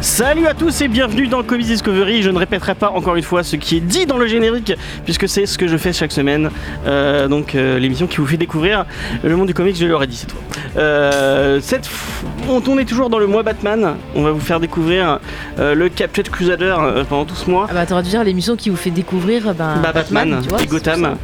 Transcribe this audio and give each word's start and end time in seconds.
Salut 0.00 0.46
à 0.46 0.54
tous 0.54 0.80
et 0.80 0.86
bienvenue 0.88 1.26
dans 1.26 1.42
Comics 1.42 1.66
Discovery. 1.66 2.22
Je 2.22 2.30
ne 2.30 2.38
répéterai 2.38 2.76
pas 2.76 2.90
encore 2.90 3.16
une 3.16 3.24
fois 3.24 3.42
ce 3.42 3.56
qui 3.56 3.76
est 3.76 3.80
dit 3.80 4.06
dans 4.06 4.16
le 4.16 4.28
générique, 4.28 4.72
puisque 5.04 5.28
c'est 5.28 5.44
ce 5.44 5.58
que 5.58 5.66
je 5.66 5.76
fais 5.76 5.92
chaque 5.92 6.12
semaine. 6.12 6.50
Euh, 6.86 7.26
donc 7.26 7.54
euh, 7.56 7.78
l'émission 7.80 8.06
qui 8.06 8.18
vous 8.18 8.26
fait 8.26 8.36
découvrir 8.36 8.86
le 9.24 9.34
monde 9.36 9.48
du 9.48 9.54
comics, 9.54 9.76
je 9.76 9.86
l'aurais 9.86 10.06
dit 10.06 10.16
cette 10.16 10.30
fois. 10.30 10.40
Euh, 10.76 11.58
cette 11.60 11.86
f- 11.86 12.22
on, 12.48 12.62
on 12.68 12.78
est 12.78 12.84
toujours 12.84 13.10
dans 13.10 13.18
le 13.18 13.26
mois 13.26 13.42
Batman. 13.42 13.96
On 14.14 14.22
va 14.22 14.30
vous 14.30 14.40
faire 14.40 14.60
découvrir 14.60 15.18
euh, 15.58 15.74
le 15.74 15.88
Captured 15.88 16.28
Crusader 16.30 16.76
pendant 17.08 17.24
tout 17.24 17.34
ce 17.34 17.50
mois. 17.50 17.66
Ah 17.68 17.74
bah 17.74 17.84
t'aurais 17.84 18.04
dû 18.04 18.10
dire 18.10 18.22
l'émission 18.22 18.54
qui 18.54 18.70
vous 18.70 18.76
fait 18.76 18.90
découvrir 18.90 19.52
ben, 19.54 19.80
Bah, 19.82 19.90
Batman, 19.92 20.38
tu 20.42 20.48
vois, 20.48 20.62
et 20.62 20.66
Gotham. 20.66 21.16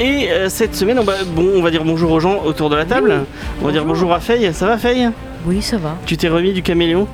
et 0.00 0.28
cette 0.48 0.76
semaine, 0.76 1.00
on 1.00 1.04
va, 1.04 1.14
bon, 1.26 1.50
on 1.56 1.62
va 1.62 1.72
dire 1.72 1.82
bonjour 1.84 2.12
aux 2.12 2.20
gens 2.20 2.40
autour 2.44 2.70
de 2.70 2.76
la 2.76 2.84
table. 2.84 3.24
On 3.62 3.66
va 3.66 3.72
dire 3.72 3.84
bonjour 3.84 4.12
à 4.14 4.20
Faye. 4.20 4.54
Ça 4.54 4.66
va 4.66 4.78
Faye? 4.78 5.10
Oui, 5.44 5.60
ça 5.60 5.76
va. 5.76 5.96
Tu 6.06 6.16
t'es 6.16 6.28
remis 6.28 6.52
du 6.52 6.62
caméléon? 6.62 7.06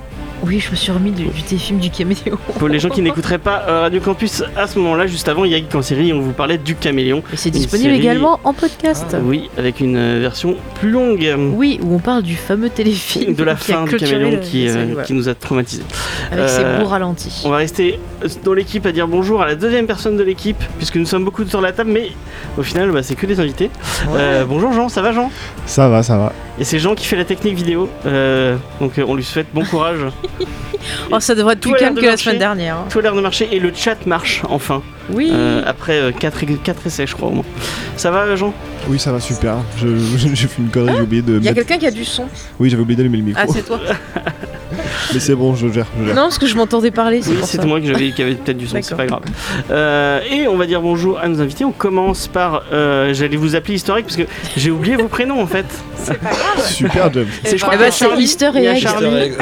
Oui, 0.44 0.58
je 0.58 0.70
me 0.72 0.76
suis 0.76 0.90
remis 0.90 1.12
du, 1.12 1.26
du 1.26 1.42
téléfilm 1.42 1.78
du 1.78 1.88
caméléon. 1.90 2.36
Pour 2.58 2.68
les 2.68 2.80
gens 2.80 2.88
qui 2.88 3.00
n'écouteraient 3.00 3.38
pas 3.38 3.62
euh, 3.68 3.80
Radio 3.82 4.00
Campus 4.00 4.42
à 4.56 4.66
ce 4.66 4.76
moment-là, 4.80 5.06
juste 5.06 5.28
avant, 5.28 5.44
il 5.44 5.52
y 5.52 5.54
a 5.54 5.76
en 5.76 5.82
série, 5.82 6.12
on 6.12 6.20
vous 6.20 6.32
parlait 6.32 6.58
du 6.58 6.74
caméléon. 6.74 7.22
Et 7.32 7.36
c'est 7.36 7.50
disponible 7.50 7.90
série- 7.90 8.00
également 8.00 8.40
en 8.42 8.52
podcast. 8.52 9.16
Oui, 9.22 9.50
avec 9.56 9.78
une 9.78 9.96
euh, 9.96 10.18
version 10.20 10.56
plus 10.80 10.90
longue. 10.90 11.32
Oui, 11.54 11.78
où 11.82 11.94
on 11.94 11.98
parle 12.00 12.22
du 12.24 12.34
fameux 12.34 12.70
téléfilm 12.70 13.34
de 13.34 13.44
la 13.44 13.54
fin 13.54 13.84
du 13.84 13.96
caméléon 13.96 14.32
le- 14.32 14.36
qui, 14.38 14.64
la 14.66 14.70
euh, 14.72 14.74
série, 14.94 15.06
qui 15.06 15.12
nous 15.12 15.28
a 15.28 15.34
traumatisés. 15.36 15.84
Avec 16.32 16.48
ses 16.48 16.64
beaux 16.80 16.86
ralentis. 16.86 17.42
On 17.44 17.50
va 17.50 17.58
rester 17.58 18.00
dans 18.44 18.52
l'équipe 18.54 18.84
à 18.84 18.90
dire 18.92 19.06
bonjour 19.06 19.42
à 19.42 19.46
la 19.46 19.54
deuxième 19.54 19.86
personne 19.86 20.16
de 20.16 20.22
l'équipe, 20.24 20.62
puisque 20.76 20.96
nous 20.96 21.06
sommes 21.06 21.24
beaucoup 21.24 21.44
de 21.44 21.58
la 21.62 21.70
table, 21.72 21.90
mais 21.92 22.08
au 22.58 22.62
final, 22.64 22.90
bah, 22.90 23.02
c'est 23.04 23.14
que 23.14 23.26
des 23.26 23.38
invités. 23.38 23.70
Euh, 24.10 24.44
bonjour 24.44 24.72
Jean, 24.72 24.88
ça 24.88 25.02
va 25.02 25.12
Jean? 25.12 25.30
Ça 25.66 25.88
va, 25.88 26.02
ça 26.02 26.16
va. 26.18 26.32
Et 26.58 26.64
c'est 26.64 26.78
Jean 26.78 26.94
qui 26.94 27.06
fait 27.06 27.16
la 27.16 27.24
technique 27.24 27.54
vidéo, 27.54 27.88
euh, 28.06 28.56
donc 28.80 28.98
euh, 28.98 29.04
on 29.08 29.14
lui 29.14 29.24
souhaite 29.24 29.48
bon 29.54 29.64
courage. 29.64 30.00
Oh, 31.12 31.20
ça 31.20 31.36
devrait 31.36 31.52
être 31.54 31.60
tout 31.60 31.70
plus 31.70 31.78
calme 31.78 31.94
que 31.94 32.04
la 32.04 32.16
semaine 32.16 32.38
dernière. 32.40 32.74
hein. 32.76 32.86
Tout 32.90 32.98
a 32.98 33.02
l'air 33.02 33.14
de 33.14 33.20
marcher 33.20 33.48
et 33.52 33.60
le 33.60 33.72
chat 33.72 34.04
marche 34.04 34.42
enfin, 34.48 34.82
Oui. 35.10 35.30
euh, 35.32 35.62
après 35.64 36.12
4, 36.18 36.42
essais 36.86 37.06
je 37.06 37.14
crois 37.14 37.28
au 37.28 37.32
moins. 37.32 37.44
Ça 37.96 38.10
va 38.10 38.34
Jean? 38.34 38.52
Oui, 38.88 38.98
ça 38.98 39.12
va 39.12 39.20
super. 39.20 39.58
Je- 39.76 39.96
je- 40.16 40.34
J'ai 40.34 40.48
fait 40.48 40.60
une 40.60 40.70
connerie, 40.70 40.96
j'ai 40.96 41.02
oublié 41.02 41.22
de. 41.22 41.38
Il 41.38 41.44
y 41.44 41.48
a 41.48 41.52
mettre- 41.52 41.66
quelqu'un 41.68 41.78
qui 41.78 41.86
a 41.86 41.92
du 41.92 42.04
son. 42.04 42.24
Oui, 42.58 42.68
j'avais 42.68 42.82
oublié 42.82 42.96
d'allumer 42.96 43.18
le 43.18 43.22
micro. 43.22 43.40
Ah, 43.44 43.52
c'est 43.52 43.62
toi. 43.64 43.78
mais 45.14 45.20
c'est 45.20 45.34
bon, 45.34 45.54
je 45.54 45.68
gère. 45.68 45.86
Je 45.98 46.06
gère. 46.06 46.14
non, 46.14 46.22
parce 46.22 46.38
que 46.38 46.46
je 46.46 46.56
m'entendais 46.56 46.90
parler, 46.90 47.22
c'est 47.22 47.30
Oui, 47.30 47.38
c'était 47.44 47.66
moi 47.66 47.80
que 47.80 47.86
j'avais, 47.86 48.10
qui 48.12 48.22
avait 48.22 48.34
peut-être 48.34 48.58
du 48.58 48.66
son, 48.66 48.78
c'est 48.82 48.94
pas 48.96 49.06
grave. 49.06 49.22
Euh, 49.70 50.20
et 50.30 50.46
on 50.48 50.56
va 50.56 50.66
dire 50.66 50.80
bonjour 50.80 51.18
à 51.18 51.28
nos 51.28 51.40
invités. 51.40 51.64
On 51.64 51.72
commence 51.72 52.28
par, 52.28 52.62
euh, 52.72 53.12
j'allais 53.14 53.36
vous 53.36 53.54
appeler 53.56 53.74
historique 53.74 54.06
parce 54.06 54.16
que 54.16 54.22
j'ai 54.56 54.70
oublié 54.70 54.96
vos 54.96 55.08
prénoms 55.08 55.40
en 55.42 55.46
fait. 55.46 55.66
Super. 56.64 57.10
C'est, 57.44 57.50
je 57.50 57.56
Eh 57.56 57.58
crois 57.58 57.76
ben, 57.76 57.78
qu'il 57.78 57.84
y 57.84 57.88
a 57.88 57.90
c'est 57.90 58.04
Charlie, 58.06 58.24
Easter 58.24 58.50
a 58.54 58.60
egg. 58.62 58.78
Charlie 58.82 59.06
et, 59.06 59.32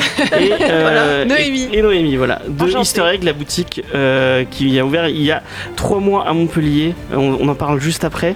euh, 0.62 0.80
Voilà, 0.82 1.22
et- 1.22 1.24
Noémie. 1.26 1.68
Et, 1.72 1.82
Noémie, 1.82 2.16
voilà. 2.16 2.40
De. 2.48 2.78
Easter 2.80 3.04
Egg, 3.12 3.22
la 3.24 3.32
boutique 3.32 3.82
euh, 3.94 4.44
qui 4.50 4.78
a 4.78 4.84
ouvert 4.84 5.08
il 5.08 5.22
y 5.22 5.30
a 5.32 5.42
trois 5.76 6.00
mois 6.00 6.26
à 6.28 6.32
Montpellier. 6.32 6.94
On, 7.14 7.36
on 7.40 7.48
en 7.48 7.54
parle 7.54 7.80
juste 7.80 8.04
après. 8.04 8.34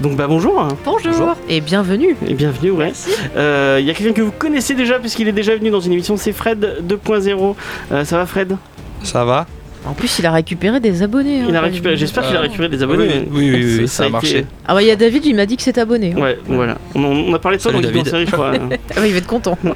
Donc 0.00 0.16
bah 0.16 0.26
bonjour 0.28 0.68
Bonjour. 0.84 1.36
Et 1.48 1.60
bienvenue. 1.60 2.16
et 2.26 2.34
bienvenue. 2.34 2.70
Ouais. 2.70 2.92
Euh, 3.36 3.78
Il 3.80 3.86
y 3.86 3.90
a 3.90 3.94
quelqu'un 3.94 4.12
que 4.12 4.22
vous 4.22 4.32
connaissez 4.32 4.74
déjà 4.74 4.98
puisqu'il 4.98 5.28
est 5.28 5.32
déjà 5.32 5.54
venu 5.56 5.70
dans 5.70 5.80
une 5.80 5.92
émission, 5.92 6.16
c'est 6.16 6.32
Fred 6.32 6.78
2.0. 6.86 7.54
Euh, 7.92 8.04
ça 8.04 8.16
va 8.16 8.26
Fred? 8.26 8.56
Ça 9.02 9.24
va 9.24 9.46
En 9.86 9.92
plus, 9.94 10.18
il 10.18 10.26
a 10.26 10.30
récupéré 10.30 10.78
des 10.78 11.02
abonnés. 11.02 11.40
hein, 11.40 11.46
Il 11.48 11.56
a 11.56 11.60
pas 11.60 11.66
récupéré. 11.66 11.96
J'espère 11.96 12.26
qu'il 12.26 12.36
a 12.36 12.40
récupéré 12.40 12.68
des 12.68 12.82
abonnés. 12.82 13.26
oui, 13.30 13.50
oui, 13.50 13.64
oui, 13.64 13.76
oui, 13.80 13.88
ça 13.88 14.02
a 14.02 14.06
été- 14.06 14.12
marché. 14.12 14.46
Ah 14.68 14.74
bah, 14.74 14.82
il 14.82 14.88
y 14.88 14.90
a 14.90 14.96
David, 14.96 15.24
il 15.24 15.34
m'a 15.34 15.46
dit 15.46 15.56
que 15.56 15.62
c'est 15.62 15.78
abonné. 15.78 16.12
hein. 16.16 16.20
Ouais, 16.20 16.38
voilà. 16.46 16.76
On, 16.94 17.02
on 17.02 17.34
a 17.34 17.38
parlé 17.38 17.56
de 17.56 17.62
Salut, 17.62 17.76
dans 17.76 17.80
David. 17.82 18.06
série, 18.08 18.26
je 18.26 18.30
crois. 18.32 18.52
Ah 18.54 18.58
bah, 18.96 19.06
il 19.06 19.12
va 19.12 19.18
être 19.18 19.26
content. 19.26 19.56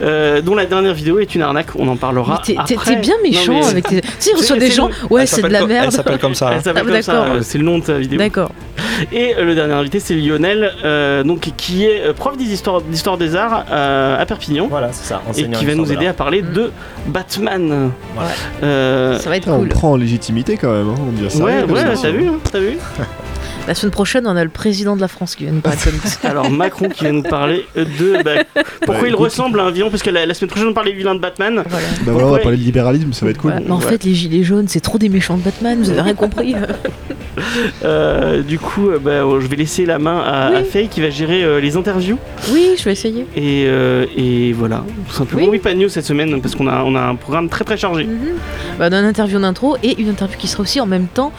Euh, 0.00 0.40
dont 0.42 0.54
la 0.54 0.64
dernière 0.64 0.94
vidéo 0.94 1.18
est 1.18 1.34
une 1.34 1.42
arnaque. 1.42 1.68
On 1.76 1.88
en 1.88 1.96
parlera 1.96 2.40
t'es- 2.44 2.54
t'es 2.66 2.74
après. 2.76 2.94
t'es 2.94 3.00
bien 3.00 3.16
méchant 3.20 3.52
Non, 3.52 3.60
mais- 3.62 3.66
avec 3.66 3.88
tes. 3.88 4.00
Tu 4.00 4.08
sais, 4.20 4.30
il 4.32 4.38
reçoit 4.38 4.56
des 4.58 4.70
gens. 4.70 4.86
le- 4.88 4.94
Ouais, 5.12 5.26
c'est 5.26 5.42
de 5.42 5.48
la 5.48 5.62
Elle 5.62 5.66
merde. 5.66 5.90
s'appelle 5.90 6.18
comme 6.20 6.36
ça. 6.36 6.52
Elle 6.54 6.62
s'appelle 6.62 6.84
Ah, 6.86 6.92
comme 6.92 7.02
ça, 7.02 7.12
d'accord. 7.14 7.34
euh, 7.34 7.42
c'est 7.42 7.58
le 7.58 7.64
nom 7.64 7.78
de 7.78 7.84
ta 7.84 7.98
vidéo. 7.98 8.16
D'accord. 8.18 8.52
Et 9.10 9.34
euh, 9.36 9.44
le 9.44 9.56
dernier 9.56 9.72
invité, 9.74 9.98
c'est 9.98 10.14
Lionel, 10.14 10.70
euh, 10.84 11.24
donc, 11.24 11.50
qui 11.56 11.84
est 11.84 12.12
prof 12.14 12.36
d'histoire 12.36 13.18
des 13.18 13.34
arts 13.34 13.64
à 13.72 14.24
Perpignan. 14.24 14.68
Voilà, 14.70 14.90
c'est 14.92 15.08
ça. 15.08 15.20
Et 15.36 15.48
qui 15.50 15.66
va 15.66 15.74
nous 15.74 15.90
aider 15.92 16.06
à 16.06 16.12
parler 16.12 16.42
de 16.42 16.70
Batman. 17.08 17.90
Ouais. 18.16 18.22
Euh, 18.62 19.18
Ça 19.18 19.30
va 19.30 19.36
être 19.36 19.48
Ah, 19.48 19.58
on 19.60 19.66
prend 19.66 19.92
en 19.92 19.96
légitimité 19.96 20.56
quand 20.56 20.72
même, 20.72 20.88
hein, 20.88 20.94
on 21.08 21.12
dit 21.12 21.30
ça. 21.30 21.42
ouais, 21.44 21.62
ouais, 21.64 21.84
t'as 22.00 22.10
vu, 22.10 22.26
hein, 22.28 22.38
t'as 22.50 22.60
vu 22.60 22.76
La 23.66 23.74
semaine 23.74 23.90
prochaine, 23.92 24.26
on 24.26 24.36
a 24.36 24.42
le 24.44 24.50
président 24.50 24.96
de 24.96 25.00
la 25.00 25.08
France 25.08 25.34
qui 25.36 25.44
vient 25.44 25.52
nous 25.52 25.60
parler. 25.60 25.78
Alors 26.24 26.50
Macron 26.50 26.88
qui 26.88 27.04
va 27.04 27.12
nous 27.12 27.22
parler 27.22 27.64
de 27.76 28.22
bah, 28.22 28.30
pourquoi 28.80 28.94
Bah, 28.94 29.00
il 29.02 29.08
écoute. 29.08 29.18
ressemble 29.20 29.60
à 29.60 29.64
un 29.64 29.70
villain, 29.70 29.90
parce 29.90 30.02
que 30.02 30.10
la, 30.10 30.26
la 30.26 30.34
semaine 30.34 30.50
prochaine 30.50 30.68
on 30.68 30.74
parle 30.74 30.86
des 30.86 30.92
vilains 30.92 31.14
de 31.14 31.20
Batman. 31.20 31.62
Voilà. 31.68 31.86
Bah 32.04 32.12
voilà, 32.12 32.16
on 32.16 32.16
va 32.16 32.22
Pourquoi 32.22 32.38
parler 32.42 32.56
de 32.58 32.62
libéralisme, 32.62 33.12
ça 33.12 33.24
va 33.26 33.30
être 33.30 33.38
cool. 33.38 33.50
Voilà. 33.52 33.66
Mais 33.66 33.72
en 33.72 33.78
Ouais. 33.78 33.84
fait, 33.86 34.04
les 34.04 34.14
gilets 34.14 34.42
jaunes, 34.42 34.68
c'est 34.68 34.80
trop 34.80 34.98
des 34.98 35.08
méchants 35.08 35.36
de 35.36 35.42
Batman, 35.42 35.78
vous 35.80 35.90
avez 35.90 36.00
rien 36.02 36.14
compris. 36.14 36.54
Euh, 37.84 38.42
du 38.42 38.58
coup, 38.58 38.90
euh, 38.90 38.98
bah, 38.98 39.20
je 39.40 39.46
vais 39.46 39.56
laisser 39.56 39.86
la 39.86 39.98
main 39.98 40.18
à, 40.24 40.50
Oui. 40.50 40.56
à 40.56 40.64
Faye 40.64 40.88
qui 40.88 41.00
va 41.00 41.10
gérer 41.10 41.42
euh, 41.42 41.60
les 41.60 41.76
interviews. 41.76 42.18
oui, 42.52 42.74
je 42.78 42.84
vais 42.84 42.92
essayer. 42.92 43.26
Et, 43.36 43.64
euh, 43.66 44.06
et 44.16 44.52
voilà, 44.52 44.84
tout 45.08 45.14
simplement. 45.14 45.42
Oui. 45.42 45.48
Oui, 45.50 45.58
pas 45.58 45.72
de 45.74 45.78
news 45.78 45.88
cette 45.88 46.04
semaine 46.04 46.40
parce 46.40 46.54
qu'on 46.54 46.66
a, 46.66 46.82
on 46.84 46.94
a 46.94 47.00
un 47.00 47.14
programme 47.16 47.48
très 47.48 47.64
très 47.64 47.76
chargé. 47.76 48.04
Mhm. 48.04 48.18
Bah, 48.78 48.88
on 48.90 48.92
a 48.92 48.98
une 49.00 49.06
interview 49.06 49.38
d'intro 49.40 49.76
et 49.82 50.00
une 50.00 50.08
interview 50.08 50.38
qui 50.38 50.48
sera 50.48 50.62
aussi 50.62 50.80
en 50.80 50.86
même 50.86 51.06
temps 51.08 51.32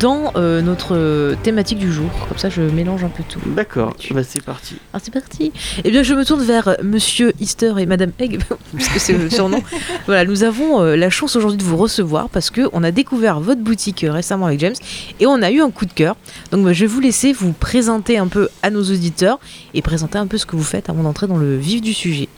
dans 0.00 0.32
notre 0.62 1.34
thématique 1.42 1.78
du 1.78 1.92
jour. 1.92 2.10
Comme 2.28 2.38
ça, 2.38 2.48
je 2.48 2.62
mélange 2.62 3.04
un 3.04 3.08
peu 3.08 3.22
tout. 3.28 3.40
D'accord, 3.46 3.94
bah, 4.10 4.22
c'est 4.26 4.42
parti. 4.42 4.76
Alors 4.92 5.02
c'est 5.04 5.12
parti. 5.14 5.52
Eh 5.84 5.90
bien, 5.90 6.02
je 6.02 6.14
me 6.14 6.24
tourne 6.24 6.42
vers 6.42 6.76
Monsieur 6.82 7.32
Easter 7.40 7.72
et 7.78 7.86
Madame 7.86 8.10
Egg, 8.18 8.40
puisque 8.74 8.98
c'est 8.98 9.12
le 9.16 9.30
surnom. 9.30 9.62
voilà, 10.06 10.24
nous 10.24 10.44
avons 10.44 10.82
la 10.82 11.10
chance 11.10 11.36
aujourd'hui 11.36 11.58
de 11.58 11.64
vous 11.64 11.76
recevoir 11.76 12.28
parce 12.28 12.50
que 12.50 12.62
on 12.72 12.82
a 12.82 12.90
découvert 12.90 13.40
votre 13.40 13.60
boutique 13.60 14.04
récemment 14.08 14.46
avec 14.46 14.60
James 14.60 14.74
et 15.20 15.26
on 15.26 15.40
a 15.42 15.43
eu 15.50 15.60
un 15.60 15.70
coup 15.70 15.86
de 15.86 15.92
cœur. 15.92 16.16
Donc, 16.50 16.64
bah, 16.64 16.72
je 16.72 16.80
vais 16.80 16.86
vous 16.86 17.00
laisser 17.00 17.32
vous 17.32 17.52
présenter 17.52 18.18
un 18.18 18.28
peu 18.28 18.48
à 18.62 18.70
nos 18.70 18.82
auditeurs 18.82 19.38
et 19.74 19.82
présenter 19.82 20.18
un 20.18 20.26
peu 20.26 20.38
ce 20.38 20.46
que 20.46 20.56
vous 20.56 20.64
faites 20.64 20.88
avant 20.90 21.02
d'entrer 21.02 21.26
dans 21.26 21.38
le 21.38 21.56
vif 21.56 21.80
du 21.80 21.94
sujet. 21.94 22.28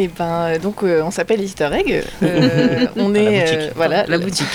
Et 0.00 0.06
ben 0.06 0.24
euh, 0.24 0.58
donc 0.60 0.84
euh, 0.84 1.02
on 1.02 1.10
s'appelle 1.10 1.42
Easter 1.42 1.68
Egg. 1.72 2.04
Euh, 2.22 2.86
on 2.96 3.08
la 3.10 3.20
est 3.20 3.52
euh, 3.52 3.70
voilà 3.74 4.06
La 4.06 4.18
boutique. 4.18 4.46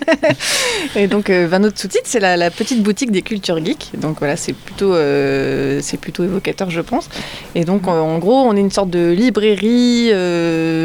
Et 0.96 1.06
donc 1.06 1.28
ben, 1.28 1.58
notre 1.58 1.78
sous-titre 1.78 2.04
c'est 2.04 2.20
la, 2.20 2.36
la 2.36 2.50
petite 2.50 2.82
boutique 2.82 3.10
des 3.10 3.22
cultures 3.22 3.64
geeks. 3.64 3.92
Donc 3.98 4.18
voilà 4.18 4.36
c'est 4.36 4.52
plutôt 4.52 4.94
c'est 4.94 5.96
plutôt 5.98 6.24
évocateur 6.24 6.68
je 6.68 6.82
pense. 6.82 7.08
Et 7.54 7.64
donc 7.64 7.88
en, 7.88 8.18
gros 8.18 8.42
on 8.42 8.54
est 8.54 8.60
une 8.60 8.70
sorte 8.70 8.90
de 8.90 9.10
librairie 9.10 10.12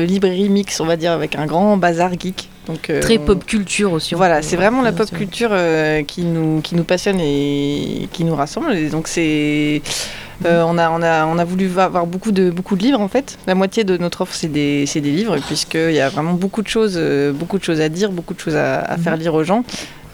librairie 0.08 0.48
mix 0.50 0.80
on 0.80 0.86
va 0.86 0.96
dire 0.96 1.12
avec 1.12 1.36
un 1.36 1.46
grand 1.46 1.76
bazar 1.76 2.12
geek. 2.18 2.48
Donc 2.68 2.90
Très 3.02 3.18
on- 3.18 3.26
pop 3.26 3.46
culture 3.46 3.92
aussi. 3.94 4.16
Voilà, 4.16 4.42
c'est 4.42 4.56
vraiment 4.56 4.82
la 4.82 4.94
pop 4.94 5.10
culture 5.12 5.52
qui, 6.06 6.24
nous, 6.24 6.62
qui 6.62 6.76
nous 6.76 6.84
passionne 6.84 7.20
et 7.20 8.08
qui 8.14 8.24
nous 8.26 8.36
rassemble. 8.36 8.74
Et 8.74 8.90
donc 8.90 9.08
c'est, 9.08 9.82
euh, 10.46 10.64
on, 10.64 10.78
a, 10.78 11.46
voulu 11.46 11.80
avoir 11.80 12.06
beaucoup 12.06 12.32
de, 12.32 12.54
livres 12.78 13.02
en 13.02 13.08
fait. 13.08 13.38
La 13.48 13.56
moitié 13.56 13.84
de 13.84 13.98
notre 13.98 14.22
offre 14.22 14.34
c'est 14.36 14.48
des, 14.48 14.86
livres 15.02 15.38
puisqu'il 15.46 15.94
y 15.94 16.00
a 16.00 16.10
vraiment 16.10 16.34
beaucoup 16.34 16.62
de 16.62 16.68
choses, 16.68 16.96
euh, 16.98 17.32
beaucoup 17.32 17.58
de 17.58 17.64
choses 17.64 17.82
à 17.82 17.90
dire, 17.90 18.12
beaucoup 18.12 18.34
de 18.34 18.40
choses 18.40 18.56
à 18.56 18.98
faire 18.98 19.18
lire 19.18 19.34
aux 19.34 19.44
gens. 19.44 19.64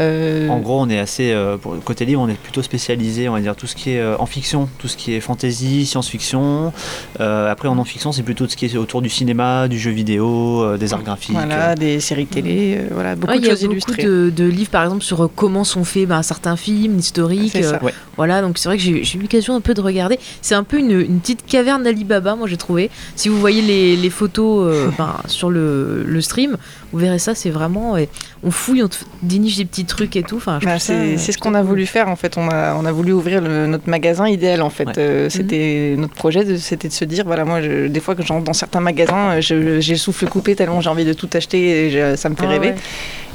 Euh, 0.02 0.48
En 0.50 0.60
gros, 0.60 0.82
on 0.82 0.90
est 0.90 1.00
assez. 1.00 1.32
euh, 1.32 1.58
pour 1.58 1.74
le 1.74 1.80
côté 1.80 2.06
livre, 2.06 2.22
on 2.22 2.28
est 2.28 2.38
plutôt 2.38 2.62
spécialisé, 2.64 3.30
on 3.30 3.34
va 3.34 3.40
dire, 3.42 3.56
tout 3.56 3.68
ce 3.68 3.76
qui 3.76 3.92
est 3.92 4.00
euh, 4.00 4.16
en 4.18 4.26
fiction, 4.26 4.68
tout 4.80 4.88
ce 4.88 4.98
qui 4.98 5.14
est 5.14 5.20
fantasy, 5.20 5.86
science-fiction. 5.86 6.74
Euh, 7.20 7.52
après, 7.52 7.68
en 7.68 7.76
non-fiction, 7.76 8.12
c'est 8.12 8.24
plutôt 8.24 8.46
tout 8.46 8.52
ce 8.52 8.58
qui 8.58 8.66
est 8.66 8.76
autour 8.78 9.02
du 9.02 9.10
cinéma, 9.10 9.68
du 9.68 9.78
jeu 9.80 9.92
vidéo, 9.92 10.64
euh, 10.64 10.78
des 10.78 10.94
arts 10.94 11.04
graphiques. 11.04 11.34
voilà, 11.36 11.76
des 11.76 12.00
séries 12.00 12.26
télé, 12.26 12.78
euh, 12.80 12.88
voilà, 12.92 13.16
beaucoup 13.16 13.32
Ouais, 13.34 13.40
de 13.40 13.44
il 13.46 13.48
y 13.48 13.50
a 13.50 13.54
choses 13.54 13.62
beaucoup 13.64 13.74
illustrées. 13.74 14.04
de, 14.04 14.32
de 14.36 14.44
livres, 14.46 14.70
par 14.72 14.84
exemple, 14.84 15.04
sur 15.04 15.30
comment 15.36 15.64
sont 15.64 15.84
faits 15.84 16.08
ben, 16.08 16.22
certains 16.24 16.56
films 16.56 16.98
historiques. 17.00 17.56
Euh, 17.56 17.74
Ouais. 17.82 17.94
Voilà, 18.16 18.42
donc 18.42 18.58
c'est 18.60 18.70
vrai 18.70 18.78
que 18.78 18.84
j'ai 18.84 19.04
j'ai 19.04 19.18
eu 19.18 19.22
l'occasion 19.24 19.56
un 19.56 19.60
peu 19.62 19.74
de 19.74 19.82
regarder. 19.82 20.20
C'est 20.42 20.54
un 20.56 20.64
peu 20.64 20.78
une, 20.78 20.92
une 21.02 21.20
petite 21.20 21.46
caverne 21.46 21.84
d'Alibaba, 21.84 22.36
moi 22.36 22.48
j'ai 22.48 22.58
trouvé. 22.58 22.90
Si 23.16 23.28
vous 23.28 23.40
voyez 23.40 23.62
les, 23.64 23.96
les 23.96 24.10
photos 24.12 24.68
euh, 24.72 24.90
ben, 24.98 25.16
sur 25.28 25.50
le, 25.50 26.04
le 26.04 26.22
stream, 26.22 26.58
vous 26.94 27.00
verrez 27.00 27.20
ça, 27.20 27.36
c'est 27.36 27.50
vraiment. 27.50 27.98
on 28.44 28.52
fouille, 28.52 28.82
on 28.84 28.88
te 28.88 28.98
déniche 29.22 29.58
des 29.58 29.66
petits 29.66 29.84
trucs 29.86 30.16
et 30.16 30.24
tout. 30.24 30.38
Enfin, 30.38 30.60
Bah, 30.64 30.80
c'est 30.80 31.18
ce 31.18 31.38
qu'on 31.38 31.54
a 31.56 31.62
voulu 31.64 31.86
faire 31.86 32.08
en 32.08 32.16
fait. 32.16 32.38
On 32.38 32.48
a, 32.48 32.76
on 32.76 32.86
a 32.86 32.92
voulu 32.92 33.12
ouvrir 33.12 33.42
le- 33.42 33.68
notre 33.68 33.90
magasin 33.90 34.28
idéal 34.30 34.62
en 34.62 34.70
fait. 34.70 34.86
Ouais. 34.86 34.94
Euh, 35.00 35.30
c'était 35.30 35.96
notre 35.98 36.14
projet, 36.14 36.58
c'était 36.60 36.88
de 36.88 36.94
se 36.94 37.04
dire 37.04 37.26
voilà 37.26 37.44
moi 37.44 37.62
je- 37.62 37.88
des 37.88 38.00
fois 38.00 38.16
que 38.16 38.24
j'entre 38.24 38.44
dans 38.46 38.54
certains 38.54 38.80
magasins, 38.80 39.38
euh, 39.38 39.42
j'ai 39.42 39.94
le 39.94 39.98
souffle 39.98 40.28
coupé 40.28 40.56
tellement 40.56 40.80
j'ai 40.82 40.90
envie 40.90 41.06
de 41.06 41.14
tout 41.14 41.30
acheter 41.34 41.88
et 41.88 41.90
je- 41.92 42.16
ça 42.16 42.30
me 42.30 42.36
fait 42.36 42.46
Ah 42.46 42.50
rêver. 42.50 42.68
ouais. 42.70 42.76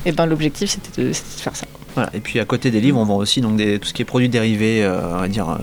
Et 0.06 0.12
ben 0.12 0.25
l'objectif 0.26 0.70
c'était 0.70 1.02
de, 1.02 1.12
faire 1.12 1.54
ça. 1.56 1.66
Voilà. 1.94 2.11
Et 2.14 2.20
puis 2.20 2.38
à 2.38 2.44
côté 2.44 2.70
des 2.70 2.81
livres, 2.81 2.99
on 3.00 3.04
vend 3.04 3.16
aussi 3.16 3.40
donc 3.40 3.56
des, 3.56 3.81
tout 3.81 3.88
ce 3.88 3.93
qui 3.93 4.02
est 4.02 4.04
produits 4.04 4.28
dérivés, 4.28 4.84
euh, 4.84 5.16
on 5.16 5.20
va 5.20 5.26
dire 5.28 5.49
euh, 5.49 5.56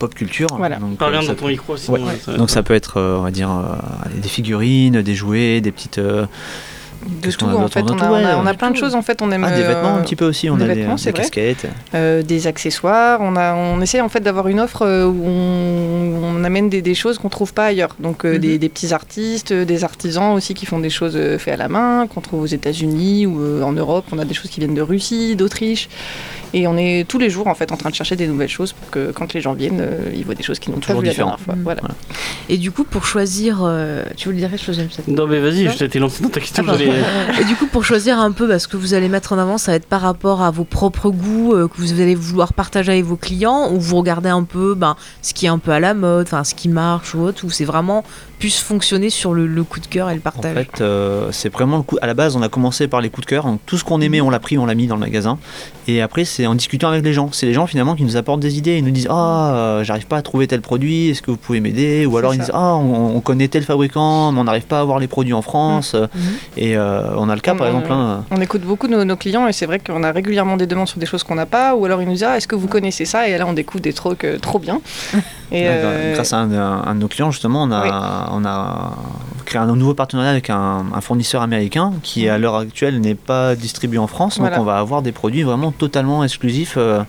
pop 0.00 0.12
culture. 0.14 0.48
Voilà. 0.56 0.76
Donc, 0.76 0.96
Parle 0.98 1.14
euh, 1.14 1.20
dans 1.20 1.26
ton 1.34 1.44
peut- 1.44 1.50
micro, 1.50 1.76
sinon. 1.76 2.04
Ouais. 2.06 2.14
ça- 2.24 2.32
Donc 2.36 2.50
ça 2.50 2.64
peut 2.64 2.74
être, 2.74 2.96
euh, 2.96 3.18
on 3.18 3.22
va 3.22 3.30
dire, 3.30 3.50
euh, 3.50 3.76
des 4.20 4.28
figurines, 4.28 5.00
des 5.02 5.14
jouets, 5.14 5.60
des 5.60 5.70
petites. 5.70 5.98
Euh, 7.06 7.26
De 7.26 7.30
tout, 7.30 7.44
en 7.46 7.68
fait. 7.68 7.80
On 7.82 7.98
a 7.98 8.36
on 8.36 8.46
on 8.46 8.54
plein 8.54 8.70
de 8.70 8.76
choses, 8.76 8.94
en 8.94 9.02
fait. 9.02 9.22
On 9.22 9.30
aime, 9.30 9.44
ah, 9.44 9.50
des 9.50 9.62
vêtements 9.62 9.94
un 9.94 9.98
euh, 9.98 10.02
petit 10.02 10.16
peu 10.16 10.24
aussi, 10.26 10.48
on 10.50 10.56
des 10.56 10.64
a 10.64 10.68
des, 10.68 10.74
vêtements, 10.74 10.96
c'est 10.96 11.10
des 11.12 11.12
vrai. 11.12 11.22
casquettes. 11.22 11.66
euh, 11.94 12.22
des 12.22 12.46
accessoires. 12.46 13.20
On, 13.22 13.36
a, 13.36 13.54
on 13.54 13.80
essaie 13.80 14.00
en 14.00 14.08
fait 14.08 14.20
d'avoir 14.20 14.48
une 14.48 14.60
offre 14.60 14.82
euh, 14.82 15.06
où 15.06 15.22
on, 15.26 16.36
on 16.40 16.44
amène 16.44 16.68
des, 16.68 16.82
des 16.82 16.94
choses 16.94 17.18
qu'on 17.18 17.28
trouve 17.28 17.52
pas 17.54 17.66
ailleurs. 17.66 17.96
Donc 18.00 18.24
euh, 18.24 18.34
Mhm. 18.34 18.38
des, 18.38 18.58
des 18.58 18.68
petits 18.68 18.92
artistes, 18.92 19.52
euh, 19.52 19.64
des 19.64 19.84
artisans 19.84 20.34
aussi 20.34 20.54
qui 20.54 20.66
font 20.66 20.78
des 20.78 20.90
choses 20.90 21.14
euh, 21.16 21.38
faites 21.38 21.54
à 21.54 21.56
la 21.56 21.68
main, 21.68 22.06
qu'on 22.06 22.20
trouve 22.20 22.42
aux 22.42 22.46
États-Unis 22.46 23.26
ou 23.26 23.40
euh, 23.40 23.62
en 23.62 23.72
Europe. 23.72 24.04
On 24.12 24.18
a 24.18 24.24
des 24.24 24.34
choses 24.34 24.50
qui 24.50 24.60
viennent 24.60 24.74
de 24.74 24.82
Russie, 24.82 25.36
d'Autriche. 25.36 25.88
Et 26.54 26.66
on 26.68 26.76
est 26.78 27.06
tous 27.06 27.18
les 27.18 27.28
jours 27.28 27.48
en 27.48 27.54
fait 27.54 27.72
en 27.72 27.76
train 27.76 27.90
de 27.90 27.94
chercher 27.94 28.16
des 28.16 28.26
nouvelles 28.28 28.48
choses 28.48 28.72
pour 28.72 28.88
que 28.90 29.10
quand 29.12 29.34
les 29.34 29.40
gens 29.40 29.52
viennent, 29.52 29.80
euh, 29.80 30.10
ils 30.14 30.24
voient 30.24 30.34
des 30.34 30.42
choses 30.44 30.58
qu'ils 30.58 30.72
n'ont 30.72 30.78
pas 30.78 30.86
Toujours 30.86 31.00
vues 31.00 31.06
la 31.06 31.12
différent. 31.12 31.30
dernière 31.30 31.44
fois. 31.44 31.54
Mhm. 31.56 31.62
Voilà. 31.64 31.82
Et 32.48 32.56
du 32.56 32.70
coup, 32.70 32.84
pour 32.84 33.04
choisir. 33.04 33.60
euh, 33.62 34.04
tu 34.16 34.28
voulais 34.28 34.38
dire 34.40 34.50
quelque 34.50 34.64
chose, 34.64 34.80
Non, 35.08 35.26
mais 35.26 35.40
vas-y, 35.40 35.68
je 35.68 35.84
t'ai 35.84 35.98
lancé 35.98 36.22
dans 36.22 36.28
ta 36.30 36.40
question. 36.40 36.64
Ah, 36.68 36.72
Et 37.40 37.44
du 37.44 37.56
coup, 37.56 37.66
pour 37.66 37.84
choisir 37.84 38.18
un 38.18 38.32
peu 38.32 38.46
bah, 38.46 38.58
ce 38.58 38.68
que 38.68 38.76
vous 38.76 38.94
allez 38.94 39.08
mettre 39.08 39.32
en 39.32 39.38
avant, 39.38 39.58
ça 39.58 39.72
va 39.72 39.76
être 39.76 39.86
par 39.86 40.00
rapport 40.00 40.42
à 40.42 40.50
vos 40.50 40.64
propres 40.64 41.10
goûts 41.10 41.54
euh, 41.54 41.68
que 41.68 41.76
vous 41.78 41.92
allez 41.92 42.14
vouloir 42.14 42.52
partager 42.52 42.92
avec 42.92 43.04
vos 43.04 43.16
clients, 43.16 43.70
ou 43.72 43.80
vous 43.80 43.96
regardez 43.96 44.28
un 44.28 44.44
peu 44.44 44.74
ben, 44.74 44.96
ce 45.22 45.34
qui 45.34 45.46
est 45.46 45.50
un 45.50 45.58
peu 45.58 45.70
à 45.70 45.80
la 45.80 45.94
mode, 45.94 46.26
enfin 46.26 46.44
ce 46.44 46.54
qui 46.54 46.68
marche 46.68 47.14
ou 47.14 47.20
autre, 47.20 47.44
c'est 47.50 47.64
vraiment 47.64 48.04
plus 48.38 48.58
fonctionner 48.60 49.10
sur 49.10 49.32
le, 49.34 49.46
le 49.46 49.64
coup 49.64 49.80
de 49.80 49.86
cœur 49.86 50.10
et 50.10 50.14
le 50.14 50.20
En 50.20 50.22
partage. 50.22 50.54
fait, 50.54 50.80
euh, 50.80 51.28
c'est 51.32 51.48
vraiment 51.52 51.76
le 51.78 51.82
coup. 51.82 51.96
À 52.02 52.06
la 52.06 52.14
base, 52.14 52.36
on 52.36 52.42
a 52.42 52.48
commencé 52.48 52.86
par 52.88 53.00
les 53.00 53.08
coups 53.10 53.26
de 53.26 53.30
cœur. 53.30 53.44
Donc, 53.44 53.60
tout 53.66 53.78
ce 53.78 53.84
qu'on 53.84 54.00
aimait, 54.00 54.20
on 54.20 54.30
l'a 54.30 54.38
pris, 54.40 54.58
on 54.58 54.66
l'a 54.66 54.74
mis 54.74 54.86
dans 54.86 54.94
le 54.96 55.00
magasin. 55.00 55.38
Et 55.88 56.02
après, 56.02 56.24
c'est 56.24 56.46
en 56.46 56.54
discutant 56.54 56.88
avec 56.88 57.04
les 57.04 57.12
gens. 57.12 57.30
C'est 57.32 57.46
les 57.46 57.54
gens 57.54 57.66
finalement 57.66 57.94
qui 57.94 58.02
nous 58.04 58.16
apportent 58.16 58.40
des 58.40 58.58
idées. 58.58 58.76
Ils 58.78 58.84
nous 58.84 58.90
disent 58.90 59.06
Ah, 59.10 59.52
euh, 59.54 59.84
j'arrive 59.84 60.06
pas 60.06 60.16
à 60.18 60.22
trouver 60.22 60.46
tel 60.48 60.60
produit. 60.60 61.10
Est-ce 61.10 61.22
que 61.22 61.30
vous 61.30 61.36
pouvez 61.36 61.60
m'aider? 61.60 62.04
Ou 62.06 62.16
alors 62.18 62.34
ils 62.34 62.38
ça. 62.38 62.42
disent 62.44 62.52
Ah, 62.54 62.74
on, 62.74 63.16
on 63.16 63.20
connaît 63.20 63.48
tel 63.48 63.62
fabricant, 63.62 64.32
mais 64.32 64.40
on 64.40 64.44
n'arrive 64.44 64.66
pas 64.66 64.78
à 64.78 64.80
avoir 64.80 64.98
les 64.98 65.06
produits 65.08 65.32
en 65.32 65.42
France. 65.42 65.94
Et 66.56 66.76
euh, 66.76 67.14
on 67.16 67.28
a 67.28 67.34
le 67.34 67.40
cas, 67.40 67.54
par 67.54 67.68
exemple. 67.68 67.90
hein, 67.92 68.24
On 68.30 68.40
écoute 68.40 68.62
beaucoup 68.62 68.88
nos, 68.88 69.04
nos 69.04 69.16
clients 69.16 69.46
et 69.46 69.52
c'est 69.52 69.66
vrai 69.66 69.78
qu'on 69.78 70.02
a 70.02 70.12
régulièrement 70.12 70.56
des 70.56 70.66
demandes 70.66 70.88
sur 70.88 70.98
des 70.98 71.06
choses 71.06 71.22
qu'on 71.22 71.36
n'a 71.36 71.46
pas 71.46 71.74
ou 71.76 71.84
alors 71.84 72.02
ils 72.02 72.06
nous 72.06 72.12
disent 72.14 72.24
ah, 72.24 72.36
est-ce 72.36 72.48
que 72.48 72.56
vous 72.56 72.68
connaissez 72.68 73.04
ça? 73.04 73.28
Et 73.28 73.38
là 73.38 73.46
on 73.46 73.52
découvre 73.52 73.82
des 73.82 73.92
trucs 73.92 74.24
euh, 74.24 74.38
trop 74.38 74.58
bien. 74.58 74.80
Et, 75.52 75.64
euh, 75.66 76.14
Grâce 76.14 76.32
à 76.32 76.38
un, 76.38 76.94
de 76.94 77.00
nos 77.00 77.08
clients, 77.08 77.30
justement, 77.30 77.62
on 77.62 77.72
a, 77.72 78.30
on 78.32 78.44
a 78.44 78.92
créé 79.44 79.60
un 79.60 79.66
nouveau 79.76 79.94
partenariat 79.94 80.30
avec 80.30 80.50
un, 80.50 80.84
un 80.92 81.00
fournisseur 81.00 81.42
américain 81.42 81.92
qui, 82.02 82.28
à 82.28 82.36
l'heure 82.38 82.56
actuelle, 82.56 83.00
n'est 83.00 83.14
pas 83.14 83.54
distribué 83.54 83.98
en 83.98 84.06
France. 84.08 84.38
Voilà. 84.38 84.56
Donc, 84.56 84.62
on 84.64 84.66
va 84.66 84.78
avoir 84.78 85.02
des 85.02 85.12
produits 85.12 85.42
vraiment 85.42 85.70
totalement 85.72 86.24
exclusifs. 86.24 86.74
euh, 86.76 87.02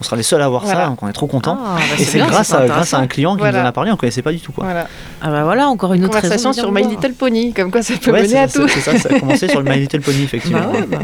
on 0.00 0.02
sera 0.02 0.16
les 0.16 0.22
seuls 0.22 0.42
à 0.42 0.46
avoir 0.46 0.64
Voilà. 0.64 0.80
ça, 0.84 0.86
donc 0.88 1.02
on 1.02 1.08
est 1.08 1.12
trop 1.12 1.26
contents. 1.26 1.58
Ah, 1.64 1.76
bah, 1.78 1.82
Et 1.98 2.04
c'est 2.04 2.18
grâce, 2.18 2.52
à, 2.52 2.66
grâce 2.66 2.94
à 2.94 2.98
un 2.98 3.06
client 3.06 3.34
qui 3.34 3.40
Voilà. 3.40 3.58
nous 3.60 3.64
en 3.64 3.68
a 3.68 3.72
parlé, 3.72 3.90
on 3.90 3.94
ne 3.94 3.98
connaissait 3.98 4.22
pas 4.22 4.32
du 4.32 4.40
tout. 4.40 4.52
Quoi. 4.52 4.64
voilà. 4.64 4.88
Ah 5.22 5.30
bah 5.30 5.44
voilà, 5.44 5.68
encore 5.68 5.92
une 5.94 6.04
autre 6.04 6.14
Conversation 6.14 6.52
sur 6.52 6.70
My. 6.72 6.82
Little 6.86 7.14
Pony, 7.14 7.52
comme 7.52 7.70
quoi 7.70 7.82
ça 7.82 7.94
peut 8.00 8.10
Ouais, 8.10 8.22
mener 8.22 8.38
à 8.38 8.48
tout. 8.48 8.66
c'est 8.68 8.80
ça, 8.80 8.98
ça 8.98 9.08
a 9.14 9.18
commencé 9.20 9.48
sur 9.48 9.62
le 9.62 9.70
My 9.70 9.78
Little 9.78 10.00
Pony, 10.00 10.22
effectivement. 10.24 10.58
Bah 10.60 10.78
ouais, 10.78 10.86
bah. 10.86 10.98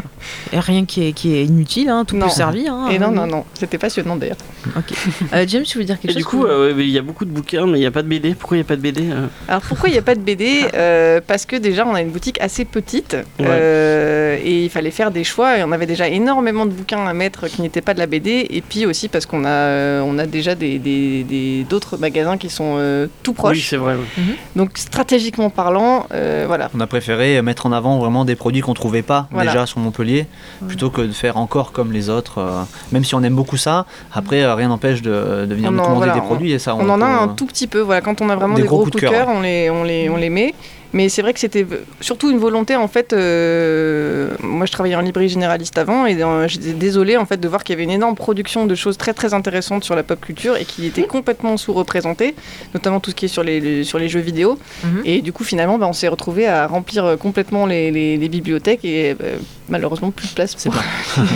Et 0.53 0.59
rien 0.59 0.85
qui 0.85 1.07
est, 1.07 1.13
qui 1.13 1.35
est 1.35 1.45
inutile, 1.45 1.89
hein, 1.89 2.03
tout 2.05 2.15
Non. 2.17 2.27
peut 2.27 2.31
servir. 2.31 2.73
hein. 2.73 2.89
Et 2.91 2.99
non, 2.99 3.11
non, 3.11 3.25
non, 3.25 3.45
c'était 3.53 3.77
passionnant 3.77 4.15
d'ailleurs. 4.15 4.37
Ok. 4.77 4.93
Euh, 5.33 5.45
James, 5.47 5.63
tu 5.63 5.77
veux 5.77 5.83
dire 5.83 5.95
quelque 5.99 6.11
Et 6.11 6.13
chose 6.13 6.17
du 6.21 6.25
coup, 6.25 6.45
euh, 6.45 6.73
il 6.77 6.89
y 6.89 6.97
a 6.97 7.01
beaucoup 7.01 7.25
de 7.25 7.31
bouquins, 7.31 7.65
mais 7.65 7.77
il 7.77 7.81
n'y 7.81 7.87
a 7.87 7.91
pas 7.91 8.03
de 8.03 8.07
BD. 8.07 8.35
Pourquoi 8.35 8.57
il 8.57 8.59
n'y 8.59 8.65
a 8.65 8.67
pas 8.67 8.75
de 8.75 8.81
BD 8.81 9.09
euh 9.09 9.27
Alors 9.47 9.61
pourquoi 9.61 9.89
il 9.89 9.93
n'y 9.93 9.97
a 9.97 10.01
pas 10.03 10.15
de 10.15 10.19
BD 10.21 10.65
Euh, 10.75 11.19
Parce 11.25 11.45
que 11.45 11.55
déjà 11.55 11.85
on 11.87 11.95
a 11.95 12.01
une 12.01 12.09
boutique 12.11 12.39
assez 12.41 12.65
petite 12.65 13.13
Ouais. 13.39 13.45
euh, 13.49 14.37
et 14.43 14.63
il 14.65 14.69
fallait 14.69 14.91
faire 14.91 15.11
des 15.11 15.23
choix 15.23 15.57
et 15.57 15.63
on 15.63 15.71
avait 15.71 15.85
déjà 15.85 16.07
énormément 16.07 16.65
de 16.65 16.71
bouquins 16.71 17.05
à 17.05 17.13
mettre 17.13 17.47
qui 17.47 17.61
n'étaient 17.61 17.81
pas 17.81 17.93
de 17.93 17.99
la 17.99 18.05
BD 18.07 18.47
et 18.49 18.61
puis 18.61 18.80
aussi 18.85 19.07
parce 19.07 19.25
qu'on 19.25 19.45
a, 19.45 19.49
euh, 19.49 20.01
on 20.05 20.17
a 20.17 20.25
déjà 20.25 20.55
des, 20.55 20.79
des- 20.79 21.23
des- 21.23 21.63
d'autres 21.69 21.97
magasins 21.97 22.37
qui 22.37 22.49
sont 22.49 22.75
euh, 22.77 23.07
tout 23.23 23.31
Oui, 23.31 23.35
proches. 23.37 23.67
c'est 23.69 23.77
vrai. 23.77 23.95
ouais. 23.95 24.23
Donc 24.55 24.77
stratégiquement 24.77 25.49
parlant, 25.49 26.05
euh, 26.13 26.45
voilà. 26.47 26.69
On 26.75 26.79
a 26.79 26.87
préféré 26.87 27.41
mettre 27.41 27.65
en 27.65 27.71
avant 27.71 27.97
vraiment 27.99 28.25
des 28.25 28.35
produits 28.35 28.61
qu'on 28.61 28.73
trouvait 28.73 29.01
pas 29.01 29.27
Voilà. 29.31 29.51
déjà 29.51 29.65
sur 29.65 29.79
Montpellier, 29.79 30.25
plutôt 30.67 30.89
que 30.89 31.01
de 31.01 31.11
faire 31.11 31.37
encore 31.37 31.71
comme 31.71 31.91
les 31.91 32.09
autres. 32.09 32.39
euh, 32.39 32.61
même 32.91 33.03
si 33.03 33.15
on 33.15 33.23
aime 33.23 33.35
beaucoup 33.35 33.57
ça, 33.57 33.85
après 34.13 34.43
euh, 34.43 34.55
rien 34.55 34.67
n'empêche 34.69 35.01
de, 35.01 35.45
de 35.45 35.55
venir 35.55 35.69
On 35.69 35.73
nous 35.73 35.79
en- 35.79 35.83
commander 35.83 36.05
voilà, 36.05 36.13
des 36.13 36.21
produits 36.21 36.51
et 36.51 36.59
ça. 36.59 36.75
On 36.75 36.89
en 36.89 36.97
peut, 36.97 37.03
a 37.03 37.07
un 37.23 37.27
euh, 37.27 37.31
tout 37.35 37.45
petit 37.45 37.67
peu, 37.67 37.79
voilà, 37.79 38.01
quand 38.01 38.21
on 38.21 38.29
a 38.29 38.35
vraiment 38.35 38.55
Des 38.55 38.61
des, 38.61 38.67
gros 38.67 38.77
gros, 38.77 38.85
coups 38.85 38.95
de 39.03 39.09
cœur, 39.09 39.27
on 39.29 39.41
les, 39.41 39.69
on, 39.69 39.83
les, 39.83 40.09
on 40.09 40.17
les 40.17 40.29
met. 40.29 40.53
Mais 40.93 41.07
c'est 41.09 41.21
vrai 41.21 41.33
que 41.33 41.39
c'était 41.39 41.65
surtout 42.01 42.29
une 42.31 42.37
volonté, 42.37 42.75
en 42.75 42.87
fait, 42.87 43.13
euh, 43.13 44.29
moi 44.41 44.65
je 44.65 44.71
travaillais 44.71 44.95
en 44.95 45.01
librairie 45.01 45.29
généraliste 45.29 45.77
avant 45.77 46.05
et 46.05 46.21
euh, 46.21 46.47
j'étais 46.47 46.73
désolée 46.73 47.17
en 47.17 47.25
fait 47.25 47.37
de 47.37 47.47
voir 47.47 47.63
qu'il 47.63 47.73
y 47.73 47.75
avait 47.77 47.83
une 47.83 47.91
énorme 47.91 48.15
production 48.15 48.65
de 48.65 48.75
choses 48.75 48.97
très 48.97 49.13
très 49.13 49.33
intéressantes 49.33 49.83
sur 49.83 49.95
la 49.95 50.03
pop 50.03 50.19
culture 50.19 50.55
et 50.57 50.65
qui 50.65 50.85
était 50.85 51.03
complètement 51.03 51.55
sous-représentée, 51.57 52.35
notamment 52.73 52.99
tout 52.99 53.11
ce 53.11 53.15
qui 53.15 53.25
est 53.25 53.29
sur 53.29 53.43
les, 53.43 53.59
les- 53.59 53.83
sur 53.83 53.99
les 53.99 54.09
jeux 54.09 54.19
vidéo. 54.19 54.59
Mhm. 54.83 55.01
Et 55.05 55.21
du 55.21 55.31
coup 55.33 55.43
finalement 55.43 55.77
bah, 55.77 55.87
on 55.87 55.93
s'est 55.93 56.07
retrouvé 56.07 56.47
à 56.47 56.67
remplir 56.67 57.05
euh, 57.05 57.15
complètement 57.17 57.65
les, 57.65 57.91
les- 57.91 58.17
les 58.17 58.29
bibliothèques 58.29 58.83
et 58.85 59.15
euh, 59.21 59.37
malheureusement 59.69 60.11
plus 60.11 60.27
de 60.29 60.33
place 60.33 60.53
C'est 60.57 60.69
pour 60.69 60.81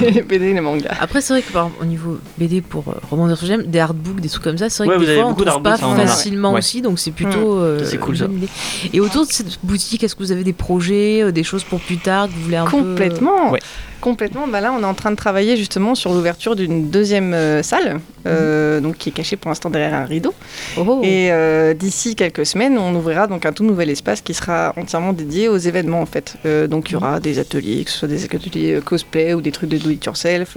les 0.01 0.21
BD 0.21 0.47
et 0.47 0.53
les 0.53 0.61
mangas. 0.61 0.93
Après, 0.99 1.21
c'est 1.21 1.33
vrai 1.33 1.41
que 1.41 1.51
par 1.51 1.65
exemple, 1.67 1.81
au 1.83 1.85
niveau 1.85 2.17
BD, 2.37 2.61
pour 2.61 2.83
euh, 2.89 2.93
rebondir 3.09 3.37
sur 3.37 3.57
des 3.57 3.79
artbooks, 3.79 4.19
des 4.19 4.29
trucs 4.29 4.43
comme 4.43 4.57
ça, 4.57 4.69
c'est 4.69 4.83
vrai 4.83 4.95
Ouais, 4.97 5.01
que 5.01 5.07
des 5.09 5.15
fois 5.15 5.25
on 5.27 5.33
trouve 5.33 5.61
pas 5.61 5.77
facilement 5.77 6.51
Ouais. 6.53 6.59
aussi, 6.59 6.81
donc 6.81 6.99
c'est 6.99 7.11
plutôt. 7.11 7.55
euh, 7.57 7.79
Ça, 7.79 7.85
c'est 7.91 7.97
cool, 7.97 8.15
une 8.15 8.19
ça. 8.19 8.27
bonne 8.27 8.37
idée. 8.37 8.49
Et 8.93 8.99
autour 8.99 9.25
de 9.25 9.31
cette 9.31 9.44
boutique, 9.63 10.03
est-ce 10.03 10.15
que 10.15 10.23
vous 10.23 10.31
avez 10.31 10.43
des 10.43 10.53
projets, 10.53 11.23
euh, 11.23 11.31
des 11.31 11.43
choses 11.43 11.63
pour 11.63 11.79
plus 11.79 11.97
tard 11.97 12.27
que 12.27 12.33
vous 12.33 12.43
voulez 12.43 12.57
un 12.57 12.65
peu. 12.65 12.77
Complètement. 12.77 13.51
Ouais. 13.51 13.59
Complètement. 14.05 14.47
Bah 14.47 14.61
là, 14.61 14.71
on 14.71 14.81
est 14.83 14.85
en 14.85 14.93
train 14.93 15.09
de 15.09 15.15
travailler 15.15 15.57
justement 15.57 15.95
sur 15.95 16.13
l'ouverture 16.13 16.55
d'une 16.55 16.91
deuxième 16.91 17.33
euh, 17.33 17.63
salle, 17.63 17.99
euh, 18.27 18.79
donc 18.79 18.97
qui 18.99 19.09
est 19.09 19.11
cachée 19.11 19.35
pour 19.35 19.49
l'instant 19.49 19.71
derrière 19.71 19.95
un 19.95 20.05
rideau. 20.05 20.31
Oh, 20.77 20.83
oh. 20.87 21.01
Et 21.03 21.31
euh, 21.31 21.73
d'ici 21.73 22.13
quelques 22.15 22.45
semaines, 22.45 22.77
on 22.77 22.93
ouvrira 22.93 23.25
donc 23.25 23.47
un 23.47 23.51
tout 23.51 23.63
nouvel 23.63 23.89
espace 23.89 24.21
qui 24.21 24.35
sera 24.35 24.73
entièrement 24.77 25.11
dédié 25.11 25.49
aux 25.49 25.57
événements 25.57 26.01
en 26.01 26.05
fait. 26.05 26.35
Donc 26.69 26.91
il 26.91 26.93
y 26.93 26.95
aura 26.97 27.19
des 27.19 27.39
ateliers, 27.39 27.83
que 27.83 27.89
ce 27.89 27.97
soit 27.97 28.07
des 28.07 28.23
ateliers 28.25 28.79
cosplay 28.85 29.33
ou 29.33 29.41
des 29.41 29.51
trucs 29.51 29.69
de 29.69 29.79
do 29.79 29.89
it 29.89 30.05
yourself, 30.05 30.55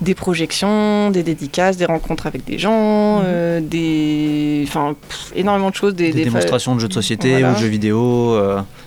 des 0.00 0.14
projections, 0.14 1.10
des 1.10 1.22
dédicaces, 1.22 1.76
des 1.76 1.84
rencontres 1.84 2.26
avec 2.26 2.46
des 2.46 2.58
gens, 2.58 3.20
Mhm. 3.20 3.68
des, 3.68 4.64
enfin 4.66 4.96
énormément 5.36 5.68
de 5.68 5.74
choses, 5.74 5.94
des, 5.94 6.06
des, 6.06 6.12
des- 6.14 6.24
démonstrations 6.24 6.74
de 6.74 6.80
jeux 6.80 6.88
de 6.88 6.94
société 6.94 7.30
Voilà. 7.32 7.50
ou 7.50 7.54
de 7.56 7.58
jeux 7.60 7.66
vidéo, 7.68 8.38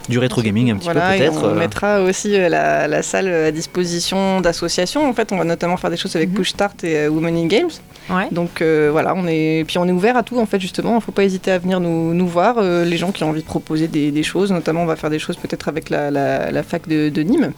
du 0.10 0.20
rétro 0.20 0.42
gaming 0.42 0.72
un 0.72 0.78
petit 0.78 0.86
Voilà, 0.86 1.12
peu 1.12 1.18
peut-être. 1.18 1.44
On 1.44 1.50
euh, 1.50 1.54
mettra 1.56 2.02
aussi 2.02 2.36
euh, 2.36 2.50
la, 2.50 2.88
la 2.88 3.02
salle 3.04 3.28
à 3.28 3.52
disposition 3.52 4.42
d'associations. 4.42 5.08
En 5.10 5.14
fait, 5.14 5.32
on 5.32 5.38
va 5.38 5.44
notamment 5.44 5.78
faire 5.78 5.90
des 5.90 5.98
choses 5.98 6.16
avec 6.16 6.30
Mhm. 6.30 6.36
Push 6.36 6.50
Start 6.50 6.84
et 6.84 6.98
euh, 6.98 7.10
Women 7.10 7.36
in 7.38 7.48
Games. 7.48 7.70
Ouais. 8.10 8.28
Donc 8.32 8.62
euh, 8.62 8.90
voilà, 8.92 9.14
on 9.16 9.28
est, 9.28 9.66
puis 9.68 9.78
on 9.78 9.86
est 9.86 9.92
ouvert 9.92 10.16
à 10.18 10.24
tout 10.24 10.38
en 10.40 10.46
fait 10.46 10.60
justement. 10.60 10.92
Il 10.92 10.96
ne 10.96 11.00
faut 11.02 11.12
pas 11.12 11.24
hésiter 11.24 11.52
à 11.52 11.58
venir 11.60 11.80
nous, 11.80 12.14
nous 12.14 12.28
voir. 12.28 12.56
euh, 12.58 12.86
les 12.86 12.98
gens 12.98 13.12
qui 13.12 13.24
ont 13.24 13.30
envie 13.30 13.42
de 13.42 13.48
proposer 13.48 13.88
des, 13.88 14.12
des 14.12 14.24
choses, 14.24 14.52
notamment 14.52 14.84
on 14.84 14.86
va 14.86 14.96
faire 14.96 15.10
des 15.10 15.20
choses 15.20 15.36
peut-être 15.38 15.68
avec 15.68 15.90
la, 15.90 16.10
la- 16.12 16.52
la 16.52 16.64
fac 16.64 16.88
de, 16.88 17.10
de 17.10 17.22
Nîmes. 17.24 17.52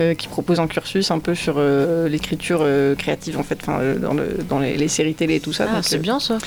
Euh, 0.00 0.14
qui 0.14 0.28
propose 0.28 0.60
un 0.60 0.66
cursus 0.66 1.10
un 1.10 1.18
peu 1.18 1.34
sur 1.34 1.54
euh, 1.58 2.08
l'écriture 2.08 2.60
euh, 2.62 2.94
créative 2.94 3.38
en 3.38 3.42
fait, 3.42 3.58
enfin, 3.62 3.80
euh, 3.80 3.98
dans, 3.98 4.14
le, 4.14 4.38
dans 4.48 4.58
les, 4.58 4.76
les 4.76 4.88
séries 4.88 5.14
télé 5.14 5.36
et 5.36 5.40
tout 5.40 5.52
ça. 5.52 5.66
Ah, 5.68 5.80
c'est 5.82 5.96
euh, 5.96 6.00
bien 6.00 6.20
ça. 6.20 6.38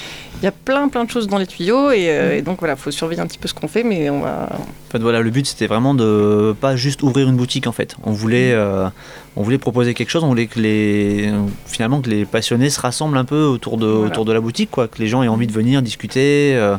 Il 0.41 0.46
y 0.46 0.48
a 0.48 0.51
plein 0.51 0.88
plein 0.88 1.03
de 1.05 1.10
choses 1.10 1.27
dans 1.27 1.38
les 1.38 1.46
tuyaux 1.48 1.91
et, 1.91 2.10
euh, 2.10 2.29
Mhm. 2.31 2.38
et 2.38 2.41
donc 2.41 2.60
voilà, 2.60 2.75
faut 2.75 2.91
surveiller 2.91 3.22
un 3.22 3.27
petit 3.27 3.38
peu 3.38 3.48
ce 3.48 3.53
qu'on 3.53 3.67
fait, 3.67 3.84
mais 3.84 4.10
on 4.10 4.22
va, 4.22 4.50
En 4.51 4.91
fait, 4.91 5.00
voilà, 5.00 5.22
le 5.22 5.29
but 5.29 5.46
c'était 5.46 5.67
vraiment 5.67 5.93
de 5.93 6.55
pas 6.60 6.75
juste 6.75 7.03
ouvrir 7.03 7.27
une 7.29 7.36
boutique 7.38 7.67
en 7.67 7.72
fait. 7.72 7.96
On 8.03 8.12
voulait, 8.12 8.51
euh, 8.53 8.88
on 9.36 9.43
voulait 9.43 9.58
proposer 9.58 9.93
quelque 9.93 10.10
chose. 10.10 10.24
On 10.24 10.27
voulait 10.27 10.48
que 10.48 10.60
les, 10.60 11.31
finalement, 11.65 12.01
que 12.01 12.10
les 12.10 12.25
passionnés 12.25 12.70
se 12.70 12.79
rassemblent 12.81 13.17
un 13.17 13.25
peu 13.25 13.43
autour 13.43 13.77
de, 13.77 13.86
Voilà. 13.88 14.08
autour 14.12 14.25
de 14.25 14.34
la 14.34 14.39
boutique, 14.41 14.72
quoi. 14.72 14.88
Que 14.88 15.00
les 15.00 15.08
gens 15.08 15.24
aient 15.24 15.27
envie 15.29 15.48
de 15.48 15.53
venir 15.53 15.81
discuter, 15.81 16.53
euh, 16.55 16.75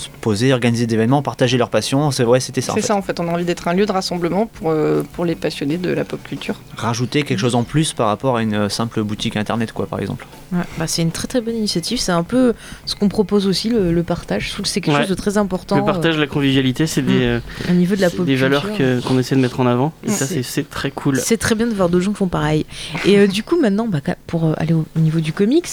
se 0.00 0.08
poser, 0.20 0.52
organiser 0.52 0.86
des 0.86 0.94
événements, 0.94 1.22
partager 1.22 1.56
leur 1.58 1.70
passion. 1.70 2.10
C'est 2.10 2.24
vrai, 2.24 2.40
c'était 2.40 2.60
ça. 2.60 2.72
C'est 2.74 2.80
ça 2.82 2.96
en 2.96 3.02
fait, 3.02 3.20
on 3.20 3.28
a 3.28 3.32
envie 3.32 3.44
d'être 3.44 3.68
un 3.68 3.74
lieu 3.74 3.86
de 3.86 3.92
rassemblement 3.92 4.46
pour, 4.46 4.70
euh, 4.70 5.02
pour 5.12 5.24
les 5.24 5.34
passionnés 5.36 5.78
de 5.78 5.90
la 5.90 6.04
pop 6.04 6.20
culture. 6.24 6.56
Rajouter 6.76 7.22
quelque 7.22 7.38
chose 7.38 7.54
en 7.54 7.62
plus 7.62 7.92
par 7.92 8.08
rapport 8.08 8.36
à 8.36 8.42
une 8.42 8.54
euh, 8.54 8.68
simple 8.68 9.02
boutique 9.02 9.36
internet, 9.36 9.72
quoi, 9.72 9.86
par 9.86 10.00
exemple. 10.00 10.26
Ouais, 10.52 10.58
bah, 10.78 10.86
c'est 10.88 11.02
une 11.02 11.12
très 11.12 11.28
très 11.28 11.40
bonne 11.40 11.54
initiative. 11.56 11.98
C'est 12.00 12.10
un 12.12 12.24
peu 12.24 12.54
ce 12.86 12.96
qu'on 12.96 13.08
propose 13.08 13.46
aussi, 13.46 13.68
le, 13.68 13.92
le 13.92 14.02
partage. 14.02 14.46
Je 14.48 14.52
trouve 14.52 14.62
que 14.64 14.68
c'est 14.68 14.80
quelque 14.80 14.94
Ouais. 14.94 15.00
chose 15.02 15.10
de 15.10 15.14
très 15.14 15.38
important 15.38 15.76
Le 15.76 15.84
partage, 15.84 16.16
la 16.18 16.26
convivialité, 16.26 16.86
c'est 16.88 17.02
des, 17.02 17.38
au 17.68 17.72
niveau 17.72 17.94
de 17.94 18.00
la 18.00 18.08
c'est 18.10 18.16
pop 18.16 18.26
des 18.26 18.34
valeurs 18.36 18.66
qu'on 19.06 19.18
essaie 19.18 19.36
de 19.36 19.40
mettre 19.40 19.60
en 19.60 19.66
avant. 19.66 19.92
Et 20.04 20.08
Ouais. 20.08 20.14
ça, 20.14 20.26
c'est 20.26 20.68
très 20.68 20.90
cool. 20.90 21.18
C'est 21.22 21.36
très 21.36 21.54
bien 21.54 21.66
de 21.66 21.74
voir 21.74 21.88
d'autres 21.88 22.04
gens 22.04 22.10
qui 22.12 22.16
font 22.18 22.26
pareil. 22.28 22.66
Et 23.04 23.18
euh, 23.18 23.26
du 23.28 23.42
coup, 23.44 23.60
maintenant, 23.60 23.86
bah, 23.86 24.00
pour 24.26 24.52
aller 24.56 24.72
au, 24.72 24.84
au 24.96 25.00
niveau 25.00 25.20
du 25.20 25.32
comics, 25.32 25.68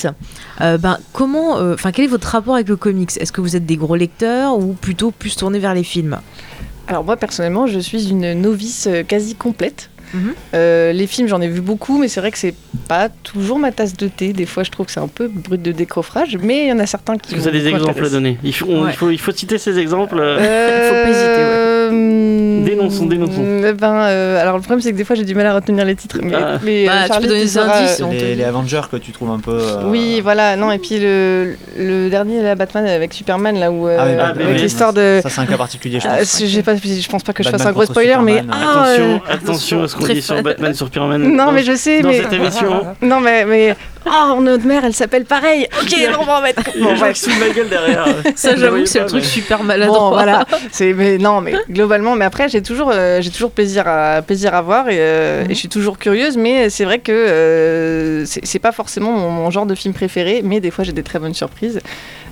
euh, 0.62 0.78
bah, 0.78 1.00
comment, 1.14 1.58
euh, 1.58 1.74
enfin, 1.74 1.92
quel 1.92 2.06
est 2.06 2.10
votre 2.10 2.28
rapport 2.28 2.56
avec 2.56 2.68
le 2.68 2.76
comics? 2.76 3.10
Est-ce 3.20 3.32
que 3.32 3.42
vous 3.42 3.56
êtes 3.56 3.66
des 3.66 3.78
gros 3.78 3.96
lecteurs 3.96 4.17
ou 4.24 4.74
plutôt 4.74 5.12
plus 5.12 5.36
tourné 5.36 5.60
vers 5.60 5.74
les 5.74 5.84
films 5.84 6.20
Alors 6.88 7.04
moi 7.04 7.18
personnellement, 7.18 7.68
je 7.68 7.80
suis 7.80 8.10
une 8.10 8.34
novice 8.34 8.88
euh, 8.88 9.04
quasi 9.04 9.36
complète. 9.36 9.90
Mhm. 10.14 10.34
Euh, 10.54 10.94
les 10.94 11.06
films, 11.06 11.28
j'en 11.28 11.42
ai 11.42 11.50
vu 11.50 11.60
beaucoup, 11.60 11.98
mais 11.98 12.08
c'est 12.08 12.22
vrai 12.22 12.32
que 12.32 12.38
c'est 12.38 12.56
pas 12.88 13.10
toujours 13.10 13.60
ma 13.60 13.74
tasse 13.74 13.94
de 13.98 14.08
thé. 14.08 14.32
Des 14.32 14.46
fois, 14.46 14.64
je 14.64 14.72
trouve 14.72 14.86
que 14.86 14.92
c'est 14.94 15.02
un 15.02 15.10
peu 15.10 15.28
brut 15.28 15.62
de 15.62 15.74
décoffrage, 15.74 16.38
mais 16.42 16.64
il 16.64 16.70
y 16.70 16.72
en 16.72 16.80
a 16.80 16.86
certains 16.86 17.18
qui. 17.18 17.36
Vous 17.36 17.46
avez 17.46 17.60
des 17.60 17.68
exemples 17.68 18.06
à 18.06 18.10
donner 18.10 18.38
il 18.42 18.54
faut, 18.54 18.68
on- 18.70 18.84
Ouais. 18.86 18.92
il, 18.92 18.96
faut, 18.96 19.10
il 19.12 19.20
faut 19.20 19.34
citer 19.34 19.58
ces 19.58 19.78
exemples. 19.78 20.18
euh, 20.18 20.38
Euh, 20.40 20.88
Faut 20.88 20.94
pas 21.04 21.10
hésiter, 21.10 21.28
Dénoncez. 21.38 21.87
Dénonce, 21.92 23.00
on 23.00 23.06
dénonce. 23.06 23.32
Mm, 23.38 23.72
ben, 23.80 23.94
euh, 23.94 24.42
alors 24.42 24.56
le 24.56 24.62
problème 24.62 24.82
c'est 24.82 24.92
que 24.92 24.98
des 24.98 25.04
fois 25.04 25.16
j'ai 25.16 25.24
du 25.24 25.36
mal 25.36 25.46
à 25.48 25.54
retenir 25.56 25.86
les 25.86 25.96
titres. 25.96 26.20
Mais, 26.22 26.34
Ah. 26.36 26.60
mais, 26.64 26.88
euh, 26.88 26.92
Bah, 26.92 27.14
tu 27.16 27.22
peux 27.22 27.28
donner 27.28 27.42
des 27.42 27.58
indices, 27.58 28.02
euh, 28.02 28.12
Les, 28.12 28.36
les 28.36 28.44
Avengers 28.44 28.82
que 28.92 28.98
tu 28.98 29.12
trouves 29.12 29.32
un 29.32 29.40
peu. 29.40 29.52
euh, 29.60 29.84
Oui, 29.86 30.22
voilà, 30.22 30.56
non, 30.56 30.72
et 30.72 30.78
puis 30.80 31.00
le, 31.00 31.56
le 31.78 32.10
dernier, 32.10 32.42
la 32.42 32.56
Batman 32.56 32.86
avec 32.86 33.14
Superman, 33.14 33.60
là 33.60 33.72
où. 33.72 33.88
euh, 33.88 33.98
Ah 34.00 34.34
bah, 34.34 34.44
avec 34.44 34.62
l'histoire 34.62 34.94
de. 34.94 35.20
Ça, 35.24 35.30
c'est 35.30 35.42
un 35.42 35.46
cas 35.46 35.58
particulier, 35.58 36.00
je 36.00 36.08
Ah, 36.10 36.18
pense. 36.20 36.42
j'ai 36.46 36.64
pas, 36.64 36.76
je 36.76 37.08
pense 37.10 37.24
pas 37.24 37.34
que 37.34 37.44
je 37.44 37.50
fasse 37.50 37.66
un 37.66 37.72
gros 37.72 37.86
spoiler, 37.86 38.18
mais. 38.24 38.44
Ah, 38.52 38.84
Attention, 38.84 39.04
euh, 39.04 39.34
attention 39.34 39.84
à 39.84 39.88
ce 39.88 39.96
qu'on 39.96 40.06
dit 40.08 40.22
sur. 40.22 40.42
Batman, 40.44 40.74
sur 40.74 40.86
Superman. 40.88 41.22
Non, 41.22 41.46
Dans- 41.48 41.52
mais 41.52 41.64
je 41.64 41.76
sais, 41.76 42.02
dans 42.02 42.10
mais. 42.10 42.22
cette 42.22 42.34
émission. 42.34 42.86
Non, 43.02 43.20
mais. 43.20 43.46
mais... 43.46 43.76
Oh, 44.10 44.40
notre 44.42 44.66
mère, 44.66 44.86
elle 44.86 44.94
s'appelle 44.94 45.26
pareil. 45.26 45.68
Ok, 45.82 45.96
on 46.20 46.24
va 46.24 46.40
en 46.40 46.42
mettre. 46.42 46.62
Bon, 46.80 46.96
foutent 46.96 47.36
de 47.36 47.40
ma 47.40 47.50
gueule 47.54 47.70
derrière. 47.70 48.06
Ça, 48.36 48.56
j'avoue 48.56 48.86
c'est 48.86 49.00
le 49.00 49.06
truc 49.06 49.22
mais- 49.24 49.28
super 49.28 49.64
maladroit. 49.64 50.00
Bon, 50.00 50.10
voilà. 50.12 50.46
C'est 50.72 50.94
mais 50.94 51.18
non, 51.18 51.42
mais 51.42 51.54
globalement, 51.70 52.16
mais 52.16 52.26
après 52.26 52.50
j'ai 52.50 52.62
toujours 52.62 52.92
euh, 52.94 53.22
j'ai 53.22 53.30
toujours 53.32 53.52
plaisir 53.52 53.88
à 53.88 54.22
plaisir 54.22 54.54
à 54.54 54.62
voir 54.62 54.90
et, 54.90 54.98
euh, 55.00 55.44
et 55.46 55.54
je 55.54 55.60
suis 55.60 55.70
toujours 55.70 55.98
curieuse, 55.98 56.38
mais 56.38 56.70
c'est 56.70 56.86
vrai 56.86 57.00
que 57.00 57.12
euh, 57.12 58.26
c'est 58.26 58.46
c'est 58.46 58.60
pas 58.60 58.72
forcément 58.72 59.12
mon, 59.12 59.30
mon 59.30 59.50
genre 59.52 59.66
de 59.66 59.76
film 59.76 59.94
préféré, 59.94 60.42
mais 60.44 60.60
des 60.60 60.72
fois 60.72 60.84
j'ai 60.84 60.94
des 60.94 61.04
très 61.04 61.20
bonnes 61.20 61.34
surprises. 61.34 61.80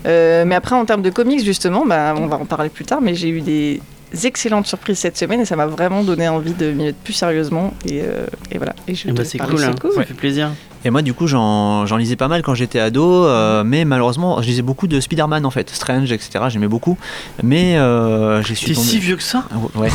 Euh, 0.05 0.43
mais 0.45 0.55
après 0.55 0.75
en 0.75 0.85
termes 0.85 1.01
de 1.01 1.09
comics 1.09 1.43
justement, 1.43 1.85
bah, 1.85 2.13
on 2.17 2.27
va 2.27 2.37
en 2.37 2.45
parler 2.45 2.69
plus 2.69 2.85
tard, 2.85 3.01
mais 3.01 3.15
j'ai 3.15 3.29
eu 3.29 3.41
des 3.41 3.81
excellentes 4.23 4.67
surprises 4.67 4.99
cette 4.99 5.17
semaine 5.17 5.41
et 5.41 5.45
ça 5.45 5.55
m'a 5.55 5.65
vraiment 5.65 6.03
donné 6.03 6.27
envie 6.29 6.53
de 6.53 6.67
m'y 6.71 6.85
mettre 6.85 6.99
plus 6.99 7.13
sérieusement 7.13 7.73
et, 7.85 8.01
euh, 8.01 8.25
et 8.51 8.57
voilà. 8.57 8.73
Et 8.87 8.95
je 8.95 9.07
te 9.07 9.11
bah, 9.11 9.25
c'est 9.25 9.39
cool, 9.39 9.63
hein. 9.63 9.73
ça. 9.81 9.91
ça 9.95 10.03
fait 10.03 10.13
plaisir. 10.13 10.51
Et 10.85 10.91
moi, 10.91 11.01
du 11.01 11.15
coup, 11.15 11.25
j'en 11.25 11.87
j'en 11.87 11.97
lisais 11.97 12.15
pas 12.15 12.27
mal 12.27 12.43
quand 12.43 12.53
j'étais 12.53 12.79
ado, 12.79 13.25
euh, 13.25 13.63
mais 13.65 13.85
malheureusement, 13.85 14.39
je 14.43 14.47
lisais 14.47 14.61
beaucoup 14.61 14.85
de 14.85 14.99
Spider-Man 14.99 15.43
en 15.43 15.49
fait, 15.49 15.67
Strange, 15.71 16.11
etc. 16.11 16.45
J'aimais 16.49 16.67
beaucoup, 16.67 16.95
mais 17.41 17.75
euh, 17.75 18.43
j'ai 18.43 18.53
su 18.53 18.65
T'es 18.67 18.75
si 18.75 18.99
vieux 18.99 19.15
que 19.15 19.23
ça? 19.23 19.45
Ah, 19.51 19.55
Ouais, 19.79 19.89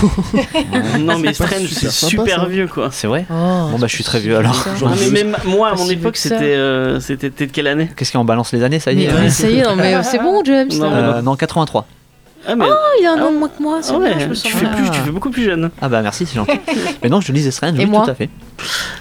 Non, 0.99 1.16
mais 1.20 1.32
Strange, 1.32 1.66
super 1.68 1.78
c'est 1.80 1.90
sympa, 1.90 2.11
super 2.11 2.47
vieux 2.47 2.66
quoi. 2.66 2.88
c'est 2.90 3.06
vrai. 3.06 3.25
Oh, 3.30 3.68
Bon, 3.70 3.78
bah, 3.78 3.87
je 3.87 3.94
suis 3.94 4.02
très 4.02 4.18
vieux, 4.18 4.37
alors. 4.37 4.66
Ah, 4.85 4.88
mais 4.99 5.11
même 5.11 5.37
moi, 5.44 5.68
à 5.68 5.75
mon 5.76 5.88
époque, 5.88 6.16
c'était 6.16 6.56
euh, 6.56 6.99
de 6.99 7.44
quelle 7.47 7.68
année? 7.68 7.88
Qu'est-ce 7.97 8.11
qu'on 8.12 8.25
balance 8.25 8.52
les 8.52 8.64
années, 8.64 8.80
ça 8.80 8.90
y 8.90 8.97
Mais 8.97 9.04
est 9.04 9.14
ouais, 9.14 9.30
ça 9.30 9.49
y 9.49 9.59
est, 9.59 9.62
non, 9.62 9.76
mais 9.76 9.94
euh, 9.94 10.02
c'est 10.02 10.18
bon, 10.18 10.42
James. 10.44 10.70
Euh, 10.82 11.23
Non, 11.23 11.37
83. 11.37 11.87
Ah, 12.49 12.56
mais 12.56 12.64
Oh, 12.68 12.75
il 13.00 13.06
a 13.06 13.12
un 13.12 13.18
Ah 13.20 13.26
an 13.26 13.32
de 13.32 13.37
moins 13.38 13.49
que 13.49 13.62
moi, 13.62 13.78
c'est 13.82 13.92
ah 13.94 13.99
bien, 13.99 14.09
ouais, 14.09 14.20
je 14.20 14.26
me 14.26 14.35
tu 14.35 14.49
fais 14.52 14.64
mal. 14.64 14.75
plus, 14.76 14.90
tu 14.90 14.99
fais 15.00 15.11
beaucoup 15.11 15.30
plus 15.30 15.44
jeune. 15.44 15.70
Ah 15.82 15.88
bah 15.88 16.00
merci, 16.02 16.25
c'est 16.26 16.37
gentil. 16.37 16.59
mais 17.02 17.09
non, 17.11 17.20
je 17.20 17.32
lisais 17.32 17.50
Strange, 17.50 17.78
Et 17.78 17.85
oui, 17.85 17.90
moi 17.90 18.04
tout 18.04 18.11
à 18.11 18.14
fait. 18.14 18.30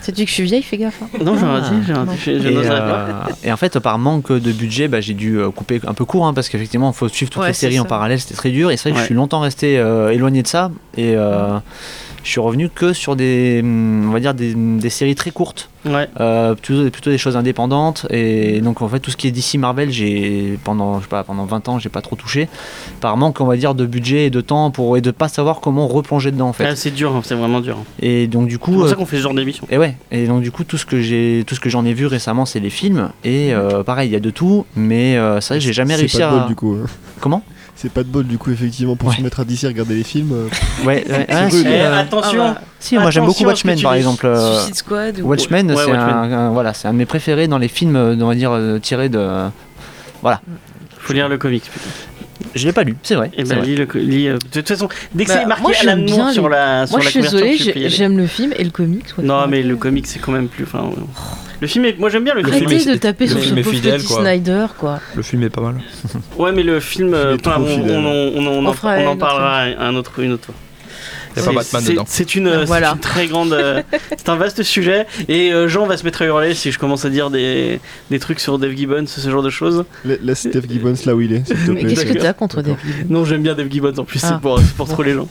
C'est 0.01 0.11
tu 0.11 0.23
que 0.23 0.29
je 0.29 0.33
suis 0.33 0.43
vieille, 0.43 0.61
fais 0.63 0.77
gaffe. 0.77 1.01
hein. 1.01 1.07
Non, 1.23 1.35
j'ai 1.37 1.45
Ah. 1.45 1.61
j'ai 1.85 1.93
raté, 1.93 2.11
je- 2.25 2.31
Et, 2.31 2.53
n'oserais 2.53 2.79
euh, 2.81 2.89
pas. 3.11 3.27
et 3.43 3.51
en 3.51 3.57
fait, 3.57 3.79
par 3.79 3.97
manque 3.97 4.31
de 4.31 4.51
budget, 4.51 4.87
bah, 4.87 4.99
j'ai 5.01 5.13
dû 5.13 5.37
euh, 5.39 5.49
couper 5.51 5.79
un 5.87 5.93
peu 5.93 6.05
court 6.05 6.25
hein, 6.27 6.33
parce 6.33 6.49
qu'effectivement, 6.49 6.91
il 6.91 6.95
faut 6.95 7.07
suivre 7.07 7.31
toutes 7.31 7.41
Ouais, 7.41 7.49
les 7.49 7.53
séries 7.53 7.79
en 7.79 7.85
parallèle, 7.85 8.19
c'était 8.19 8.35
très 8.35 8.51
dur. 8.51 8.71
Et 8.71 8.77
c'est 8.77 8.89
vrai 8.89 8.91
que 8.91 8.95
Ouais. 8.97 9.01
je 9.03 9.05
suis 9.07 9.15
longtemps 9.15 9.39
resté 9.39 9.77
euh, 9.79 10.09
éloigné 10.13 10.43
de 10.43 10.47
ça 10.47 10.71
et 10.97 11.13
euh, 11.15 11.57
je 12.23 12.29
suis 12.29 12.39
revenu 12.41 12.69
que 12.69 12.93
sur 12.93 13.15
des, 13.15 13.59
hum, 13.63 14.07
on 14.09 14.11
va 14.11 14.19
dire 14.19 14.33
des, 14.33 14.53
des 14.53 14.89
séries 14.89 15.15
très 15.15 15.31
courtes, 15.31 15.69
Ouais. 15.85 16.09
euh, 16.19 16.55
plutôt, 16.55 16.89
plutôt 16.89 17.09
des 17.09 17.17
choses 17.17 17.37
indépendantes. 17.37 18.05
Et 18.09 18.59
donc 18.59 18.81
en 18.81 18.89
fait, 18.89 18.99
tout 18.99 19.11
ce 19.11 19.15
qui 19.17 19.27
est 19.27 19.31
d'ici 19.31 19.57
Marvel, 19.57 19.91
j'ai 19.91 20.59
pendant, 20.65 20.97
je 20.99 21.03
sais 21.03 21.09
pas, 21.09 21.23
pendant 21.23 21.45
20 21.45 21.69
ans, 21.69 21.79
j'ai 21.79 21.87
pas 21.89 22.01
trop 22.01 22.15
touché 22.17 22.49
par 22.99 23.15
manque, 23.15 23.39
on 23.39 23.45
va 23.45 23.55
dire, 23.55 23.75
de 23.75 23.85
budget 23.85 24.25
et 24.25 24.29
de 24.29 24.41
temps 24.41 24.71
pour 24.71 24.97
et 24.97 25.01
de 25.01 25.11
pas 25.11 25.29
savoir 25.29 25.61
comment 25.61 25.87
replonger 25.87 26.31
dedans 26.31 26.49
en 26.49 26.53
fait. 26.53 26.65
Ah, 26.65 26.75
c'est 26.75 26.91
dur, 26.91 27.15
hein, 27.15 27.21
c'est 27.23 27.35
vraiment 27.35 27.61
dur. 27.61 27.77
Et 28.01 28.27
donc 28.27 28.47
du 28.47 28.55
C'est 28.55 28.59
coup, 28.59 28.73
pour 28.73 28.83
euh, 28.83 28.89
ça 28.89 28.95
qu'on 28.95 29.05
fait 29.05 29.17
ce 29.17 29.21
genre 29.21 29.33
d'émission. 29.33 29.65
et 29.69 29.77
ouais, 29.77 29.95
et 30.11 30.27
donc 30.27 30.41
du 30.41 30.51
coup 30.51 30.65
tout 30.65 30.77
ce 30.77 30.85
que 30.85 30.99
j'ai, 31.01 31.43
tout 31.47 31.55
ce 31.55 31.59
que 31.61 31.69
j'en 31.69 31.85
ai 31.85 31.93
vu 31.93 32.05
récemment, 32.07 32.45
c'est 32.45 32.59
les 32.59 32.69
films. 32.69 33.09
Et 33.23 33.53
euh, 33.53 33.81
pareil, 33.83 34.09
il 34.09 34.13
y 34.13 34.17
a 34.17 34.19
de 34.19 34.29
tout, 34.31 34.65
mais 34.75 35.15
euh, 35.17 35.39
c'est 35.39 35.53
vrai 35.53 35.59
que 35.59 35.63
j'ai 35.65 35.73
jamais 35.73 35.93
C'est 35.93 35.99
réussi 36.01 36.17
pas 36.17 36.23
de 36.23 36.35
à. 36.35 36.39
bol 36.39 36.47
du 36.49 36.55
coup. 36.55 36.77
hein. 36.83 36.87
Comment? 37.21 37.41
C'est 37.81 37.91
pas 37.93 38.03
de 38.03 38.09
bol 38.09 38.25
du 38.27 38.37
coup, 38.37 38.51
effectivement, 38.51 38.97
pour 38.97 39.07
Ouais. 39.09 39.15
se 39.15 39.21
mettre 39.21 39.39
à 39.39 39.45
d'ici 39.45 39.65
regarder 39.65 39.95
les 39.95 40.03
films. 40.03 40.33
euh, 40.33 40.85
Ouais, 40.85 40.95
ouais, 40.97 41.03
C'est 41.07 41.25
ah, 41.29 41.41
rude. 41.45 41.51
si, 41.53 41.63
Eh, 41.65 41.67
euh, 41.81 42.01
attention, 42.01 42.43
Ah 42.43 42.61
si, 42.77 42.97
moi 42.97 43.09
j'aime 43.09 43.25
beaucoup 43.25 43.45
à 43.45 43.47
Watchmen 43.47 43.81
par 43.81 43.93
exemple. 43.93 44.25
euh, 44.25 44.55
Suicide 44.57 44.75
Squad 44.75 45.19
ou... 45.21 45.27
Watchmen, 45.27 45.69
Ouais, 45.71 45.75
c'est 45.77 45.89
Watchmen. 45.91 46.09
un, 46.15 46.31
un- 46.33 46.49
voilà, 46.49 46.73
c'est 46.73 46.89
un 46.89 46.91
de 46.93 46.97
mes 46.97 47.05
préférés 47.05 47.47
dans 47.47 47.57
les 47.57 47.69
films, 47.69 47.95
euh, 47.95 48.17
on 48.19 48.27
va 48.27 48.35
dire 48.35 48.51
tirés 48.81 49.07
de. 49.07 49.25
faut 50.97 51.13
lire 51.13 51.29
le 51.29 51.37
comics. 51.37 51.63
putain. 51.63 51.89
Je 52.55 52.65
l'ai 52.65 52.73
pas 52.73 52.83
lu, 52.83 52.97
c'est 53.03 53.15
vrai. 53.15 53.31
Et 53.37 53.45
c'est 53.45 53.53
ben, 53.53 53.59
vrai. 53.59 53.67
lis 53.67 53.75
le 53.75 53.87
lis, 53.95 54.27
euh, 54.27 54.33
de 54.33 54.39
toute 54.59 54.67
façon, 54.67 54.89
dès 55.13 55.23
que 55.23 55.29
Bah, 55.29 55.37
c'est 55.41 55.45
marqué 55.45 55.71
bien 55.81 55.95
Moore 55.95 56.31
sur 56.31 56.49
la, 56.49 56.85
sur 56.87 56.97
Moi, 56.97 56.99
je 57.01 57.05
la 57.05 57.11
suis 57.11 57.19
couverture, 57.21 57.45
y 57.53 57.57
j'ai- 57.57 57.71
aller. 57.71 57.89
j'aime 57.89 58.17
le 58.17 58.27
film 58.27 58.53
et 58.57 58.63
le 58.63 58.71
ouais. 59.17 59.23
Non, 59.23 59.47
mais 59.47 59.61
le 59.61 59.75
comics, 59.77 60.07
c'est 60.07 60.19
quand 60.19 60.31
même 60.33 60.47
plus. 60.47 60.63
Enfin. 60.65 60.89
Le 61.61 61.67
film 61.67 61.85
est. 61.85 61.97
Moi, 61.99 62.09
j'aime 62.09 62.23
bien 62.23 62.33
le, 62.33 62.41
Le 62.41 62.47
film. 62.51 62.57
film 62.59 62.71
Arrêtez 62.71 62.89
est- 62.89 62.93
de 62.93 62.99
taper 62.99 63.25
le 63.25 63.31
sur 63.31 63.39
ce 63.39 63.45
film 63.45 63.57
est 63.57 63.61
pauvre 63.63 63.75
fidèle, 63.75 63.97
petit 64.01 64.07
quoi. 64.07 64.21
Snyder, 64.21 64.65
quoi. 64.77 64.99
Le 65.15 65.21
film 65.21 65.43
est 65.43 65.49
pas 65.49 65.61
mal. 65.61 65.75
Ouais, 66.37 66.51
mais 66.51 66.63
le 66.63 66.79
film, 66.79 67.13
on, 67.13 67.37
on, 67.45 67.51
on, 67.51 68.05
on, 68.05 68.47
on 68.47 68.65
On 68.65 68.65
en, 68.65 69.15
parlera 69.17 69.61
un 69.63 69.95
autre, 69.95 70.19
une 70.19 70.31
autre 70.33 70.45
fois. 70.45 70.55
Il 71.35 71.43
y 71.43 71.43
a 71.43 71.45
pas 71.45 71.51
C'est- 71.51 71.55
Batman 71.55 71.81
c'est- 71.83 71.91
dedans. 71.91 72.05
C'est 72.07 72.35
une, 72.35 72.49
c'est 72.49 72.65
Voilà. 72.65 72.91
une 72.93 72.99
très 72.99 73.27
grande. 73.27 73.53
euh, 73.53 73.83
c'est 74.17 74.29
un 74.29 74.35
vaste 74.35 74.63
sujet. 74.63 75.05
Et 75.27 75.53
euh, 75.53 75.67
Jean 75.67 75.85
va 75.85 75.95
se 75.95 76.03
mettre 76.03 76.23
à 76.23 76.25
hurler 76.25 76.55
si 76.55 76.71
je 76.71 76.79
commence 76.79 77.05
à 77.05 77.09
dire 77.11 77.29
des, 77.29 77.79
des 78.09 78.19
trucs 78.19 78.39
sur 78.39 78.57
Dave 78.57 78.71
Gibbons, 78.75 79.05
ce 79.05 79.29
genre 79.29 79.43
de 79.43 79.51
choses. 79.51 79.85
la- 80.05 80.15
Laisse 80.23 80.39
Steph 80.39 80.63
Gibbons 80.67 80.95
là 81.05 81.15
où 81.15 81.21
il 81.21 81.31
est, 81.33 81.45
s'il 81.45 81.55
te 81.55 81.71
Mais 81.71 81.81
plaît. 81.81 81.89
qu'est-ce 81.93 82.05
que 82.13 82.17
t'as 82.17 82.33
contre 82.33 82.61
David 82.63 82.77
Non, 83.09 83.25
j'aime 83.25 83.43
bien 83.43 83.53
Dave 83.53 83.69
Gibbons 83.69 83.93
en 83.99 84.05
plus, 84.05 84.19
Ah. 84.23 84.29
c'est 84.33 84.41
pour, 84.41 84.59
c'est 84.59 84.73
pour 84.75 84.87
trop 84.89 85.03
les 85.03 85.13
gens. 85.13 85.27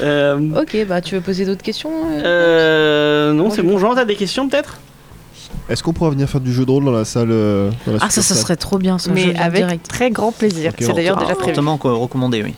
Euh, 0.00 0.38
Ok, 0.58 0.74
bah 0.88 1.02
tu 1.02 1.16
veux 1.16 1.20
poser 1.20 1.44
d'autres 1.44 1.62
questions 1.62 1.90
euh 2.10 2.22
euh, 2.24 3.32
non, 3.34 3.50
c'est 3.50 3.62
bon. 3.62 3.78
Jean, 3.78 3.94
t'as 3.94 4.06
des 4.06 4.16
questions 4.16 4.48
peut-être? 4.48 4.78
Est-ce 5.68 5.82
qu'on 5.82 5.92
pourra 5.92 6.10
venir 6.10 6.28
faire 6.28 6.40
du 6.40 6.52
jeu 6.52 6.64
de 6.66 6.70
rôle 6.70 6.84
dans 6.84 6.90
la 6.92 7.04
salle 7.04 7.30
euh, 7.30 7.70
dans 7.86 7.92
la 7.92 7.98
Ah, 8.02 8.10
ça, 8.10 8.20
ça 8.22 8.34
serait 8.34 8.56
trop 8.56 8.78
bien, 8.78 8.98
je 8.98 9.10
Mais 9.10 9.30
viens 9.32 9.40
avec 9.40 9.62
direct. 9.64 9.88
très 9.88 10.10
grand 10.10 10.32
plaisir. 10.32 10.72
C'est 10.78 10.92
d'ailleurs 10.92 11.16
déjà 11.16 11.34
prévu. 11.34 11.58
Recommandé, 11.60 12.42
oui. 12.42 12.54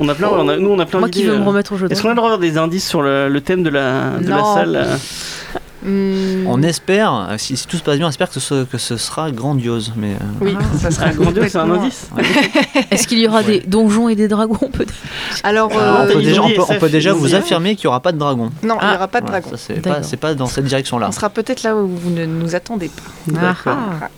On 0.00 0.08
a 0.08 0.14
plein, 0.14 0.28
on 0.28 0.48
a- 0.48 0.56
nous 0.56 0.70
on 0.70 0.78
a 0.78 0.86
plein 0.86 1.00
Moi 1.00 1.08
qui 1.08 1.24
veux 1.24 1.36
me 1.36 1.42
euh. 1.42 1.44
remettre 1.44 1.72
au 1.72 1.76
jeu 1.76 1.88
de 1.88 1.92
Est-ce 1.92 2.02
qu'on 2.02 2.08
a 2.08 2.12
le 2.12 2.16
droit 2.16 2.30
d'avoir 2.30 2.40
des 2.40 2.58
indices 2.58 2.86
sur 2.88 3.02
le, 3.02 3.28
le 3.28 3.40
thème 3.40 3.62
de 3.62 3.70
la, 3.70 4.18
de 4.20 4.28
la 4.28 4.42
salle 4.44 4.86
Hmm, 5.84 6.46
On 6.46 6.62
espère, 6.62 7.28
si, 7.36 7.56
si 7.56 7.66
tout 7.66 7.76
se 7.76 7.82
passe 7.82 7.98
bien, 7.98 8.06
on 8.06 8.10
espère 8.10 8.30
que 8.30 8.40
ce, 8.40 8.64
que 8.64 8.78
ce 8.78 8.96
sera 8.96 9.30
grandiose. 9.30 9.92
Mais 9.96 10.12
euh, 10.14 10.18
Oui, 10.40 10.56
Ah. 10.58 10.62
ça 10.78 10.90
sera 10.90 11.06
Ah, 11.08 11.12
grandiose, 11.14 11.48
c'est 11.48 11.58
un 11.58 11.70
indice 11.70 12.08
Est-ce 12.90 13.06
qu'il 13.06 13.18
y 13.18 13.28
aura 13.28 13.42
des 13.42 13.60
donjons 13.60 14.08
et 14.08 14.16
des 14.16 14.28
dragons 14.28 14.56
peut-être? 14.72 14.94
Alors, 15.42 15.70
Ah, 15.74 15.78
euh, 15.78 16.04
on, 16.08 16.12
peut 16.14 16.22
déjà, 16.22 16.42
on 16.42 16.48
peut- 16.48 16.60
on 16.60 16.64
SF, 16.64 16.80
peut 16.80 16.88
déjà 16.88 17.12
vous 17.12 17.34
affirmer 17.34 17.76
qu'il 17.76 17.86
n'y 17.86 17.88
aura 17.88 18.00
pas 18.00 18.12
de 18.12 18.18
dragon. 18.18 18.50
non, 18.62 18.76
il 18.80 18.86
n'y 18.86 18.92
Ah. 18.92 18.96
aura 18.96 19.08
pas 19.08 19.20
de 19.20 19.26
Voilà, 19.26 19.40
dragon. 19.42 19.56
c'est 19.58 19.80
pas, 19.82 20.00
pas 20.28 20.34
dans 20.34 20.46
cette 20.46 20.64
direction-là. 20.64 21.08
On 21.08 21.12
sera 21.12 21.28
peut-être 21.28 21.62
là 21.62 21.76
où 21.76 21.86
vous 21.88 22.10
ne 22.10 22.24
nous 22.24 22.54
attendez 22.54 22.88
pas. 22.88 23.02
D'accord. 23.32 23.76
Ah, 24.02 24.08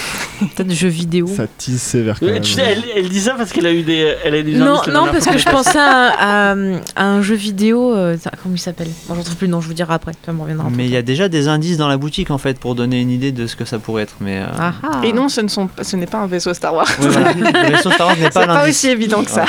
Peut-être 0.54 0.70
jeux 0.72 0.88
vidéo. 0.88 1.26
Ça 1.26 1.46
tease 1.46 1.80
sévère 1.80 2.18
quand 2.20 2.26
Ouais, 2.26 2.32
même. 2.34 2.42
tu 2.42 2.52
sais, 2.52 2.62
elle, 2.62 2.84
elle 2.94 3.08
dit 3.08 3.20
ça 3.20 3.34
parce 3.36 3.52
qu'elle 3.52 3.66
a 3.66 3.72
eu 3.72 3.82
des, 3.82 4.14
elle 4.24 4.34
a 4.34 4.38
eu 4.38 4.42
des 4.42 4.52
Non, 4.56 4.80
non, 4.92 5.06
parce 5.10 5.26
que 5.26 5.38
je 5.38 5.44
pensais 5.48 5.78
à, 5.78 6.52
à- 6.52 6.56
à 6.96 7.04
un 7.04 7.22
jeu 7.22 7.34
vidéo. 7.34 7.94
euh, 7.94 8.16
comment 8.42 8.54
il 8.54 8.58
s'appelle? 8.58 8.88
Bon, 9.08 9.14
j'en 9.14 9.22
trouve 9.22 9.36
plus 9.36 9.46
le 9.46 9.52
nom, 9.52 9.60
je 9.60 9.68
vous 9.68 9.74
dirai 9.74 9.94
après. 9.94 10.12
Ça 10.24 10.32
me 10.32 10.40
reviendra. 10.42 10.68
Mais 10.70 10.84
il 10.84 10.90
y 10.90 10.96
a 10.96 11.02
déjà 11.02 11.28
des 11.28 11.48
indices 11.48 11.78
dans 11.78 11.88
la 11.88 11.96
boutique 11.96 12.30
en 12.30 12.38
fait 12.38 12.58
pour 12.58 12.74
donner 12.74 13.00
une 13.00 13.10
idée 13.10 13.32
de 13.32 13.46
ce 13.46 13.56
que 13.56 13.64
ça 13.64 13.78
pourrait 13.78 14.02
être. 14.02 14.16
Mais 14.20 14.38
euh, 14.40 14.46
Ah, 14.58 14.72
ah. 14.82 15.00
Et 15.04 15.12
non, 15.12 15.28
ce 15.28 15.40
ne 15.40 15.46
pas- 15.48 15.96
n'est 15.96 16.06
pas 16.06 16.18
un 16.18 16.26
vaisseau 16.26 16.52
Star 16.52 16.74
Wars. 16.74 16.86
ouais, 17.00 17.08
voilà. 17.08 17.32
le 17.32 17.70
vaisseau 17.76 17.90
Star 17.90 18.08
Wars 18.08 18.16
n'est 18.16 18.24
C'est 18.24 18.32
pas 18.32 18.46
pas 18.46 18.68
aussi 18.68 18.88
évident 18.88 19.22
que 19.24 19.30
ça. 19.30 19.46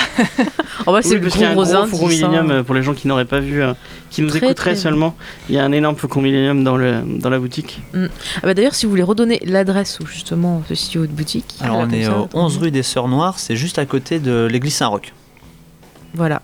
Oh, 0.86 0.94
bah, 0.94 1.00
c'est 1.02 1.16
Oui, 1.16 1.22
le 1.22 1.28
gros 1.30 1.40
gros 1.66 1.76
indice, 1.76 1.92
Faucon. 1.92 2.08
Millennium 2.08 2.52
euh, 2.52 2.64
pour 2.64 2.74
les 2.76 2.82
gens 2.84 2.94
qui 2.94 3.08
n'auraient 3.10 3.26
pas 3.26 3.40
vu, 3.42 3.62
euh, 3.62 3.74
qui 4.10 4.22
nous 4.22 4.30
Très, 4.30 4.38
écouteraient 4.38 4.54
très 4.54 4.76
seulement. 4.78 5.16
Il 5.50 5.56
y 5.56 5.60
a 5.60 5.64
un 5.66 5.72
énorme 5.74 5.98
Faucon 5.98 6.22
Millennium 6.22 6.64
dans, 6.64 6.78
le, 6.78 7.02
dans 7.06 7.30
la 7.30 7.40
boutique. 7.40 7.82
Ah 7.94 8.00
bah, 8.44 8.54
D'ailleurs, 8.54 8.74
si 8.76 8.86
vous 8.86 8.92
voulez 8.92 9.04
redonner 9.04 9.42
l'adresse 9.46 10.00
où 10.00 10.06
justement 10.08 10.37
se 10.68 10.76
situe 10.76 11.00
votre 11.00 11.14
boutique. 11.14 11.56
Alors 11.62 11.78
on 11.78 11.90
est 11.90 12.08
au 12.08 12.26
attendez. 12.26 12.30
11 12.34 12.58
rue 12.58 12.72
des 12.72 12.84
Sœurs 12.84 13.08
Noires, 13.08 13.40
c'est 13.40 13.56
juste 13.56 13.80
à 13.80 13.86
côté 13.86 14.20
de 14.20 14.48
l'église 14.50 14.76
Saint-Roch. 14.76 15.14
Voilà, 16.14 16.42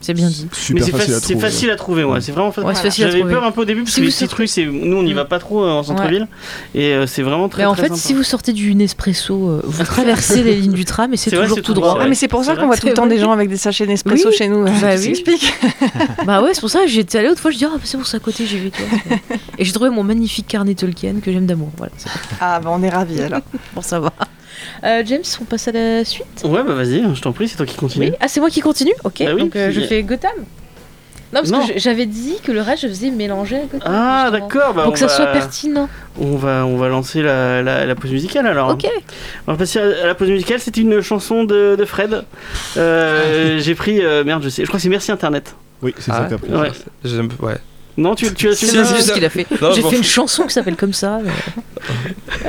c'est 0.00 0.14
bien 0.14 0.28
dit. 0.28 0.46
Mais 0.50 0.56
Super 0.56 0.84
c'est 0.84 0.90
facile 0.92 1.14
à 1.14 1.18
faci- 1.18 1.38
facile 1.40 1.70
à 1.70 1.76
trouver, 1.76 2.04
ouais. 2.04 2.20
C'est 2.20 2.32
vraiment 2.32 2.52
facile. 2.52 2.68
Ouais, 2.68 2.74
c'est 2.74 2.82
facile 2.82 3.04
à 3.04 3.06
J'avais 3.08 3.20
trouver. 3.20 3.34
peur 3.34 3.44
un 3.44 3.50
peu 3.52 3.60
au 3.60 3.64
début 3.64 3.82
parce 3.82 3.94
Si 3.94 4.00
que 4.00 4.06
les 4.06 4.10
sortez- 4.10 4.46
c'est 4.46 4.64
nous 4.66 4.96
on 4.96 5.02
n'y 5.02 5.12
va 5.12 5.24
pas 5.24 5.38
trop 5.38 5.62
euh, 5.64 5.70
en 5.70 5.82
centre-ville 5.82 6.26
et 6.74 6.94
euh, 6.94 7.06
c'est 7.06 7.22
vraiment 7.22 7.48
très 7.48 7.62
Mais 7.62 7.66
en 7.66 7.72
très 7.74 7.82
fait, 7.82 7.88
sympa. 7.88 8.00
si 8.00 8.14
vous 8.14 8.22
sortez 8.22 8.52
du 8.52 8.74
Nespresso, 8.74 9.34
euh, 9.48 9.60
vous 9.64 9.84
traversez 9.84 10.42
les 10.42 10.56
lignes 10.56 10.72
du 10.72 10.84
tram 10.84 11.12
et 11.12 11.16
c'est 11.16 11.30
C'est 11.30 11.36
vrai, 11.36 11.44
toujours 11.44 11.58
c'est 11.58 11.62
tout 11.62 11.74
tout 11.74 11.80
droit. 11.80 11.98
Ah, 12.00 12.06
mais 12.08 12.14
c'est 12.14 12.28
pour 12.28 12.40
C'est 12.40 12.46
ça 12.46 12.56
qu'on 12.56 12.66
voit 12.66 12.76
tout 12.76 12.86
le 12.86 12.94
temps 12.94 13.06
des 13.06 13.18
gens 13.18 13.32
avec 13.32 13.48
des 13.48 13.56
sachets 13.56 13.86
Nespresso 13.86 14.28
Oui. 14.30 14.34
chez 14.36 14.48
nous. 14.48 14.64
Bah 14.64 14.70
oui. 14.92 14.98
s'explique. 14.98 15.52
Bah 16.26 16.42
ouais, 16.42 16.50
c'est 16.54 16.60
pour 16.60 16.70
ça 16.70 16.80
que 16.80 16.88
j'étais 16.88 17.18
allée 17.18 17.28
l'autre 17.28 17.40
fois, 17.40 17.50
je 17.50 17.58
dis 17.58 17.64
ah 17.64 17.76
c'est 17.84 17.96
bon, 17.96 18.04
c'est 18.04 18.16
à 18.16 18.20
côté, 18.20 18.46
j'ai 18.46 18.58
vu 18.58 18.70
toi. 18.70 18.84
et 19.58 19.64
j'ai 19.64 19.72
trouvé 19.72 19.90
mon 19.90 20.02
magnifique 20.02 20.46
carnet 20.46 20.74
Tolkien 20.74 21.14
que 21.22 21.32
j'aime 21.32 21.46
d'amour. 21.46 21.70
Voilà, 21.76 21.92
Ah, 22.40 22.60
bah 22.60 22.70
on 22.72 22.82
est 22.82 22.88
ravis 22.90 23.20
alors. 23.20 23.40
pour 23.74 23.84
savoir. 23.84 24.12
Euh, 24.84 25.02
James, 25.06 25.22
on 25.40 25.44
passe 25.44 25.68
à 25.68 25.72
la 25.72 26.04
suite. 26.04 26.26
Ouais, 26.44 26.62
bah 26.62 26.74
vas-y, 26.74 27.02
je 27.14 27.20
t'en 27.20 27.32
prie, 27.32 27.48
c'est 27.48 27.56
toi 27.56 27.66
qui 27.66 27.76
continue. 27.76 28.06
Oui. 28.10 28.12
Ah, 28.20 28.28
c'est 28.28 28.40
moi 28.40 28.50
qui 28.50 28.60
continue. 28.60 28.94
Ok. 29.04 29.16
Bah 29.20 29.32
oui, 29.34 29.42
Donc 29.42 29.56
euh, 29.56 29.70
je 29.72 29.80
fais 29.80 30.02
Gotham. 30.02 30.30
Non, 31.32 31.42
parce 31.42 31.50
Non. 31.52 31.64
que 31.64 31.74
j'avais 31.78 32.06
dit 32.06 32.38
que 32.42 32.50
le 32.50 32.60
reste 32.60 32.82
je 32.82 32.88
faisais 32.88 33.10
mélanger 33.10 33.56
à 33.58 33.60
Gotham. 33.60 33.80
Ah, 33.84 34.30
d'accord. 34.32 34.74
Bah, 34.74 34.82
Pour 34.82 34.94
que 34.94 34.98
ça 34.98 35.06
va- 35.06 35.14
soit 35.14 35.26
pertinent. 35.26 35.88
On 36.20 36.34
va, 36.34 36.66
on 36.66 36.76
va 36.76 36.88
lancer 36.88 37.22
la, 37.22 37.62
la, 37.62 37.86
la 37.86 37.94
pause 37.94 38.10
musicale 38.10 38.48
alors. 38.48 38.70
Ok. 38.70 38.84
On 39.46 39.52
va 39.52 39.56
passer 39.58 39.78
à, 39.78 40.06
la 40.08 40.14
pause 40.16 40.28
musicale. 40.28 40.58
C'était 40.58 40.80
une 40.80 41.00
chanson 41.02 41.44
de, 41.44 41.76
de 41.78 41.84
Fred. 41.84 42.24
Euh, 42.76 43.58
J'ai 43.60 43.74
pris. 43.76 44.00
euh, 44.04 44.24
merde, 44.24 44.42
je 44.42 44.48
sais. 44.48 44.62
Je 44.62 44.66
crois 44.66 44.78
que 44.78 44.82
c'est 44.82 44.88
Merci 44.88 45.12
Internet. 45.12 45.54
Oui, 45.82 45.94
c'est 45.98 46.10
Ah 46.10 46.14
ça 46.14 46.20
ouais 46.22 46.28
que 46.28 46.34
t'as 46.34 46.38
pris. 47.18 47.38
Ouais. 47.44 47.56
Non, 48.00 48.14
tu, 48.14 48.32
tu 48.32 48.48
as 48.48 48.54
su 48.56 48.66
ce 48.66 49.12
qu'il 49.12 49.24
a 49.24 49.28
fait. 49.28 49.46
J'ai 49.74 49.82
fait 49.82 49.96
une 49.96 50.04
chanson 50.04 50.44
qui 50.46 50.54
s'appelle 50.54 50.76
comme 50.76 50.94
ça. 50.94 51.18
mais- 51.22 51.30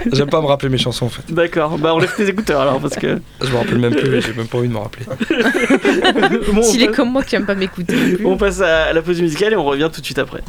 J'aime 0.14 0.30
pas 0.30 0.40
me 0.42 0.46
rappeler 0.48 0.70
mes 0.70 0.78
chansons 0.78 1.08
en 1.08 1.10
fait. 1.10 1.24
D'accord, 1.34 1.78
bah 1.78 1.94
enlève 1.94 2.14
tes 2.16 2.26
écouteurs 2.28 2.62
alors 2.62 2.80
parce 2.80 2.96
que. 2.96 3.20
Je 3.42 3.48
me 3.52 3.58
rappelle 3.58 3.78
même 3.78 3.94
plus, 3.96 4.22
j'ai 4.22 4.34
même 4.34 4.48
pas 4.48 4.58
envie 4.60 4.70
de 4.70 4.74
me 4.74 4.80
rappeler. 4.80 5.06
Bon, 6.54 6.64
S'il 6.64 6.82
est 6.84 6.88
comme 6.92 7.12
moi 7.12 7.24
qui 7.24 7.36
aime 7.36 7.46
pas 7.46 7.56
m'écouter. 7.56 8.18
on 8.24 8.38
passe 8.38 8.62
à 8.62 8.94
la 8.94 9.02
pause 9.02 9.22
musicale 9.22 9.52
et 9.54 9.56
on 9.58 9.66
revient 9.66 9.90
tout 9.94 10.00
de 10.00 10.06
suite 10.06 10.20
après. 10.20 10.42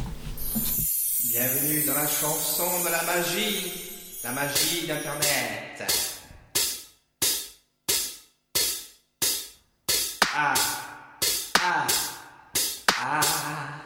Bienvenue 1.29 1.83
dans 1.85 1.93
la 1.95 2.07
chanson 2.07 2.63
de 2.85 2.91
la 2.91 3.03
magie, 3.03 3.73
la 4.23 4.31
magie 4.31 4.87
d'Internet. 4.87 5.91
Ah, 10.35 10.53
ah, 11.61 11.87
ah. 13.05 13.82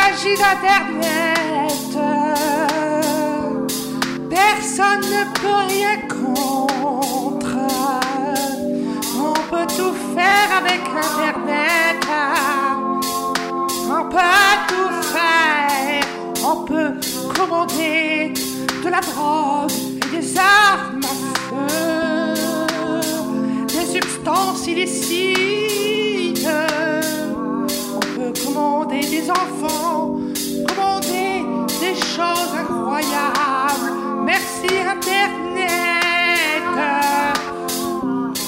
Magie 0.00 0.36
d'Internet. 0.36 1.92
Personne 4.28 5.04
ne 5.16 5.22
peut 5.40 5.64
rien 5.68 5.96
contre. 6.08 7.56
On 9.18 9.34
peut 9.50 9.68
tout 9.76 9.94
faire 10.14 10.48
avec 10.60 10.80
Internet. 11.06 12.04
On 13.88 14.04
peut 14.08 14.56
tout 14.68 14.92
faire. 15.12 16.04
On 16.44 16.56
peut 16.64 16.92
commander 17.36 18.32
de 18.84 18.88
la 18.88 19.00
drogue 19.00 19.72
et 20.04 20.16
des 20.16 20.38
armes 20.38 21.04
à 21.04 21.14
feu. 21.48 21.72
Des 23.66 23.86
substances 23.86 24.66
illicites. 24.66 26.09
Commander 28.32 29.00
des 29.00 29.30
enfants, 29.30 30.18
commander 30.68 31.44
des 31.80 31.94
choses 31.94 32.52
incroyables. 32.58 33.92
Merci 34.24 34.68
Internet. 34.88 35.40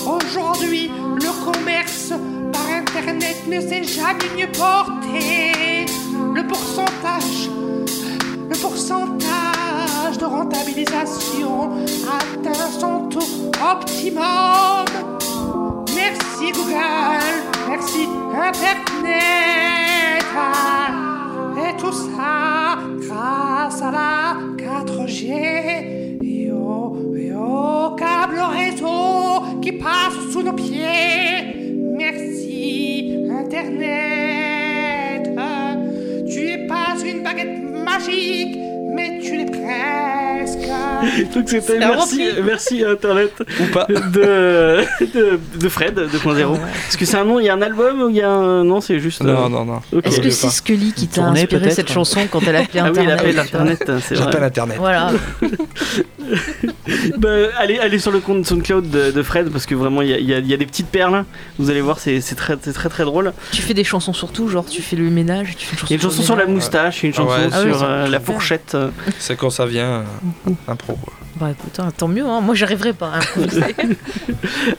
Aujourd'hui, 0.06 0.90
le 1.16 1.44
commerce 1.44 2.12
par 2.52 2.66
Internet 2.70 3.46
ne 3.48 3.60
s'est 3.60 3.82
jamais 3.82 4.30
mieux 4.36 4.52
porté. 4.52 5.86
Le 6.34 6.46
pourcentage, 6.46 7.50
le 8.48 8.56
pourcentage 8.56 10.18
de 10.18 10.24
rentabilisation 10.24 11.70
atteint 12.06 12.70
son 12.78 13.08
taux 13.08 13.50
optimum. 13.60 14.84
Merci 15.94 16.52
Google, 16.52 16.91
qui 29.62 29.72
passe 29.72 30.32
sous 30.32 30.42
nos 30.42 30.52
pieds. 30.52 31.78
Merci 31.96 33.16
Internet. 33.30 35.30
Tu 36.26 36.48
es 36.48 36.66
pas 36.66 36.96
une 37.04 37.22
baguette 37.22 37.62
magique, 37.84 38.58
Donc 41.34 41.48
c'était 41.48 41.78
merci, 42.44 42.84
Internet 42.84 43.32
Ou 43.60 43.64
pas. 43.72 43.86
de, 43.88 44.80
de, 45.04 45.40
de 45.58 45.68
Fred 45.68 45.98
2.0. 45.98 46.54
Est-ce 46.88 46.96
que 46.96 47.04
c'est 47.04 47.16
un 47.16 47.24
nom 47.24 47.40
Il 47.40 47.46
y 47.46 47.48
a 47.48 47.54
un 47.54 47.62
album 47.62 48.02
ou 48.02 48.08
il 48.10 48.16
y 48.16 48.22
a 48.22 48.30
un. 48.30 48.64
Non, 48.64 48.80
c'est 48.80 48.98
juste. 49.00 49.22
Non, 49.22 49.46
euh, 49.46 49.48
non, 49.48 49.64
non. 49.64 49.80
Est-ce 50.04 50.20
que 50.20 50.30
c'est. 50.30 50.48
Scully 50.50 50.92
qui 50.92 51.08
t'a 51.08 51.24
inspiré 51.24 51.60
peut-être. 51.62 51.74
cette 51.74 51.90
chanson 51.92 52.20
quand 52.30 52.40
elle 52.46 52.56
a 52.56 52.60
appelé 52.60 52.80
Ah 52.80 52.84
oui, 52.84 52.90
Internet 52.90 53.20
appelle 53.20 53.38
Internet, 53.38 53.78
c'est 54.02 54.14
vrai. 54.14 54.24
J'appelle 54.24 54.44
Internet. 54.44 54.76
Voilà. 54.78 55.10
Bah, 57.18 57.28
allez, 57.58 57.78
allez 57.78 57.98
sur 57.98 58.10
le 58.10 58.20
compte 58.20 58.46
SoundCloud 58.46 58.88
de, 58.88 59.10
de 59.10 59.22
Fred 59.22 59.50
parce 59.50 59.66
que 59.66 59.74
vraiment 59.74 60.02
il 60.02 60.08
y 60.08 60.14
a, 60.14 60.18
il 60.18 60.26
y 60.26 60.34
a- 60.34 60.38
y 60.38 60.54
a 60.54 60.56
des 60.56 60.66
petites 60.66 60.86
perles. 60.86 61.24
Vous 61.58 61.68
allez 61.70 61.80
voir, 61.80 61.98
c'est 61.98 62.20
c'est 62.20 62.34
très, 62.34 62.56
c'est 62.62 62.72
très 62.72 62.88
très 62.88 63.04
drôle. 63.04 63.32
Tu 63.52 63.60
fais 63.62 63.74
des 63.74 63.84
chansons 63.84 64.12
sur 64.12 64.32
tout, 64.32 64.48
genre 64.48 64.64
tu 64.64 64.82
fais 64.82 64.96
le 64.96 65.10
ménage, 65.10 65.54
tu 65.56 65.66
fais 65.66 65.72
une 65.72 65.78
chanson, 65.78 65.86
Il 65.88 65.90
y 65.90 65.92
a 65.94 65.96
une 65.96 66.02
chanson 66.10 66.22
sur 66.22 66.36
la 66.36 66.46
moustache, 66.46 67.04
et 67.04 67.08
une 67.08 67.12
Ah 67.14 67.16
chanson 67.18 67.30
ouais, 67.34 67.48
Ah 67.52 67.62
oui, 67.64 67.72
sur 67.72 67.82
euh, 67.82 68.06
la 68.08 68.20
fourchette. 68.20 68.76
C'est 69.18 69.36
quand 69.36 69.50
ça 69.50 69.66
vient, 69.66 70.04
euh, 70.46 70.52
impro. 70.68 70.91
Bah 71.36 71.48
écoute, 71.50 71.78
hein, 71.78 71.88
tant 71.96 72.08
mieux, 72.08 72.26
hein. 72.26 72.40
moi 72.42 72.54
j'arriverai 72.54 72.92
pas 72.92 73.08
à 73.12 73.16
improviser. 73.18 73.74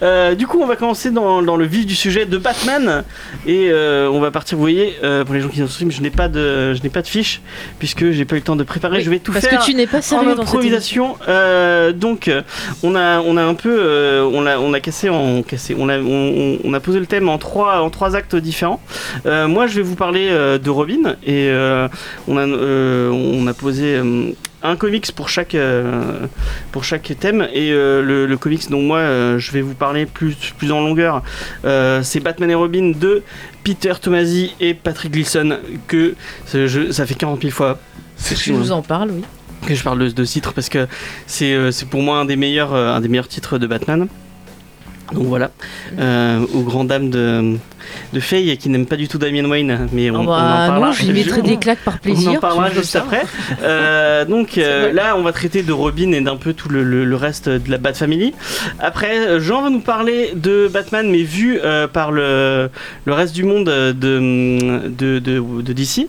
Euh, 0.02 0.36
du 0.36 0.48
coup, 0.48 0.60
on 0.62 0.66
va 0.68 0.76
commencer 0.76 1.10
dans, 1.12 1.42
dans 1.42 1.56
le 1.56 1.66
vif 1.66 1.86
du 1.86 1.96
sujet 1.96 2.26
de 2.26 2.38
Batman 2.38 3.04
et 3.48 3.70
euh, 3.70 4.10
on 4.10 4.20
va 4.20 4.32
partir. 4.32 4.58
Vous 4.58 4.64
voyez, 4.64 4.96
euh, 5.04 5.24
pour 5.24 5.34
les 5.34 5.42
gens 5.42 5.48
qui 5.48 5.58
sont 5.60 5.66
sur 5.68 5.74
stream, 5.76 5.92
je 5.92 6.02
n'ai 6.02 6.10
pas 6.10 6.28
de, 6.28 6.74
je 6.74 6.82
n'ai 6.84 6.90
pas 6.90 7.02
de 7.02 7.08
fiche 7.08 7.42
puisque 7.80 8.12
j'ai 8.12 8.26
pas 8.26 8.36
eu 8.36 8.40
le 8.40 8.44
temps 8.44 8.56
de 8.56 8.64
préparer. 8.64 8.98
Oui, 8.98 9.04
je 9.04 9.10
vais 9.10 9.20
tout 9.20 9.32
Parce 9.32 9.46
faire. 9.46 9.60
que 9.60 9.66
tu 9.66 9.74
n'es 9.76 9.88
pas 9.88 10.00
en 10.00 10.02
sérieux 10.02 10.36
dans 10.36 10.46
cette 10.46 10.62
émission. 10.64 11.14
improvisation. 11.14 11.18
Euh, 11.28 11.92
donc, 11.94 12.30
on 12.82 12.96
a, 12.96 13.20
on 13.22 13.38
a 13.38 13.44
un 13.44 13.56
peu, 13.56 13.76
euh, 13.80 14.30
on 14.34 14.46
a, 14.46 14.58
on 14.58 14.74
a 14.74 14.80
cassé 14.80 15.10
en 15.10 15.42
cassé. 15.44 15.76
On 15.78 15.88
a, 15.90 15.98
on, 16.00 16.74
a 16.74 16.80
posé 16.80 17.00
le 17.00 17.06
thème 17.06 17.30
en 17.30 17.38
trois, 17.38 17.82
en 17.82 17.90
trois 17.90 18.16
actes 18.16 18.36
différents. 18.36 18.82
Euh, 19.26 19.48
moi, 19.48 19.68
je 19.68 19.76
vais 19.76 19.82
vous 19.84 19.96
parler 19.96 20.28
euh, 20.30 20.58
de 20.58 20.70
Robin 20.70 21.16
et 21.26 21.48
euh, 21.50 21.88
on 22.28 22.38
a, 22.38 22.46
euh, 22.46 23.10
on 23.10 23.48
a 23.48 23.54
posé. 23.54 24.00
Un 24.64 24.76
comics 24.76 25.12
pour 25.12 25.30
chaque, 25.30 25.56
euh, 25.56 26.26
pour 26.72 26.84
chaque 26.84 27.14
thème 27.20 27.48
et 27.54 27.72
euh, 27.72 28.02
le, 28.02 28.26
le 28.26 28.38
comics 28.38 28.70
dont 28.70 28.82
moi 28.82 29.00
euh, 29.00 29.38
je 29.38 29.52
vais 29.52 29.62
vous 29.62 29.74
parler 29.76 30.06
plus, 30.06 30.36
plus 30.58 30.72
en 30.72 30.80
longueur 30.80 31.22
euh, 31.66 32.02
c'est 32.02 32.20
Batman 32.22 32.50
et 32.50 32.56
Robin 32.56 32.94
de 32.98 33.24
Peter 33.64 33.94
Tomasi 34.02 34.54
et 34.60 34.74
Patrick 34.74 35.12
Gleason 35.12 35.60
que 35.88 36.16
ça 36.46 37.06
fait 37.06 37.16
40 37.16 37.42
000 37.42 37.54
fois 37.54 37.78
Je 38.18 38.54
vous 38.54 38.72
en 38.72 38.82
parle, 38.82 39.12
oui? 39.12 39.24
que 39.66 39.76
je 39.76 39.84
parle 39.84 40.00
de, 40.00 40.10
de 40.10 40.24
ce 40.26 40.34
titre 40.34 40.54
parce 40.54 40.70
que 40.70 40.88
c'est 41.28 41.54
euh, 41.54 41.72
c'est 41.72 41.88
pour 41.88 42.02
moi 42.02 42.18
un 42.20 42.26
des 42.26 42.36
meilleurs 42.36 42.74
euh, 42.74 42.94
un 42.94 43.02
des 43.02 43.08
meilleurs 43.08 43.28
titres 43.28 43.58
de 43.58 43.68
Batman. 43.68 44.08
Donc 45.14 45.26
voilà, 45.26 45.52
euh, 46.00 46.40
aux 46.54 46.62
grandes 46.62 46.88
dames 46.88 47.10
de, 47.10 47.56
de 48.14 48.20
Faye 48.20 48.58
qui 48.58 48.70
n'aime 48.70 48.86
pas 48.86 48.96
du 48.96 49.08
tout 49.08 49.18
Damien 49.18 49.46
Wayne, 49.46 49.88
mais 49.92 50.10
on, 50.10 50.16
Oh 50.16 50.18
on 50.20 50.22
en 50.22 50.26
bah 50.26 50.66
parlera. 50.68 50.88
non, 50.88 50.92
je 50.92 51.06
lui 51.06 51.14
mettrai 51.14 51.42
des 51.42 51.58
claques 51.58 51.84
par 51.86 52.00
plaisir. 52.00 52.32
On 52.34 52.38
en 52.38 52.40
parlera 52.40 52.70
tu 52.70 52.76
veux 52.76 52.82
juste 52.82 52.96
après. 52.96 53.24
Euh, 53.62 54.26
donc 54.26 54.58
euh, 54.58 54.92
là, 54.92 55.16
on 55.18 55.22
va 55.22 55.32
traiter 55.32 55.64
de 55.64 55.72
Robin 55.72 56.12
et 56.12 56.22
d'un 56.22 56.36
peu 56.36 56.54
tout 56.54 56.70
le, 56.70 56.84
le- 56.84 57.06
le 57.06 57.16
reste 57.16 57.48
de 57.50 57.70
la 57.72 57.78
Bat 57.78 57.94
Family. 57.94 58.34
Après, 58.80 59.40
Jean 59.40 59.62
va 59.62 59.70
nous 59.70 59.80
parler 59.80 60.32
de 60.36 60.68
Batman, 60.72 61.10
mais 61.10 61.24
vu 61.24 61.60
euh, 61.64 61.88
par 61.88 62.12
le, 62.12 62.70
le 63.06 63.14
reste 63.14 63.34
du 63.36 63.44
monde 63.44 63.66
de, 63.66 63.92
de, 63.94 65.20
de, 65.20 65.40
de 65.62 65.74
DC. 65.74 66.08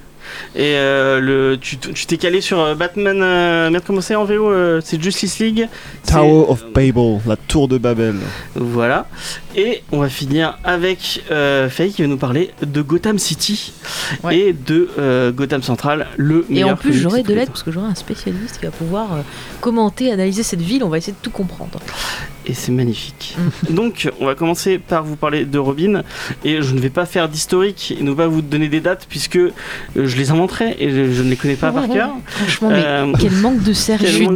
Et 0.54 0.74
euh, 0.76 1.20
le, 1.20 1.56
tu 1.58 1.76
t'es 2.06 2.16
calé 2.16 2.40
sur 2.40 2.60
euh, 2.60 2.74
Batman. 2.74 3.20
euh, 3.22 3.70
merde, 3.70 3.84
comment 3.86 4.00
c'est 4.00 4.14
en 4.14 4.24
VO 4.24 4.50
euh, 4.50 4.80
C'est 4.84 5.02
Justice 5.02 5.38
League. 5.38 5.68
Tower 6.06 6.46
of 6.48 6.64
Babel, 6.74 7.20
la 7.26 7.36
tour 7.36 7.68
de 7.68 7.78
Babel. 7.78 8.16
Voilà. 8.54 9.06
Et 9.56 9.82
on 9.92 9.98
va 10.00 10.08
finir 10.08 10.58
avec 10.64 11.22
euh, 11.30 11.68
Faye 11.68 11.92
qui 11.92 12.02
va 12.02 12.08
nous 12.08 12.16
parler 12.16 12.50
de 12.62 12.82
Gotham 12.82 13.18
City 13.18 13.72
Ouais. 14.22 14.36
et 14.38 14.52
de 14.52 14.88
euh, 14.98 15.32
Gotham 15.32 15.62
Central, 15.62 16.06
le 16.16 16.44
Et 16.50 16.54
meilleur. 16.54 16.70
en 16.70 16.76
plus, 16.76 16.92
j'aurai 16.92 17.22
de 17.22 17.32
l'aide 17.34 17.48
parce 17.48 17.62
que 17.62 17.70
j'aurai 17.70 17.86
un 17.86 17.94
spécialiste 17.94 18.58
qui 18.58 18.66
va 18.66 18.72
pouvoir 18.72 19.12
euh, 19.14 19.20
commenter, 19.60 20.10
analyser 20.12 20.42
cette 20.42 20.60
ville. 20.62 20.82
On 20.84 20.88
va 20.88 20.98
essayer 20.98 21.12
de 21.12 21.18
tout 21.22 21.30
comprendre. 21.30 21.78
Et 22.46 22.52
c'est 22.52 22.72
magnifique. 22.72 23.36
Donc, 23.70 24.08
on 24.20 24.26
va 24.26 24.34
commencer 24.34 24.78
par 24.78 25.02
vous 25.02 25.16
parler 25.16 25.46
de 25.46 25.58
Robin. 25.58 26.02
Et 26.44 26.60
je 26.60 26.74
ne 26.74 26.78
vais 26.80 26.90
pas 26.90 27.06
faire 27.06 27.28
d'historique 27.28 27.94
et 27.98 28.02
ne 28.02 28.12
pas 28.12 28.26
vous 28.26 28.42
donner 28.42 28.68
des 28.68 28.80
dates 28.80 29.06
puisque 29.08 29.36
euh, 29.36 29.50
je 29.96 30.16
les 30.16 30.30
inventerai 30.30 30.76
et 30.78 30.90
je, 30.90 31.10
je 31.12 31.22
ne 31.22 31.30
les 31.30 31.36
connais 31.36 31.54
pas 31.56 31.72
par 31.72 31.88
cœur. 31.88 32.10
Franchement, 32.26 32.68
mais 32.70 32.82
Euh, 32.84 33.12
quel 33.18 33.32
manque 33.32 33.62
de 33.62 33.72
sérieux. 33.72 34.06
Je 34.06 34.12
suis. 34.12 34.26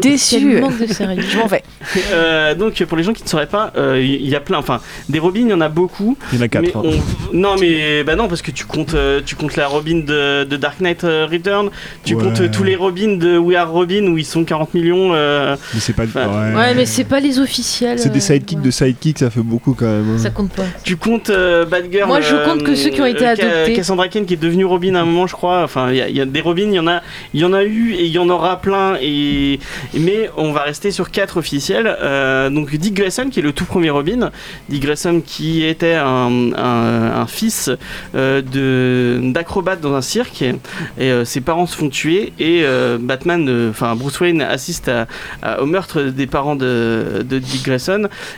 Quel 0.41 0.61
manque 0.63 0.79
de 0.79 0.87
sérieux. 0.87 1.23
Je 1.29 1.37
m'en 1.39 1.47
vais. 1.47 1.63
euh, 2.13 2.55
donc, 2.55 2.83
pour 2.85 2.97
les 2.97 3.05
gens 3.05 3.13
qui 3.13 3.23
ne 3.25 3.29
sauraient 3.29 3.47
pas, 3.47 3.73
euh, 3.77 4.01
il 4.03 4.27
y 4.29 4.35
a 4.35 4.41
plein. 4.41 4.57
Enfin, 4.59 4.81
des 5.11 5.19
Robins, 5.19 5.41
il 5.43 5.51
y 5.51 5.55
en 5.55 5.61
a 5.61 5.69
beaucoup. 5.69 6.17
Il 6.33 6.39
y 6.39 6.41
en 6.41 6.41
a 6.41 6.45
Mais 6.45 6.49
quatre. 6.49 6.77
hein. 6.79 6.83
on- 6.85 7.37
Non, 7.37 7.57
mais 7.61 8.05
bah 8.05 8.17
non, 8.17 8.27
parce 8.27 8.41
que 8.41 8.51
tu 8.51 8.65
comptes, 8.65 8.95
euh, 8.95 9.21
tu 9.25 9.37
comptes 9.37 9.57
la 9.57 9.67
Robin 9.69 9.99
de, 10.07 10.45
de 10.45 10.57
Dark 10.57 10.81
Knight 10.81 11.05
euh, 11.05 11.27
Return, 11.31 11.69
tu 12.05 12.15
Ouais. 12.15 12.25
comptes 12.25 12.41
euh, 12.41 12.49
tous 12.51 12.65
les 12.65 12.75
Robins 12.75 13.17
de 13.19 13.37
We 13.37 13.57
Are 13.57 13.71
Robin 13.71 14.07
où 14.07 14.17
ils 14.17 14.25
sont 14.25 14.45
40 14.45 14.73
millions. 14.73 15.11
euh, 15.13 15.57
Mais 15.75 15.81
c'est 15.81 15.93
pas. 15.93 16.05
Ouais, 16.05 16.75
mais 16.75 16.87
c'est 16.87 17.05
pas 17.05 17.21
les 17.21 17.39
officiels. 17.39 17.98
C'est 17.99 18.09
des 18.11 18.19
euh, 18.19 18.21
sidekicks 18.21 18.59
ouais. 18.59 18.65
de 18.65 18.71
sidekicks, 18.71 19.19
ça 19.19 19.31
fait 19.31 19.41
beaucoup 19.41 19.75
quand 19.75 19.87
même. 19.87 20.15
hein. 20.15 20.19
Ça 20.19 20.31
compte 20.31 20.51
pas. 20.53 20.65
Tu 20.85 20.97
comptes 20.97 21.31
euh, 21.31 21.65
Batgirl. 21.65 22.07
Moi, 22.07 22.21
je 22.21 22.35
compte 22.45 22.63
que 22.63 22.75
ceux 22.75 22.91
qui 22.91 23.01
ont 23.01 23.07
été 23.07 23.27
adoptés. 23.27 23.73
Cassandra 23.75 24.09
Cain 24.09 24.25
qui 24.25 24.35
est 24.35 24.39
devenue 24.43 24.65
Robin 24.65 24.95
à 24.95 25.01
un 25.01 25.05
moment, 25.05 25.27
je 25.27 25.35
crois. 25.35 25.63
Enfin, 25.63 25.91
il 25.91 25.97
y, 25.97 26.01
a- 26.01 26.09
il 26.09 26.17
y 26.17 26.21
a 26.21 26.25
des 26.27 26.41
Robins, 26.41 26.69
il 26.69 26.75
y 26.75 26.79
en 26.79 26.87
a, 26.87 27.03
il 27.35 27.41
y 27.41 27.45
en 27.45 27.53
a 27.53 27.65
eu 27.65 27.93
et 27.95 28.05
il 28.05 28.11
y 28.13 28.19
en 28.19 28.29
aura 28.29 28.61
plein. 28.61 28.97
Et 29.01 29.59
mais 29.95 30.31
on 30.37 30.53
va 30.53 30.63
rester 30.63 30.91
sur 30.91 31.11
quatre 31.11 31.37
officiels. 31.39 31.97
Euh, 32.01 32.51
donc 32.51 32.75
Dick 32.75 32.95
Grayson 32.95 33.29
qui 33.31 33.41
est 33.41 33.43
le 33.43 33.53
tout 33.53 33.65
premier 33.65 33.91
Robin. 33.91 34.31
Dick 34.69 34.83
Grayson 34.83 35.23
qui 35.25 35.65
était 35.65 35.95
un, 35.95 36.53
un- 36.57 37.13
un 37.23 37.27
fils 37.27 37.71
euh, 38.15 38.43
de 38.43 39.33
d'acrobate 39.33 39.81
dans 39.81 39.95
un 39.95 40.03
cirque 40.03 40.43
et, 40.43 40.55
et, 40.99 41.11
euh, 41.11 41.25
ses 41.25 41.41
parents 41.41 41.67
se 41.67 41.77
font 41.77 41.89
tuer 41.89 42.33
et 42.39 42.63
euh, 42.65 42.99
Batman, 43.01 43.47
euh, 43.49 43.71
enfin 43.71 43.95
Bruce 43.97 44.21
Wayne 44.21 44.41
assiste 44.43 44.89
à- 44.89 45.07
à- 45.43 45.63
au 45.63 45.67
meurtre 45.67 46.03
des 46.03 46.27
parents 46.27 46.57
de, 46.57 47.25
de 47.29 47.39
Dick 47.39 47.65
Grayson 47.65 47.88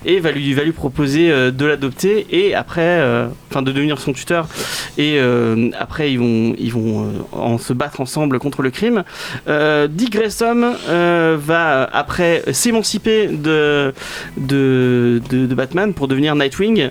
Et 0.05 0.21
va 0.21 0.31
lui, 0.31 0.53
va 0.55 0.63
lui 0.63 0.73
proposer 0.73 1.31
euh, 1.31 1.51
de 1.51 1.65
l'adopter 1.67 2.27
et 2.31 2.55
après, 2.55 2.81
euh, 3.01 3.27
enfin 3.51 3.63
de 3.63 3.73
devenir 3.73 3.99
son 3.99 4.13
tuteur. 4.13 4.49
Et 4.99 5.17
euh, 5.19 5.71
après, 5.79 6.13
ils 6.13 6.19
vont, 6.19 6.55
ils 6.59 6.73
vont 6.73 7.05
euh, 7.05 7.09
en 7.33 7.59
se 7.59 7.73
battre 7.73 8.01
ensemble 8.01 8.39
contre 8.39 8.63
le 8.63 8.71
crime. 8.71 9.05
Euh, 9.49 9.89
Dick 9.89 10.11
Grayson 10.13 10.75
euh, 10.89 11.37
va 11.41 11.85
après 11.93 12.43
s'émanciper 12.53 13.29
de, 13.29 13.93
de, 14.37 15.21
de, 15.31 15.47
de 15.47 15.55
Batman 15.55 15.93
pour 15.95 16.09
devenir 16.09 16.35
Nightwing. 16.35 16.91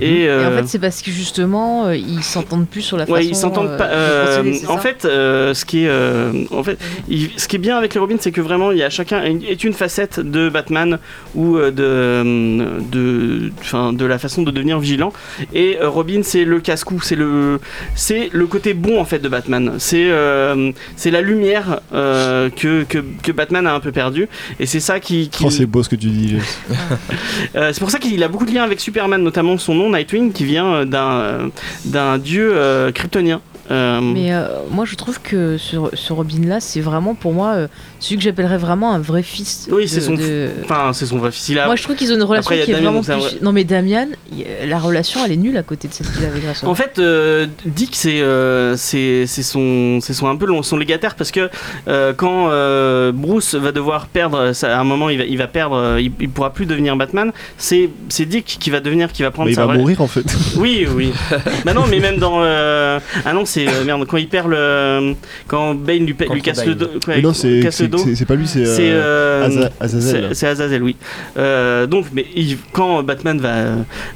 Et, 0.00 0.22
Et 0.24 0.30
en 0.30 0.50
fait, 0.50 0.66
c'est 0.66 0.78
parce 0.78 1.02
que 1.02 1.10
justement, 1.10 1.86
euh, 1.86 1.96
ils 1.96 2.22
s'entendent 2.22 2.68
plus 2.68 2.82
sur 2.82 2.96
la 2.96 3.04
Ouais, 3.04 3.20
façon. 3.20 3.28
ils 3.30 3.36
s'entendent 3.36 3.68
euh, 3.68 3.78
pas. 3.78 3.86
euh, 3.88 4.42
procéder, 4.42 4.66
en 4.68 4.78
fait, 4.78 5.04
euh, 5.04 5.54
ce 5.54 5.64
qui 5.64 5.84
est, 5.84 5.88
euh, 5.88 6.32
en 6.50 6.62
fait, 6.62 6.78
il- 7.08 7.30
ce 7.36 7.48
qui 7.48 7.56
est 7.56 7.60
bien 7.60 7.76
avec 7.76 7.94
les 7.94 8.00
Robins, 8.00 8.16
c'est 8.20 8.32
que 8.32 8.40
vraiment, 8.40 8.70
il 8.72 8.78
y 8.78 8.82
a 8.82 8.90
chacun 8.90 9.22
est 9.24 9.64
une 9.64 9.72
facette 9.72 10.20
de 10.20 10.48
Batman 10.48 10.98
ou 11.34 11.56
euh, 11.56 11.70
de, 11.70 11.82
euh, 12.00 12.78
de, 12.90 13.52
enfin, 13.60 13.92
de 13.92 14.04
la 14.04 14.18
façon 14.18 14.42
de 14.42 14.50
devenir 14.50 14.78
vigilant. 14.78 15.12
Et 15.54 15.78
euh, 15.80 15.88
Robin, 15.88 16.20
c'est 16.22 16.44
le 16.44 16.60
casse-cou, 16.60 17.00
c'est 17.02 17.16
le, 17.16 17.60
c'est 17.94 18.30
le 18.32 18.46
côté 18.46 18.74
bon 18.74 19.00
en 19.00 19.04
fait 19.04 19.18
de 19.18 19.28
Batman. 19.28 19.74
C'est, 19.78 20.08
euh, 20.10 20.72
c'est 20.96 21.10
la 21.10 21.20
lumière 21.20 21.80
euh, 21.92 22.48
que, 22.50 22.84
que, 22.84 22.98
que 23.22 23.32
Batman 23.32 23.66
a 23.66 23.74
un 23.74 23.80
peu 23.80 23.92
perdu. 23.92 24.28
Et 24.58 24.66
c'est 24.66 24.80
ça 24.80 25.00
qui. 25.00 25.28
qui- 25.28 25.44
Oh, 25.46 25.50
c'est 25.50 25.66
beau 25.66 25.82
ce 25.82 25.88
que 25.88 25.96
tu 25.96 26.08
dis, 26.08 26.36
c'est 27.54 27.78
pour 27.80 27.90
ça 27.90 27.98
qu'il 27.98 28.22
a 28.22 28.28
beaucoup 28.28 28.46
de 28.46 28.52
liens 28.52 28.64
avec 28.64 28.80
Superman, 28.80 29.22
notamment 29.22 29.58
son 29.58 29.74
nom 29.74 29.90
Nightwing, 29.90 30.32
qui 30.32 30.44
vient 30.44 30.84
d'un, 30.86 31.50
d'un 31.84 32.18
dieu 32.18 32.54
kryptonien. 32.94 33.40
Euh, 33.70 34.00
Mais 34.00 34.32
euh, 34.34 34.46
moi, 34.70 34.84
je 34.84 34.96
trouve 34.96 35.20
que 35.20 35.56
ce, 35.58 35.76
ce 35.94 36.12
Robin-là, 36.12 36.60
c'est 36.60 36.80
vraiment 36.80 37.14
pour 37.14 37.32
moi 37.32 37.52
euh, 37.54 37.68
celui 38.00 38.16
que 38.16 38.22
j'appellerais 38.22 38.58
vraiment 38.58 38.92
un 38.92 38.98
vrai 38.98 39.22
fils. 39.22 39.68
Oui, 39.70 39.88
c'est 39.88 40.00
son, 40.00 40.14
de- 40.14 40.48
enfin, 40.64 40.92
c'est 40.92 41.06
son 41.06 41.18
vrai 41.18 41.30
fils. 41.30 41.48
Il 41.50 41.58
a- 41.58 41.66
Moi, 41.66 41.76
je 41.76 41.82
trouve 41.82 41.96
qu'ils 41.96 42.12
ont 42.12 42.16
une 42.16 42.22
relation 42.22 42.50
Après, 42.52 42.64
qui 42.64 42.70
est 42.70 42.74
Damian, 42.74 43.00
vraiment 43.00 43.20
plus. 43.20 43.28
vrai- 43.36 43.38
Non, 43.42 43.52
mais 43.52 43.64
Damian, 43.64 44.08
la 44.66 44.78
relation, 44.78 45.20
elle 45.24 45.32
est 45.32 45.36
nulle 45.36 45.56
à 45.56 45.62
côté 45.62 45.88
de 45.88 45.92
celle 45.94 46.06
qu'il 46.08 46.24
a 46.24 46.28
avec 46.28 46.42
Grayson. 46.42 46.66
En 46.66 46.74
fait, 46.74 46.98
euh, 46.98 47.46
Dick, 47.64 47.90
c'est 47.94 48.20
euh, 48.20 48.76
c'est 48.76 49.24
c'est 49.26 49.42
son, 49.42 49.98
c'est 50.00 50.14
son 50.14 50.26
un 50.26 50.36
peu 50.36 50.46
son 50.62 50.76
légataire 50.76 51.14
parce 51.14 51.30
que 51.30 51.48
euh, 51.88 52.12
quand 52.16 52.48
euh, 52.50 53.12
Bruce 53.12 53.54
va 53.54 53.72
devoir 53.72 54.06
perdre, 54.06 54.52
ça, 54.52 54.76
à 54.76 54.80
un 54.80 54.84
moment, 54.84 55.08
il 55.10 55.18
va, 55.18 55.24
il 55.24 55.38
va 55.38 55.46
perdre, 55.46 55.96
il, 55.98 56.10
il 56.20 56.28
pourra 56.28 56.52
plus 56.52 56.66
devenir 56.66 56.96
Batman. 56.96 57.30
C'est 57.56 57.90
c'est 58.08 58.24
Dick 58.26 58.56
qui 58.60 58.70
va 58.70 58.80
devenir, 58.80 59.12
qui 59.12 59.22
va 59.22 59.30
prendre 59.30 59.46
Mais 59.46 59.52
il 59.52 59.56
sa 59.56 59.66
va 59.66 59.74
mourir 59.74 60.00
en 60.00 60.06
fait. 60.08 60.24
Oui, 60.56 60.86
oui. 60.94 61.12
bah 61.64 61.72
non, 61.74 61.84
mais 61.88 62.00
même 62.00 62.18
dans. 62.18 62.40
euh, 62.42 62.98
Ah 63.24 63.32
non, 63.32 63.44
c'est 63.44 63.59
euh, 63.68 63.84
merde. 63.84 64.06
Quand 64.06 64.16
il 64.16 64.28
perd 64.28 64.48
le, 64.50 65.14
quand 65.46 65.74
Bane 65.74 66.06
lui, 66.06 66.14
casse 66.42 66.58
Bane. 66.58 66.68
le 66.68 66.74
dos, 66.74 66.86
non, 67.22 67.32
c'est 67.32 67.70
c'est- 67.70 68.24
pas 68.26 68.34
lui, 68.34 68.46
c'est 68.46 68.64
C'est 68.66 68.90
euh, 68.90 69.46
euh, 69.46 69.48
Aza- 69.48 69.70
Azazel. 69.80 70.28
c'est- 70.34 70.46
Azazel, 70.46 70.82
oui. 70.82 70.96
Euh, 71.36 71.86
donc, 71.86 72.06
mais 72.12 72.26
il- 72.34 72.58
quand 72.72 73.02
Batman 73.02 73.38
va, 73.38 73.64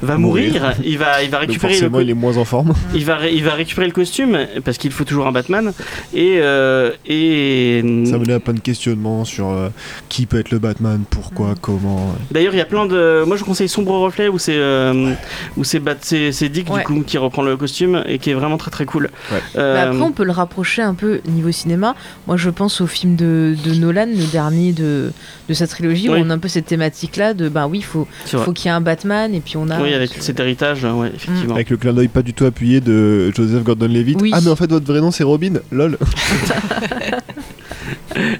va 0.01 0.17
mourir, 0.17 0.53
Mourir. 0.53 0.73
il 0.83 0.97
va, 0.97 1.23
il 1.23 1.29
va 1.29 1.39
Donc 1.39 1.47
récupérer 1.47 1.79
le, 1.79 2.01
il 2.01 2.09
est 2.09 2.13
moins 2.13 2.37
en 2.37 2.45
forme. 2.45 2.73
il 2.93 3.05
va, 3.05 3.27
il 3.29 3.43
va 3.43 3.53
récupérer 3.53 3.87
le 3.87 3.93
costume 3.93 4.37
parce 4.63 4.77
qu'il 4.77 4.91
faut 4.91 5.03
toujours 5.03 5.27
un 5.27 5.31
Batman 5.31 5.73
et 6.13 6.37
euh, 6.41 6.91
et 7.07 7.81
Ça 8.05 8.17
menait 8.17 8.33
à 8.33 8.39
plein 8.39 8.53
de 8.53 8.59
questionnements 8.59 9.25
sur 9.25 9.49
euh, 9.49 9.69
qui 10.09 10.25
peut 10.25 10.39
être 10.39 10.51
le 10.51 10.59
Batman, 10.59 11.03
pourquoi, 11.09 11.55
comment. 11.59 12.15
d'ailleurs 12.31 12.53
il 12.53 12.57
y 12.57 12.61
a 12.61 12.65
plein 12.65 12.85
de 12.85 13.23
moi 13.25 13.37
je 13.37 13.43
conseille 13.43 13.69
Sombre 13.69 13.93
Reflet 13.99 14.27
où 14.27 14.37
c'est 14.39 14.55
euh, 14.57 15.13
où 15.57 15.63
c'est 15.63 15.79
Bat- 15.79 15.95
c'est 16.01 16.31
c'est 16.31 16.49
Dick 16.49 16.69
Ouais. 16.71 16.79
du 16.81 16.85
coup 16.85 17.03
qui 17.05 17.17
reprend 17.17 17.41
le 17.43 17.57
costume 17.57 18.03
et 18.07 18.17
qui 18.19 18.29
est 18.31 18.33
vraiment 18.33 18.57
très 18.57 18.71
très 18.71 18.85
cool. 18.85 19.09
Ouais. 19.31 19.34
Euh, 19.57 19.73
Mais 19.73 19.79
après, 19.81 20.01
on 20.01 20.11
peut 20.11 20.23
le 20.23 20.31
rapprocher 20.31 20.81
un 20.81 20.93
peu 20.93 21.21
niveau 21.27 21.51
cinéma. 21.51 21.95
Moi, 22.27 22.37
je 22.37 22.49
pense 22.49 22.81
au 22.81 22.87
film 22.87 23.15
de, 23.15 23.55
de 23.63 23.73
Nolan, 23.73 24.07
le 24.07 24.31
dernier 24.31 24.71
de, 24.73 25.11
de 25.49 25.53
sa 25.53 25.67
trilogie, 25.67 26.09
Oui. 26.09 26.19
où 26.19 26.23
on 26.25 26.29
a 26.29 26.33
un 26.33 26.39
peu 26.39 26.47
cette 26.47 26.65
thématique-là 26.65 27.33
de 27.33 27.49
bah 27.49 27.67
oui, 27.67 27.81
faut, 27.81 28.07
faut 28.25 28.51
qu'il 28.53 28.65
y 28.65 28.69
ait 28.69 28.75
un 28.75 28.81
Batman, 28.81 29.33
et 29.33 29.39
puis 29.39 29.57
on 29.57 29.69
a. 29.69 29.79
Oui 29.81 29.93
avec 29.93 30.11
cet 30.19 30.39
héritage 30.39 30.83
euh, 30.85 30.91
ouais 30.93 31.11
effectivement. 31.15 31.55
Avec 31.55 31.69
le 31.69 31.77
clin 31.77 31.93
d'œil 31.93 32.07
pas 32.07 32.21
du 32.21 32.33
tout 32.33 32.45
appuyé 32.45 32.81
de 32.81 33.31
Joseph 33.35 33.63
Gordon-Levitt. 33.63 34.21
Oui. 34.21 34.31
Ah, 34.33 34.39
mais 34.43 34.49
en 34.49 34.55
fait, 34.55 34.69
votre 34.69 34.85
vrai 34.85 35.01
nom 35.01 35.11
c'est 35.11 35.23
Robin 35.23 35.53
Lol. 35.71 35.97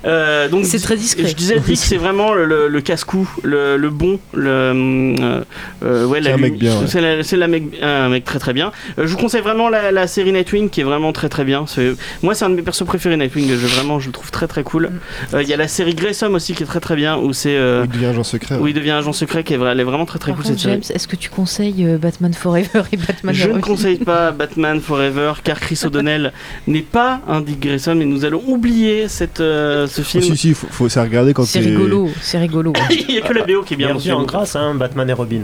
Euh, 0.05 0.47
donc 0.49 0.65
C'est 0.65 0.79
très 0.79 0.97
discret. 0.97 1.27
Je 1.27 1.35
disais 1.35 1.59
Dick 1.59 1.77
c'est 1.89 1.97
vraiment 1.97 2.33
le, 2.33 2.45
le- 2.45 2.67
le 2.67 2.81
casse-cou, 2.81 3.29
le, 3.43 3.77
le 3.77 3.89
bon, 3.89 4.19
le 4.33 4.49
euh, 4.49 5.43
euh, 5.83 6.05
ouais 6.05 6.19
C'est 6.21 6.29
la 6.29 6.35
un 6.35 6.37
mec 6.37 6.57
bien, 6.57 6.79
ouais. 6.79 6.87
C'est 6.87 7.01
la- 7.01 7.23
c'est 7.23 7.37
la 7.37 7.47
mec, 7.47 7.63
un 7.81 8.09
mec 8.09 8.23
très 8.25 8.39
très 8.39 8.53
bien. 8.53 8.71
Euh, 8.99 9.03
je 9.05 9.11
vous 9.11 9.17
conseille 9.17 9.41
vraiment 9.41 9.69
la, 9.69 9.91
la 9.91 10.07
série 10.07 10.31
Nightwing 10.31 10.69
qui 10.69 10.81
est 10.81 10.83
vraiment 10.83 11.13
très 11.13 11.29
très 11.29 11.43
bien. 11.43 11.65
C'est- 11.67 11.93
Moi 12.23 12.35
c'est 12.35 12.45
un 12.45 12.49
de 12.49 12.55
mes 12.55 12.61
persos 12.61 12.85
préférés 12.85 13.17
Nightwing. 13.17 13.49
Je 13.49 13.67
vraiment 13.67 13.99
je 13.99 14.07
le 14.07 14.11
trouve 14.13 14.31
très 14.31 14.47
très 14.47 14.63
cool. 14.63 14.87
Mm. 14.87 15.35
Euh, 15.35 15.43
Il 15.43 15.49
y 15.49 15.53
a 15.53 15.57
la 15.57 15.67
série 15.67 15.93
Grayson 15.95 16.33
aussi 16.33 16.53
qui 16.53 16.63
est 16.63 16.67
très 16.67 16.79
très 16.79 16.95
bien 16.95 17.17
où 17.17 17.33
c'est 17.33 17.55
euh, 17.55 17.83
Il 17.85 17.91
devient 17.91 18.05
agent 18.07 18.23
secret. 18.23 18.55
où 18.55 18.63
ouais. 18.63 18.71
il 18.71 18.73
devient 18.73 18.91
agent 18.91 19.13
secret 19.13 19.43
qui 19.43 19.53
est, 19.53 19.59
elle 19.59 19.79
est 19.79 19.83
vraiment 19.83 20.05
très 20.05 20.19
très 20.19 20.31
Par 20.31 20.37
cool 20.37 20.45
contre, 20.45 20.59
cette 20.59 20.69
série. 20.69 20.81
James, 20.83 20.95
est-ce 20.95 21.07
que 21.07 21.15
tu 21.15 21.29
conseilles 21.29 21.85
euh, 21.85 21.97
Batman 21.97 22.33
Forever 22.33 22.83
et 22.91 22.97
Batman 22.97 23.33
Je 23.35 23.49
ne 23.49 23.59
conseille 23.59 23.97
pas 23.97 24.31
Batman 24.39 24.79
Forever 24.81 25.33
car 25.43 25.59
Chris 25.59 25.79
O'Donnell 25.85 26.33
n'est 26.67 26.81
pas 26.81 27.21
un 27.27 27.41
Dick 27.41 27.59
Grayson 27.59 27.95
mais 27.95 28.05
nous 28.05 28.25
allons 28.25 28.41
oublier 28.47 29.07
cette, 29.07 29.39
euh, 29.39 29.84
ce 29.87 30.01
Oh, 30.01 30.03
film. 30.03 30.23
si, 30.23 30.37
si, 30.37 30.53
faut, 30.53 30.67
faut 30.69 30.89
c'est 30.89 30.99
à 30.99 31.03
regarder 31.03 31.33
quand 31.33 31.45
C'est 31.45 31.59
rigolo, 31.59 32.09
c'est 32.21 32.37
rigolo. 32.37 32.73
Il 32.91 33.07
n'y 33.07 33.17
a 33.17 33.21
que 33.21 33.33
la 33.33 33.45
BO 33.45 33.61
qui 33.63 33.73
est 33.73 33.77
bien. 33.77 33.97
Sûr, 33.99 34.17
en 34.17 34.23
grâce, 34.23 34.55
hein, 34.55 34.75
Batman 34.75 35.09
et 35.09 35.13
Robin. 35.13 35.41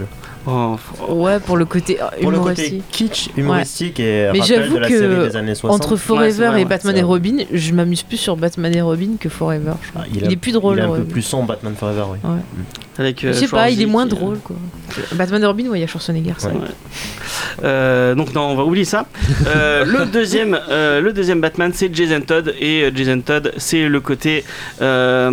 Oh, 0.48 0.76
Ouais, 1.10 1.40
pour 1.40 1.56
le 1.58 1.66
côté 1.66 2.02
euh, 2.02 2.06
Pour 2.22 2.32
le 2.32 2.38
humoristique. 2.38 2.70
côté 2.72 2.84
kitsch, 2.92 3.30
humoristique 3.38 4.00
et 4.00 4.30
Mais 4.34 4.40
rappel 4.40 4.44
j'avoue 4.44 4.76
de 4.76 4.80
la 4.80 4.88
que 4.88 4.98
série 5.00 5.30
des 5.30 5.36
années 5.36 5.56
60. 5.56 5.76
Entre 5.82 5.92
Ouais, 5.94 5.98
Forever 5.98 6.46
et 6.54 6.56
ouais, 6.56 6.66
Batman 6.66 6.98
et. 6.98 7.02
Robin, 7.04 7.38
je 7.52 7.72
m'amuse 7.74 8.04
plus 8.04 8.18
sur 8.18 8.36
Batman 8.38 8.76
et 8.76 8.82
Robin 8.82 9.12
que 9.20 9.30
Forever. 9.30 9.74
je. 9.82 9.90
Ah, 9.96 10.04
il, 10.14 10.26
a- 10.26 10.32
est 10.32 10.36
plus 10.36 10.52
drôle. 10.54 10.78
Il 10.78 10.80
est 10.80 10.84
un 10.84 10.90
ouais. 10.90 11.00
peu 11.00 11.06
plus 11.06 11.22
sombre, 11.22 11.48
Batman 11.50 11.74
Forever, 11.78 12.06
oui. 12.12 12.18
avec, 12.98 13.24
euh, 13.24 13.34
Je 13.34 13.40
sais 13.40 13.48
pas, 13.48 13.70
il 13.70 13.82
est 13.82 13.86
moins 13.86 14.04
qui- 14.06 14.10
drôle 14.16 14.40
quoi. 14.40 14.56
Batman 15.14 15.44
et 15.44 15.46
Robin, 15.46 15.66
ouais, 15.68 15.78
il 15.80 15.82
y 15.82 15.84
a 15.84 15.88
Schwarzenegger. 15.88 16.34
ça. 16.38 16.50
Ouais. 16.50 16.56
Euh, 17.64 18.16
donc 18.16 18.34
non, 18.34 18.42
on 18.48 18.56
va 18.56 18.64
oublier 18.66 18.86
ça. 18.86 19.06
Euh, 19.48 19.86
le 19.86 20.06
deuxième, 20.06 20.58
euh, 20.70 21.02
le 21.02 21.14
deuxième 21.14 21.42
Batman, 21.42 21.72
c'est 21.74 21.94
Jason 21.94 22.22
Todd 22.22 22.54
et 22.60 22.84
euh, 22.84 22.92
Jason 22.94 23.22
Todd, 23.22 23.54
c'est 23.58 23.88
le 23.88 24.00
côté, 24.00 24.44
euh, 24.82 25.30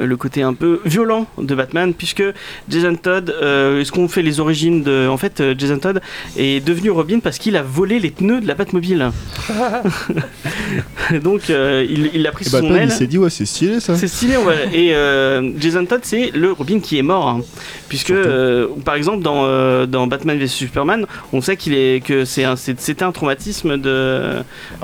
le 0.00 0.16
côté 0.16 0.42
un 0.42 0.54
peu 0.54 0.80
violent 0.84 1.26
de 1.38 1.54
Batman, 1.54 1.92
puisque 1.94 2.22
Jason 2.68 2.94
Todd, 2.96 3.34
euh, 3.42 3.80
est-ce 3.80 3.90
qu'on 3.92 4.08
fait 4.08 4.22
les 4.22 4.38
origines 4.40 4.51
de, 4.82 5.08
en 5.08 5.16
fait, 5.16 5.40
euh, 5.40 5.54
Jason 5.56 5.78
Todd 5.78 6.00
est 6.36 6.64
devenu 6.64 6.90
Robin 6.90 7.18
parce 7.20 7.38
qu'il 7.38 7.56
a 7.56 7.62
volé 7.62 7.98
les 7.98 8.10
pneus 8.10 8.40
de 8.40 8.46
la 8.46 8.54
Batmobile. 8.54 9.10
donc 11.22 11.50
euh, 11.50 11.84
il, 11.88 12.10
il 12.14 12.22
l'a 12.22 12.32
pris 12.32 12.46
Et 12.46 12.48
sous 12.50 12.58
son 12.58 12.74
aile. 12.74 12.88
il 12.88 12.92
s'est 12.92 13.06
dit, 13.06 13.18
ouais, 13.18 13.30
c'est 13.30 13.46
stylé 13.46 13.80
ça. 13.80 13.96
C'est 13.96 14.08
stylé, 14.08 14.36
ouais. 14.36 14.68
Et 14.72 14.94
euh, 14.94 15.50
Jason 15.58 15.84
Todd, 15.84 16.00
c'est 16.02 16.30
le 16.34 16.52
Robin 16.52 16.80
qui 16.80 16.98
est 16.98 17.02
mort. 17.02 17.28
hein. 17.28 17.40
Puisque, 17.88 18.10
euh, 18.10 18.68
par 18.84 18.94
exemple, 18.94 19.22
dans, 19.22 19.44
euh, 19.44 19.86
dans 19.86 20.06
Batman 20.06 20.38
vs 20.38 20.46
Superman, 20.48 21.06
on 21.32 21.40
sait 21.42 21.56
qu'il 21.56 21.74
est, 21.74 22.04
que 22.04 22.24
c'est 22.24 22.44
un, 22.44 22.56
c'était 22.56 23.02
un 23.02 23.12
traumatisme 23.12 23.76
de. 23.76 24.36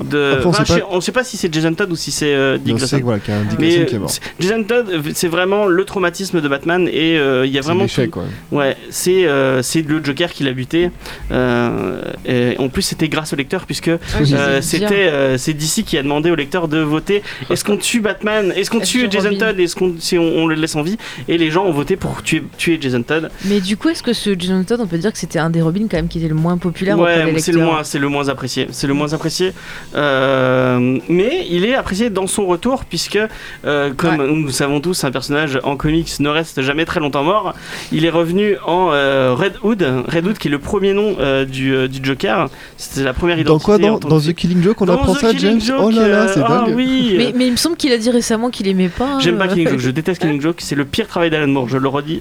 de 0.04 0.32
Après, 0.34 0.46
on 0.46 0.48
enfin, 0.50 0.64
sait 0.64 0.74
je 0.74 0.80
pas- 0.80 0.86
on 0.90 1.00
sait 1.00 1.12
pas 1.12 1.24
si 1.24 1.36
c'est 1.36 1.52
Jason 1.52 1.72
Todd 1.74 1.90
ou 1.90 1.96
si 1.96 2.10
c'est 2.10 2.34
euh, 2.34 2.58
Dick 2.58 2.74
On 2.74 2.78
sait 2.78 3.00
Grayson. 3.00 3.04
voilà, 3.04 3.40
a 3.40 3.56
Mais 3.58 3.86
qui 3.86 3.94
est 3.94 3.98
mort. 3.98 4.10
Jason 4.40 4.62
Todd, 4.64 4.86
c'est 5.14 5.28
vraiment 5.28 5.66
le 5.66 5.84
traumatisme 5.84 6.40
de 6.40 6.48
Batman 6.48 6.88
et 6.92 7.18
euh, 7.18 7.46
il 7.46 7.52
y 7.52 7.58
a 7.58 7.62
C'est 7.62 7.66
vraiment. 7.68 7.82
l'échec, 7.84 8.06
tout- 8.10 8.20
quoi. 8.20 8.24
Ouais, 8.52 8.76
c'est 8.90 9.26
euh, 9.26 9.57
c'est 9.62 9.82
le 9.82 10.04
Joker 10.04 10.32
qui 10.32 10.44
l'a 10.44 10.52
buté. 10.52 10.90
Euh, 11.30 12.02
et 12.26 12.56
en 12.58 12.68
plus, 12.68 12.82
c'était 12.82 13.08
grâce 13.08 13.32
au 13.32 13.36
lecteur 13.36 13.66
puisque 13.66 13.88
euh, 13.88 14.60
c'était 14.60 15.08
euh, 15.08 15.38
c'est 15.38 15.54
DC 15.54 15.84
qui 15.84 15.98
a 15.98 16.02
demandé 16.02 16.30
au 16.30 16.34
lecteur 16.34 16.68
de 16.68 16.78
voter 16.78 17.22
est-ce 17.50 17.64
qu'on 17.64 17.76
tue 17.76 18.00
Batman 18.00 18.52
est-ce 18.54 18.70
qu'on 18.70 18.80
tue 18.80 19.08
Jason 19.10 19.30
Robin 19.30 19.38
Todd 19.38 19.60
est-ce 19.60 19.76
qu'on 19.76 19.94
si 19.98 20.18
on, 20.18 20.22
on 20.22 20.46
le 20.46 20.54
laisse 20.54 20.76
en 20.76 20.82
vie? 20.82 20.96
Et 21.28 21.38
les 21.38 21.50
gens 21.50 21.64
ont 21.64 21.72
voté 21.72 21.96
pour 21.96 22.22
tuer, 22.22 22.42
tuer 22.56 22.78
Jason 22.80 23.02
Todd. 23.02 23.30
Mais 23.44 23.60
du 23.60 23.76
coup, 23.76 23.88
est-ce 23.88 24.02
que 24.02 24.12
ce 24.12 24.38
Jason 24.38 24.64
Todd, 24.64 24.80
on 24.80 24.86
peut 24.86 24.98
dire 24.98 25.12
que 25.12 25.18
c'était 25.18 25.38
un 25.38 25.50
des 25.50 25.62
Robins 25.62 25.86
quand 25.90 25.96
même 25.96 26.08
qui 26.08 26.18
était 26.18 26.28
le 26.28 26.34
moins 26.34 26.58
populaire 26.58 26.98
ouais 26.98 27.34
c'est 27.38 27.52
le 27.52 27.60
moins 27.60 27.84
c'est 27.84 27.98
le 27.98 28.08
moins 28.08 28.28
apprécié 28.28 28.68
c'est 28.70 28.86
le 28.86 28.94
moins 28.94 29.12
apprécié. 29.12 29.52
Euh, 29.94 30.98
mais 31.08 31.46
il 31.50 31.64
est 31.64 31.74
apprécié 31.74 32.10
dans 32.10 32.26
son 32.26 32.46
retour 32.46 32.84
puisque 32.84 33.18
euh, 33.64 33.92
comme 33.96 34.24
nous 34.24 34.46
le 34.46 34.52
savons 34.52 34.80
tous 34.80 35.04
un 35.04 35.10
personnage 35.10 35.58
en 35.62 35.76
comics 35.76 36.20
ne 36.20 36.28
reste 36.28 36.62
jamais 36.62 36.84
très 36.84 37.00
longtemps 37.00 37.24
mort. 37.24 37.54
Il 37.92 38.04
est 38.04 38.10
revenu 38.10 38.56
en 38.66 38.90
euh, 38.92 39.34
Red 39.34 39.47
Hood 39.62 39.82
Red 40.08 40.26
Hood 40.26 40.38
qui 40.38 40.48
est 40.48 40.50
le 40.50 40.58
premier 40.58 40.92
nom 40.92 41.16
euh, 41.18 41.44
du, 41.44 41.74
euh, 41.74 41.88
du 41.88 42.00
Joker 42.02 42.48
c'était 42.76 43.02
la 43.04 43.12
première 43.12 43.36
Dans 43.36 43.42
identité 43.42 43.64
quoi 43.64 43.78
dans, 43.78 43.98
tant 43.98 44.08
dans 44.08 44.20
que- 44.20 44.26
The 44.30 44.34
Killing 44.34 44.62
Joke 44.62 44.80
on 44.82 44.86
Dans 44.86 44.94
apprend 44.94 45.14
The 45.14 45.18
ça 45.20 45.28
Killing 45.34 45.60
James? 45.60 45.60
Joke, 45.60 45.80
Oh 45.82 45.90
là 45.90 46.08
là 46.08 46.22
euh, 46.22 46.30
c'est 46.34 46.40
ah 46.44 46.64
dingue 46.66 46.74
oui 46.76 47.14
mais, 47.16 47.32
mais 47.34 47.46
il 47.46 47.52
me 47.52 47.56
semble 47.56 47.76
qu'il 47.76 47.92
a 47.92 47.98
dit 47.98 48.10
récemment 48.10 48.50
qu'il 48.50 48.68
aimait 48.68 48.88
pas. 48.88 49.18
J'aime 49.20 49.38
pas 49.38 49.48
Killing 49.48 49.68
Joke, 49.68 49.78
je 49.80 49.90
déteste 49.98 50.20
Killing 50.20 50.40
Joke, 50.40 50.56
c'est 50.58 50.74
le 50.74 50.84
pire 50.84 51.06
travail 51.06 51.30
d'Alan 51.30 51.46
Moore, 51.48 51.68
je 51.68 51.76
le 51.78 51.88
redis 51.88 52.20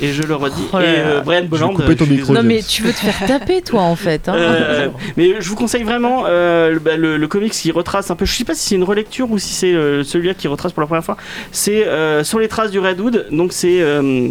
et 0.00 0.12
je 0.12 0.22
le 0.22 0.34
redis. 0.34 0.54
Oh 0.72 0.78
et 0.78 0.82
euh, 0.84 1.20
Brian 1.20 1.44
Bolland. 1.44 1.74
micro, 2.08 2.32
Non, 2.32 2.42
mais 2.42 2.62
tu 2.62 2.82
veux 2.82 2.92
te 2.92 2.96
faire 2.98 3.26
taper, 3.26 3.62
toi, 3.62 3.82
en 3.82 3.96
fait. 3.96 4.28
hein. 4.28 4.34
Euh, 4.36 4.88
mais 5.16 5.34
je 5.40 5.48
vous 5.48 5.54
conseille 5.56 5.82
vraiment 5.82 6.24
euh, 6.26 6.72
le, 6.72 6.78
bah, 6.78 6.96
le- 6.96 7.16
le 7.16 7.28
comics 7.28 7.52
qui 7.52 7.70
retrace 7.72 8.10
un 8.10 8.16
peu. 8.16 8.24
Je 8.24 8.32
sais 8.32 8.44
pas 8.44 8.54
si 8.54 8.68
c'est 8.68 8.74
une 8.74 8.84
relecture 8.84 9.30
ou 9.30 9.38
si 9.38 9.52
c'est 9.52 9.74
euh, 9.74 10.02
celui-là 10.04 10.34
qui 10.34 10.48
retrace 10.48 10.72
pour 10.72 10.80
la 10.82 10.86
première 10.86 11.04
fois. 11.04 11.16
C'est 11.52 11.86
euh, 11.86 12.24
sur 12.24 12.38
les 12.38 12.48
traces 12.48 12.70
du 12.70 12.78
Red 12.78 13.00
Hood. 13.00 13.26
Donc 13.30 13.52
c'est 13.52 13.80
euh, 13.80 14.28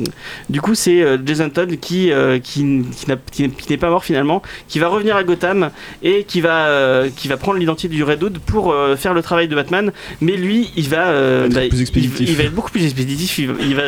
du 0.49 0.61
coup 0.61 0.75
c'est 0.75 1.01
euh, 1.01 1.17
Jason 1.25 1.49
Todd 1.49 1.75
qui 1.79 2.11
euh, 2.11 2.34
euh, 2.35 2.39
qui, 2.39 2.83
qui 2.95 3.07
n'a- 3.09 3.17
qui 3.31 3.43
n'est 3.43 3.49
qui 3.49 3.71
n'est 3.71 3.77
pas 3.77 3.89
mort 3.89 4.03
finalement, 4.05 4.41
qui 4.67 4.79
va 4.79 4.87
revenir 4.87 5.15
à 5.15 5.23
Gotham 5.23 5.69
et 6.03 6.23
qui 6.23 6.41
va, 6.41 6.67
euh, 6.67 7.09
qui 7.15 7.27
va 7.27 7.37
prendre 7.37 7.57
l'identité 7.59 7.93
du 7.93 8.03
Red 8.03 8.21
Hood 8.23 8.39
pour 8.39 8.71
euh, 8.71 8.95
faire 8.95 9.13
le 9.13 9.21
travail 9.21 9.47
de 9.47 9.55
Batman. 9.55 9.91
Mais 10.21 10.33
lui, 10.37 10.69
il 10.75 10.89
va, 10.89 11.07
euh, 11.07 11.45
Être 11.45 11.53
bah, 11.53 11.61
plus 11.69 11.77
il- 11.77 11.81
expéditif. 11.81 12.29
Il, 12.29 12.35
va 12.35 12.43
être 12.43 12.53
beaucoup 12.53 12.71
plus 12.71 12.83
expéditif. 12.83 13.37
Il 13.39 13.47
va, 13.47 13.53
il 13.61 13.75
va, 13.75 13.81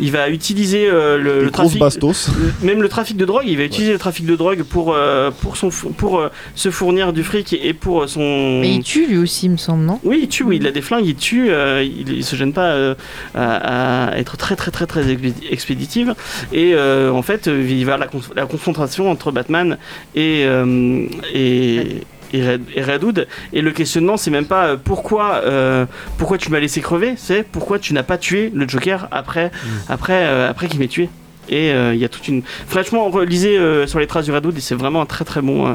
il 0.00 0.10
va 0.12 0.28
utiliser 0.28 0.88
euh, 0.88 1.18
le, 1.18 1.44
le 1.44 1.50
trafic, 1.50 1.78
bastos. 1.80 2.30
même 2.62 2.82
le 2.82 2.88
trafic 2.88 3.16
de 3.16 3.24
drogue. 3.24 3.44
Il 3.46 3.56
va 3.56 3.64
utiliser 3.64 3.92
le 3.92 3.98
trafic 3.98 4.26
de 4.26 4.36
drogue 4.36 4.62
pour, 4.62 4.92
euh, 4.94 5.30
pour, 5.30 5.56
son, 5.56 5.70
pour 5.70 6.18
euh, 6.20 6.28
se 6.54 6.70
fournir 6.70 7.12
du 7.12 7.22
fric 7.24 7.52
et 7.52 7.72
pour 7.72 8.02
euh, 8.02 8.06
son. 8.06 8.60
Mais 8.60 8.74
il 8.74 8.82
tue 8.82 9.06
lui 9.06 9.18
aussi, 9.18 9.46
il 9.46 9.52
me 9.52 9.56
semble, 9.56 9.84
non? 9.84 9.98
Oui, 10.04 10.20
il 10.22 10.28
tue, 10.28 10.42
oui, 10.42 10.58
il 10.60 10.66
a 10.66 10.70
des 10.72 10.82
flingues, 10.82 11.06
il 11.06 11.16
tue, 11.16 11.50
euh, 11.50 11.82
il, 11.84 12.08
il 12.12 12.24
se 12.24 12.36
gêne 12.36 12.52
pas 12.52 12.66
euh, 12.72 12.94
à, 13.34 14.08
à 14.12 14.16
être 14.18 14.36
très 14.36 14.56
très 14.56 14.70
très 14.70 14.86
très 14.86 15.04
expé- 15.14 15.32
expéditive. 15.50 16.14
Et 16.52 16.72
euh, 16.74 17.10
en 17.10 17.22
fait, 17.22 17.46
il 17.46 17.84
va 17.86 17.96
la, 17.96 18.06
conf- 18.06 18.34
la 18.34 18.46
confrontation 18.46 19.10
entre 19.10 19.32
Batman 19.32 19.78
et, 20.14 20.44
euh, 20.46 21.06
et, 21.32 22.02
et 22.32 22.48
Red, 22.48 22.62
et 22.74 22.82
Red 22.82 23.04
Hood. 23.04 23.26
Et 23.52 23.62
le 23.62 23.70
questionnement, 23.72 24.16
c'est 24.16 24.30
même 24.30 24.46
pas 24.46 24.66
euh, 24.66 24.76
pourquoi, 24.82 25.42
euh, 25.44 25.86
pourquoi 26.18 26.38
tu 26.38 26.50
m'as 26.50 26.60
laissé 26.60 26.80
crever, 26.80 27.14
c'est 27.16 27.42
pourquoi 27.44 27.78
tu 27.78 27.94
n'as 27.94 28.02
pas 28.02 28.18
tué 28.18 28.50
le 28.54 28.68
Joker 28.68 29.08
après, 29.10 29.50
après, 29.88 30.26
euh, 30.26 30.50
après 30.50 30.68
qu'il 30.68 30.80
m'ait 30.80 30.88
tué. 30.88 31.08
Et 31.48 31.70
euh, 31.72 31.94
il 31.94 32.00
y 32.00 32.04
a 32.04 32.08
toute 32.08 32.26
une. 32.28 32.42
Franchement, 32.66 33.08
relisez 33.10 33.56
euh, 33.58 33.86
sur 33.86 33.98
les 34.00 34.06
traces 34.06 34.24
du 34.24 34.32
Red 34.32 34.44
Hood 34.46 34.56
et 34.56 34.60
c'est 34.60 34.74
vraiment 34.74 35.00
un 35.02 35.06
très 35.06 35.24
très 35.24 35.42
bon, 35.42 35.66
euh, 35.68 35.72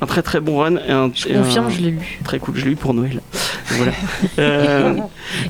un 0.00 0.06
très 0.06 0.22
très 0.22 0.40
bon 0.40 0.58
run. 0.58 0.76
Et 0.88 0.92
un, 0.92 1.10
Je 1.14 1.28
et 1.28 1.32
confirme, 1.34 1.66
un- 1.66 1.70
je 1.70 1.80
l'ai 1.80 1.90
lu. 1.90 2.18
Très 2.24 2.38
cool, 2.38 2.56
je 2.56 2.64
l'ai 2.64 2.72
eu 2.72 2.76
pour 2.76 2.94
Noël. 2.94 3.20
voilà. 3.70 3.92
Euh, 4.38 4.94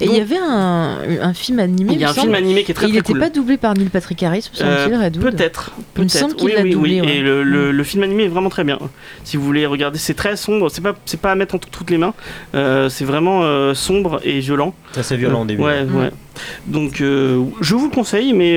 Et 0.01 0.05
il 0.07 0.13
y 0.15 0.21
avait 0.21 0.37
un, 0.39 0.99
un 1.23 1.33
film 1.35 1.59
animé. 1.59 1.95
il 1.95 2.01
y 2.01 2.05
a 2.05 2.11
un 2.11 2.13
film 2.13 2.35
animé 2.35 2.65
qui 2.65 2.71
est 2.73 2.75
très 2.75 2.87
et 2.87 2.89
il 2.89 2.93
très 2.93 2.99
n'était 2.99 3.13
cool. 3.13 3.21
pas 3.21 3.31
doublé 3.31 3.57
par 3.57 3.75
Neil 3.75 3.89
Patrick 3.89 4.23
Harris, 4.23 4.51
Euh. 4.61 4.87
Peut-être, 5.21 5.71
Il 5.77 5.81
me 5.81 5.85
peut-être. 5.95 6.11
semble 6.11 6.35
qu'il 6.35 6.47
oui, 6.47 6.53
l'a 6.55 6.63
oui, 6.63 6.71
doublé, 6.71 7.01
oui. 7.01 7.07
ouais. 7.07 7.17
Et 7.17 7.21
le, 7.21 7.43
le- 7.43 7.71
le 7.73 7.85
film 7.85 8.03
animé 8.03 8.25
est 8.25 8.29
vraiment 8.29 8.51
très 8.51 8.65
bien. 8.65 8.79
Si 9.25 9.37
vous 9.37 9.45
voulez 9.45 9.65
regarder, 9.67 9.99
c'est 9.99 10.15
très 10.15 10.37
sombre. 10.37 10.69
C'est 10.71 10.81
pas, 10.83 10.95
c'est 11.07 11.21
pas 11.21 11.33
à 11.33 11.35
mettre 11.35 11.55
entre 11.55 11.69
toutes 11.69 11.91
les 11.91 11.99
mains. 11.99 12.15
Euh, 12.55 12.89
c'est 12.89 13.05
vraiment 13.05 13.41
euh, 13.43 13.75
sombre 13.75 14.21
et 14.25 14.41
violent. 14.41 14.75
C'est 14.93 15.01
assez 15.01 15.17
violent 15.17 15.43
au 15.43 15.45
début. 15.47 15.63
Ouais, 15.63 15.85
Mm. 15.85 15.97
ouais. 15.97 16.11
Donc, 16.67 16.97
je 16.99 17.75
vous 17.75 17.85
le 17.87 17.95
conseille, 17.95 18.33
mais 18.33 18.55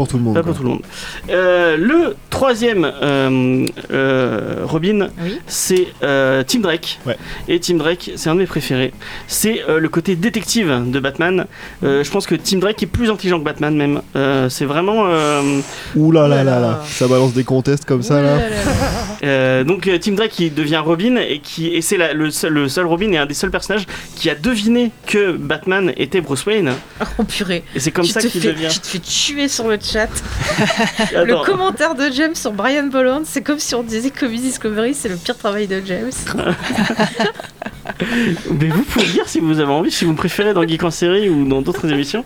pour 0.00 0.08
tout 0.08 0.16
le 0.16 0.22
monde. 0.22 0.34
pas 0.34 0.40
quoi. 0.42 0.52
pour 0.52 0.56
tout 0.56 0.62
le 0.62 0.68
monde. 0.70 0.82
Euh, 1.30 1.76
le 1.76 2.16
troisième 2.30 2.90
euh, 3.02 3.66
euh, 3.92 4.60
Robin, 4.64 5.08
Oui. 5.22 5.38
c'est 5.46 5.88
euh, 6.02 6.42
Tim 6.46 6.60
Drake. 6.60 6.98
Ouais. 7.06 7.16
Et 7.48 7.60
Tim 7.60 7.74
Drake, 7.76 8.12
c'est 8.16 8.30
un 8.30 8.34
de 8.34 8.40
mes 8.40 8.46
préférés. 8.46 8.92
C'est 9.26 9.62
euh, 9.68 9.78
le 9.78 9.88
côté 9.88 10.16
détective 10.16 10.72
de 10.86 11.00
Batman. 11.00 11.46
Euh, 11.84 12.02
je 12.02 12.10
pense 12.10 12.26
que 12.26 12.34
Tim 12.34 12.58
Drake 12.58 12.82
est 12.82 12.86
plus 12.86 13.10
intelligent 13.10 13.38
que 13.38 13.44
Batman 13.44 13.76
même. 13.76 14.00
Euh, 14.16 14.48
c'est 14.48 14.64
vraiment. 14.64 15.04
euh, 15.08 15.60
Ouh 15.96 16.12
là 16.12 16.26
là 16.28 16.42
là 16.44 16.58
là. 16.60 16.82
Ça 16.86 17.06
balance 17.08 17.34
des 17.34 17.44
contests 17.44 17.84
comme 17.84 18.02
ça 18.02 18.22
là. 18.22 18.38
euh, 19.24 19.64
donc 19.64 19.88
Tim 20.00 20.12
Drake 20.12 20.30
qui 20.30 20.50
devient 20.50 20.78
Robin 20.84 21.16
et 21.16 21.40
qui 21.40 21.68
et 21.68 21.82
c'est 21.82 21.96
la- 21.96 22.12
le, 22.14 22.30
seul, 22.30 22.52
le 22.54 22.68
seul 22.68 22.86
Robin 22.86 23.12
et 23.12 23.18
un 23.18 23.26
des 23.26 23.34
seuls 23.34 23.50
personnages 23.50 23.86
qui 24.16 24.30
a 24.30 24.34
deviné 24.34 24.90
que 25.06 25.32
Batman 25.32 25.92
était 25.96 26.20
Bruce 26.20 26.46
Wayne. 26.46 26.72
Oh 27.18 27.24
purée. 27.24 27.62
Et 27.74 27.80
c'est 27.80 27.90
comme 27.90 28.04
tu 28.06 28.12
ça 28.12 28.20
qu'il 28.22 28.40
devient. 28.40 28.68
Tu 28.70 28.80
te 28.80 28.86
fais 28.86 28.98
tuer 28.98 29.48
sur 29.48 29.68
le 29.68 29.78
chat. 29.90 30.08
Le 31.12 31.44
commentaire 31.44 31.94
de 31.94 32.10
James 32.10 32.34
sur 32.34 32.52
Brian 32.52 32.86
Bolland, 32.86 33.22
c'est 33.24 33.42
comme 33.42 33.58
si 33.58 33.74
on 33.74 33.82
disait 33.82 34.10
que 34.10 34.20
Comedy 34.20 34.42
Discovery, 34.42 34.94
c'est 34.94 35.08
le 35.08 35.16
pire 35.16 35.36
travail 35.36 35.66
de 35.66 35.82
James. 35.84 36.12
Mais 38.60 38.68
vous 38.68 38.82
pouvez 38.82 39.06
dire 39.06 39.28
si 39.28 39.40
vous 39.40 39.60
avez 39.60 39.70
envie, 39.72 39.90
si 39.90 40.04
vous 40.04 40.14
préférez 40.14 40.54
dans 40.54 40.66
Geek 40.66 40.82
en 40.84 40.90
série 40.90 41.28
ou 41.28 41.46
dans 41.48 41.62
d'autres 41.62 41.90
émissions. 41.90 42.24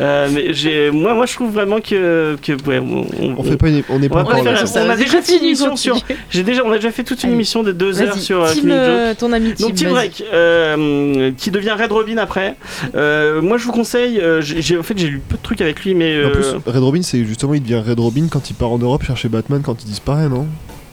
Euh, 0.00 0.28
mais 0.32 0.52
j'ai, 0.54 0.90
moi, 0.90 1.14
moi, 1.14 1.26
je 1.26 1.34
trouve 1.34 1.52
vraiment 1.52 1.80
que, 1.80 2.36
que 2.42 2.52
ouais, 2.68 2.78
on, 2.78 3.06
on- 3.20 3.34
On 3.38 3.42
fait 3.42 3.56
pas 3.56 3.68
une... 3.68 3.82
on 3.88 3.98
n'est 3.98 4.06
on 4.06 4.14
pas 4.14 4.20
encore 4.22 4.42
faire- 4.42 4.52
là. 4.52 4.64
on 4.86 4.90
a 4.90 4.96
déjà 4.96 5.20
fait 5.22 5.38
une 5.38 5.44
émission 5.44 5.76
sur. 5.76 5.98
J'ai 6.30 6.42
déjà, 6.42 6.62
on 6.64 6.70
a 6.72 6.76
déjà 6.76 6.90
fait 6.90 7.04
toute 7.04 7.22
une 7.22 7.28
Allez. 7.30 7.36
émission 7.36 7.62
de 7.62 7.72
deux 7.72 8.00
heures 8.02 8.16
sur 8.16 8.42
euh, 8.42 8.54
Joke. 8.54 8.64
euh, 8.66 9.14
ton 9.18 9.32
ami 9.32 9.52
Tim. 9.54 9.66
Donc 9.66 9.74
Tim 9.76 9.84
vas-y. 9.86 9.92
Drake, 9.92 10.24
euh, 10.32 11.30
qui 11.36 11.50
devient 11.50 11.74
Red 11.78 11.92
Robin 11.92 12.16
après. 12.18 12.56
Euh, 12.94 13.40
moi 13.42 13.58
je 13.58 13.64
vous 13.64 13.72
conseille, 13.72 14.22
j'ai 14.40 14.78
en 14.78 14.82
fait 14.82 14.96
j'ai 14.98 15.08
lu 15.08 15.20
peu 15.26 15.36
de 15.36 15.42
trucs 15.42 15.60
avec 15.60 15.84
lui, 15.84 15.94
mais 15.94 16.24
En 16.24 16.30
plus, 16.30 16.46
Red 16.66 16.82
Robin, 16.82 17.02
c'est 17.02 17.24
justement, 17.24 17.54
il 17.54 17.62
devient 17.62 17.82
Red 17.86 17.98
Robin 18.00 18.26
quand 18.30 18.50
il 18.50 18.54
part 18.54 18.70
en 18.72 18.78
Europe 18.78 19.02
chercher 19.04 19.28
Batman 19.28 19.62
quand 19.64 19.82
il 19.82 19.86
disparaît, 19.88 20.28
non? 20.28 20.46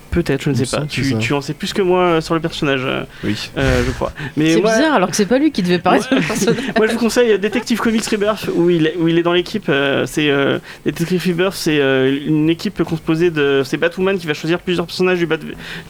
Peut-être, 0.10 0.42
je 0.44 0.50
ne 0.50 0.56
sais 0.56 0.78
pas. 0.78 0.86
Tu, 0.86 1.16
tu 1.18 1.34
en 1.34 1.42
sais 1.42 1.54
plus 1.54 1.74
que 1.74 1.82
moi 1.82 2.02
euh, 2.04 2.22
sur 2.22 2.34
le 2.36 2.40
personnage, 2.42 2.82
euh, 2.84 3.04
Oui. 3.24 3.50
euh, 3.58 3.84
je 3.86 3.92
crois. 3.92 4.12
Mais 4.38 4.54
C'est 4.56 4.62
moi, 4.62 4.76
bizarre 4.76 4.94
alors 4.96 5.10
que 5.10 5.16
c'est 5.16 5.26
pas 5.26 5.38
lui 5.40 5.52
qui 5.52 5.62
devait 5.64 5.80
paraître 5.80 6.08
Ouais. 6.12 6.20
le 6.20 6.26
personnage. 6.28 6.58
moi 6.78 6.88
je 6.88 6.94
vous 6.94 7.00
conseille 7.00 7.38
Detective 7.40 7.80
Comics 7.80 8.06
Rebirth 8.06 8.50
où 8.56 8.70
il 8.70 8.88
est, 8.88 8.96
où 8.98 9.08
il 9.08 9.18
est 9.18 9.24
dans 9.24 9.34
l'équipe. 9.34 9.68
euh, 9.70 10.06
c'est 10.06 10.30
euh, 10.30 10.60
Detective 10.86 11.24
Rebirth, 11.28 11.54
c'est 11.56 11.80
euh, 11.80 12.18
une 12.28 12.50
équipe 12.50 12.82
composée 12.84 13.30
de, 13.32 13.62
c'est 13.66 13.78
Batwoman 13.78 14.18
qui 14.18 14.28
va 14.28 14.34
choisir 14.34 14.60
plusieurs 14.60 14.86
personnages 14.86 15.20
du 15.20 15.26
Bat, 15.26 15.38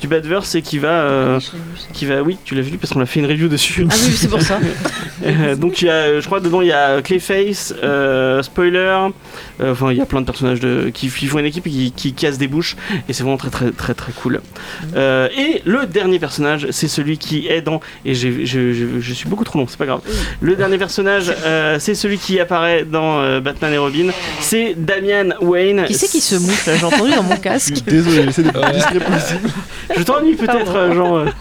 du 0.01 0.07
Batverse 0.07 0.55
et 0.55 0.61
qui 0.61 0.77
va, 0.79 0.89
euh, 0.89 1.39
qui 1.93 2.05
va, 2.05 2.21
oui, 2.21 2.37
tu 2.45 2.55
l'as 2.55 2.61
vu 2.61 2.77
parce 2.77 2.93
qu'on 2.93 3.01
a 3.01 3.05
fait 3.05 3.19
une 3.19 3.25
review 3.27 3.47
dessus. 3.47 3.85
Ah 3.89 3.93
oui, 4.05 4.11
c'est 4.15 4.27
pour 4.29 4.41
ça. 4.41 4.59
Donc 5.57 5.81
il 5.81 5.85
y 5.85 5.89
a, 5.89 6.19
je 6.19 6.25
crois 6.25 6.39
dedans 6.39 6.61
il 6.61 6.67
y 6.67 6.71
a 6.71 7.01
Clayface, 7.01 7.73
euh, 7.83 8.41
Spoiler, 8.41 9.07
euh, 9.61 9.71
enfin 9.71 9.91
il 9.91 9.97
y 9.97 10.01
a 10.01 10.05
plein 10.05 10.21
de 10.21 10.25
personnages 10.25 10.59
de, 10.59 10.89
qui, 10.93 11.09
qui 11.09 11.27
font 11.27 11.39
une 11.39 11.45
équipe 11.45 11.67
et 11.67 11.69
qui, 11.69 11.91
qui 11.91 12.13
cassent 12.13 12.37
des 12.37 12.47
bouches 12.47 12.75
et 13.07 13.13
c'est 13.13 13.23
vraiment 13.23 13.37
très 13.37 13.49
très 13.49 13.71
très 13.71 13.93
très 13.93 14.11
cool. 14.21 14.41
Euh, 14.95 15.27
et 15.37 15.61
le 15.65 15.85
dernier 15.85 16.19
personnage 16.19 16.67
c'est 16.71 16.87
celui 16.87 17.17
qui 17.17 17.47
est 17.47 17.61
dans 17.61 17.79
et 18.05 18.13
je, 18.15 18.45
je, 18.45 18.99
je 18.99 19.13
suis 19.13 19.27
beaucoup 19.29 19.43
trop 19.43 19.59
long 19.59 19.67
c'est 19.67 19.77
pas 19.77 19.85
grave. 19.85 20.01
Le 20.41 20.55
dernier 20.55 20.77
personnage 20.77 21.31
euh, 21.45 21.77
c'est 21.79 21.95
celui 21.95 22.17
qui 22.17 22.39
apparaît 22.39 22.85
dans 22.85 23.19
euh, 23.21 23.39
Batman 23.39 23.73
et 23.73 23.77
Robin, 23.77 24.09
c'est 24.39 24.73
Damian 24.77 25.29
Wayne. 25.41 25.85
Qui 25.87 25.93
c'est 25.93 26.07
qui 26.07 26.21
se 26.21 26.35
mouche 26.35 26.65
là? 26.65 26.75
J'ai 26.77 26.85
entendu 26.85 27.11
dans 27.11 27.23
mon 27.23 27.37
casque. 27.49 27.83
Désolé, 27.85 28.23
j'essaie 28.25 28.43
d'être 28.43 28.59
Ouais. 28.59 28.73
discret 28.73 28.99
possible. 28.99 29.49
Je 29.97 30.03
t'ennuie 30.03 30.35
peut-être, 30.35 30.93
Jean. 30.93 31.17
euh. 31.19 31.25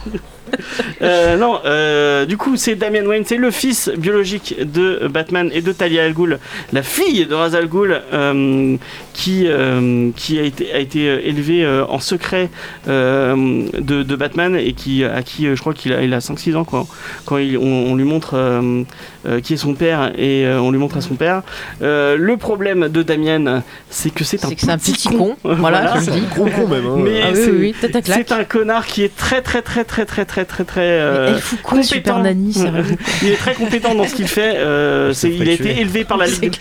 Euh, 1.03 1.37
non, 1.37 1.61
euh, 1.67 2.25
du 2.25 2.39
coup, 2.39 2.57
c'est 2.57 2.75
Damian 2.75 3.05
Wayne, 3.05 3.25
c'est 3.27 3.37
le 3.37 3.51
fils 3.51 3.91
biologique 3.99 4.57
de 4.59 5.07
Batman 5.07 5.51
et 5.53 5.61
de 5.61 5.73
Talia 5.73 6.05
Al 6.05 6.15
Ghul, 6.15 6.39
la 6.73 6.83
fille 6.83 7.27
de 7.27 7.35
Ra's 7.35 7.55
al 7.55 7.67
Ghul, 7.69 8.01
euh, 8.15 8.77
qui, 9.19 9.47
euh, 9.49 10.11
qui 10.15 10.39
a 10.39 10.43
été, 10.43 10.73
a 10.73 10.79
été 10.79 11.09
euh, 11.09 11.21
élevée 11.25 11.65
euh, 11.65 11.85
en 11.89 11.99
secret 11.99 12.51
euh, 12.87 13.65
de, 13.77 14.05
de 14.05 14.17
Batman 14.17 14.55
et 14.55 14.75
qui, 14.75 15.03
à 15.05 15.23
qui 15.23 15.47
je 15.47 15.59
crois 15.61 15.75
qu'il 15.75 15.93
a, 15.93 16.03
il 16.03 16.15
a 16.15 16.19
5-6 16.21 16.55
ans 16.55 16.63
quoi, 16.65 16.87
quand 17.25 17.37
il- 17.39 17.59
on, 17.59 17.65
on 17.91 17.97
lui 17.97 18.05
montre 18.05 18.35
euh, 18.35 18.83
euh, 19.27 19.41
qui 19.41 19.55
est 19.55 19.57
son 19.57 19.75
père 19.75 20.13
et 20.17 20.47
euh, 20.47 20.61
on 20.61 20.71
lui 20.71 20.79
montre 20.79 20.97
à 20.99 21.01
son 21.01 21.15
père. 21.17 21.43
Euh, 21.83 22.17
le 22.17 22.37
problème 22.37 22.89
de 22.89 23.03
Damien, 23.03 23.65
c'est 23.91 24.11
que 24.15 24.23
c'est 24.23 24.45
un, 24.45 24.49
C'est 24.49 24.55
que 24.55 24.61
c'est 24.61 24.71
un 24.71 24.79
petit 24.79 25.09
con. 25.09 25.37
Voilà, 25.45 25.97
le 25.97 26.01
dis. 26.13 26.23
Gros 26.35 26.47
con 26.47 26.69
même. 26.69 26.87
Hein. 26.87 26.97
Mais 27.05 27.21
Ah 27.25 27.31
oui, 27.33 27.41
c'est- 27.43 27.51
oui, 27.51 27.75
oui, 27.83 27.91
c'est 28.05 28.33
un 28.33 28.45
connard 28.45 28.87
qui 28.87 29.03
est 29.03 29.17
très 29.17 29.43
très 29.43 29.63
très 29.63 29.85
très 29.85 30.05
très 30.05 30.25
très 30.25 30.45
très 30.45 30.65
très 30.65 30.81
euh, 31.01 31.39
quoi, 31.65 31.83
Super 31.83 32.21
Nanny, 32.21 32.55
il 33.23 33.29
est 33.31 33.37
très 33.37 33.55
compétent 33.55 33.95
dans 33.97 34.05
ce 34.07 34.15
qu'il 34.15 34.29
fait. 34.29 34.55
euh, 34.57 35.13
c'est- 35.13 35.29
il 35.31 35.49
a 35.49 35.53
été 35.53 35.81
élevé 35.81 36.05
par 36.05 36.17
la 36.19 36.27
C'est 36.29 36.43
ligue. 36.43 36.57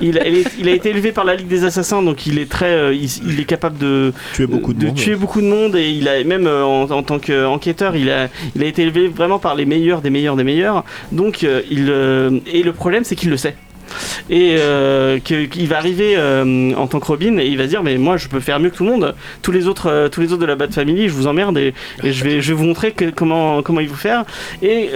Il, 0.00 0.20
il 0.58 0.68
a 0.68 0.72
été 0.72 0.90
élevé 0.90 1.12
par 1.12 1.24
la 1.24 1.34
ligue 1.36 1.46
des 1.48 1.64
assassins, 1.64 1.91
donc 2.00 2.26
il 2.26 2.38
est 2.38 2.48
très, 2.48 2.72
euh, 2.72 2.94
il, 2.94 3.10
il 3.26 3.40
est 3.40 3.44
capable 3.44 3.76
de, 3.76 4.12
Tuer 4.32 4.46
beaucoup 4.46 4.72
de, 4.72 4.78
de 4.80 4.86
monde. 4.86 4.94
tuer 4.94 5.16
beaucoup 5.16 5.42
de 5.42 5.46
monde 5.46 5.76
et 5.76 5.90
il 5.90 6.08
a 6.08 6.24
même 6.24 6.46
euh, 6.46 6.64
en, 6.64 6.90
en 6.90 7.02
tant 7.02 7.18
qu'enquêteur, 7.18 7.96
il 7.96 8.08
a, 8.10 8.28
il 8.56 8.62
a 8.62 8.66
été 8.66 8.82
élevé 8.82 9.08
vraiment 9.08 9.38
par 9.38 9.54
les 9.54 9.66
meilleurs 9.66 10.00
des 10.00 10.10
meilleurs 10.10 10.36
des 10.36 10.44
meilleurs. 10.44 10.84
Donc 11.10 11.44
euh, 11.44 11.60
il 11.70 11.92
et 12.50 12.62
le 12.62 12.72
problème 12.72 13.04
c'est 13.04 13.16
qu'il 13.16 13.28
le 13.28 13.36
sait. 13.36 13.56
Et 14.30 14.56
euh, 14.58 15.18
qu'il 15.18 15.68
va 15.68 15.78
arriver 15.78 16.14
euh, 16.16 16.72
en 16.74 16.86
tant 16.86 17.00
que 17.00 17.06
Robin 17.06 17.38
et 17.38 17.46
il 17.46 17.58
va 17.58 17.66
dire 17.66 17.82
mais 17.82 17.98
moi 17.98 18.16
je 18.16 18.28
peux 18.28 18.40
faire 18.40 18.60
mieux 18.60 18.70
que 18.70 18.76
tout 18.76 18.84
le 18.84 18.90
monde. 18.90 19.14
Tous 19.42 19.52
les 19.52 19.66
autres, 19.66 19.90
euh, 19.90 20.08
tous 20.08 20.20
les 20.20 20.32
autres 20.32 20.40
de 20.40 20.46
la 20.46 20.56
Bat 20.56 20.70
Family, 20.70 21.08
je 21.08 21.14
vous 21.14 21.26
emmerde 21.26 21.58
et, 21.58 21.74
je 22.02 22.24
vais, 22.24 22.40
je 22.40 22.48
vais 22.48 22.54
vous 22.54 22.64
montrer 22.64 22.94
comment 23.14 23.62
comment 23.62 23.80
il 23.80 23.88
faut 23.88 23.94
faire. 23.94 24.24
Et 24.62 24.90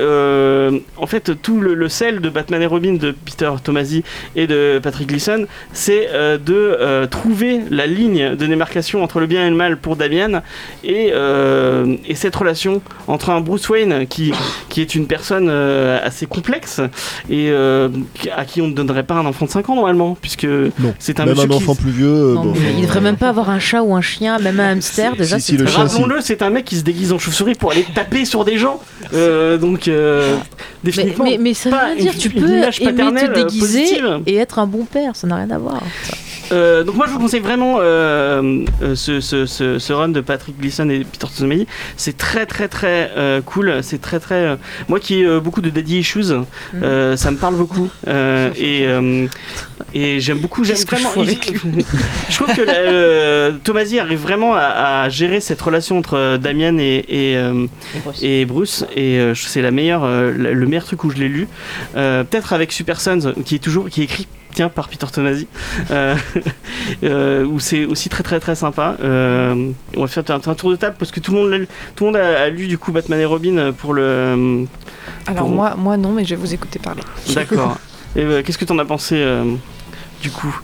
en 0.96 1.06
fait 1.06 1.42
tout 1.42 1.61
le, 1.61 1.88
sel 1.88 2.20
de 2.20 2.28
Batman 2.28 2.62
et 2.62 2.66
Robin 2.66 2.94
de 2.94 3.12
Peter 3.12 3.50
Tomasi 3.62 4.02
et 4.35 4.46
de 4.46 4.80
Patrick 4.82 5.09
Gleason, 5.09 5.46
c'est 5.72 6.09
de 6.12 7.06
trouver 7.06 7.61
la 7.70 7.87
ligne 7.87 8.35
de 8.35 8.46
démarcation 8.46 9.02
entre 9.02 9.20
le 9.20 9.26
bien 9.26 9.46
et 9.46 9.50
le 9.50 9.56
mal 9.56 9.76
pour 9.76 9.96
Damian 9.96 10.42
et, 10.85 11.12
et 11.12 12.14
cette 12.14 12.37
relation 12.37 12.82
entre 13.06 13.30
un 13.30 13.40
Bruce 13.40 13.68
Wayne 13.68 14.06
qui, 14.09 14.32
qui 14.68 14.80
est 14.80 14.94
une 14.94 15.06
personne 15.06 15.48
assez 15.48 16.26
complexe 16.26 16.80
et 17.30 17.50
à 17.50 18.44
qui 18.44 18.61
on 18.61 18.68
ne 18.68 18.74
donnerait 18.87 19.03
pas 19.03 19.14
un 19.14 19.27
enfant 19.27 19.46
de 19.46 19.51
5 19.51 19.68
ans 19.70 19.75
normalement 19.77 20.16
puisque 20.20 20.46
c'est 20.99 21.20
un 21.20 21.25
Même 21.27 21.35
monsieur 21.35 21.44
un 21.46 21.49
qui- 21.49 21.57
enfant 21.57 21.75
plus 21.75 21.90
vieux. 21.90 22.35
Non, 22.35 22.44
bon, 22.44 22.53
mais 22.55 22.75
il 22.77 22.83
devrait 22.83 23.01
même 23.01 23.16
pas 23.16 23.29
avoir 23.29 23.51
un 23.51 23.59
chat 23.59 23.83
ou 23.83 23.94
un 23.94 24.01
chien, 24.01 24.38
même 24.38 24.61
un 24.61 24.72
hamster. 24.72 25.14
Déjà, 25.16 25.38
si, 25.38 25.46
c'est 25.46 25.53
si, 25.53 25.59
le 25.59 25.68
Rappelons-le, 25.70 26.20
c'est 26.20 26.42
un 26.42 26.51
mec 26.51 26.64
qui 26.64 26.77
se 26.77 26.83
déguise 26.83 27.12
en 27.12 27.18
chauve-souris 27.18 27.55
pour 27.55 27.72
aller 27.72 27.87
taper 27.94 28.25
sur 28.25 28.44
des 28.44 28.59
gens. 28.59 28.81
Euh, 29.14 29.59
donc, 29.59 29.88
euh, 29.88 30.37
Mais, 30.85 30.90
définitivement. 30.90 31.25
mais, 31.25 31.38
mais 31.38 31.55
ça 31.55 31.70
veut 31.70 31.77
pas 31.77 31.85
rien 31.87 31.96
dire, 31.96 32.12
une- 32.12 32.18
tu 32.18 32.31
peux 32.31 32.38
image 32.49 32.81
aimer 32.81 32.92
paternelle, 32.92 33.33
te 33.33 33.38
euh, 33.40 33.44
déguiser 33.44 33.81
positive. 33.81 34.20
et 34.27 34.37
être 34.37 34.59
un 34.59 34.66
bon 34.66 34.85
père, 34.85 35.14
ça 35.16 35.27
n'a 35.27 35.37
rien 35.37 35.51
à 35.51 35.59
voir. 35.59 35.83
Euh, 36.53 36.85
donc 36.85 36.94
moi 36.94 37.07
je 37.09 37.12
vous 37.12 37.18
conseille 37.18 37.40
vraiment 37.40 37.79
euh, 37.81 38.62
euh, 38.81 38.94
ce, 38.94 39.20
ce, 39.20 39.46
ce, 39.46 39.81
ce 39.81 39.92
run 39.92 40.11
de 40.11 40.20
Patrick 40.20 40.57
Gleason 40.61 40.88
et 40.90 41.01
Peter 41.01 41.27
Tomei. 41.37 41.66
C'est 41.96 42.16
très 42.16 42.46
très 42.46 42.68
très 42.68 43.11
euh, 43.16 43.40
cool. 43.40 43.81
C'est 43.83 44.01
très 44.01 44.20
très. 44.20 44.35
euh, 44.37 44.57
moi 44.88 45.01
qui 45.01 45.22
ai 45.22 45.25
euh, 45.27 45.40
beaucoup 45.40 45.61
de 45.61 45.70
daddy 45.70 45.99
issues, 45.99 46.22
euh, 46.85 47.16
ça 47.16 47.33
me 47.33 47.37
parle 47.37 47.57
beaucoup 47.57 47.88
Euh, 48.07 48.51
et 48.66 48.87
euh, 48.87 49.26
et 49.94 50.20
j'aime 50.20 50.38
beaucoup. 50.38 50.64
J'aime 50.64 50.76
je 50.76 50.87
vraiment. 50.87 51.11
fous 51.11 51.20
avec 51.22 51.52
je 52.29 52.35
trouve 52.37 52.55
que 52.55 52.62
euh, 52.66 53.52
Tomasi 53.64 53.98
arrive 53.98 54.18
vraiment 54.20 54.55
à, 54.55 55.02
à 55.05 55.09
gérer 55.09 55.40
cette 55.40 55.61
relation 55.62 55.98
entre 55.98 56.37
Damien 56.37 56.76
et 56.79 57.05
et, 57.09 57.37
euh, 57.37 57.66
et 58.22 58.44
Bruce 58.44 58.85
et 58.94 59.18
euh, 59.18 59.35
c'est 59.35 59.62
la 59.62 59.70
meilleure 59.70 60.05
euh, 60.05 60.33
le 60.37 60.55
le 60.55 60.66
meilleur 60.66 60.85
truc 60.85 61.05
où 61.05 61.11
je 61.11 61.16
l'ai 61.16 61.29
lu. 61.29 61.48
Euh, 61.96 62.24
Peut-être 62.24 62.52
avec 62.52 62.72
Super 62.72 63.00
Sons 63.00 63.35
qui 63.44 63.55
est 63.57 63.59
toujours 63.59 63.88
qui 63.88 64.00
est 64.02 64.05
écrit 64.05 64.26
tiens 64.55 64.68
par 64.70 64.88
Peter 64.88 65.07
Tomasi 65.12 65.46
euh, 65.90 66.14
euh, 67.05 67.44
où 67.44 67.61
c'est 67.61 67.85
aussi 67.85 68.09
très 68.09 68.22
très 68.22 68.40
très 68.40 68.55
sympa. 68.55 68.96
Euh, 69.02 69.70
on 69.96 70.00
va 70.00 70.07
faire 70.09 70.24
un, 70.31 70.35
un 70.50 70.55
tour 70.55 70.70
de 70.70 70.76
table 70.76 70.96
parce 70.98 71.11
que 71.12 71.20
tout 71.20 71.33
le 71.33 71.38
monde, 71.38 71.50
lu- 71.52 71.68
tout 71.94 72.05
le 72.07 72.12
monde 72.12 72.20
a, 72.20 72.42
a 72.44 72.48
lu 72.48 72.66
du 72.66 72.79
coup 72.79 72.90
Batman 72.92 73.20
et 73.20 73.24
Robin 73.26 73.72
pour 73.76 73.92
le. 73.94 74.64
Alors 75.26 75.44
Pour- 75.44 75.50
moi, 75.55 75.74
moi 75.76 75.96
non, 75.96 76.11
mais 76.12 76.24
je 76.24 76.31
vais 76.31 76.37
vous 76.40 76.55
écouter 76.55 76.79
parler. 76.79 77.02
D'accord. 77.35 77.79
Et 78.16 78.24
euh, 78.24 78.42
qu'est-ce 78.42 78.57
que 78.57 78.64
t'en 78.64 78.79
as 78.79 78.85
pensé 78.85 79.16
euh, 79.16 79.44
du 80.22 80.31
coup? 80.31 80.59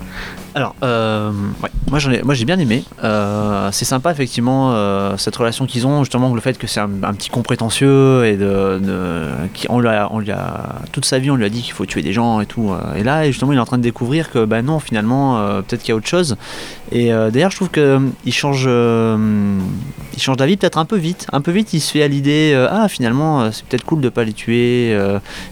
Alors, 0.55 0.75
euh, 0.83 1.31
ouais, 1.63 1.71
moi 1.91 1.99
j'en 1.99 2.11
ai, 2.11 2.23
moi 2.23 2.35
j'ai 2.35 2.45
bien 2.45 2.59
aimé. 2.59 2.85
Euh, 3.03 3.71
c'est 3.73 3.87
sympa 3.87 4.11
effectivement 4.11 4.73
euh, 4.73 5.17
cette 5.17 5.35
relation 5.35 5.65
qu'ils 5.65 5.87
ont, 5.87 6.01
justement 6.05 6.35
le 6.35 6.41
fait 6.43 6.59
que 6.59 6.67
c'est 6.67 6.81
un, 6.81 6.91
un 7.03 7.15
petit 7.15 7.31
con 7.31 7.41
prétentieux 7.43 8.27
et 8.27 8.37
de, 8.37 8.79
de- 8.79 9.29
qui, 9.55 9.67
on 9.71 9.81
lui 9.81 9.89
a, 9.89 10.09
on 10.13 10.19
lui 10.19 10.31
a- 10.31 10.77
toute 10.93 11.07
sa 11.07 11.19
vie 11.19 11.31
on 11.31 11.37
lui 11.37 11.47
a 11.47 11.49
dit 11.49 11.63
qu'il 11.63 11.73
faut 11.73 11.87
tuer 11.87 12.03
des 12.03 12.13
gens 12.13 12.41
et 12.43 12.47
tout. 12.47 12.71
euh, 12.71 12.95
et 12.97 13.03
là 13.03 13.25
justement 13.27 13.53
il 13.53 13.57
est 13.57 13.61
en 13.63 13.65
train 13.65 13.79
de 13.79 13.83
découvrir 13.83 14.31
que 14.31 14.45
bah 14.45 14.61
non 14.61 14.79
finalement 14.79 15.39
peut-être 15.63 15.81
qu'il 15.81 15.89
y 15.91 15.93
a 15.93 15.97
autre 15.97 16.07
chose. 16.09 16.37
Et 16.91 17.09
d'ailleurs 17.09 17.51
je 17.51 17.57
trouve 17.57 17.71
que 17.71 17.99
il 18.27 18.33
change, 18.35 18.67
il 18.67 20.21
change 20.23 20.37
d'avis 20.37 20.59
peut-être 20.59 20.77
un 20.79 20.85
peu 20.85 20.97
vite. 20.97 21.27
Un 21.33 21.41
peu 21.41 21.51
vite 21.51 21.73
il 21.73 21.81
se 21.81 21.93
fait 21.93 22.03
à 22.03 22.09
l'idée 22.09 22.67
ah 22.71 22.89
finalement 22.89 23.51
c'est 23.53 23.65
peut-être 23.65 23.85
cool 23.87 24.03
de 24.03 24.11
pas 24.11 24.25
les 24.25 24.35
tuer. 24.35 24.95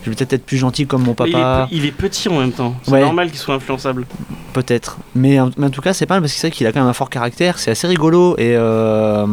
je 0.04 0.10
vais 0.10 0.14
peut-être 0.16 0.34
être 0.34 0.44
plus 0.44 0.58
gentil 0.58 0.86
comme 0.86 1.02
mon 1.04 1.12
il, 1.12 1.32
papa. 1.32 1.68
est, 1.70 1.74
il 1.76 1.86
est 1.86 1.92
petit 1.92 2.28
en 2.28 2.38
même 2.38 2.52
temps. 2.52 2.74
C'est 2.82 2.90
Ouais. 2.92 3.00
normal 3.00 3.30
qu'il 3.30 3.38
soit 3.38 3.54
influençable. 3.54 4.06
Peut-être. 4.52 4.89
Mais, 5.14 5.38
en- 5.40 5.50
tout 5.70 5.80
cas, 5.80 5.92
c'est 5.92 6.06
pas 6.06 6.14
mal 6.14 6.22
parce 6.22 6.32
que 6.32 6.38
c'est 6.38 6.48
vrai 6.48 6.56
qu'il 6.56 6.66
a 6.66 6.72
quand 6.72 6.80
même 6.80 6.88
un 6.88 6.92
fort 6.94 7.10
caractère, 7.10 7.58
c'est 7.58 7.70
assez 7.70 7.86
rigolo 7.86 8.34
et. 8.38 8.54
euh, 8.56 9.26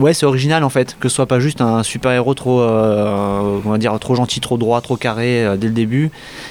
Ouais, 0.00 0.12
c'est 0.12 0.26
original 0.26 0.64
en 0.64 0.70
fait, 0.70 0.96
que 0.98 1.08
ce 1.08 1.14
soit 1.14 1.26
pas 1.26 1.38
juste 1.38 1.60
un 1.60 1.84
super-héros 1.84 2.34
trop, 2.34 2.60
euh, 2.60 3.60
on 3.64 3.70
va 3.70 3.78
dire, 3.78 3.96
trop 4.00 4.16
gentil, 4.16 4.40
trop 4.40 4.56
droit, 4.58 4.80
trop 4.80 4.96
carré 4.96 5.44
euh, 5.46 5.56
dès 5.56 5.68
le 5.68 5.72
début. 5.72 6.10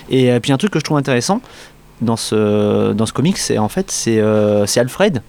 Et 0.10 0.40
puis 0.40 0.54
un 0.54 0.58
truc 0.58 0.72
que 0.72 0.80
je 0.80 0.84
trouve 0.86 0.98
intéressant 0.98 1.42
dans 2.02 2.16
ce, 2.16 2.94
dans 2.94 3.06
ce 3.06 3.12
comic, 3.12 3.38
c'est 3.38 3.58
en 3.58 3.68
fait 3.68 3.92
c'est 3.92 4.22
Alfred. 4.80 5.22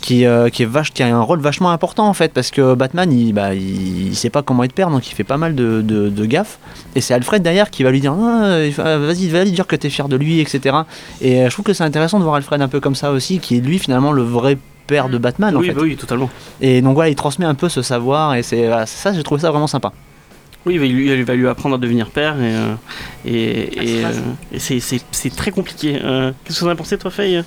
Qui, 0.00 0.24
euh, 0.26 0.48
qui, 0.48 0.62
est 0.62 0.66
vache, 0.66 0.92
qui 0.92 1.02
a 1.02 1.14
un 1.14 1.20
rôle 1.20 1.40
vachement 1.40 1.70
important 1.70 2.08
en 2.08 2.14
fait, 2.14 2.32
parce 2.32 2.50
que 2.50 2.74
Batman 2.74 3.12
il, 3.12 3.32
bah, 3.32 3.54
il, 3.54 4.08
il 4.08 4.16
sait 4.16 4.30
pas 4.30 4.42
comment 4.42 4.64
être 4.64 4.72
père, 4.72 4.90
donc 4.90 5.08
il 5.10 5.14
fait 5.14 5.24
pas 5.24 5.36
mal 5.36 5.54
de, 5.54 5.82
de, 5.82 6.08
de 6.08 6.24
gaffes. 6.26 6.58
Et 6.94 7.00
c'est 7.00 7.14
Alfred 7.14 7.42
derrière 7.42 7.70
qui 7.70 7.82
va 7.82 7.90
lui 7.90 8.00
dire 8.00 8.12
Ah, 8.12 8.58
vas-y, 8.98 9.28
va 9.28 9.44
lui 9.44 9.52
dire 9.52 9.66
que 9.66 9.76
t'es 9.76 9.90
fier 9.90 10.08
de 10.08 10.16
lui, 10.16 10.40
etc. 10.40 10.76
Et 11.20 11.42
euh, 11.42 11.48
je 11.48 11.52
trouve 11.54 11.64
que 11.64 11.72
c'est 11.72 11.84
intéressant 11.84 12.18
de 12.18 12.24
voir 12.24 12.36
Alfred 12.36 12.60
un 12.62 12.68
peu 12.68 12.80
comme 12.80 12.94
ça 12.94 13.10
aussi, 13.12 13.38
qui 13.38 13.56
est 13.56 13.60
lui 13.60 13.78
finalement 13.78 14.12
le 14.12 14.22
vrai 14.22 14.58
père 14.86 15.08
de 15.10 15.18
Batman 15.18 15.54
en 15.56 15.60
oui, 15.60 15.66
fait. 15.66 15.74
bah 15.74 15.80
oui, 15.82 15.96
totalement. 15.96 16.30
Et 16.60 16.80
donc 16.80 16.94
voilà, 16.94 17.10
il 17.10 17.14
transmet 17.14 17.44
un 17.46 17.54
peu 17.54 17.68
ce 17.68 17.82
savoir, 17.82 18.34
et 18.34 18.42
c'est 18.42 18.66
voilà, 18.66 18.86
ça, 18.86 19.12
j'ai 19.12 19.22
trouvé 19.22 19.40
ça 19.42 19.50
vraiment 19.50 19.66
sympa. 19.66 19.92
Oui, 20.66 20.74
il 20.74 20.80
va 20.80 20.86
lui, 20.86 21.10
il 21.12 21.24
va 21.24 21.34
lui 21.34 21.46
apprendre 21.48 21.76
à 21.76 21.78
devenir 21.78 22.10
père 22.10 22.34
et, 22.40 22.54
euh, 22.54 22.74
et, 23.24 23.70
Ah, 23.78 23.82
et, 23.82 24.04
euh, 24.04 24.10
et 24.52 24.58
c'est- 24.58 24.80
c'est 24.80 25.00
c'est 25.12 25.34
très 25.34 25.50
compliqué. 25.50 25.98
Euh, 26.02 26.32
Qu'est-ce 26.44 26.60
que 26.60 26.64
t'en 26.64 26.70
as 26.70 26.74
pensé 26.74 26.98
toi, 26.98 27.10
Faye? 27.10 27.42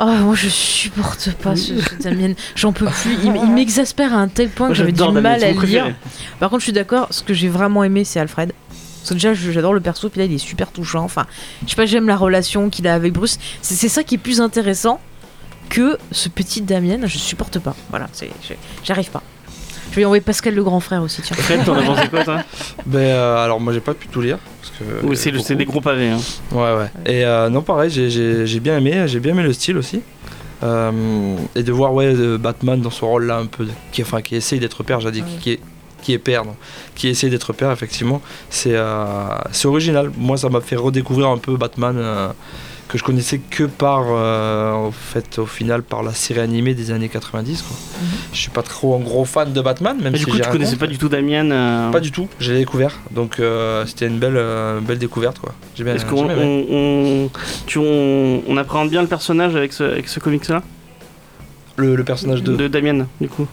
Oh, 0.00 0.06
moi 0.06 0.34
je 0.34 0.48
supporte 0.48 1.30
pas 1.34 1.54
ce, 1.56 1.80
ce 1.80 1.94
Damien. 2.02 2.34
J'en 2.56 2.72
peux 2.72 2.86
plus. 2.86 3.16
Il, 3.24 3.30
m'exaspère 3.54 4.12
à 4.12 4.16
un 4.16 4.28
tel 4.28 4.48
point 4.48 4.68
que 4.68 4.74
j'avais 4.74 4.92
du 4.92 4.98
Damien, 4.98 5.20
mal 5.20 5.44
à 5.44 5.46
lire. 5.48 5.56
préféré. 5.56 5.94
Par 6.40 6.50
contre, 6.50 6.60
je 6.60 6.64
suis 6.64 6.72
d'accord. 6.72 7.06
Ce 7.10 7.22
que 7.22 7.32
j'ai 7.34 7.48
vraiment 7.48 7.84
aimé, 7.84 8.04
c'est 8.04 8.18
Alfred. 8.20 8.52
Parce 8.68 9.10
que 9.10 9.14
déjà, 9.14 9.34
j'adore 9.34 9.74
le 9.74 9.80
perso. 9.80 10.08
Puis 10.08 10.18
là, 10.18 10.24
il 10.24 10.32
est 10.32 10.38
super 10.38 10.70
touchant. 10.72 11.04
Enfin, 11.04 11.26
je 11.64 11.70
sais 11.70 11.76
pas, 11.76 11.86
j'aime 11.86 12.06
la 12.08 12.16
relation 12.16 12.70
qu'il 12.70 12.88
a 12.88 12.94
avec 12.94 13.12
Bruce. 13.12 13.38
C'est 13.62 13.74
c'est 13.74 13.88
ça 13.88 14.02
qui 14.02 14.16
est 14.16 14.18
plus 14.18 14.40
intéressant 14.40 14.98
que 15.68 15.98
ce 16.10 16.28
petit 16.28 16.60
Damien. 16.62 17.06
Je 17.06 17.18
supporte 17.18 17.58
pas. 17.58 17.76
Voilà, 17.90 18.08
c'est- 18.12 18.30
j'arrive 18.82 19.10
pas. 19.10 19.22
Je 19.94 20.00
vais 20.00 20.02
y 20.02 20.06
envoyer 20.06 20.20
Pascal 20.20 20.54
le 20.56 20.64
grand 20.64 20.80
frère 20.80 21.02
aussi. 21.02 21.22
Tiens. 21.22 21.36
Fred, 21.36 21.64
t'en 21.64 21.76
as 21.76 21.82
pensé 21.82 22.08
quoi 22.08 22.24
toi 22.24 22.38
Ben, 22.86 22.98
euh, 22.98 23.44
alors 23.44 23.60
moi 23.60 23.72
j'ai 23.72 23.78
pas 23.78 23.94
pu 23.94 24.08
tout 24.08 24.20
lire. 24.20 24.38
Oui, 25.04 25.16
c'est 25.16 25.54
des 25.54 25.64
gros 25.66 25.80
pavés. 25.80 26.08
Hein. 26.10 26.18
Ouais, 26.50 26.58
ouais. 26.76 26.90
Et 27.06 27.24
euh, 27.24 27.48
non, 27.48 27.62
pareil, 27.62 27.90
j'ai- 27.90 28.58
bien 28.60 28.76
aimé, 28.78 29.04
j'ai 29.06 29.20
bien 29.20 29.30
aimé 29.34 29.44
le 29.44 29.52
style 29.52 29.76
aussi. 29.78 30.02
Euh, 30.64 30.90
et 31.54 31.62
de 31.62 31.70
voir 31.70 31.94
ouais, 31.94 32.12
Batman 32.38 32.80
dans 32.80 32.90
ce 32.90 33.04
rôle-là, 33.04 33.36
un 33.36 33.46
peu, 33.46 33.66
de- 33.66 33.70
qui, 33.92 34.02
enfin, 34.02 34.20
qui 34.20 34.34
essaye 34.34 34.58
d'être 34.58 34.82
père, 34.82 34.98
j'ai 34.98 35.12
dit, 35.12 35.22
qui, 35.22 35.36
qui 35.38 35.50
est, 35.52 35.60
qui 36.02 36.12
est 36.12 36.18
père, 36.18 36.44
non, 36.44 36.56
qui 36.96 37.06
essaye 37.06 37.30
d'être 37.30 37.52
père, 37.52 37.70
effectivement, 37.70 38.20
c'est 38.50 38.74
euh, 38.74 39.26
c'est 39.52 39.68
original. 39.68 40.10
Moi, 40.18 40.36
ça 40.38 40.48
m'a 40.48 40.60
fait 40.60 40.74
redécouvrir 40.76 41.28
un 41.28 41.38
peu 41.38 41.56
Batman, 41.56 41.94
euh, 41.96 42.28
que 42.88 42.98
je 42.98 43.02
connaissais 43.04 43.38
que 43.38 43.64
par, 43.64 44.04
euh, 44.08 44.72
en 44.72 44.90
fait, 44.92 45.38
au 45.38 45.46
final, 45.46 45.82
par 45.82 46.02
la 46.02 46.12
série 46.12 46.40
animée 46.40 46.74
des 46.74 46.90
années 46.90 47.08
90. 47.08 47.62
Quoi. 47.62 47.76
Je 48.32 48.38
suis 48.38 48.50
pas 48.50 48.62
trop 48.62 48.94
un 48.94 49.00
gros 49.00 49.24
fan 49.24 49.52
de 49.52 49.60
Batman, 49.60 49.96
même 50.00 50.12
Mais 50.12 50.18
si 50.18 50.24
du 50.26 50.30
coup, 50.30 50.36
j'ai 50.36 50.42
tu 50.42 50.50
connaissais 50.50 50.76
pas 50.76 50.86
du 50.86 50.98
tout 50.98 51.08
Damien 51.08 51.50
euh, 51.50 51.90
Pas 51.90 52.00
du 52.00 52.12
tout, 52.12 52.28
j'ai 52.38 52.54
découvert. 52.58 52.98
Donc 53.10 53.40
euh, 53.40 53.84
c'était 53.86 54.06
une 54.06 54.18
belle, 54.18 54.36
euh, 54.36 54.80
belle 54.80 54.98
découverte. 54.98 55.38
quoi. 55.38 55.54
J'ai 55.74 55.84
bien, 55.84 55.94
Est-ce 55.94 56.04
j'ai 56.04 56.10
qu'on 56.10 56.28
on, 56.28 56.66
on, 56.70 57.30
tu- 57.66 57.78
on, 57.78 58.42
on 58.46 58.56
appréhende 58.56 58.90
bien 58.90 59.02
le 59.02 59.08
personnage 59.08 59.56
avec 59.56 59.72
ce, 59.72 59.82
avec 59.84 60.08
ce 60.08 60.20
comics-là? 60.20 60.62
Le, 61.76 61.96
le 61.96 62.04
personnage 62.04 62.42
de. 62.42 62.54
De 62.54 62.68
Damien, 62.68 63.06
du 63.20 63.28
coup 63.28 63.46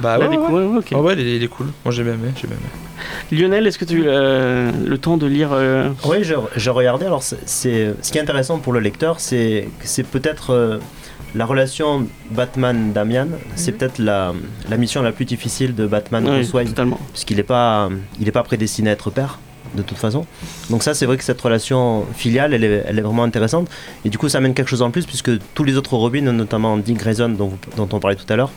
Bah 0.00 0.18
ouais, 0.18 0.26
ouais, 0.28 0.36
coup, 0.36 0.52
ouais. 0.56 0.64
ouais, 0.66 0.78
ok. 0.78 0.88
Ah 0.94 1.00
ouais, 1.00 1.14
il 1.14 1.20
est, 1.26 1.36
il 1.36 1.42
est 1.42 1.48
cool. 1.48 1.66
Moi 1.84 1.92
j'ai 1.92 2.02
bien 2.02 2.14
aimé, 2.14 2.28
j'ai 2.40 2.46
bien 2.46 2.56
aimé. 2.56 3.40
Lionel, 3.42 3.66
est-ce 3.66 3.78
que 3.78 3.84
tu 3.84 3.94
as 3.94 3.96
eu 3.98 4.04
euh, 4.06 4.70
le 4.86 4.98
temps 4.98 5.16
de 5.16 5.26
lire 5.26 5.50
euh, 5.52 5.88
Oui, 6.04 6.18
j'ai 6.22 6.70
regardé. 6.70 7.06
Alors, 7.06 7.22
c'est- 7.22 7.38
c'est 7.46 7.94
ce 8.02 8.10
qui 8.12 8.18
est 8.18 8.20
intéressant 8.20 8.58
pour 8.58 8.72
le 8.72 8.80
lecteur, 8.80 9.20
c'est 9.20 9.68
c'est 9.82 10.02
peut-être 10.06 10.50
euh, 10.50 10.78
la 11.34 11.46
relation 11.46 12.06
Batman-Damian. 12.30 13.28
C'est 13.54 13.72
peut-être 13.72 13.98
la, 13.98 14.32
la 14.68 14.76
mission 14.76 15.02
la 15.02 15.12
plus 15.12 15.24
difficile 15.24 15.74
de 15.74 15.86
Batman 15.86 16.24
Oui, 16.26 16.30
Bruce 16.36 16.52
Wayne, 16.52 16.68
totalement. 16.68 16.98
puisqu'il 17.12 17.36
n'est 17.36 17.42
pas 17.42 17.88
il 18.20 18.26
est 18.28 18.32
pas 18.32 18.42
prédestiné 18.42 18.90
à 18.90 18.92
être 18.94 19.10
père 19.10 19.38
de 19.76 19.82
toute 19.82 19.98
façon. 19.98 20.26
Donc 20.68 20.82
ça, 20.82 20.94
c'est 20.94 21.06
vrai 21.06 21.16
que 21.16 21.22
cette 21.22 21.40
relation 21.40 22.04
filiale, 22.16 22.52
elle 22.54 22.64
est, 22.64 22.84
elle 22.88 22.98
est 22.98 23.02
vraiment 23.02 23.22
intéressante. 23.22 23.68
Et 24.04 24.08
du 24.08 24.18
coup, 24.18 24.28
ça 24.28 24.38
amène 24.38 24.52
quelque 24.52 24.66
chose 24.68 24.82
en 24.82 24.90
plus, 24.90 25.06
puisque 25.06 25.30
tous 25.54 25.62
les 25.62 25.76
autres 25.76 25.94
Robins, 25.94 26.22
notamment 26.32 26.76
Dick 26.76 26.98
Grayson, 26.98 27.28
dont, 27.28 27.46
vous- 27.48 27.58
dont 27.76 27.88
on 27.92 28.00
parlait 28.00 28.16
tout 28.16 28.30
à 28.32 28.34
l'heure, 28.36 28.50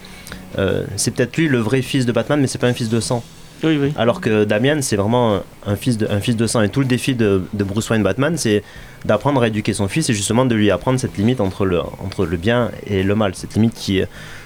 euh, 0.57 0.85
c'est 0.95 1.11
peut-être 1.11 1.37
lui 1.37 1.47
le 1.47 1.59
vrai 1.59 1.81
fils 1.81 2.05
de 2.05 2.11
Batman, 2.11 2.39
mais 2.39 2.47
c'est 2.47 2.57
pas 2.57 2.67
un 2.67 2.73
fils 2.73 2.89
de 2.89 2.99
sang. 2.99 3.23
Oui, 3.63 3.77
oui. 3.81 3.93
Alors 3.97 4.19
que 4.19 4.43
Damien, 4.43 4.81
c'est 4.81 4.97
vraiment 4.97 5.39
un 5.65 5.75
fils, 5.77 5.97
de, 5.97 6.05
un 6.09 6.19
fils 6.19 6.35
de 6.35 6.47
sang. 6.47 6.61
Et 6.61 6.69
tout 6.69 6.81
le 6.81 6.85
défi 6.85 7.15
de, 7.15 7.43
de 7.53 7.63
Bruce 7.63 7.89
Wayne 7.89 8.03
Batman, 8.03 8.35
c'est 8.35 8.61
d'apprendre 9.05 9.41
à 9.41 9.47
éduquer 9.47 9.73
son 9.73 9.87
fils 9.87 10.09
et 10.09 10.13
justement 10.13 10.45
de 10.45 10.53
lui 10.53 10.69
apprendre 10.69 10.99
cette 10.99 11.17
limite 11.17 11.39
entre 11.39 11.65
le, 11.65 11.79
entre 11.79 12.25
le 12.25 12.35
bien 12.35 12.71
et 12.87 13.03
le 13.03 13.15
mal. 13.15 13.35
Cette 13.35 13.53
limite 13.53 13.73
qui, 13.73 14.01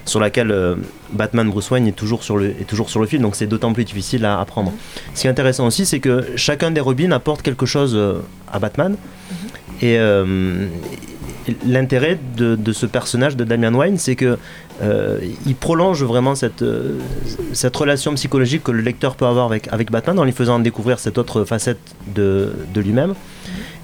sur 0.06 0.20
laquelle 0.20 0.52
euh, 0.52 0.76
Batman 1.14 1.50
Bruce 1.50 1.72
Wayne 1.72 1.88
est 1.88 1.96
toujours 1.96 2.24
sur 2.24 2.38
le, 2.38 2.50
est 2.50 2.68
toujours 2.68 2.90
sur 2.92 3.00
le 3.00 3.08
fil. 3.08 3.20
Donc 3.20 3.36
c'est 3.36 3.48
d'autant 3.48 3.74
plus 3.74 3.86
difficile 3.86 4.24
à 4.24 4.40
apprendre. 4.40 4.72
Ce 5.16 5.22
qui 5.22 5.28
est 5.28 5.32
intéressant 5.32 5.66
aussi, 5.66 5.88
c'est 5.88 6.00
que 6.00 6.26
chacun 6.36 6.70
des 6.70 6.82
Robins 6.82 7.12
apporte 7.12 7.42
quelque 7.42 7.66
chose 7.66 7.94
euh, 7.96 8.20
à 8.52 8.60
Batman. 8.60 8.98
Et 9.82 9.98
euh, 9.98 10.68
l'intérêt 11.66 12.20
de, 12.36 12.56
de 12.56 12.72
ce 12.74 12.86
personnage 12.86 13.36
de 13.36 13.44
Damian 13.44 13.74
Wayne, 13.74 13.98
c'est 13.98 14.16
que 14.16 14.38
euh, 14.82 15.20
il 15.46 15.56
prolonge 15.56 16.04
vraiment 16.04 16.36
cette, 16.36 16.62
euh, 16.62 17.00
cette 17.54 17.76
relation 17.76 18.14
psychologique 18.14 18.64
que 18.64 18.72
le 18.72 18.82
lecteur 18.82 19.16
peut 19.16 19.26
avoir 19.26 19.46
avec, 19.46 19.68
avec 19.72 19.92
Batman 19.92 20.20
en 20.20 20.24
lui 20.24 20.32
faisant 20.32 20.60
découvrir 20.60 21.00
cette 21.00 21.18
autre 21.18 21.46
facette 21.46 21.80
de, 22.16 22.54
de 22.74 22.82
lui-même. 22.82 23.14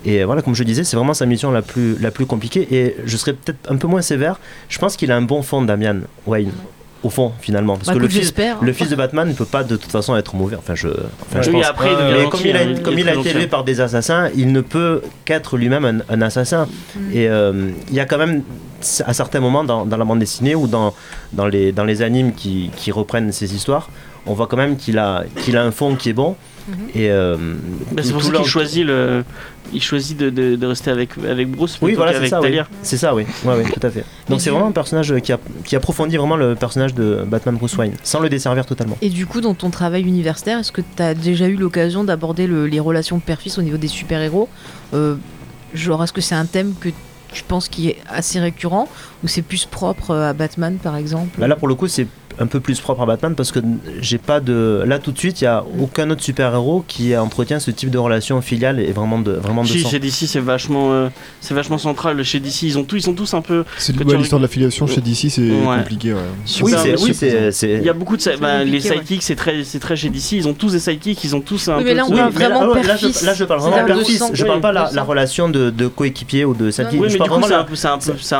Et 0.05 0.23
voilà, 0.23 0.41
comme 0.41 0.55
je 0.55 0.63
disais, 0.63 0.83
c'est 0.83 0.97
vraiment 0.97 1.13
sa 1.13 1.25
mission 1.25 1.51
la 1.51 1.61
plus, 1.61 1.97
la 1.99 2.11
plus 2.11 2.25
compliquée. 2.25 2.67
Et 2.71 2.97
je 3.05 3.17
serais 3.17 3.33
peut-être 3.33 3.71
un 3.71 3.77
peu 3.77 3.87
moins 3.87 4.01
sévère. 4.01 4.39
Je 4.67 4.77
pense 4.77 4.97
qu'il 4.97 5.11
a 5.11 5.15
un 5.15 5.21
bon 5.21 5.41
fond, 5.41 5.61
Damian 5.61 6.01
Wayne, 6.25 6.51
au 7.03 7.09
fond, 7.09 7.33
finalement. 7.41 7.75
Parce 7.75 7.87
Bah, 7.87 7.93
que 7.93 7.99
le 7.99 8.07
fils, 8.07 8.19
j'espère. 8.19 8.63
le 8.63 8.73
fils 8.73 8.89
de 8.89 8.95
Batman 8.95 9.27
ne 9.27 9.33
peut 9.33 9.45
pas 9.45 9.63
de 9.63 9.75
toute 9.75 9.91
façon 9.91 10.15
être 10.15 10.35
mauvais. 10.35 10.55
Enfin, 10.55 10.73
je, 10.75 10.87
enfin, 10.87 11.41
je 11.41 11.49
Oui, 11.51 11.57
pense. 11.57 11.65
après, 11.69 11.89
Mais 12.13 12.29
comme 12.29 12.39
il 12.45 12.55
a, 12.55 12.61
hein, 12.61 12.75
comme 12.83 12.97
est 12.97 13.01
il 13.01 13.09
a 13.09 13.11
très 13.11 13.19
été 13.21 13.29
élevé 13.31 13.47
par 13.47 13.63
des 13.63 13.81
assassins, 13.81 14.29
il 14.35 14.51
ne 14.51 14.61
peut 14.61 15.01
qu'être 15.25 15.57
lui-même 15.57 15.85
un, 15.85 15.99
un 16.13 16.21
assassin. 16.21 16.67
Et 17.13 17.27
euh, 17.27 17.69
il 17.89 17.93
y 17.95 17.99
a 17.99 18.05
quand 18.05 18.17
même, 18.17 18.43
à 19.05 19.13
certains 19.13 19.39
moments 19.41 19.63
dans, 19.63 19.85
dans 19.85 19.97
la 19.97 20.05
bande 20.05 20.19
dessinée 20.19 20.55
ou 20.55 20.67
dans, 20.67 20.93
dans, 21.33 21.47
les, 21.47 21.71
dans 21.71 21.83
les 21.85 22.01
animes 22.01 22.33
qui, 22.33 22.71
qui 22.75 22.91
reprennent 22.91 23.31
ces 23.31 23.53
histoires, 23.53 23.89
on 24.25 24.33
voit 24.33 24.47
quand 24.47 24.57
même 24.57 24.77
qu'il 24.77 24.97
a, 24.97 25.23
qu'il 25.41 25.57
a 25.57 25.63
un 25.63 25.71
fond 25.71 25.95
qui 25.95 26.09
est 26.09 26.13
bon. 26.13 26.35
Et 26.95 27.09
euh, 27.11 27.35
Bah, 27.91 28.01
c'est 28.03 28.13
pour 28.13 28.23
ça 28.23 28.31
qu'il 28.31 28.45
choisit, 28.45 28.85
le... 28.85 29.23
il 29.73 29.81
choisit 29.81 30.17
de, 30.17 30.29
de, 30.29 30.55
de 30.55 30.65
rester 30.65 30.91
avec, 30.91 31.09
avec 31.17 31.49
Bruce 31.51 31.77
Oui, 31.81 31.93
voilà, 31.93 32.11
c'est 32.11 32.17
qu'avec 32.17 32.29
ça, 32.29 32.39
oui. 32.39 32.47
Talia. 32.47 32.67
C'est 32.83 32.97
ça, 32.97 33.13
oui. 33.13 33.25
Ouais, 33.45 33.63
tout 33.63 33.85
à 33.85 33.89
fait. 33.89 34.03
Donc 34.29 34.41
c'est 34.41 34.49
vraiment 34.49 34.67
un 34.67 34.71
personnage 34.71 35.13
qui, 35.21 35.31
a, 35.33 35.39
qui 35.65 35.75
approfondit 35.75 36.17
vraiment 36.17 36.37
le 36.37 36.55
personnage 36.55 36.93
de 36.93 37.23
Batman 37.27 37.55
Bruce 37.55 37.75
Wayne, 37.77 37.93
sans 38.03 38.19
le 38.19 38.29
desservir 38.29 38.65
totalement. 38.65 38.97
Et 39.01 39.09
du 39.09 39.25
coup, 39.25 39.41
dans 39.41 39.53
ton 39.53 39.69
travail 39.69 40.03
universitaire, 40.03 40.59
est-ce 40.59 40.71
que 40.71 40.81
tu 40.81 41.01
as 41.03 41.13
déjà 41.13 41.47
eu 41.47 41.55
l'occasion 41.55 42.03
d'aborder 42.03 42.47
le- 42.47 42.67
les 42.67 42.79
relations 42.79 43.19
père-fils 43.19 43.57
au 43.57 43.61
niveau 43.61 43.77
des 43.77 43.87
super-héros? 43.89 44.47
Euh, 44.93 45.15
Genre, 45.73 46.03
est-ce 46.03 46.13
que 46.13 46.21
c'est 46.21 46.35
un 46.35 46.45
thème 46.45 46.73
que 46.79 46.89
je 47.33 47.41
pense, 47.47 47.67
qui 47.67 47.89
est 47.89 47.97
assez 48.07 48.39
récurrent? 48.39 48.87
Ou 49.23 49.27
c'est 49.27 49.41
plus 49.41 49.65
propre 49.65 50.11
euh, 50.11 50.29
à 50.29 50.33
Batman 50.33 50.77
par 50.77 50.95
exemple? 50.97 51.29
Bah 51.39 51.47
là 51.47 51.55
pour 51.55 51.67
le 51.67 51.73
coup 51.73 51.87
c'est 51.87 52.05
un 52.39 52.47
peu 52.47 52.59
plus 52.59 52.79
propre 52.79 53.01
à 53.01 53.05
Batman 53.05 53.35
parce 53.35 53.51
que 53.51 53.59
j'ai 54.01 54.17
pas 54.17 54.39
de 54.39 54.83
là 54.85 54.99
tout 54.99 55.11
de 55.11 55.17
suite 55.17 55.41
il 55.41 55.45
y 55.45 55.47
a 55.47 55.63
aucun 55.79 56.09
autre 56.09 56.21
super 56.21 56.53
héros 56.53 56.83
qui 56.87 57.15
entretient 57.15 57.59
ce 57.59 57.71
type 57.71 57.89
de 57.89 57.97
relation 57.97 58.41
filiale 58.41 58.79
et 58.79 58.91
vraiment 58.91 59.19
de 59.19 59.31
vraiment 59.31 59.63
de 59.63 59.67
Chez, 59.67 59.79
sang. 59.79 59.89
chez 59.89 59.99
DC, 59.99 60.25
c'est 60.27 60.39
vachement, 60.39 60.91
euh, 60.93 61.09
c'est 61.41 61.53
vachement 61.53 61.77
central. 61.77 62.23
Chez 62.23 62.39
DC, 62.39 62.63
ils 62.63 62.77
ont 62.77 62.83
tous, 62.83 62.97
ils 62.97 63.01
sont 63.03 63.13
tous 63.13 63.33
un 63.33 63.41
peu. 63.41 63.63
C'est 63.77 63.93
tu 63.93 63.99
l'histoire 63.99 64.17
de 64.19 64.23
regardes- 64.25 64.41
l'affiliation 64.43 64.87
chez 64.87 65.01
DC, 65.01 65.29
c'est 65.29 65.41
Ouais. 65.41 65.77
compliqué. 65.77 66.13
Ouais. 66.13 66.19
Oui 66.21 66.35
Super- 66.45 66.79
c'est 66.79 66.95
oui 67.03 67.79
Il 67.79 67.83
y 67.83 67.89
a 67.89 67.93
beaucoup 67.93 68.17
de 68.17 68.23
bah, 68.39 68.63
les 68.63 68.71
ouais. 68.73 68.79
sidekicks, 68.79 69.23
c'est 69.23 69.35
très, 69.35 69.63
c'est 69.63 69.79
très 69.79 69.95
chez 69.95 70.09
DC. 70.09 70.33
Ils 70.37 70.47
ont 70.47 70.53
tous 70.53 70.71
des 70.73 70.79
sidekicks, 70.79 71.23
ils 71.23 71.35
ont 71.35 71.41
tous 71.41 71.67
un 71.69 71.77
Oui, 71.77 71.83
peu. 71.83 71.89
mais 71.89 71.93
là, 71.95 72.03
on 72.05 72.11
Oui, 72.11 72.17
parle 72.17 72.33
mais 72.33 72.39
là- 72.39 72.49
vraiment 72.57 72.73
ah 72.75 72.83
là, 72.87 72.95
je, 72.97 73.25
là, 73.25 73.33
je 73.33 73.43
parle 73.45 73.59
vraiment 73.61 73.75
la. 73.77 74.03
Je 74.33 74.45
parle 74.45 74.61
pas 74.61 74.71
la, 74.71 74.89
la 74.93 75.03
relation 75.03 75.49
de, 75.49 75.69
de 75.69 75.87
coéquipier 75.87 76.45
ou 76.45 76.53
de 76.53 76.71
sidekick. 76.71 76.99
Oui, 77.01 77.07
mais 77.07 77.13
du 77.13 77.19
coup, 77.19 77.27
vraiment 77.27 77.45
c'est 77.47 77.53
la- 77.53 77.59
un 77.61 77.63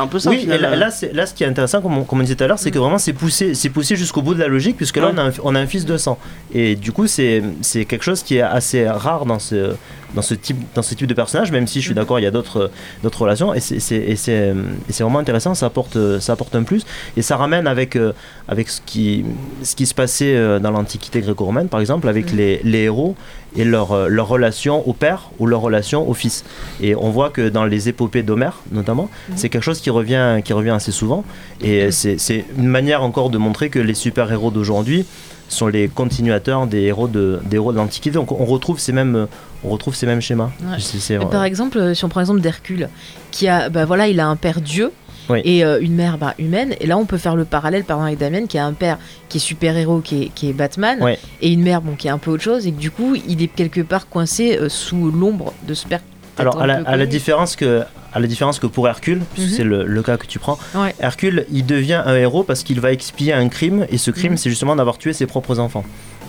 peu, 0.06 0.18
ça. 0.18 0.28
Oui, 0.30 0.46
là, 0.46 0.74
là, 0.76 0.90
c'est- 0.90 1.12
là, 1.12 1.26
ce 1.26 1.34
qui 1.34 1.44
est 1.44 1.46
intéressant, 1.46 1.80
comme 1.80 1.98
on, 1.98 2.04
comme 2.04 2.20
on 2.20 2.22
disait 2.22 2.34
tout 2.36 2.44
à 2.44 2.46
l'heure, 2.46 2.58
c'est 2.58 2.70
que 2.70 2.78
vraiment 2.78 2.98
c'est 2.98 3.12
poussé, 3.12 3.54
c'est 3.54 3.68
poussé 3.70 3.83
jusqu'au 3.84 4.22
bout 4.22 4.34
de 4.34 4.40
la 4.40 4.48
logique, 4.48 4.76
puisque 4.76 4.96
là, 4.96 5.06
Ouais. 5.08 5.12
on, 5.14 5.18
a 5.18 5.22
un, 5.28 5.32
on 5.42 5.54
a 5.54 5.60
un 5.60 5.66
fils 5.66 5.84
de 5.84 5.96
sang. 5.96 6.18
Et 6.52 6.74
du 6.76 6.92
coup, 6.92 7.06
c'est 7.06 7.42
quelque 7.88 8.02
chose 8.02 8.22
qui 8.22 8.36
est 8.36 8.42
assez 8.42 8.88
rare 8.88 9.26
dans 9.26 9.38
ce, 9.38 9.74
dans 10.14 10.22
ce, 10.22 10.34
type, 10.34 10.56
dans 10.74 10.82
ce 10.82 10.94
type 10.94 11.06
de 11.06 11.14
personnage, 11.14 11.50
même 11.52 11.66
si 11.66 11.80
je 11.80 11.86
suis 11.86 11.94
d'accord, 11.94 12.18
il 12.18 12.22
y 12.22 12.26
a 12.26 12.30
d'autres 12.30 12.70
d'autres 13.02 13.22
relations. 13.22 13.52
Et 13.54 13.60
c'est- 13.60 13.80
c'est 13.80 13.96
et 13.96 14.16
c'est- 14.16 14.54
vraiment 15.02 15.18
intéressant, 15.18 15.54
ça 15.54 15.66
apporte, 15.66 15.98
ça 16.20 16.32
apporte 16.34 16.54
un 16.54 16.62
plus. 16.62 16.84
Et 17.16 17.22
ça 17.22 17.36
ramène 17.36 17.66
avec, 17.66 17.96
euh, 17.96 18.12
avec 18.48 18.68
ce, 18.68 18.80
qui, 18.84 19.24
ce 19.62 19.74
qui 19.76 19.86
se 19.86 19.94
passait 19.94 20.34
euh, 20.36 20.58
dans 20.58 20.70
l'Antiquité 20.70 21.20
gréco-romaine, 21.20 21.68
par 21.68 21.80
exemple, 21.80 22.08
avec 22.08 22.30
Mhm. 22.32 22.38
les, 22.38 22.60
les 22.64 22.78
héros 22.84 23.16
et 23.56 23.64
leur, 23.64 23.92
euh, 23.92 24.08
leur 24.08 24.26
relation 24.28 24.86
au 24.88 24.92
père 24.92 25.30
ou 25.38 25.46
leur 25.46 25.60
relation 25.60 26.08
au 26.08 26.14
fils. 26.14 26.44
Et 26.80 26.94
on 26.96 27.10
voit 27.10 27.30
que 27.30 27.48
dans 27.48 27.64
les 27.64 27.88
épopées 27.88 28.22
d'Homère, 28.22 28.58
notamment, 28.72 29.08
Mhm. 29.28 29.34
c'est 29.36 29.48
quelque 29.48 29.62
chose 29.62 29.80
qui 29.80 29.90
revient, 29.90 30.40
qui 30.44 30.52
revient 30.52 30.70
assez 30.70 30.92
souvent. 30.92 31.24
Et 31.60 31.90
c'est 31.90 32.18
c'est 32.18 32.44
une 32.58 32.68
manière 32.68 33.02
encore 33.02 33.30
de 33.30 33.38
montrer 33.38 33.68
que 33.70 33.78
les 33.78 33.94
super-héros 33.94 34.50
d'aujourd'hui 34.50 35.04
sont 35.48 35.66
les 35.68 35.88
continuateurs 35.88 36.66
des 36.66 36.82
héros 36.82 37.06
de, 37.06 37.38
des 37.44 37.56
héros 37.56 37.72
de 37.72 37.76
l'Antiquité. 37.76 38.14
Donc 38.14 38.32
on 38.32 38.44
retrouve 38.46 38.78
ces 38.78 38.92
mêmes, 38.92 39.26
on 39.64 39.68
retrouve 39.70 39.94
ces 39.94 40.06
mêmes 40.06 40.20
schémas. 40.20 40.50
Ouais. 40.62 41.18
Par 41.30 41.44
exemple, 41.44 41.78
euh, 41.78 41.94
si 41.94 42.04
on 42.04 42.08
prend 42.08 42.20
l'exemple 42.20 42.40
d'Hercule, 42.40 42.88
qui 43.30 43.48
a, 43.48 43.68
bah 43.70 43.84
voilà, 43.84 44.08
il 44.08 44.20
a 44.20 44.26
un 44.26 44.36
père 44.36 44.60
dieu 44.60 44.92
Oui. 45.28 45.40
et 45.44 45.64
euh, 45.64 45.80
une 45.80 45.94
mère 45.94 46.18
bah, 46.18 46.34
humaine. 46.38 46.74
Et 46.80 46.86
là, 46.86 46.96
on 46.98 47.06
peut 47.06 47.18
faire 47.18 47.34
le 47.36 47.44
parallèle, 47.44 47.84
par 47.84 47.96
exemple, 47.96 48.08
avec 48.08 48.18
Damien, 48.34 48.46
qui 48.46 48.58
a 48.58 48.66
un 48.66 48.72
père 48.74 48.98
qui 49.28 49.38
est 49.38 49.40
super 49.40 49.76
héros, 49.76 50.00
qui 50.00 50.24
est, 50.24 50.28
qui 50.34 50.48
est 50.50 50.52
Batman, 50.52 51.02
Ouais. 51.02 51.18
et 51.40 51.50
une 51.52 51.62
mère, 51.62 51.80
bon, 51.80 51.94
qui 51.96 52.08
est 52.08 52.10
un 52.10 52.18
peu 52.18 52.30
autre 52.30 52.42
chose, 52.42 52.66
et 52.66 52.72
que 52.72 52.78
du 52.80 52.90
coup, 52.90 53.16
il 53.28 53.42
est 53.42 53.48
quelque 53.48 53.80
part 53.80 54.08
coincé 54.08 54.58
euh, 54.58 54.68
sous 54.68 55.10
l'ombre 55.10 55.52
de 55.66 55.74
ce 55.74 55.86
père. 55.86 56.00
Alors, 56.36 56.60
à 56.60 56.66
la, 56.66 56.82
à 56.88 57.06
différence 57.06 57.54
que, 57.54 57.82
à 58.12 58.18
la 58.18 58.26
différence 58.26 58.58
que 58.58 58.66
pour 58.66 58.88
Hercule, 58.88 59.22
puisque 59.34 59.50
Mhm. 59.50 59.56
c'est 59.56 59.62
le, 59.64 59.84
le 59.86 60.02
cas 60.02 60.16
que 60.16 60.26
tu 60.26 60.40
prends, 60.40 60.58
Ouais. 60.74 60.92
Hercule, 60.98 61.46
il 61.52 61.64
devient 61.64 62.02
un 62.04 62.16
héros 62.16 62.42
parce 62.42 62.64
qu'il 62.64 62.80
va 62.80 62.90
expier 62.92 63.32
un 63.32 63.48
crime, 63.48 63.86
et 63.88 63.98
ce 63.98 64.10
crime, 64.10 64.32
Mhm. 64.32 64.36
c'est 64.38 64.50
justement 64.50 64.74
d'avoir 64.74 64.98
tué 64.98 65.12
ses 65.12 65.26
propres 65.26 65.60
enfants. 65.60 65.84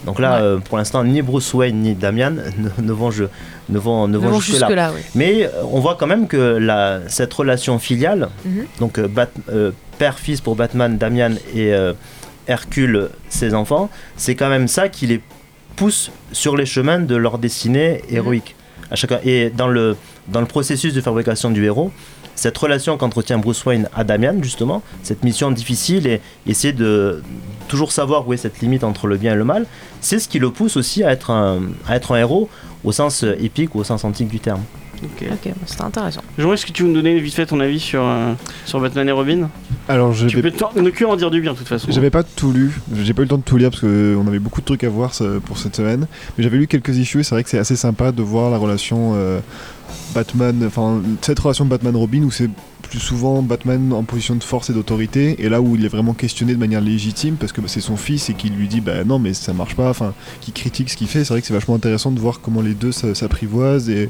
Donc 0.05 0.19
là, 0.19 0.35
Ouais. 0.35 0.41
euh, 0.43 0.57
pour 0.57 0.77
l'instant, 0.77 1.03
ni 1.03 1.21
Bruce 1.21 1.53
Wayne 1.53 1.81
ni 1.81 1.93
Damian 1.95 2.31
ne, 2.57 2.69
ne 2.85 2.91
vont, 2.93 3.11
je- 3.11 3.25
ne 3.69 3.79
vont, 3.79 4.07
ne 4.07 4.17
vont 4.17 4.39
jusque-là. 4.39 4.91
oui. 4.95 5.01
Mais 5.15 5.45
euh, 5.45 5.49
on 5.71 5.79
voit 5.79 5.95
quand 5.99 6.07
même 6.07 6.27
que 6.27 6.37
la, 6.57 6.99
cette 7.07 7.33
relation 7.33 7.79
filiale, 7.79 8.29
Mhm. 8.45 8.65
donc 8.79 8.99
euh, 8.99 9.07
Bat- 9.07 9.27
euh, 9.51 9.71
père-fils 9.97 10.41
pour 10.41 10.55
Batman, 10.55 10.97
Damian 10.97 11.31
et 11.55 11.73
euh, 11.73 11.93
Hercule, 12.47 13.09
ses 13.29 13.53
enfants, 13.55 13.89
c'est 14.17 14.35
quand 14.35 14.49
même 14.49 14.67
ça 14.67 14.87
qui 14.89 15.07
les 15.07 15.21
pousse 15.75 16.11
sur 16.31 16.55
les 16.55 16.65
chemins 16.65 16.99
de 16.99 17.15
leur 17.15 17.37
destinée 17.37 18.01
héroïque. 18.09 18.55
À 18.91 18.95
chacun. 18.95 19.19
Et 19.25 19.49
dans 19.49 19.67
le, 19.67 19.97
dans 20.27 20.41
le 20.41 20.45
processus 20.45 20.93
de 20.93 21.01
fabrication 21.01 21.49
du 21.49 21.65
héros, 21.65 21.91
cette 22.36 22.57
relation 22.57 22.97
qu'entretient 22.97 23.38
Bruce 23.38 23.65
Wayne 23.65 23.89
à 23.95 24.03
Damian, 24.03 24.41
justement, 24.41 24.81
cette 25.03 25.23
mission 25.23 25.51
difficile 25.51 26.07
et 26.07 26.21
essayer 26.47 26.73
de 26.73 27.23
toujours 27.67 27.91
savoir 27.91 28.27
où 28.27 28.33
est 28.33 28.38
cette 28.38 28.59
limite 28.59 28.83
entre 28.83 29.07
le 29.07 29.17
bien 29.17 29.33
et 29.33 29.36
le 29.36 29.45
mal, 29.45 29.65
c'est 30.01 30.19
ce 30.19 30.27
qui 30.27 30.39
le 30.39 30.51
pousse 30.51 30.77
aussi 30.77 31.03
à 31.03 31.11
être 31.11 31.31
un, 31.31 31.61
héros 32.15 32.49
au 32.83 32.91
sens 32.91 33.23
épique 33.23 33.73
ou 33.75 33.79
au 33.79 33.83
sens 33.83 34.03
antique 34.03 34.27
du 34.27 34.39
terme. 34.39 34.61
Ok. 35.05 35.27
Ok, 35.31 35.45
bon, 35.45 35.53
c'était 35.65 35.83
intéressant. 35.83 36.21
Jean, 36.37 36.53
est-ce 36.53 36.65
que 36.65 36.71
tu 36.71 36.83
veux 36.83 36.89
nous 36.89 36.95
donner 36.95 37.19
vite 37.19 37.33
fait 37.33 37.45
ton 37.45 37.59
avis 37.59 37.79
sur, 37.79 38.01
euh, 38.03 38.33
sur 38.65 38.79
Batman 38.79 39.07
et 39.07 39.11
Robin? 39.11 39.49
Alors, 39.87 40.13
je 40.13 40.27
Tu 40.27 40.41
peux 40.41 40.51
t'en- 40.51 40.71
ne 40.75 40.89
que 40.89 41.05
en 41.05 41.15
dire 41.15 41.29
du 41.31 41.41
bien, 41.41 41.53
de 41.53 41.57
toute 41.57 41.67
façon. 41.67 41.87
J'avais 41.91 42.09
pas 42.09 42.23
tout 42.23 42.51
lu, 42.51 42.71
j'ai 43.03 43.13
pas 43.13 43.21
eu 43.21 43.25
le 43.25 43.29
temps 43.29 43.37
de 43.37 43.43
tout 43.43 43.57
lire 43.57 43.69
parce 43.69 43.81
qu'on 43.81 44.25
avait 44.27 44.39
beaucoup 44.39 44.61
de 44.61 44.65
trucs 44.65 44.83
à 44.83 44.89
voir 44.89 45.13
ça, 45.13 45.25
pour 45.45 45.57
cette 45.57 45.75
semaine. 45.75 46.07
Mais 46.37 46.43
j'avais 46.43 46.57
lu 46.57 46.67
quelques 46.67 46.97
issues 46.97 47.19
et 47.19 47.23
c'est 47.23 47.35
vrai 47.35 47.43
que 47.43 47.49
c'est 47.49 47.59
assez 47.59 47.75
sympa 47.75 48.11
de 48.11 48.23
voir 48.23 48.49
la 48.49 48.57
relation 48.57 49.13
euh, 49.15 49.39
Batman, 50.13 50.63
enfin 50.65 51.01
cette 51.21 51.39
relation 51.39 51.65
Batman-Robin 51.65 52.23
où 52.23 52.31
c'est 52.31 52.49
plus 52.89 52.99
souvent 52.99 53.41
Batman 53.41 53.91
en 53.93 54.03
position 54.03 54.35
de 54.35 54.43
force 54.43 54.69
et 54.69 54.73
d'autorité 54.73 55.43
et 55.43 55.49
là 55.49 55.59
où 55.61 55.75
il 55.75 55.83
est 55.85 55.89
vraiment 55.89 56.13
questionné 56.13 56.53
de 56.53 56.59
manière 56.59 56.81
légitime 56.81 57.35
parce 57.35 57.51
que 57.51 57.59
bah, 57.61 57.67
c'est 57.67 57.81
son 57.81 57.97
fils 57.97 58.29
et 58.29 58.33
qui 58.33 58.49
lui 58.49 58.67
dit 58.67 58.79
bah 58.79 59.03
non 59.05 59.17
mais 59.19 59.33
ça 59.33 59.53
marche 59.53 59.75
pas, 59.75 59.89
enfin 59.89 60.13
qui 60.41 60.51
critique 60.51 60.89
ce 60.89 60.97
qu'il 60.97 61.07
fait. 61.07 61.23
C'est 61.23 61.33
vrai 61.33 61.41
que 61.41 61.47
c'est 61.47 61.53
vachement 61.53 61.75
intéressant 61.75 62.11
de 62.11 62.19
voir 62.19 62.39
comment 62.41 62.61
les 62.61 62.73
deux 62.73 62.91
s'a- 62.91 63.13
s'apprivoisent 63.15 63.89
et 63.89 64.09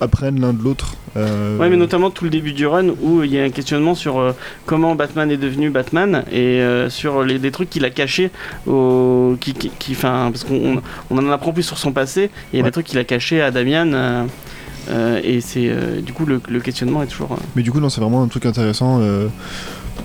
apprennent 0.00 0.40
l'un 0.40 0.52
de 0.52 0.62
l'autre. 0.62 0.94
Euh, 1.16 1.58
Ouais, 1.58 1.68
mais 1.70 1.76
notamment 1.76 2.10
tout 2.10 2.24
le 2.24 2.30
début 2.30 2.52
du 2.52 2.66
run 2.66 2.88
où 3.00 3.22
il 3.22 3.32
y 3.32 3.38
a 3.38 3.42
un 3.44 3.50
questionnement 3.50 3.94
sur 3.94 4.18
euh, 4.18 4.32
comment 4.66 4.94
Batman 4.94 5.30
est 5.30 5.36
devenu 5.36 5.70
Batman 5.70 6.24
et 6.32 6.60
euh, 6.60 6.90
sur 6.90 7.22
les, 7.22 7.38
des 7.38 7.50
trucs 7.52 7.70
qu'il 7.70 7.84
a 7.84 7.90
cachés 7.90 8.30
au, 8.66 9.36
qui, 9.40 9.52
qui, 9.54 9.70
qui- 9.78 9.94
'fin, 9.94 10.30
parce 10.32 10.44
qu'on 10.44 10.80
on 11.10 11.18
en 11.18 11.30
apprend 11.30 11.52
plus 11.52 11.62
sur 11.62 11.78
son 11.78 11.92
passé. 11.92 12.22
et 12.22 12.30
Il 12.52 12.56
y 12.56 12.60
a 12.60 12.62
Ouais. 12.62 12.68
des 12.68 12.72
trucs 12.72 12.86
qu'il 12.86 12.98
a 12.98 13.04
cachés 13.04 13.40
à 13.40 13.50
Damian 13.50 13.92
euh, 14.90 15.20
et 15.22 15.40
c'est 15.40 15.70
du 16.02 16.12
coup 16.12 16.26
le, 16.26 16.40
le 16.48 16.60
questionnement 16.60 17.02
est 17.02 17.06
toujours. 17.06 17.36
Mais 17.56 17.62
du 17.62 17.70
coup, 17.72 17.80
non, 17.80 17.88
c'est 17.88 18.00
vraiment 18.00 18.22
un 18.22 18.28
truc 18.28 18.44
intéressant. 18.46 19.00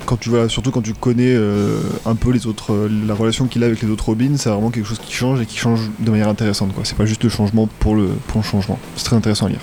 quand 0.05 0.17
tu 0.19 0.29
vois, 0.29 0.47
surtout 0.49 0.71
quand 0.71 0.81
tu 0.81 0.93
connais 0.93 1.33
euh, 1.35 1.79
un 2.05 2.15
peu 2.15 2.31
les 2.31 2.47
autres, 2.47 2.73
euh, 2.73 2.89
la 3.07 3.13
relation 3.13 3.45
qu'il 3.47 3.63
a 3.63 3.65
avec 3.67 3.81
les 3.81 3.89
autres 3.89 4.05
Robins, 4.05 4.37
c'est 4.37 4.49
vraiment 4.49 4.69
quelque 4.69 4.87
chose 4.87 4.99
qui 4.99 5.13
change 5.13 5.41
et 5.41 5.45
qui 5.45 5.57
change 5.57 5.81
de 5.99 6.09
manière 6.11 6.29
intéressante. 6.29 6.73
quoi. 6.73 6.83
C'est 6.85 6.95
pas 6.97 7.05
juste 7.05 7.23
le 7.23 7.29
changement 7.29 7.67
pour 7.79 7.95
le, 7.95 8.07
pour 8.27 8.41
le 8.41 8.45
changement. 8.45 8.79
C'est 8.95 9.03
très 9.05 9.15
intéressant 9.15 9.47
à 9.47 9.49
lire. 9.49 9.59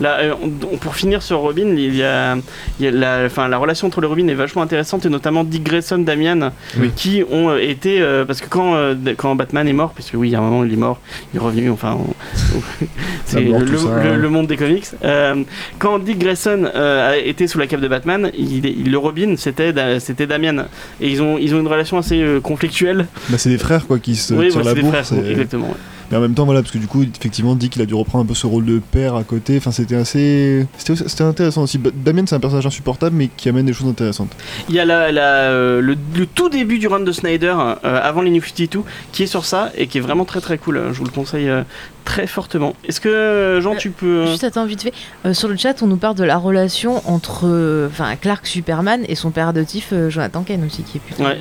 Là, 0.00 0.18
euh, 0.20 0.34
on- 0.42 0.76
pour 0.76 0.94
finir 0.94 1.22
sur 1.22 1.38
Robin, 1.38 1.74
il 1.76 1.94
y 1.96 2.02
a, 2.02 2.36
il 2.78 2.84
y 2.84 2.88
a 2.88 2.90
la, 2.90 3.24
enfin, 3.26 3.48
la 3.48 3.58
relation 3.58 3.86
entre 3.88 4.00
les 4.00 4.06
Robin 4.06 4.28
est 4.28 4.34
vachement 4.34 4.62
intéressante 4.62 5.04
et 5.06 5.08
notamment 5.08 5.42
Dick 5.44 5.64
Grayson, 5.64 5.98
Damian, 5.98 6.52
Oui. 6.78 6.90
qui 6.94 7.24
ont 7.30 7.50
euh, 7.50 7.58
été 7.58 8.00
euh, 8.00 8.24
parce 8.24 8.40
que 8.40 8.48
quand, 8.48 8.74
euh, 8.74 8.94
quand 9.16 9.34
Batman 9.34 9.66
est 9.66 9.72
mort, 9.72 9.92
puisque 9.94 10.14
oui, 10.14 10.28
il 10.28 10.32
y 10.32 10.34
a 10.34 10.38
un 10.38 10.42
moment 10.42 10.64
il 10.64 10.72
est 10.72 10.76
mort, 10.76 11.00
il 11.32 11.38
est 11.38 11.40
revenu, 11.42 11.70
enfin, 11.70 11.98
c'est 13.24 13.40
le, 13.40 14.28
monde 14.28 14.46
des 14.46 14.56
comics. 14.56 14.84
Euh, 15.04 15.42
quand 15.78 15.98
Dick 15.98 16.18
Grayson 16.18 16.68
a 16.74 17.16
été 17.16 17.46
sous 17.46 17.58
la 17.58 17.66
cape 17.66 17.80
de 17.80 17.88
Batman, 17.88 18.30
il, 18.36 18.64
il- 18.64 18.90
le 18.90 18.98
Robin 18.98 19.34
c'était 19.36 19.72
Da- 19.72 20.00
c'était 20.00 20.26
Damian 20.26 20.64
et 21.00 21.08
ils 21.10 21.20
ont 21.22 21.38
ils 21.38 21.54
ont 21.54 21.60
une 21.60 21.66
relation 21.68 21.98
assez 21.98 22.24
conflictuelle. 22.42 23.06
Bah, 23.28 23.38
c'est 23.38 23.50
des 23.50 23.58
frères 23.58 23.86
quoi 23.86 23.98
qui 23.98 24.16
se 24.16 24.34
oui, 24.34 24.48
tirent 24.48 24.62
voilà, 24.62 24.70
la 24.70 24.70
c'est 24.70 24.74
des 24.76 24.82
bourre. 24.82 25.04
frères, 25.04 25.30
exactement. 25.30 25.66
ouais. 25.68 25.74
Mais 26.10 26.16
en 26.16 26.20
même 26.20 26.34
temps, 26.34 26.44
voilà, 26.44 26.62
parce 26.62 26.72
que 26.72 26.78
du 26.78 26.86
coup, 26.86 27.02
effectivement, 27.02 27.54
dit 27.54 27.68
qu'il 27.68 27.82
a 27.82 27.86
dû 27.86 27.94
reprendre 27.94 28.24
un 28.24 28.26
peu 28.26 28.34
ce 28.34 28.46
rôle 28.46 28.64
de 28.64 28.78
père 28.78 29.14
à 29.14 29.24
côté. 29.24 29.56
Enfin, 29.58 29.72
c'était 29.72 29.96
assez. 29.96 30.66
C'était 30.78 31.24
intéressant 31.24 31.62
aussi. 31.62 31.78
Damien, 31.78 32.24
c'est 32.26 32.34
un 32.36 32.40
personnage 32.40 32.66
insupportable, 32.66 33.14
mais 33.16 33.28
qui 33.36 33.48
amène 33.48 33.66
des 33.66 33.72
choses 33.72 33.88
intéressantes. 33.88 34.30
Il 34.68 34.74
y 34.74 34.80
a 34.80 34.84
la, 34.84 35.12
la, 35.12 35.22
euh, 35.50 35.80
le, 35.80 35.96
le 36.16 36.26
tout 36.26 36.48
début 36.48 36.78
du 36.78 36.86
run 36.88 37.00
de 37.00 37.12
Snyder 37.12 37.54
euh, 37.58 38.00
avant 38.02 38.22
les 38.22 38.30
New 38.30 38.42
52 38.42 38.80
qui 39.12 39.22
est 39.24 39.26
sur 39.26 39.44
ça 39.44 39.70
et 39.76 39.86
qui 39.86 39.98
est 39.98 40.00
vraiment 40.00 40.24
très 40.24 40.40
très 40.40 40.58
cool. 40.58 40.80
Je 40.92 40.98
vous 40.98 41.04
le 41.04 41.10
conseille 41.10 41.48
euh, 41.48 41.62
très 42.04 42.26
fortement. 42.26 42.74
Est-ce 42.86 43.00
que 43.00 43.58
Jean, 43.62 43.74
Euh, 43.74 43.78
tu 43.78 43.90
peux. 43.90 44.26
Juste 44.26 44.44
attends, 44.44 44.64
vite 44.66 44.82
fait. 44.82 44.94
Euh, 45.26 45.34
sur 45.34 45.48
le 45.48 45.56
chat, 45.56 45.82
on 45.82 45.86
nous 45.86 45.96
parle 45.96 46.14
de 46.16 46.24
la 46.24 46.38
relation 46.38 47.02
entre 47.08 47.42
euh, 47.46 47.88
Clark 48.20 48.46
Superman 48.46 49.04
et 49.08 49.14
son 49.14 49.30
père 49.30 49.48
adoptif 49.48 49.88
euh, 49.92 50.08
Jonathan 50.10 50.42
Kane 50.42 50.64
aussi, 50.64 50.82
qui 50.82 50.96
est 50.98 51.00
plutôt. 51.00 51.24
Ouais. 51.24 51.38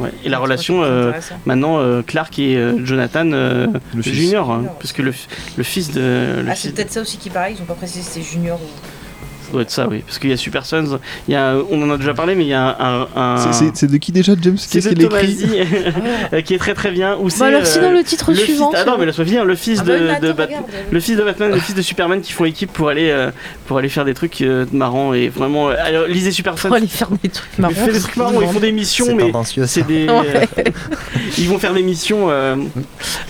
Ouais. 0.00 0.10
Et 0.24 0.28
la 0.28 0.38
relation 0.38 0.82
euh, 0.82 1.12
maintenant 1.46 1.78
euh, 1.78 2.02
Clark 2.02 2.38
et 2.38 2.56
euh, 2.56 2.84
Jonathan 2.84 3.30
euh, 3.32 3.66
Le 3.94 4.02
fils. 4.02 4.14
Junior, 4.14 4.50
hein, 4.50 4.64
parce 4.78 4.92
que 4.92 5.02
le, 5.02 5.10
f- 5.12 5.26
le 5.56 5.62
fils 5.62 5.90
de. 5.92 6.40
Le 6.44 6.50
Ah, 6.50 6.54
c'est 6.54 6.74
peut-être 6.74 6.90
ça 6.92 7.00
aussi 7.02 7.18
qui 7.18 7.30
paraît, 7.30 7.52
ils 7.56 7.60
ont 7.62 7.66
pas 7.66 7.74
précisé 7.74 8.02
si 8.02 8.10
c'était 8.20 8.26
Junior 8.26 8.58
ou. 8.60 8.66
Ça 9.50 9.52
doit 9.54 9.62
être 9.62 9.70
ça, 9.70 9.88
oui. 9.88 10.00
Parce 10.06 10.18
qu'il 10.20 10.30
y 10.30 10.32
a 10.32 10.36
Super 10.36 10.64
Sons. 10.64 11.00
Il 11.26 11.32
y 11.32 11.36
a, 11.36 11.56
on 11.70 11.82
en 11.82 11.90
a 11.90 11.96
déjà 11.96 12.14
parlé, 12.14 12.34
mais 12.36 12.44
il 12.44 12.48
y 12.48 12.54
a 12.54 12.76
un. 12.78 13.08
un- 13.16 13.52
C'est- 13.74 13.86
de 13.90 13.96
qui 13.96 14.12
déjà, 14.12 14.32
James? 14.40 14.54
Ah. 14.56 14.62
c'est 14.64 14.78
Qu'est-ce 14.80 14.88
de 14.90 14.94
qu'il 14.94 15.04
écrit? 15.06 15.36
Tomasi, 15.36 15.58
euh, 16.32 16.40
qui 16.42 16.54
est 16.54 16.58
très 16.58 16.74
très 16.74 16.90
bien. 16.92 17.16
C'est, 17.28 17.40
Bah 17.40 17.46
alors, 17.46 17.66
sinon, 17.66 17.88
euh, 17.88 17.92
le 17.98 18.04
titre 18.04 18.30
le 18.30 18.36
suivant. 18.36 18.70
Fils, 18.70 18.80
ah 18.86 18.88
non, 18.88 18.96
mais 18.98 19.06
laisse-moi 19.06 19.24
finir. 19.26 19.44
Le 19.44 19.54
fils 19.56 19.80
Ah 19.82 19.84
bah, 19.86 19.98
de, 19.98 20.08
attends, 20.08 20.26
de 20.26 20.32
Bat- 20.32 20.46
regarde. 20.46 20.64
le 20.90 21.00
fils 21.00 21.16
de 21.16 21.22
Batman 21.24 21.50
et 21.50 21.54
le 21.54 21.60
fils 21.60 21.74
de 21.74 21.82
Superman 21.82 22.20
qui 22.20 22.32
font 22.32 22.44
équipe 22.44 22.72
pour 22.72 22.88
aller, 22.88 23.10
euh, 23.10 23.30
pour 23.66 23.78
aller 23.78 23.88
faire 23.88 24.04
des 24.04 24.14
trucs 24.14 24.40
euh, 24.42 24.66
marrants 24.72 25.12
et 25.14 25.28
vraiment. 25.28 25.70
euh, 25.70 25.74
alors, 25.82 26.06
lisez 26.06 26.30
Super 26.30 26.56
Sons. 26.58 26.68
Pour 26.68 26.76
aller 26.76 26.86
faire 26.86 27.08
des 27.22 27.28
trucs 27.28 27.50
Ils 27.58 27.62
marrants. 27.62 27.74
font 27.74 27.86
des 27.92 27.98
trucs 28.00 28.16
marrants, 28.16 28.40
ils 28.40 28.48
font 28.48 28.60
des 28.60 28.72
missions, 28.72 29.14
mais 29.16 29.24
tendancieux. 29.24 29.64
c'est 29.66 29.86
des. 29.86 30.06
Ouais. 30.10 30.48
ils 31.38 31.48
vont 31.48 31.58
faire 31.58 31.72
des 31.74 31.82
missions 31.82 32.26
euh, 32.30 32.56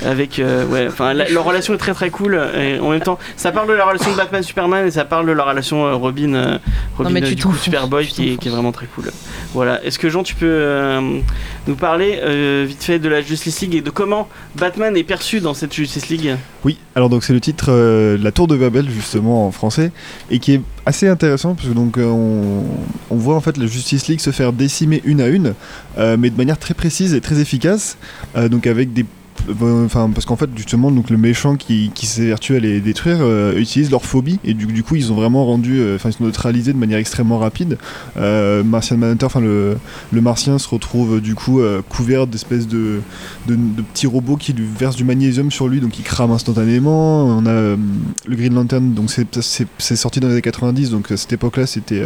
avec. 0.05 0.39
euh, 0.39 0.65
ouais, 0.67 0.87
enfin, 0.89 1.15
leur 1.15 1.45
relation 1.45 1.75
est 1.75 1.79
très 1.79 1.95
très 1.95 2.11
cool. 2.11 2.41
Et 2.59 2.79
en 2.79 2.91
même 2.91 3.01
temps, 3.01 3.19
ça 3.37 3.53
parle 3.53 3.69
de 3.69 3.73
la 3.75 3.85
relation 3.85 4.11
de 4.11 4.17
Batman 4.17 4.43
Superman 4.43 4.87
et 4.87 4.91
ça 4.91 5.05
parle 5.05 5.27
de 5.27 5.33
leur 5.33 5.47
relation 5.49 5.87
euh, 5.87 5.95
Robin, 6.11 6.35
euh, 6.35 6.59
Robin 6.99 7.11
mais 7.11 7.23
euh, 7.23 7.29
tu 7.29 7.35
du 7.37 7.45
coup, 7.45 7.55
Superboy 7.55 8.07
tu 8.07 8.13
qui 8.13 8.33
est, 8.33 8.37
qui 8.37 8.49
est 8.49 8.51
vraiment 8.51 8.73
très 8.73 8.87
cool. 8.87 9.11
Voilà. 9.55 9.83
Est-ce 9.85 9.99
que 9.99 10.09
Jean, 10.11 10.23
tu 10.23 10.35
peux 10.35 10.47
euh, 10.47 11.21
nous 11.67 11.75
parler 11.77 12.19
euh, 12.23 12.65
vite 12.69 12.83
fait 12.83 12.99
de 12.99 13.09
la 13.09 13.23
Justice 13.23 13.61
League 13.61 13.77
et 13.77 13.81
de 13.81 13.91
comment 13.91 14.29
Batman 14.57 14.97
est 14.97 15.05
perçu 15.05 15.41
dans 15.41 15.55
cette 15.55 15.73
Justice 15.73 16.09
League? 16.09 16.37
Oui, 16.65 16.79
alors 16.95 17.09
donc 17.09 17.25
c'est 17.25 17.33
le 17.33 17.41
titre 17.41 17.67
euh, 17.69 18.19
La 18.21 18.33
Tour 18.33 18.47
de 18.49 18.57
Babel 18.57 18.91
justement 18.91 19.47
en 19.47 19.53
français 19.53 19.93
et 20.31 20.39
qui 20.39 20.55
est 20.55 20.61
assez 20.85 21.09
intéressant 21.09 21.55
parce 21.55 21.69
que 21.69 21.75
donc 21.75 21.97
euh, 21.97 22.05
on, 22.05 22.65
on 23.11 23.17
voit 23.17 23.37
en 23.37 23.41
fait 23.41 23.57
la 23.57 23.67
Justice 23.67 24.09
League 24.09 24.21
se 24.21 24.31
faire 24.31 24.53
décimer 24.53 25.01
une 25.05 25.21
à 25.21 25.29
une, 25.29 25.55
euh, 25.99 26.17
mais 26.19 26.31
de 26.31 26.37
manière 26.37 26.59
très 26.59 26.75
précise 26.75 27.15
et 27.15 27.21
très 27.21 27.41
efficace, 27.41 27.97
euh, 28.37 28.49
donc 28.49 28.67
avec 28.67 28.93
des 28.93 29.07
Enfin, 29.63 30.11
parce 30.15 30.27
qu'en 30.27 30.37
fait, 30.37 30.49
justement, 30.57 30.91
donc 30.91 31.11
le 31.11 31.17
méchant 31.17 31.57
qui, 31.57 31.91
qui 31.95 32.07
s'évertue 32.07 32.57
à 32.57 32.61
les 32.61 32.81
détruire 32.81 33.19
euh, 33.21 33.57
utilise 33.59 33.91
leur 33.91 34.05
phobie 34.05 34.39
et 34.45 34.55
du, 34.55 34.67
du 34.67 34.83
coup, 34.83 34.97
ils 34.97 35.11
ont 35.13 35.15
vraiment 35.15 35.45
rendu, 35.45 35.79
euh, 35.81 35.97
enfin, 35.97 36.11
ils 36.11 36.13
sont 36.13 36.25
neutralisés 36.25 36.73
de 36.73 36.79
manière 36.79 36.99
extrêmement 36.99 37.39
rapide. 37.39 37.79
Euh, 38.17 38.63
Martian 38.63 38.97
Manhunter, 38.97 39.27
enfin, 39.27 39.41
le, 39.41 39.77
le 40.13 40.21
martien 40.21 40.59
se 40.59 40.69
retrouve 40.69 41.17
euh, 41.17 41.21
du 41.21 41.35
coup 41.35 41.61
euh, 41.61 41.83
couvert 41.89 42.27
d'espèces 42.27 42.69
de, 42.69 43.01
de, 43.49 43.55
de 43.57 43.83
petits 43.83 44.07
robots 44.07 44.37
qui 44.37 44.53
lui 44.53 44.67
versent 44.79 44.97
du 44.97 45.05
magnésium 45.05 45.51
sur 45.51 45.69
lui, 45.69 45.81
donc 45.81 45.99
il 45.99 46.03
crame 46.05 46.31
instantanément. 46.31 47.25
On 47.27 47.47
a 47.47 47.51
euh, 47.51 47.77
le 48.27 48.37
Green 48.37 48.55
Lantern, 48.55 48.93
donc 48.95 49.11
c'est- 49.11 49.97
sorti 49.97 50.21
dans 50.21 50.29
les 50.29 50.35
années 50.35 50.43
90, 50.43 50.91
donc 50.91 51.11
à 51.11 51.17
cette 51.17 51.33
époque-là, 51.33 51.67
c'était. 51.67 52.03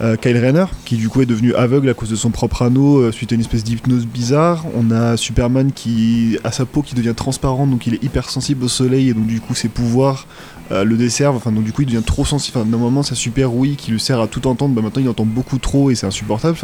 Euh, 0.00 0.16
Kyle 0.16 0.36
Rayner, 0.36 0.64
qui 0.84 0.96
du 0.96 1.08
coup 1.08 1.22
est 1.22 1.26
devenu 1.26 1.54
aveugle 1.54 1.88
à 1.88 1.94
cause 1.94 2.10
de 2.10 2.16
son 2.16 2.30
propre 2.30 2.62
anneau 2.62 2.98
euh, 2.98 3.12
suite 3.12 3.32
à 3.32 3.34
une 3.34 3.40
espèce 3.40 3.62
d'hypnose 3.62 4.06
bizarre. 4.06 4.64
On 4.74 4.90
a 4.90 5.16
Superman 5.16 5.72
qui 5.72 6.38
a 6.44 6.50
sa 6.50 6.64
peau 6.64 6.82
qui 6.82 6.94
devient 6.94 7.14
transparente, 7.14 7.70
donc 7.70 7.86
il 7.86 7.94
est 7.94 8.02
hypersensible 8.02 8.64
au 8.64 8.68
soleil 8.68 9.10
et 9.10 9.14
donc 9.14 9.26
du 9.26 9.40
coup 9.40 9.54
ses 9.54 9.68
pouvoirs 9.68 10.26
euh, 10.72 10.84
le 10.84 10.96
desservent. 10.96 11.36
Enfin 11.36 11.52
donc 11.52 11.64
du 11.64 11.72
coup 11.72 11.82
il 11.82 11.86
devient 11.86 12.02
trop 12.04 12.24
sensible. 12.24 12.58
Enfin, 12.58 12.68
normalement 12.68 13.02
sa 13.02 13.14
super 13.14 13.54
oui 13.54 13.76
qui 13.76 13.90
lui 13.92 14.00
sert 14.00 14.20
à 14.20 14.26
tout 14.26 14.46
entendre, 14.48 14.74
bah, 14.74 14.82
maintenant 14.82 15.02
il 15.02 15.08
entend 15.08 15.24
beaucoup 15.26 15.58
trop 15.58 15.90
et 15.90 15.94
c'est 15.94 16.06
insupportable. 16.06 16.56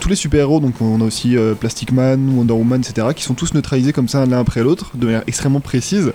Tous 0.00 0.08
les 0.08 0.16
super 0.16 0.40
héros, 0.40 0.60
donc 0.60 0.74
on 0.80 1.00
a 1.00 1.04
aussi 1.04 1.36
euh, 1.36 1.54
Plastic 1.54 1.92
Man, 1.92 2.28
Wonder 2.36 2.54
Woman, 2.54 2.80
etc., 2.80 3.08
qui 3.14 3.22
sont 3.24 3.34
tous 3.34 3.52
neutralisés 3.54 3.92
comme 3.92 4.08
ça 4.08 4.24
l'un 4.26 4.38
après 4.40 4.62
l'autre 4.62 4.90
de 4.94 5.06
manière 5.06 5.22
extrêmement 5.26 5.60
précise. 5.60 6.12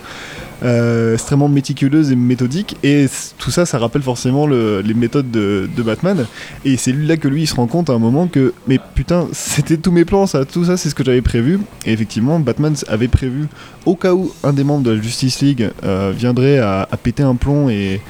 euh, 0.64 1.14
extrêmement 1.14 1.50
méticuleuse 1.50 2.12
et 2.12 2.16
méthodique 2.16 2.78
et 2.82 3.06
tout 3.38 3.52
ça 3.52 3.68
ça 3.68 3.78
rappelle 3.78 4.02
forcément 4.02 4.48
le- 4.48 4.82
les 4.82 4.96
méthodes 4.96 5.30
de, 5.30 5.70
Batman 5.84 6.26
et 6.66 6.78
c'est 6.78 6.94
là 6.94 7.16
que 7.16 7.28
lui 7.28 7.44
il 7.44 7.48
se 7.48 7.54
rend 7.54 7.68
compte 7.68 7.92
à 7.92 7.94
un 7.94 8.00
moment 8.00 8.26
que 8.28 8.54
mais 8.68 8.80
putain 8.96 9.28
c'était 9.34 9.78
tous 9.78 9.92
mes 9.92 10.04
plans 10.04 10.26
ça 10.26 10.46
tout 10.46 10.66
ça 10.66 10.76
c'est 10.76 10.90
ce 10.90 10.96
que 10.96 11.04
j'avais 11.04 11.22
prévu 11.22 11.60
et 11.86 11.94
effectivement 11.94 12.40
Batman 12.40 12.74
avait 12.88 13.08
prévu 13.08 13.46
au 13.86 13.96
cas 13.96 14.14
où 14.16 14.32
un 14.44 14.52
des 14.52 14.64
membres 14.64 14.84
de 14.84 14.92
la 14.92 15.00
Justice 15.02 15.42
League 15.42 15.70
viendrait 16.18 16.58
à, 16.58 16.88
à 16.92 16.98
péter 16.98 17.17
un 17.24 17.36
plomb 17.36 17.70
et 17.70 18.02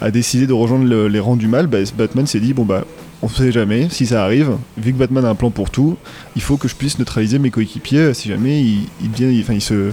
à 0.00 0.10
décider 0.10 0.46
de 0.46 0.52
rejoindre 0.52 0.84
le- 0.84 1.08
les 1.08 1.20
rangs 1.20 1.36
du 1.36 1.48
mal 1.48 1.66
bah, 1.66 1.78
Batman 1.96 2.26
s'est 2.26 2.40
dit 2.40 2.52
bon 2.54 2.64
bah 2.64 2.84
on 3.22 3.28
sait 3.28 3.52
jamais 3.52 3.88
si 3.90 4.06
ça 4.06 4.22
arrive 4.24 4.50
vu 4.76 4.92
que 4.92 4.98
Batman 4.98 5.24
a 5.24 5.28
un 5.30 5.34
plan 5.34 5.50
pour 5.50 5.70
tout 5.70 5.96
il 6.36 6.42
faut 6.42 6.56
que 6.56 6.68
je 6.68 6.74
puisse 6.74 6.98
neutraliser 6.98 7.38
mes 7.38 7.50
coéquipiers 7.50 8.12
si 8.14 8.28
jamais 8.28 8.60
il, 8.62 8.86
vient 9.14 9.28
il- 9.30 9.60
se 9.62 9.90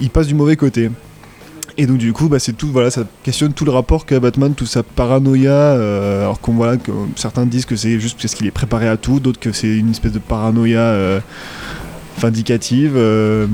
il 0.00 0.10
passe 0.10 0.26
du 0.26 0.34
mauvais 0.34 0.56
côté 0.56 0.90
et 1.76 1.86
donc 1.86 1.98
du 1.98 2.12
coup, 2.12 2.28
bah, 2.28 2.38
c'est 2.38 2.52
tout, 2.52 2.68
voilà, 2.68 2.88
ça 2.92 3.02
questionne 3.24 3.52
tout 3.52 3.64
le 3.64 3.72
rapport 3.72 4.06
qu'a 4.06 4.20
Batman, 4.20 4.54
toute 4.54 4.68
sa 4.68 4.84
paranoïa, 4.84 5.50
euh, 5.50 6.20
alors 6.22 6.38
qu'on 6.40 6.52
voilà, 6.52 6.76
que 6.76 6.92
certains 7.16 7.46
disent 7.46 7.64
que 7.66 7.74
c'est 7.74 7.98
juste 7.98 8.16
parce 8.22 8.36
qu'il 8.36 8.46
est 8.46 8.52
préparé 8.52 8.86
à 8.86 8.96
tout, 8.96 9.18
d'autres 9.18 9.40
que 9.40 9.50
c'est 9.50 9.76
une 9.76 9.90
espèce 9.90 10.12
de 10.12 10.20
paranoïa 10.20 10.78
euh, 10.78 11.18
vindicative. 12.18 12.92
euh, 12.96 13.48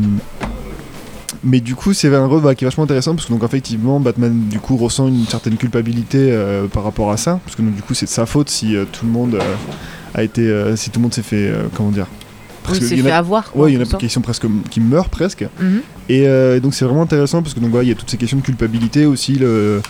mais 1.42 1.60
du 1.60 1.74
coup, 1.74 1.92
c'est 1.94 2.14
un 2.14 2.26
rôle 2.26 2.42
bah, 2.42 2.54
qui 2.54 2.64
est 2.64 2.66
vachement 2.66 2.84
intéressant 2.84 3.14
parce 3.14 3.26
que 3.26 3.32
donc 3.32 3.42
effectivement, 3.44 4.00
Batman 4.00 4.48
du 4.48 4.60
coup 4.60 4.76
ressent 4.76 5.08
une 5.08 5.26
certaine 5.26 5.56
culpabilité 5.56 6.18
euh, 6.32 6.66
par 6.66 6.84
rapport 6.84 7.10
à 7.10 7.16
ça, 7.16 7.40
parce 7.44 7.56
que 7.56 7.62
donc, 7.62 7.74
du 7.74 7.82
coup, 7.82 7.94
c'est 7.94 8.06
de 8.06 8.10
sa 8.10 8.26
faute 8.26 8.50
si 8.50 8.76
euh, 8.76 8.84
tout 8.90 9.06
le 9.06 9.12
monde 9.12 9.34
euh, 9.36 9.54
a 10.14 10.22
été, 10.22 10.76
si 10.76 10.90
tout 10.90 10.98
le 10.98 11.04
monde 11.04 11.14
s'est 11.14 11.22
fait, 11.22 11.52
comment 11.74 11.90
dire. 11.90 12.06
Oui, 12.70 12.78
c'est 12.80 12.96
fait 12.96 13.10
a- 13.10 13.18
avoir. 13.18 13.50
quoi, 13.50 13.64
Ouais, 13.64 13.72
il 13.72 13.74
y 13.74 13.78
en 13.78 13.80
a 13.82 13.96
qui 13.96 14.08
sont 14.10 14.20
presque 14.20 14.44
qui 14.70 14.80
meurent 14.80 15.08
presque. 15.08 15.44
Mhm. 15.60 15.80
Et 16.08 16.60
donc 16.60 16.74
c'est 16.74 16.84
vraiment 16.84 17.02
intéressant 17.02 17.42
parce 17.42 17.54
que 17.54 17.60
donc 17.60 17.70
voilà, 17.70 17.84
il 17.84 17.88
y 17.88 17.92
a 17.92 17.94
toutes 17.94 18.10
ces 18.10 18.16
questions 18.16 18.38
de 18.38 18.42
culpabilité 18.42 19.06
aussi. 19.06 19.34
Le... 19.34 19.80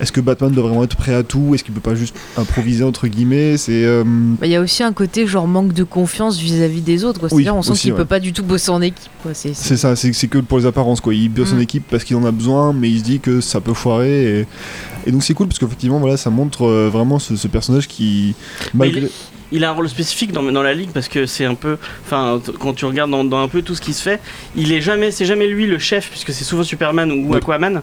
Est-ce 0.00 0.10
que 0.10 0.20
Batman 0.20 0.50
doit 0.50 0.64
vraiment 0.64 0.82
être 0.84 0.96
prêt 0.96 1.14
à 1.14 1.22
tout? 1.22 1.54
Est-ce 1.54 1.62
qu'il 1.62 1.72
peut 1.72 1.80
pas 1.80 1.94
juste 1.94 2.16
improviser 2.36 2.82
entre 2.84 3.06
guillemets? 3.06 3.56
C'est 3.56 3.84
euh, 3.84 4.02
Bah, 4.04 4.46
Il 4.46 4.50
y 4.50 4.56
a 4.56 4.60
aussi 4.60 4.82
un 4.82 4.92
côté 4.92 5.26
genre 5.26 5.46
manque 5.46 5.72
de 5.72 5.84
confiance 5.84 6.38
vis-à-vis 6.38 6.80
des 6.80 7.04
autres. 7.04 7.20
quoi. 7.20 7.28
Oui, 7.32 7.44
C'est-à-dire 7.44 7.56
on 7.56 7.62
sent 7.62 7.74
qu'il 7.74 7.92
ouais. 7.92 7.98
peut 7.98 8.04
pas 8.04 8.18
du 8.20 8.32
tout 8.32 8.42
bosser 8.42 8.70
en 8.70 8.82
équipe. 8.82 9.10
C'est- 9.32 9.54
ça, 9.54 9.94
c'est 9.96 10.12
que 10.28 10.38
pour 10.38 10.58
les 10.58 10.66
apparences 10.66 11.00
quoi. 11.00 11.14
Il 11.14 11.28
bosse 11.28 11.52
en 11.52 11.56
Mm. 11.56 11.60
équipe 11.62 11.84
parce 11.90 12.02
qu'il 12.04 12.16
en 12.16 12.24
a 12.24 12.30
besoin, 12.32 12.72
mais 12.72 12.90
il 12.90 12.98
se 12.98 13.04
dit 13.04 13.20
que 13.20 13.40
ça 13.40 13.60
peut 13.60 13.72
foirer. 13.74 14.40
Et, 14.40 14.46
et 15.06 15.12
donc 15.12 15.22
c'est 15.22 15.34
cool 15.34 15.46
parce 15.48 15.58
qu'effectivement 15.58 15.98
voilà, 16.00 16.16
ça 16.16 16.30
montre 16.30 16.66
euh, 16.66 16.90
vraiment 16.92 17.18
ce, 17.18 17.36
ce 17.36 17.46
personnage 17.48 17.86
qui 17.88 18.34
malgré. 18.74 19.02
il, 19.02 19.08
il 19.52 19.64
a 19.64 19.70
un 19.70 19.72
rôle 19.72 19.88
spécifique 19.88 20.32
dans, 20.32 20.42
dans 20.42 20.62
la 20.62 20.74
ligue 20.74 20.90
parce 20.92 21.08
que 21.08 21.26
c'est 21.26 21.44
un 21.44 21.54
peu, 21.54 21.76
enfin, 22.04 22.40
quand 22.58 22.72
tu 22.74 22.84
regardes 22.84 23.10
dans, 23.10 23.24
dans 23.24 23.42
un 23.42 23.48
peu 23.48 23.62
tout 23.62 23.74
ce 23.74 23.80
qui 23.80 23.92
se 23.92 24.02
fait, 24.02 24.20
il 24.56 24.72
est 24.72 24.80
jamais, 24.80 25.10
c'est 25.10 25.24
jamais 25.26 25.46
lui 25.46 25.66
le 25.66 25.78
chef 25.78 26.08
puisque 26.10 26.32
c'est 26.32 26.44
souvent 26.44 26.62
Superman 26.64 27.10
ou 27.12 27.30
Oui. 27.30 27.36
Aquaman, 27.36 27.82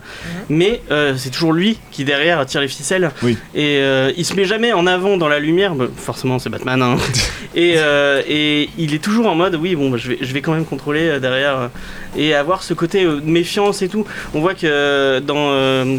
mais 0.49 0.81
euh, 0.91 1.13
c'est 1.17 1.29
toujours 1.29 1.53
lui 1.53 1.77
qui 1.91 2.03
derrière 2.03 2.45
tire 2.45 2.61
les 2.61 2.67
ficelles. 2.67 3.11
Oui. 3.23 3.37
Et 3.55 3.77
euh, 3.77 4.11
il 4.17 4.25
se 4.25 4.33
met 4.33 4.45
jamais 4.45 4.73
en 4.73 4.87
avant 4.87 5.17
dans 5.17 5.27
la 5.29 5.39
lumière, 5.39 5.75
bah, 5.75 5.85
forcément 5.95 6.39
c'est 6.39 6.49
Batman. 6.49 6.81
hein. 6.81 6.97
et, 7.55 7.73
euh, 7.77 8.21
et 8.27 8.69
il 8.77 8.93
est 8.93 9.03
toujours 9.03 9.27
en 9.27 9.35
mode, 9.35 9.55
oui 9.55 9.75
bon, 9.75 9.89
bah, 9.89 9.97
je 9.97 10.09
vais, 10.09 10.17
je 10.21 10.33
vais 10.33 10.41
quand 10.41 10.53
même 10.53 10.65
contrôler 10.65 11.07
euh, 11.07 11.19
derrière 11.19 11.69
et 12.17 12.33
avoir 12.33 12.63
ce 12.63 12.73
côté 12.73 13.03
euh, 13.05 13.21
de 13.21 13.29
méfiance 13.29 13.81
et 13.81 13.87
tout. 13.87 14.05
On 14.33 14.41
voit 14.41 14.53
que 14.55 15.19
dans, 15.19 15.51
euh, 15.51 15.97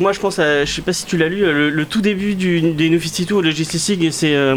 moi 0.00 0.12
je 0.12 0.20
pense 0.20 0.38
à, 0.38 0.64
je 0.64 0.72
sais 0.72 0.82
pas 0.82 0.92
si 0.92 1.06
tu 1.06 1.16
l'as 1.16 1.28
lu, 1.28 1.40
le, 1.40 1.70
le 1.70 1.84
tout 1.86 2.00
début 2.00 2.34
du, 2.34 2.60
des 2.60 2.90
New 2.90 3.00
52 3.00 3.34
ou 3.34 3.42
de 3.42 3.50
Justice 3.50 3.88
League, 3.88 4.08
c'est 4.10 4.34
euh, 4.34 4.56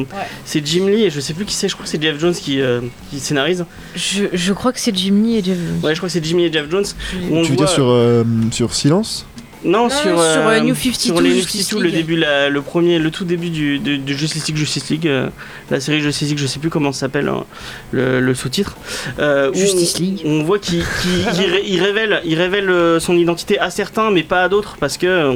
c'est 0.50 0.66
Jim 0.66 0.88
Lee 0.88 1.04
et 1.04 1.10
je 1.10 1.20
sais 1.20 1.34
plus 1.34 1.44
qui 1.44 1.54
c'est, 1.54 1.68
je 1.68 1.74
crois 1.74 1.84
que 1.84 1.90
c'est 1.92 2.02
Jeff 2.02 2.18
Jones 2.20 2.34
qui, 2.34 2.62
euh, 2.62 2.80
qui 3.12 3.20
scénarise. 3.20 3.66
Je, 3.96 4.24
je 4.32 4.54
crois 4.54 4.72
que 4.72 4.80
c'est 4.80 4.96
Jimmy 4.96 5.36
et 5.38 5.44
Jeff. 5.44 5.58
Ouais, 5.84 5.94
je 5.94 6.00
crois 6.00 6.08
que 6.08 6.14
c'est 6.14 6.24
Jimmy 6.24 6.46
et 6.46 6.52
Jeff 6.54 6.72
Jones. 6.72 6.86
où 7.30 7.36
on 7.38 7.42
Tu 7.44 7.50
veux 7.52 7.58
voit- 7.58 7.66
dire 7.66 7.70
sur, 7.70 7.88
euh, 7.90 8.24
sur 8.52 8.74
Silence? 8.74 9.26
Non, 9.66 9.84
Non, 9.86 9.90
sur, 9.90 10.02
sur, 10.02 10.20
euh, 10.20 10.60
New 10.60 10.76
52, 10.76 10.94
sur 11.00 11.20
les 11.22 11.30
New 11.30 11.36
Justice 11.38 11.68
52, 11.70 11.84
le 11.84 11.90
League. 11.90 11.98
début, 11.98 12.16
la- 12.16 12.50
le 12.50 12.62
premier, 12.62 13.00
le 13.00 13.10
tout 13.12 13.26
début 13.26 13.50
du, 13.50 13.82
Justice 14.06 14.46
League, 14.48 14.56
Justice 14.58 14.90
League, 14.90 15.08
euh, 15.08 15.30
la 15.72 15.80
série 15.80 16.00
Justice 16.00 16.30
League, 16.30 16.38
je 16.38 16.46
sais 16.46 16.60
plus 16.60 16.70
comment 16.70 16.92
ça 16.92 17.02
s'appelle 17.02 17.28
hein, 17.28 17.44
le, 17.92 18.22
le 18.22 18.36
sous-titre. 18.36 18.78
euh, 19.20 19.52
Justice 19.54 19.96
on, 19.98 20.04
League. 20.04 20.22
On 20.26 20.44
voit 20.44 20.60
qu'il 20.60 20.84
qu'il- 21.02 21.12
il 21.44 21.52
ré- 21.52 21.64
il 21.68 21.82
révèle, 21.82 22.22
il 22.26 22.36
révèle 22.36 22.70
euh, 22.70 23.00
son 23.00 23.16
identité 23.18 23.58
à 23.60 23.70
certains, 23.72 24.12
mais 24.12 24.24
pas 24.24 24.44
à 24.44 24.50
d'autres, 24.50 24.78
parce 24.80 24.98
que 24.98 25.08
euh, 25.08 25.32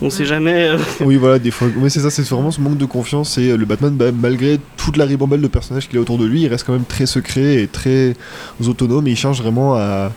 on, 0.00 0.06
on 0.06 0.10
sait 0.10 0.24
jamais. 0.24 0.68
euh, 0.68 0.78
Oui, 1.00 1.16
voilà, 1.16 1.38
des 1.40 1.50
fois. 1.50 1.68
Mais 1.76 1.88
c'est 1.90 2.00
ça, 2.00 2.10
c'est 2.10 2.22
vraiment 2.28 2.52
ce 2.52 2.60
manque 2.60 2.78
de 2.78 2.84
confiance. 2.86 3.38
Et 3.38 3.50
euh, 3.50 3.56
le 3.56 3.64
Batman, 3.64 3.94
bah, 3.94 4.06
malgré 4.12 4.60
toute 4.76 4.96
la 4.96 5.04
ribambelle 5.04 5.40
de 5.40 5.48
personnages 5.48 5.88
qu'il 5.88 5.98
a 5.98 6.00
autour 6.00 6.18
de 6.18 6.24
lui, 6.26 6.42
il 6.42 6.48
reste 6.48 6.64
quand 6.64 6.72
même 6.74 6.84
très 6.84 7.06
secret 7.06 7.56
et 7.62 7.66
très 7.66 8.14
autonome. 8.64 9.06
Et 9.08 9.10
il 9.10 9.16
cherche 9.16 9.40
vraiment 9.42 9.74
à, 9.74 10.12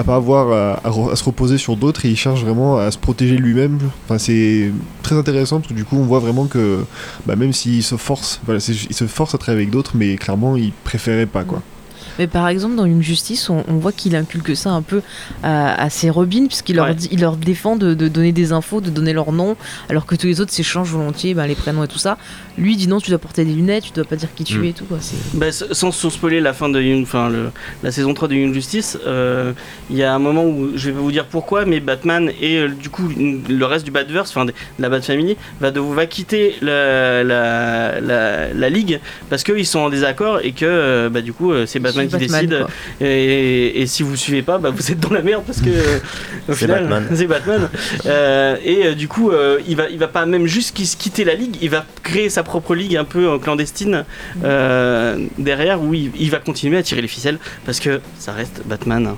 à 0.00 0.04
pas 0.04 0.16
avoir 0.16 0.80
à, 0.84 1.16
se 1.16 1.24
reposer 1.24 1.58
sur 1.58 1.76
d'autres. 1.76 2.04
Et 2.06 2.08
il 2.08 2.16
cherche 2.16 2.42
vraiment 2.42 2.78
à 2.78 2.90
se 2.90 2.98
protéger 2.98 3.36
lui-même. 3.36 3.78
C'est 4.18 4.72
très 5.02 5.14
intéressant 5.16 5.60
parce 5.60 5.68
que 5.68 5.74
du 5.74 5.84
coup, 5.84 5.96
on 5.96 6.04
voit 6.04 6.20
vraiment 6.20 6.46
que 6.46 6.84
bah, 7.26 7.36
même 7.36 7.52
s'il 7.52 7.82
se 7.82 7.96
force, 7.96 8.40
il 8.48 8.94
se 8.94 9.06
force 9.06 9.34
à 9.34 9.38
travailler 9.38 9.64
avec 9.64 9.70
d'autres, 9.70 9.92
mais 9.94 10.16
clairement, 10.16 10.56
il 10.56 10.72
préférait 10.84 11.26
pas 11.26 11.44
quoi. 11.44 11.62
Mais 12.20 12.26
par 12.26 12.48
exemple, 12.48 12.74
dans 12.76 12.84
une 12.84 13.02
justice, 13.02 13.48
on, 13.48 13.64
on 13.66 13.76
voit 13.76 13.92
qu'il 13.92 14.14
inculque 14.14 14.54
ça 14.54 14.68
un 14.72 14.82
peu 14.82 15.00
à, 15.42 15.82
à 15.82 15.88
ses 15.88 16.10
Robins, 16.10 16.46
puisqu'il 16.48 16.76
leur, 16.76 16.84
Ouais. 16.84 16.94
dit- 16.94 17.08
il 17.10 17.20
leur 17.22 17.38
défend 17.38 17.76
de, 17.76 17.94
de 17.94 18.08
donner 18.08 18.30
des 18.32 18.52
infos, 18.52 18.82
de 18.82 18.90
donner 18.90 19.14
leur 19.14 19.32
nom, 19.32 19.56
alors 19.88 20.04
que 20.04 20.14
tous 20.16 20.26
les 20.26 20.42
autres 20.42 20.52
s'échangent 20.52 20.90
volontiers 20.90 21.32
ben, 21.32 21.46
les 21.46 21.54
prénoms 21.54 21.82
et 21.82 21.88
tout 21.88 21.96
ça. 21.98 22.18
Lui 22.58 22.74
il 22.74 22.76
dit 22.76 22.88
non, 22.88 23.00
tu 23.00 23.08
dois 23.08 23.18
porter 23.18 23.46
des 23.46 23.52
lunettes, 23.54 23.84
tu 23.84 23.92
dois 23.92 24.04
pas 24.04 24.16
dire 24.16 24.28
qui 24.36 24.44
tu 24.44 24.58
Mm. 24.58 24.64
es 24.64 24.68
et 24.68 24.72
tout. 24.74 24.84
Quoi. 24.84 24.98
Bah, 25.32 25.46
sans, 25.50 25.92
sans 25.92 26.10
spoiler 26.10 26.40
la 26.42 26.52
fin 26.52 26.68
de 26.68 26.78
Young- 26.78 27.06
le- 27.30 27.50
la 27.82 27.90
saison 27.90 28.12
3 28.12 28.28
de 28.28 28.34
Young 28.34 28.52
Justice, 28.52 28.98
euh, 29.06 29.52
il 29.88 29.96
y 29.96 30.02
a 30.02 30.12
un 30.14 30.18
moment 30.18 30.44
où 30.44 30.72
je 30.76 30.90
vais 30.90 31.00
vous 31.00 31.10
dire 31.10 31.24
pourquoi, 31.24 31.64
mais 31.64 31.80
Batman 31.80 32.30
et 32.38 32.58
euh, 32.58 32.68
du 32.68 32.90
coup 32.90 33.08
le 33.16 33.64
reste 33.64 33.86
du 33.86 33.90
Batverse, 33.90 34.28
enfin 34.28 34.44
de 34.44 34.52
la 34.78 34.90
Bat 34.90 35.00
Family, 35.00 35.38
va, 35.58 35.70
de, 35.70 35.80
va 35.80 36.04
quitter 36.04 36.56
la, 36.60 37.24
la, 37.24 37.98
la, 38.02 38.52
la 38.52 38.68
ligue 38.68 39.00
parce 39.30 39.42
qu'ils 39.42 39.64
sont 39.66 39.78
en 39.78 39.88
désaccord 39.88 40.40
et 40.42 40.52
que 40.52 40.66
euh, 40.66 41.08
bah, 41.08 41.22
du 41.22 41.32
coup 41.32 41.52
euh, 41.52 41.64
c'est 41.64 41.78
Batman 41.78 42.09
qui 42.18 42.26
Batman, 42.26 42.46
décide. 42.46 42.66
Et, 43.00 43.82
et 43.82 43.86
si 43.86 44.02
vous 44.02 44.16
suivez 44.16 44.42
pas, 44.42 44.58
bah, 44.58 44.70
vous 44.70 44.90
êtes 44.90 45.00
dans 45.00 45.10
la 45.14 45.22
merde 45.22 45.42
parce 45.46 45.60
que 45.60 45.68
au 46.48 46.52
C'est 46.52 46.54
final, 46.54 46.88
Batman. 46.88 47.06
c'est 47.14 47.26
Batman. 47.26 47.68
Euh, 48.06 48.56
et 48.64 48.86
euh, 48.86 48.94
du 48.94 49.08
coup, 49.08 49.30
euh, 49.30 49.58
il 49.68 49.76
va, 49.76 49.88
il 49.88 49.98
va 49.98 50.08
pas 50.08 50.26
même 50.26 50.46
juste 50.46 50.74
qui- 50.76 50.84
quitter 50.98 51.24
la 51.24 51.34
ligue, 51.34 51.56
il 51.62 51.70
va 51.70 51.84
créer 52.02 52.28
sa 52.30 52.42
propre 52.42 52.74
ligue 52.74 52.96
un 52.96 53.04
peu 53.04 53.38
clandestine 53.38 54.04
euh, 54.44 55.26
derrière 55.38 55.80
où 55.82 55.94
il, 55.94 56.10
il 56.18 56.30
va 56.30 56.38
continuer 56.38 56.76
à 56.78 56.82
tirer 56.82 57.02
les 57.02 57.08
ficelles 57.08 57.38
parce 57.64 57.80
que 57.80 58.00
ça 58.18 58.32
reste 58.32 58.62
Batman. 58.66 59.14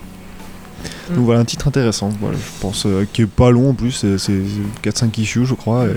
Donc 1.11 1.24
voilà 1.24 1.40
un 1.40 1.45
titre 1.45 1.68
intéressant, 1.68 2.09
voilà, 2.20 2.36
je 2.36 2.61
pense, 2.61 2.86
euh, 2.86 3.07
qui 3.12 3.22
est 3.22 3.26
pas 3.26 3.51
long 3.51 3.70
en 3.70 3.74
plus, 3.74 3.93
c'est 3.93 4.18
c'est 4.18 4.40
4-5 4.84 5.20
issues 5.20 5.45
je 5.47 5.55
crois. 5.55 5.86
et 5.86 5.90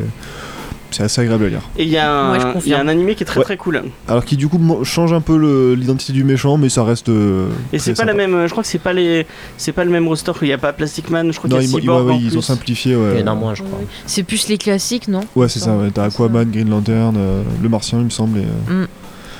c'est 0.91 1.03
assez 1.03 1.21
agréable 1.21 1.45
à 1.45 1.49
lire. 1.49 1.61
Et 1.77 1.83
il 1.83 1.89
y, 1.89 1.97
a 1.97 2.11
un- 2.11 2.53
Ouais, 2.53 2.61
y 2.65 2.73
a 2.73 2.79
un 2.79 2.87
animé 2.87 3.15
qui 3.15 3.23
est 3.23 3.25
très 3.25 3.39
Ouais. 3.39 3.43
très 3.43 3.57
cool. 3.57 3.83
Alors 4.07 4.23
qui 4.23 4.37
du 4.37 4.47
coup 4.47 4.59
change 4.83 5.11
un 5.13 5.21
peu 5.21 5.37
le- 5.37 5.73
l'identité 5.75 6.13
du 6.13 6.23
méchant, 6.23 6.57
mais 6.57 6.69
ça 6.69 6.83
reste. 6.83 7.09
euh, 7.09 7.47
Et 7.73 7.79
c'est 7.79 7.93
pas 7.95 8.05
la 8.05 8.13
même. 8.13 8.45
Je 8.45 8.51
crois 8.51 8.63
que 8.63 8.69
c'est 8.69 8.79
pas 8.79 8.93
les. 8.93 9.25
C'est 9.57 9.71
pas 9.73 9.83
le 9.83 9.91
même 9.91 10.07
roster. 10.07 10.31
Il 10.41 10.47
y 10.47 10.53
a 10.53 10.57
pas 10.57 10.73
Plastic 10.73 11.09
Man. 11.09 11.31
Je 11.31 11.37
crois 11.37 11.49
qu'il 11.49 11.57
y 11.57 11.61
a 11.61 11.63
ils- 11.63 11.69
Cyborg 11.81 12.05
ouais, 12.05 12.11
ouais, 12.11 12.17
en 12.17 12.19
ils 12.21 12.37
ont 12.37 12.41
simplifié. 12.41 12.95
Ouais, 12.95 13.15
Il 13.15 13.19
y 13.21 13.23
en 13.23 13.31
a 13.31 13.35
moins, 13.35 13.53
je 13.55 13.63
crois. 13.63 13.79
C'est 14.05 14.23
plus 14.23 14.47
les 14.47 14.57
classiques, 14.57 15.07
non? 15.07 15.21
Ouais, 15.35 15.49
c'est 15.49 15.59
ça. 15.59 15.75
Ouais. 15.75 15.89
T'as 15.93 16.05
Aquaman, 16.05 16.49
Green 16.49 16.69
Lantern, 16.69 17.15
euh, 17.17 17.41
le 17.61 17.69
Martien, 17.69 17.99
il 17.99 18.05
me 18.05 18.09
semble. 18.09 18.39
et, 18.39 18.45
euh, 18.71 18.85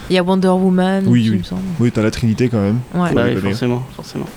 Il 0.09 0.15
y 0.15 0.19
a 0.19 0.23
Wonder 0.23 0.49
Woman, 0.49 1.03
Oui, 1.07 1.21
aussi, 1.21 1.29
oui. 1.29 1.35
il 1.37 1.39
me 1.39 1.43
semble. 1.43 1.61
Oui, 1.79 1.91
t'as 1.91 2.03
la 2.03 2.11
Trinité 2.11 2.47
quand 2.49 2.61
même. 2.61 2.77
Ouais. 2.93 3.11
Bah 3.13 3.23
oui, 3.25 3.35
forcément, 3.41 3.83
forcément. 3.95 4.27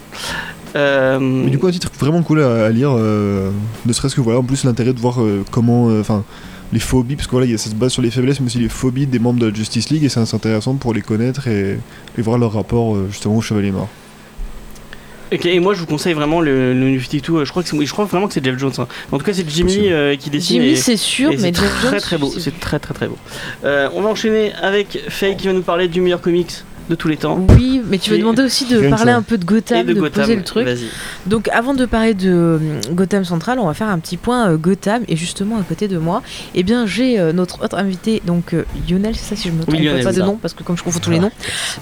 Euh, 0.77 1.19
Mais 1.19 1.51
du 1.51 1.59
coup, 1.59 1.67
un 1.67 1.71
titre 1.71 1.91
vraiment 1.99 2.23
cool 2.23 2.43
à, 2.43 2.67
à 2.67 2.71
lire, 2.71 2.91
euh, 2.97 3.51
ne 3.87 3.93
serait-ce 3.93 4.15
que 4.15 4.21
voilà, 4.21 4.39
en 4.41 4.43
plus 4.45 4.65
l'intérêt 4.65 4.93
de 4.93 5.01
voir 5.01 5.21
euh, 5.23 5.45
comment, 5.51 5.89
euh, 5.89 6.01
enfin, 6.01 6.25
les 6.73 6.81
phobies, 6.81 7.17
parce 7.17 7.27
que 7.27 7.33
voilà, 7.33 7.47
il 7.47 7.53
y 7.53 7.55
a- 7.55 7.59
ça 7.59 7.71
se 7.71 7.75
base 7.75 7.93
sur 7.93 8.03
les 8.03 8.11
faiblesses, 8.11 8.41
mais 8.41 8.47
aussi 8.47 8.59
les 8.59 8.69
phobies 8.69 9.07
des 9.07 9.19
membres 9.19 9.41
de 9.41 9.47
la 9.49 9.55
Justice 9.55 9.89
League, 9.91 10.05
et 10.05 10.09
c'est 10.09 10.21
assez 10.21 10.35
intéressant 10.37 10.75
pour 10.75 10.93
les 10.95 11.03
connaître 11.03 11.47
et, 11.49 11.79
et 12.19 12.23
voir 12.23 12.39
leur 12.39 12.53
rapport 12.53 12.95
euh, 12.95 13.09
justement 13.11 13.37
au 13.37 13.41
Chevalier 13.41 13.71
Noir. 13.71 13.89
Ok, 15.31 15.45
et 15.45 15.61
moi 15.61 15.75
je 15.75 15.81
vous 15.81 15.87
conseille 15.87 16.15
vraiment 16.15 16.41
le, 16.41 16.73
le 16.73 16.89
New 16.89 17.01
52. 17.01 17.45
Je 17.45 17.51
crois 17.51 17.63
que 17.63 17.69
je 17.85 17.93
crois 17.93 18.07
vraiment 18.07 18.29
que 18.29 18.33
c'est 18.33 18.43
Jeff 18.43 18.59
Jones. 18.59 18.73
hein. 18.79 18.87
En 19.13 19.19
tout 19.19 19.25
cas, 19.27 19.35
c'est 19.35 19.47
Jimmy 19.49 19.91
euh, 19.91 20.17
qui 20.17 20.31
dessine. 20.31 20.63
Jimmy, 20.63 20.77
c'est 20.77 20.97
sûr, 20.97 21.31
mais 21.39 21.53
Jeff 21.53 21.71
très 21.71 21.91
Jones, 21.91 22.01
très 22.01 22.17
beau. 22.19 22.31
c'est- 22.33 22.41
C'est 22.41 22.59
très 22.59 22.79
très 22.79 22.95
très 22.95 23.09
beau. 23.09 23.19
Euh, 23.65 23.91
on 23.95 24.01
va 24.01 24.09
enchaîner 24.09 24.53
avec 24.63 24.99
Faye 25.11 25.37
qui 25.37 25.47
va 25.47 25.53
nous 25.53 25.61
parler 25.61 25.87
du 25.89 26.01
meilleur 26.01 26.23
comics 26.23 26.65
de 26.89 26.95
tous 26.95 27.09
les 27.09 27.17
temps. 27.17 27.45
Oui, 27.57 27.81
mais 27.89 27.99
tu 27.99 28.11
m'as 28.11 28.17
Et- 28.17 28.21
demandé 28.21 28.43
aussi 28.43 28.65
de 28.67 28.89
parler 28.89 29.13
ça. 29.13 29.17
un 29.17 29.23
peu 29.23 29.37
de 29.39 29.45
Gotham, 29.45 29.87
de 29.87 29.93
de, 29.93 30.01
Gotham. 30.01 30.23
poser 30.23 30.37
le 30.37 30.43
truc. 30.43 30.65
Vas-y. 30.67 30.87
Donc 31.27 31.49
avant 31.49 31.75
de 31.75 31.85
parler 31.87 32.15
de 32.15 32.31
euh, 32.31 32.59
Gotham 32.93 33.25
Central, 33.25 33.59
on 33.59 33.67
va 33.67 33.75
faire 33.75 33.89
un 33.89 33.99
petit 33.99 34.17
point 34.17 34.51
euh, 34.51 34.57
Gotham 34.57 35.03
et 35.09 35.17
justement 35.17 35.59
à 35.59 35.63
côté 35.63 35.89
de 35.89 35.99
moi, 35.99 36.23
eh 36.55 36.63
bien 36.63 36.87
j'ai 36.87 37.19
euh, 37.19 37.33
notre 37.33 37.63
autre 37.65 37.77
invité 37.79 38.23
donc 38.27 38.55
euh, 38.55 38.65
Lionel, 38.89 39.15
c'est 39.17 39.35
ça 39.35 39.37
si 39.41 39.49
je 39.49 39.53
me 39.55 39.63
trompe 39.63 39.75
Lionel, 39.75 40.03
pas 40.05 40.13
de 40.13 40.23
nom 40.23 40.37
parce 40.41 40.55
que 40.55 40.63
comme 40.63 40.77
je 40.77 40.83
confonds 40.83 40.99
tous 41.01 41.11
les 41.11 41.19
noms. 41.19 41.31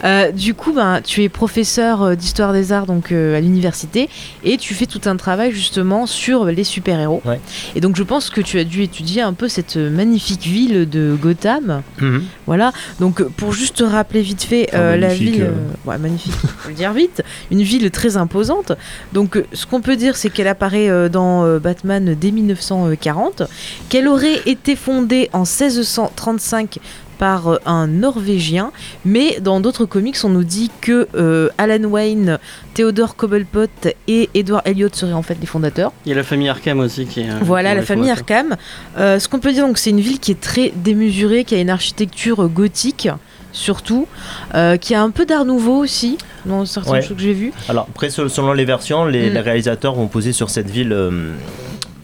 Euh, 0.04 0.32
du 0.32 0.54
coup, 0.54 0.72
ben 0.72 1.00
tu 1.04 1.22
es 1.22 1.28
professeur 1.28 2.02
euh, 2.02 2.14
d'histoire 2.14 2.52
des 2.52 2.72
arts 2.72 2.86
donc 2.86 3.12
euh, 3.12 3.36
à 3.36 3.40
l'université 3.40 4.08
et 4.44 4.56
tu 4.56 4.74
fais 4.74 4.86
tout 4.86 5.00
un 5.06 5.16
travail 5.16 5.52
justement 5.52 6.06
sur 6.06 6.46
les 6.46 6.64
super-héros. 6.64 7.22
Ouais. 7.24 7.40
Et 7.74 7.80
donc 7.80 7.96
je 7.96 8.02
pense 8.02 8.30
que 8.30 8.40
tu 8.40 8.58
as 8.58 8.64
dû 8.64 8.82
étudier 8.82 9.22
un 9.22 9.32
peu 9.32 9.48
cette 9.48 9.76
magnifique 9.76 10.42
ville 10.42 10.88
de 10.88 11.16
Gotham. 11.20 11.82
Mhm. 12.00 12.24
Voilà, 12.46 12.72
donc 13.00 13.22
pour 13.22 13.52
juste 13.52 13.76
te 13.76 13.84
rappeler 13.84 14.22
vite 14.22 14.42
fait, 14.42 14.68
euh, 14.96 15.00
la 15.00 15.08
magnifique, 15.08 15.34
ville, 15.34 15.42
euh. 15.42 15.46
euh, 15.46 15.90
ouais, 15.90 15.98
magnifique, 15.98 16.32
faut 16.58 16.68
le 16.68 16.74
dire 16.74 16.92
vite, 16.92 17.22
une 17.50 17.62
ville 17.62 17.90
très 17.90 18.16
imposante. 18.16 18.72
Donc 19.12 19.36
euh, 19.36 19.44
ce 19.52 19.66
qu'on 19.66 19.80
peut 19.80 19.96
dire, 19.96 20.16
c'est 20.16 20.30
qu'elle 20.30 20.48
apparaît 20.48 20.88
euh, 20.88 21.08
dans 21.08 21.44
euh, 21.44 21.58
Batman 21.58 22.16
dès 22.18 22.30
1940, 22.30 23.42
qu'elle 23.88 24.08
aurait 24.08 24.40
été 24.46 24.76
fondée 24.76 25.30
en 25.32 25.40
1635 25.44 26.78
par 27.18 27.48
euh, 27.48 27.56
un 27.64 27.86
Norvégien, 27.86 28.72
mais 29.06 29.38
dans 29.40 29.60
d'autres 29.60 29.86
comics, 29.86 30.16
on 30.22 30.28
nous 30.28 30.44
dit 30.44 30.70
que 30.82 31.08
euh, 31.14 31.48
Alan 31.56 31.82
Wayne, 31.88 32.38
Theodore 32.74 33.16
Cobblepot 33.16 33.68
et 34.06 34.28
Edward 34.34 34.60
Elliot 34.66 34.90
seraient 34.92 35.14
en 35.14 35.22
fait 35.22 35.38
les 35.40 35.46
fondateurs. 35.46 35.92
Il 36.04 36.10
y 36.10 36.12
a 36.12 36.16
la 36.16 36.22
famille 36.24 36.50
Arkham 36.50 36.78
aussi 36.80 37.06
qui 37.06 37.20
est. 37.20 37.30
euh, 37.30 37.38
Voilà, 37.40 37.70
qui 37.70 37.76
la 37.76 37.82
famille. 37.82 38.10
Arkham. 38.10 38.56
Euh, 38.98 39.18
ce 39.18 39.28
qu'on 39.30 39.38
peut 39.38 39.52
dire, 39.52 39.66
donc, 39.66 39.78
c'est 39.78 39.90
une 39.90 40.00
ville 40.00 40.18
qui 40.20 40.30
est 40.32 40.40
très 40.40 40.72
démesurée, 40.76 41.44
qui 41.44 41.54
a 41.54 41.58
une 41.58 41.70
architecture 41.70 42.42
euh, 42.44 42.48
gothique, 42.48 43.08
surtout, 43.56 44.06
euh, 44.54 44.76
qui 44.76 44.94
a 44.94 45.02
un 45.02 45.10
peu 45.10 45.24
d'art 45.26 45.44
nouveau 45.44 45.76
aussi, 45.78 46.18
dans 46.44 46.64
certaines 46.66 46.92
Ouais. 46.92 47.02
choses 47.02 47.16
que 47.16 47.22
j'ai 47.22 47.32
vues. 47.32 47.52
Alors, 47.68 47.86
après, 47.90 48.10
se- 48.10 48.28
selon 48.28 48.52
les 48.52 48.64
versions, 48.64 49.06
les, 49.06 49.30
Mm. 49.30 49.34
les 49.34 49.40
réalisateurs 49.40 49.94
vont 49.94 50.06
poser 50.08 50.32
sur 50.32 50.50
cette 50.50 50.68
ville 50.70 50.92
euh, 50.92 51.32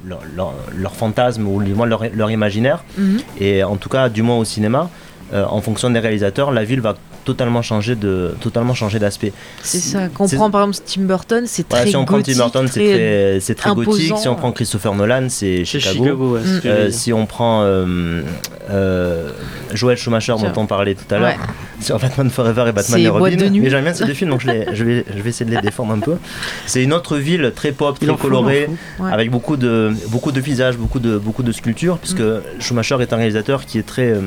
leur, 0.07 0.20
leur- 0.34 0.55
leur 0.74 0.94
fantasme 0.96 1.46
ou 1.46 1.62
du 1.62 1.74
moins 1.74 1.86
leur, 1.86 2.03
leur 2.14 2.30
imaginaire. 2.30 2.82
Mhm. 2.98 3.18
Et 3.40 3.62
en 3.62 3.76
tout 3.76 3.88
cas, 3.88 4.09
du 4.09 4.22
moins 4.22 4.36
au 4.38 4.44
cinéma, 4.44 4.88
euh, 5.32 5.44
en 5.48 5.61
fonction 5.61 5.90
des 5.90 6.00
réalisateurs, 6.00 6.50
la 6.53 6.64
ville 6.64 6.80
va 6.80 6.94
totalement 7.25 7.62
changer 7.62 7.95
de 7.95 8.35
totalement 8.41 8.75
changer 8.75 8.99
d'aspect. 8.99 9.33
C'est 9.62 9.79
ça. 9.79 10.09
Quand 10.12 10.25
on 10.25 10.37
prend 10.37 10.51
par 10.51 10.62
exemple 10.62 10.87
Tim 10.87 11.03
Burton, 11.03 11.45
c'est 11.47 11.68
très 11.68 11.87
si 11.87 11.97
on 11.97 12.05
prend 12.05 12.16
gothique, 12.18 12.35
Tim 12.37 12.43
Burton, 12.43 12.66
c'est 12.70 12.81
très- 12.81 13.39
c'est 13.41 13.55
très 13.55 13.75
gothique. 13.75 14.14
Si 14.16 14.29
on 14.29 14.35
prend 14.35 14.53
Christopher 14.53 14.95
Nolan, 14.95 15.27
c'est 15.29 15.64
Chicago. 15.64 16.35
Ouais, 16.35 16.41
Euh, 16.64 16.91
si 16.91 17.12
on 17.12 17.27
prend 17.27 17.62
euh, 17.64 18.23
euh, 18.70 19.31
Joel 19.75 19.97
Schumacher 19.97 20.35
dont 20.41 20.61
on 20.61 20.66
parlait 20.66 20.95
tout 20.95 21.12
à 21.14 21.18
l'heure 21.18 21.29
Ouais. 21.29 21.37
sur 21.81 21.99
Batman 21.99 22.31
Forever 22.31 22.62
et 22.68 22.73
Batman 22.73 22.85
C'est 22.85 23.03
et 23.03 23.09
Robin 23.09 23.37
de 23.37 23.49
nuit. 23.49 23.61
mais 23.61 23.70
j'aime 23.70 23.85
bien 23.85 23.95
ces 23.95 24.05
deux 24.05 24.14
films 24.14 24.31
donc 24.31 24.41
je, 24.41 24.49
les- 24.49 24.66
je 24.75 24.85
vais, 24.85 25.05
je 25.14 25.20
vais 25.23 25.31
essayer 25.31 25.49
de 25.51 25.55
les 25.55 25.61
défendre 25.62 25.93
un 25.93 25.99
peu 25.99 26.16
c'est 26.66 26.83
une 26.83 26.93
autre 26.93 27.16
ville 27.16 27.53
très 27.55 27.73
pop 27.73 27.99
très 27.99 28.14
colorée. 28.16 28.68
Ouais. 29.01 29.11
avec 29.12 29.31
beaucoup 29.31 29.57
de, 29.57 29.93
beaucoup 30.09 30.33
de 30.33 30.41
visages 30.41 30.77
beaucoup 30.77 30.99
de, 31.01 31.18
beaucoup 31.18 31.43
de 31.43 31.53
sculptures 31.53 31.99
puisque 31.99 32.20
Mm. 32.20 32.41
Schumacher 32.61 32.97
est 33.01 33.12
un 33.12 33.16
réalisateur 33.16 33.64
qui 33.66 33.79
est 33.79 33.83
très 33.87 34.09
euh, 34.11 34.20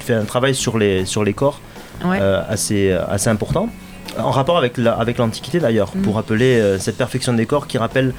qui 0.00 0.06
fait 0.06 0.14
un 0.14 0.24
travail 0.24 0.54
sur 0.54 0.78
les, 0.78 1.04
sur 1.04 1.22
les 1.24 1.32
corps 1.34 1.60
Ouais. 2.04 2.18
euh, 2.20 2.42
assez, 2.48 2.92
assez 2.92 3.28
important 3.30 3.68
en 4.18 4.30
rapport 4.30 4.58
avec 4.58 4.76
la- 4.78 4.92
avec 4.94 5.18
l'Antiquité 5.18 5.58
d'ailleurs 5.58 5.90
Mm. 5.94 6.02
pour 6.02 6.14
rappeler 6.16 6.58
euh, 6.60 6.78
cette 6.78 6.96
perfection 6.98 7.32
des 7.32 7.46
corps 7.46 7.66
qui 7.66 7.78
rappelle 7.78 8.12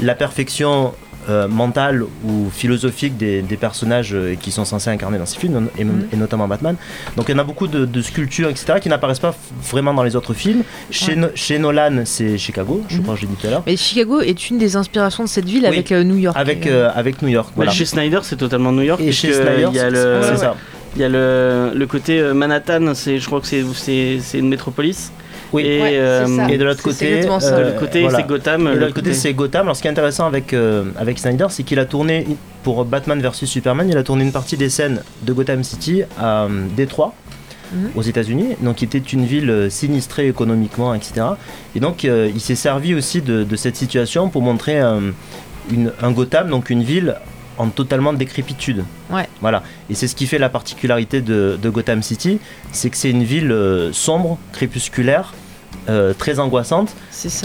la 0.00 0.14
perfection 0.14 0.92
euh, 1.30 1.46
mentale 1.46 2.02
ou 2.02 2.50
philosophique 2.50 3.16
des, 3.16 3.42
des 3.42 3.56
personnages 3.56 4.12
euh, 4.12 4.34
qui 4.34 4.50
sont 4.50 4.64
censés 4.64 4.90
incarner 4.90 5.18
dans 5.18 5.26
ces 5.26 5.38
films, 5.38 5.68
et, 5.78 5.84
Mhm. 5.84 6.06
et 6.12 6.16
notamment 6.16 6.48
Batman. 6.48 6.74
Donc 7.16 7.26
il 7.28 7.32
y 7.32 7.34
en 7.36 7.38
a 7.38 7.44
beaucoup 7.44 7.68
de, 7.68 7.84
de 7.86 8.02
sculptures, 8.02 8.48
etc., 8.48 8.80
qui 8.82 8.88
n'apparaissent 8.88 9.20
pas 9.20 9.32
vraiment 9.70 9.94
dans 9.94 10.02
les 10.02 10.16
autres 10.16 10.34
films. 10.34 10.64
Chez, 10.90 11.12
Ouais. 11.12 11.16
No- 11.16 11.28
chez 11.36 11.60
Nolan, 11.60 12.02
c'est 12.06 12.38
Chicago, 12.38 12.82
je 12.88 12.96
Mhm. 12.96 13.02
crois 13.04 13.14
que 13.14 13.20
je 13.20 13.26
l'ai 13.26 13.32
dit 13.32 13.38
tout 13.40 13.46
à 13.46 13.50
l'heure. 13.50 13.62
Mais 13.68 13.76
Chicago 13.76 14.20
est 14.20 14.50
une 14.50 14.58
des 14.58 14.74
inspirations 14.74 15.22
de 15.22 15.28
cette 15.28 15.44
ville 15.44 15.60
Oui. 15.62 15.68
avec 15.68 15.92
euh, 15.92 16.02
New 16.02 16.16
York. 16.16 16.36
Avec, 16.36 16.66
Euh, 16.66 16.86
euh, 16.88 16.90
avec 16.92 17.22
New 17.22 17.28
York. 17.28 17.52
Voilà. 17.54 17.70
Chez 17.70 17.84
Snyder, 17.84 18.18
c'est 18.24 18.34
totalement 18.36 18.72
New 18.72 18.82
York. 18.82 19.00
Et 19.00 19.12
chez 19.12 19.32
Snyder, 19.32 19.68
il 19.70 19.76
y 19.76 19.78
a 19.78 19.82
c'est- 19.82 19.90
le, 19.90 20.20
c'est 20.24 20.36
ça. 20.38 20.56
Il 20.96 21.00
y 21.00 21.04
a 21.04 21.08
le, 21.08 21.72
le 21.74 21.86
côté 21.86 22.18
euh, 22.20 22.34
Manhattan, 22.34 22.94
c'est, 22.94 23.18
je 23.18 23.26
crois 23.26 23.40
que 23.40 23.46
c'est, 23.46 23.62
c'est, 23.74 24.18
c'est 24.20 24.38
une 24.38 24.48
métropolis. 24.48 25.12
Oui. 25.52 25.64
Et, 25.66 25.80
Ouais, 25.82 25.90
c'est 25.90 25.96
euh. 25.98 26.48
Et 26.48 26.58
de 26.58 26.64
l'autre 26.64 26.80
C'est 26.80 26.90
côté, 26.90 27.28
euh, 27.28 27.64
l'autre 27.66 27.78
côté, 27.80 28.02
voilà. 28.02 28.18
c'est 28.18 28.26
Gotham. 28.26 28.68
Et 28.68 28.74
de 28.74 28.78
l'autre 28.80 28.94
côté, 28.94 29.12
c'est 29.14 29.34
Gotham. 29.34 29.62
Alors, 29.62 29.76
ce 29.76 29.82
qui 29.82 29.88
est 29.88 29.90
intéressant 29.90 30.26
avec, 30.26 30.52
euh, 30.54 30.84
avec 30.98 31.18
Snyder, 31.18 31.46
c'est 31.50 31.62
qu'il 31.62 31.78
a 31.78 31.84
tourné 31.84 32.26
pour 32.62 32.84
Batman 32.84 33.20
vs 33.20 33.44
Superman, 33.46 33.86
il 33.90 33.96
a 33.98 34.02
tourné 34.02 34.24
une 34.24 34.32
partie 34.32 34.56
des 34.56 34.70
scènes 34.70 35.02
de 35.22 35.32
Gotham 35.32 35.62
City 35.64 36.02
à 36.18 36.44
euh, 36.44 36.48
Détroit, 36.76 37.14
Mhm. 37.74 37.88
aux 37.96 38.02
États-Unis, 38.02 38.48
donc 38.60 38.76
qui 38.76 38.84
était 38.84 38.98
une 38.98 39.24
ville 39.24 39.48
euh, 39.48 39.70
sinistrée 39.70 40.28
économiquement, 40.28 40.92
etc. 40.92 41.24
Et 41.74 41.80
donc, 41.80 42.04
euh, 42.04 42.30
il 42.34 42.40
s'est 42.42 42.54
servi 42.54 42.94
aussi 42.94 43.22
de, 43.22 43.44
de 43.44 43.56
cette 43.56 43.76
situation 43.76 44.28
pour 44.28 44.42
montrer 44.42 44.78
un, 44.78 45.00
une- 45.70 45.90
un 46.02 46.10
Gotham, 46.12 46.50
donc 46.50 46.68
une 46.68 46.82
ville 46.82 47.14
en 47.62 47.68
totalement 47.68 48.12
décrépitude. 48.12 48.84
Ouais. 49.10 49.26
Voilà. 49.40 49.62
Et 49.90 49.94
c'est 49.94 50.08
ce 50.08 50.14
qui 50.14 50.26
fait 50.26 50.38
la 50.38 50.48
particularité 50.48 51.20
de, 51.20 51.58
de 51.60 51.70
Gotham 51.70 52.02
City, 52.02 52.38
c'est 52.72 52.90
que 52.90 52.96
c'est 52.96 53.10
une 53.10 53.22
ville 53.24 53.50
euh, 53.52 53.92
sombre, 53.92 54.38
crépusculaire, 54.52 55.34
euh, 55.88 56.12
très 56.12 56.38
angoissante 56.38 56.94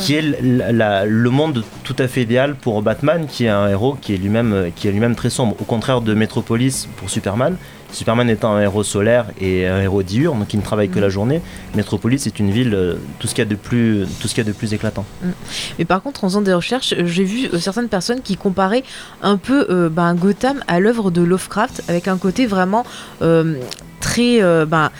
qui 0.01 0.15
est 0.15 0.23
la- 0.71 1.05
le 1.05 1.29
monde 1.29 1.63
tout 1.83 1.95
à 1.97 2.07
fait 2.07 2.23
idéal 2.23 2.55
pour 2.55 2.81
Batman, 2.81 3.25
qui 3.27 3.45
est 3.45 3.49
un 3.49 3.67
héros 3.69 3.97
qui 4.01 4.13
est 4.13 4.17
lui-même 4.17 4.53
euh, 4.53 4.69
qui 4.75 4.87
est 4.87 4.91
lui-même 4.91 5.15
très 5.15 5.29
sombre. 5.29 5.55
Au 5.61 5.63
contraire 5.63 6.01
de 6.01 6.13
Metropolis 6.13 6.87
pour 6.97 7.09
Superman, 7.09 7.55
Superman 7.91 8.29
étant 8.29 8.53
un 8.53 8.61
héros 8.61 8.83
solaire 8.83 9.27
et 9.39 9.67
un 9.67 9.81
héros 9.81 10.03
diurne, 10.03 10.45
qui 10.47 10.57
ne 10.57 10.61
travaille 10.61 10.89
que 10.89 10.99
la 10.99 11.09
journée, 11.09 11.41
Metropolis 11.75 12.27
est 12.27 12.39
une 12.39 12.51
ville 12.51 12.73
euh, 12.73 12.95
tout 13.19 13.27
ce 13.27 13.33
qu'il 13.33 13.43
y 13.43 13.47
a 13.47 13.49
de 13.49 13.55
plus 13.55 14.05
tout 14.19 14.27
ce 14.27 14.35
qu'il 14.35 14.43
y 14.43 14.47
a 14.47 14.51
de 14.51 14.55
plus 14.55 14.73
éclatant. 14.73 15.05
Mais 15.79 15.85
par 15.85 16.01
contre, 16.01 16.23
en 16.23 16.27
faisant 16.27 16.41
des 16.41 16.53
recherches, 16.53 16.93
euh, 16.93 17.05
j'ai 17.05 17.23
vu 17.23 17.49
euh, 17.53 17.59
certaines 17.59 17.89
personnes 17.89 18.21
qui 18.21 18.35
comparaient 18.37 18.83
un 19.21 19.37
peu 19.37 19.67
euh, 19.69 19.89
ben, 19.89 20.15
Gotham 20.15 20.63
à 20.67 20.79
l'œuvre 20.79 21.11
de 21.11 21.21
Lovecraft, 21.21 21.83
avec 21.87 22.07
un 22.07 22.17
côté 22.17 22.45
vraiment 22.45 22.85
très, 23.99 24.41
ben, 24.65 24.91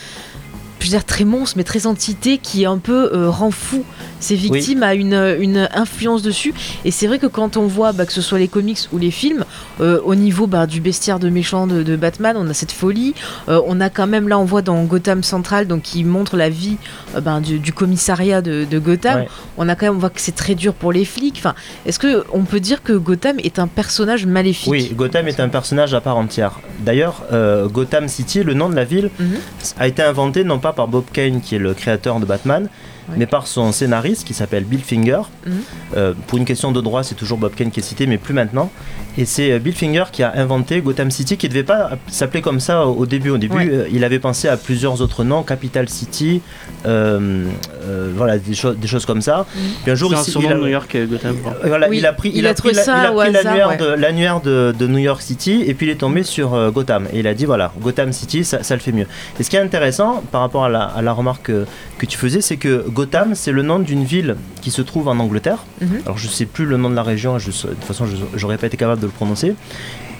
je 0.79 0.85
veux 0.85 0.89
dire 0.91 1.05
très 1.05 1.25
monstre, 1.25 1.55
mais 1.57 1.63
très 1.63 1.87
entité, 1.87 2.37
qui 2.37 2.65
un 2.65 2.77
peu 2.77 3.09
euh, 3.13 3.29
rend 3.29 3.51
fou 3.51 3.83
ses 4.19 4.35
victimes, 4.35 4.81
a 4.81 4.95
une, 4.95 5.35
une 5.39 5.69
influence 5.75 6.23
dessus. 6.23 6.53
Et 6.85 6.91
c'est 6.91 7.05
vrai 7.05 7.19
que 7.19 7.27
quand 7.27 7.55
on 7.55 7.67
voit, 7.67 7.91
bah, 7.91 8.05
que 8.05 8.11
ce 8.13 8.21
soit 8.21 8.39
les 8.39 8.47
comics 8.47 8.79
ou 8.91 8.97
les 8.97 9.11
films, 9.11 9.45
euh, 9.79 9.99
au 10.03 10.15
niveau 10.15 10.47
bah, 10.47 10.65
du 10.65 10.81
bestiaire 10.81 11.19
de 11.19 11.29
méchant 11.29 11.67
de, 11.67 11.83
de 11.83 11.95
Batman, 11.95 12.35
on 12.39 12.49
a 12.49 12.53
cette 12.55 12.71
folie. 12.71 13.13
Euh, 13.47 13.61
on 13.67 13.79
a 13.79 13.89
quand 13.91 14.07
même, 14.07 14.27
là, 14.27 14.39
on 14.39 14.43
voit 14.45 14.63
dans 14.63 14.83
Gotham 14.85 15.21
Central, 15.23 15.67
donc 15.67 15.83
qui 15.83 16.03
montre 16.03 16.35
la 16.35 16.49
vie 16.49 16.77
ben, 17.21 17.41
du, 17.41 17.59
du 17.59 17.73
commissariat 17.73 18.41
de, 18.41 18.65
de 18.69 18.79
Gotham. 18.79 19.21
Ouais. 19.21 19.27
On 19.57 19.69
a 19.69 19.75
quand 19.75 19.85
même, 19.85 19.95
on 19.95 19.99
voit 19.99 20.09
que 20.09 20.21
c'est 20.21 20.35
très 20.35 20.55
dur 20.55 20.73
pour 20.73 20.91
les 20.91 21.05
flics. 21.05 21.35
Enfin, 21.37 21.53
est-ce 21.85 21.99
que 21.99 22.23
on 22.33 22.43
peut 22.43 22.59
dire 22.59 22.81
que 22.81 22.93
Gotham 22.93 23.37
est 23.39 23.59
un 23.59 23.67
personnage 23.67 24.25
maléfique? 24.25 24.71
Oui, 24.71 24.91
Gotham 24.95 25.27
est 25.27 25.39
un 25.39 25.49
personnage 25.49 25.93
à 25.93 26.01
part 26.01 26.17
entière. 26.17 26.59
D'ailleurs, 26.79 27.23
Gotham 27.71 28.07
City, 28.07 28.43
le 28.43 28.53
nom 28.53 28.69
de 28.69 28.75
la 28.75 28.83
ville, 28.83 29.09
Mhm. 29.19 29.37
a 29.79 29.87
été 29.87 30.01
inventé 30.01 30.43
non 30.43 30.59
pas 30.59 30.66
par 30.73 30.87
Bob 30.87 31.05
Kane, 31.11 31.41
qui 31.41 31.55
est 31.55 31.59
le 31.59 31.73
créateur 31.73 32.19
de 32.19 32.25
Batman, 32.25 32.69
mais 33.15 33.25
par 33.25 33.47
son 33.47 33.71
scénariste 33.71 34.27
qui 34.27 34.33
s'appelle 34.33 34.65
Bill 34.65 34.81
Finger. 34.81 35.21
Mhm. 35.45 35.53
Euh, 35.95 36.13
pour 36.27 36.37
une 36.37 36.45
question 36.45 36.71
de 36.71 36.81
droit, 36.81 37.03
c'est 37.03 37.15
toujours 37.15 37.37
Bob 37.37 37.53
Kane 37.55 37.71
qui 37.71 37.79
est 37.79 37.83
cité, 37.83 38.05
mais 38.05 38.17
plus 38.17 38.33
maintenant. 38.33 38.69
Et 39.17 39.25
c'est 39.25 39.51
euh, 39.51 39.59
Bill 39.59 39.73
Finger 39.73 40.03
qui 40.11 40.23
a 40.23 40.31
inventé 40.35 40.81
Gotham 40.81 41.09
City, 41.11 41.37
qui 41.37 41.47
ne 41.47 41.51
devait 41.51 41.63
pas 41.63 41.91
s'appeler 42.07 42.41
comme 42.41 42.59
ça 42.59 42.85
au 42.85 43.05
début. 43.05 43.29
Au 43.31 43.37
début, 43.37 43.55
Ouais. 43.55 43.67
euh, 43.71 43.87
il 43.91 44.03
avait 44.03 44.19
pensé 44.19 44.47
à 44.47 44.57
plusieurs 44.57 45.01
autres 45.01 45.23
noms 45.23 45.41
Capital 45.43 45.89
City, 45.89 46.41
euh, 46.85 47.45
euh, 47.85 48.11
voilà, 48.15 48.37
des, 48.37 48.53
choses 48.53 48.77
des 48.77 48.87
choses 48.87 49.05
comme 49.05 49.21
ça. 49.21 49.45
Puis 49.83 49.91
un 49.91 49.95
jour, 49.95 50.13
il- 50.13 50.39
il 50.41 50.47
a- 50.51 50.55
New 50.55 50.67
York, 50.67 50.95
Gotham. 51.09 51.35
euh, 51.47 51.67
Voilà, 51.67 51.89
Oui, 51.89 51.97
il 51.97 52.05
a 52.05 52.13
pris, 52.13 52.29
il 52.29 52.37
il 52.37 52.47
a 52.47 52.51
a 52.51 52.53
pris, 52.53 52.71
trouvé 52.71 52.73
la- 52.85 53.31
l'annuaire 53.31 53.69
ouais. 53.69 53.77
de, 53.77 53.85
l'annuaire 53.85 54.41
de, 54.41 54.73
de 54.77 54.87
New 54.87 54.97
York 54.99 55.21
City 55.21 55.63
et 55.65 55.73
puis 55.73 55.87
il 55.87 55.89
est 55.89 55.95
tombé 55.95 56.23
sur 56.23 56.53
euh, 56.53 56.69
Gotham 56.71 57.07
et 57.11 57.19
il 57.19 57.27
a 57.27 57.33
dit 57.33 57.45
voilà 57.45 57.73
Gotham 57.81 58.13
City 58.13 58.43
ça, 58.43 58.63
ça 58.63 58.75
le 58.75 58.81
fait 58.81 58.91
mieux. 58.91 59.07
Et 59.39 59.43
ce 59.43 59.49
qui 59.49 59.55
est 59.55 59.59
intéressant 59.59 60.23
par 60.31 60.41
rapport 60.41 60.65
à 60.65 60.69
la, 60.69 60.83
à 60.83 61.01
la 61.01 61.11
remarque 61.13 61.43
que, 61.47 61.65
que 61.97 62.05
tu 62.05 62.17
faisais 62.17 62.41
c'est 62.41 62.57
que 62.57 62.85
Gotham 62.89 63.33
c'est 63.35 63.51
le 63.51 63.61
nom 63.63 63.79
d'une 63.79 64.03
ville 64.03 64.35
qui 64.61 64.71
se 64.71 64.81
trouve 64.81 65.07
en 65.07 65.17
Angleterre. 65.19 65.65
Mhm. 65.81 66.01
Alors 66.05 66.17
je 66.17 66.27
sais 66.27 66.45
plus 66.45 66.65
le 66.65 66.77
nom 66.77 66.89
de 66.89 66.95
la 66.95 67.03
région, 67.03 67.39
je, 67.39 67.47
de 67.49 67.51
toute 67.73 67.83
façon 67.83 68.05
je 68.05 68.15
j'aurais 68.35 68.57
pas 68.57 68.67
été 68.67 68.77
capable 68.77 69.01
de 69.01 69.06
le 69.07 69.13
prononcer. 69.13 69.55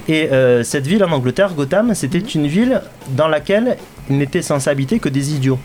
Et 0.07 0.29
euh, 0.31 0.63
cette 0.63 0.87
ville 0.87 1.03
en 1.03 1.11
Angleterre, 1.11 1.53
Gotham, 1.53 1.93
c'était 1.93 2.19
une 2.19 2.47
ville 2.47 2.81
dans 3.09 3.27
laquelle 3.27 3.77
il 4.09 4.17
n'était 4.17 4.41
censé 4.41 4.69
habiter 4.69 4.99
que 4.99 5.09
des 5.09 5.33
idiots. 5.33 5.59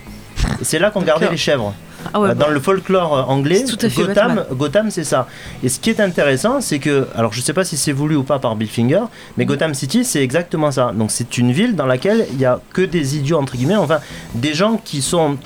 C'est 0.61 0.79
là 0.79 0.91
qu'on 0.91 1.01
gardait 1.01 1.29
les 1.29 1.37
chèvres. 1.37 1.73
Ah 2.13 2.19
ouais, 2.19 2.29
Euh, 2.29 2.33
bah, 2.33 2.45
dans 2.45 2.51
le 2.51 2.59
folklore 2.59 3.17
euh, 3.17 3.21
anglais, 3.23 3.63
Gotham. 3.95 4.45
Gotham 4.51 4.91
c'est 4.91 5.03
ça. 5.03 5.27
Et 5.63 5.69
ce 5.69 5.79
qui 5.79 5.89
est 5.89 5.99
intéressant, 5.99 6.59
c'est 6.61 6.79
que, 6.79 7.07
alors 7.15 7.33
je 7.33 7.41
sais 7.41 7.53
pas 7.53 7.63
si 7.63 7.77
c'est 7.77 7.91
voulu 7.91 8.15
ou 8.15 8.23
pas 8.23 8.39
par 8.39 8.55
Bill 8.55 8.67
Finger, 8.67 9.03
mais 9.37 9.45
Gotham 9.45 9.73
City 9.73 10.03
c'est 10.03 10.21
exactement 10.21 10.71
ça. 10.71 10.91
Donc 10.93 11.11
c'est 11.11 11.37
une 11.37 11.51
ville 11.51 11.75
dans 11.75 11.85
laquelle 11.85 12.25
il 12.33 12.39
y 12.39 12.45
a 12.45 12.59
que 12.73 12.81
des 12.81 13.17
idiots 13.17 13.37
entre 13.37 13.55
guillemets, 13.55 13.75
enfin 13.75 13.99
des 14.35 14.53
gens 14.53 14.81
qui 14.83 15.01
sont 15.01 15.37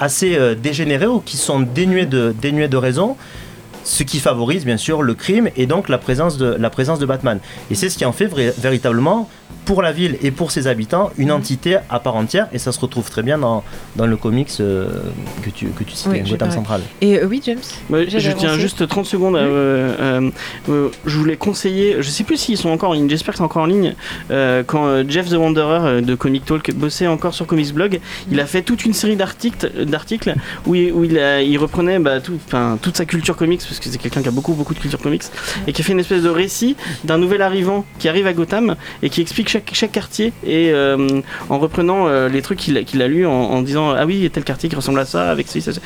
assez 0.00 0.36
euh, 0.36 0.54
dégénérés 0.54 1.06
ou 1.06 1.20
qui 1.20 1.36
sont 1.36 1.60
dénués 1.60 2.06
de, 2.06 2.34
dénués 2.40 2.68
de 2.68 2.76
raison. 2.76 3.16
Ce 3.84 4.02
qui 4.02 4.18
favorise 4.18 4.64
bien 4.64 4.76
sûr 4.76 5.02
le 5.02 5.14
crime 5.14 5.48
et 5.56 5.66
donc 5.66 5.88
la 5.88 5.98
présence 5.98 6.38
de, 6.38 7.06
Batman. 7.06 7.38
Et 7.70 7.74
c'est 7.74 7.88
ce 7.88 7.98
qui 7.98 8.04
en 8.04 8.12
fait 8.12 8.26
véritablement, 8.26 9.28
pour 9.70 9.82
la 9.82 9.92
ville 9.92 10.18
et 10.20 10.32
pour 10.32 10.50
ses 10.50 10.66
habitants, 10.66 11.10
une 11.16 11.30
entité 11.30 11.76
à 11.88 12.00
part 12.00 12.16
entière. 12.16 12.48
Et 12.52 12.58
ça 12.58 12.72
se 12.72 12.80
retrouve 12.80 13.08
très 13.08 13.22
bien 13.22 13.38
dans, 13.38 13.62
dans 13.94 14.04
le 14.06 14.16
comics 14.16 14.50
euh, 14.58 14.88
que, 15.42 15.50
tu, 15.50 15.66
que 15.68 15.84
tu 15.84 15.94
citais, 15.94 16.10
Oui, 16.10 16.20
j'ai 16.24 16.32
Gotham. 16.32 16.50
Central. 16.50 16.80
Et 17.00 17.18
euh, 17.18 17.26
oui, 17.30 17.40
James 17.46 17.58
J'allais 17.88 18.18
je 18.18 18.32
tiens 18.32 18.54
juste 18.58 18.88
30 18.88 19.06
secondes. 19.06 19.36
à, 19.36 19.38
euh, 19.38 19.94
euh, 20.00 20.30
euh, 20.70 20.88
je 21.06 21.16
voulais 21.16 21.36
conseiller, 21.36 21.98
je 22.00 22.10
sais 22.10 22.24
plus 22.24 22.36
s'ils 22.36 22.56
sont 22.56 22.70
encore 22.70 22.90
en 22.90 22.94
ligne, 22.94 23.08
j'espère 23.08 23.34
que 23.34 23.38
c'est 23.38 23.44
encore 23.44 23.62
en 23.62 23.66
ligne. 23.66 23.94
euh, 24.32 24.64
quand 24.66 24.86
euh, 24.88 25.04
Jeff 25.08 25.28
the 25.28 25.34
Wanderer 25.34 25.80
euh, 25.84 26.00
de 26.00 26.16
Comic 26.16 26.44
Talk 26.46 26.72
bossait 26.74 27.06
encore 27.06 27.32
sur 27.34 27.46
Comics 27.46 27.72
Blog, 27.72 28.00
il 28.32 28.40
a 28.40 28.46
fait 28.46 28.62
toute 28.62 28.84
une 28.84 28.92
série 28.92 29.14
d'articles, 29.14 29.84
d'articles 29.84 30.34
où, 30.66 30.74
il, 30.74 30.92
où 30.92 31.04
il, 31.04 31.16
a- 31.16 31.42
il 31.42 31.56
reprenait 31.58 32.00
bah, 32.00 32.18
tout, 32.20 32.36
enfin, 32.44 32.76
toute 32.82 32.96
sa 32.96 33.04
culture 33.04 33.36
comics, 33.36 33.60
parce 33.60 33.78
que 33.78 33.88
c'est 33.88 33.98
quelqu'un 33.98 34.22
qui 34.22 34.28
a 34.28 34.32
beaucoup, 34.32 34.54
beaucoup 34.54 34.74
de 34.74 34.80
culture 34.80 34.98
comics, 34.98 35.22
et 35.68 35.72
qui 35.72 35.80
a 35.80 35.84
fait 35.84 35.92
une 35.92 36.00
espèce 36.00 36.24
de 36.24 36.28
récit 36.28 36.74
d'un 37.04 37.18
nouvel 37.18 37.40
arrivant 37.40 37.84
qui 38.00 38.08
arrive 38.08 38.26
à 38.26 38.32
Gotham 38.32 38.74
et 39.02 39.10
qui 39.10 39.20
explique 39.20 39.48
chaque, 39.48 39.59
chaque 39.72 39.92
quartier 39.92 40.32
et 40.44 40.70
euh, 40.72 41.20
en 41.48 41.58
reprenant 41.58 42.06
euh, 42.08 42.28
les 42.28 42.42
trucs 42.42 42.58
qu'il 42.58 43.02
a, 43.02 43.08
lus 43.08 43.26
en, 43.26 43.62
disant 43.62 43.90
Ah 43.90 44.06
oui, 44.06 44.28
tel 44.32 44.44
quartier 44.44 44.68
qui 44.68 44.76
ressemble 44.76 45.00
à 45.00 45.04
ça, 45.04 45.30
avec 45.30 45.46
ceci, 45.48 45.72
ça. 45.72 45.80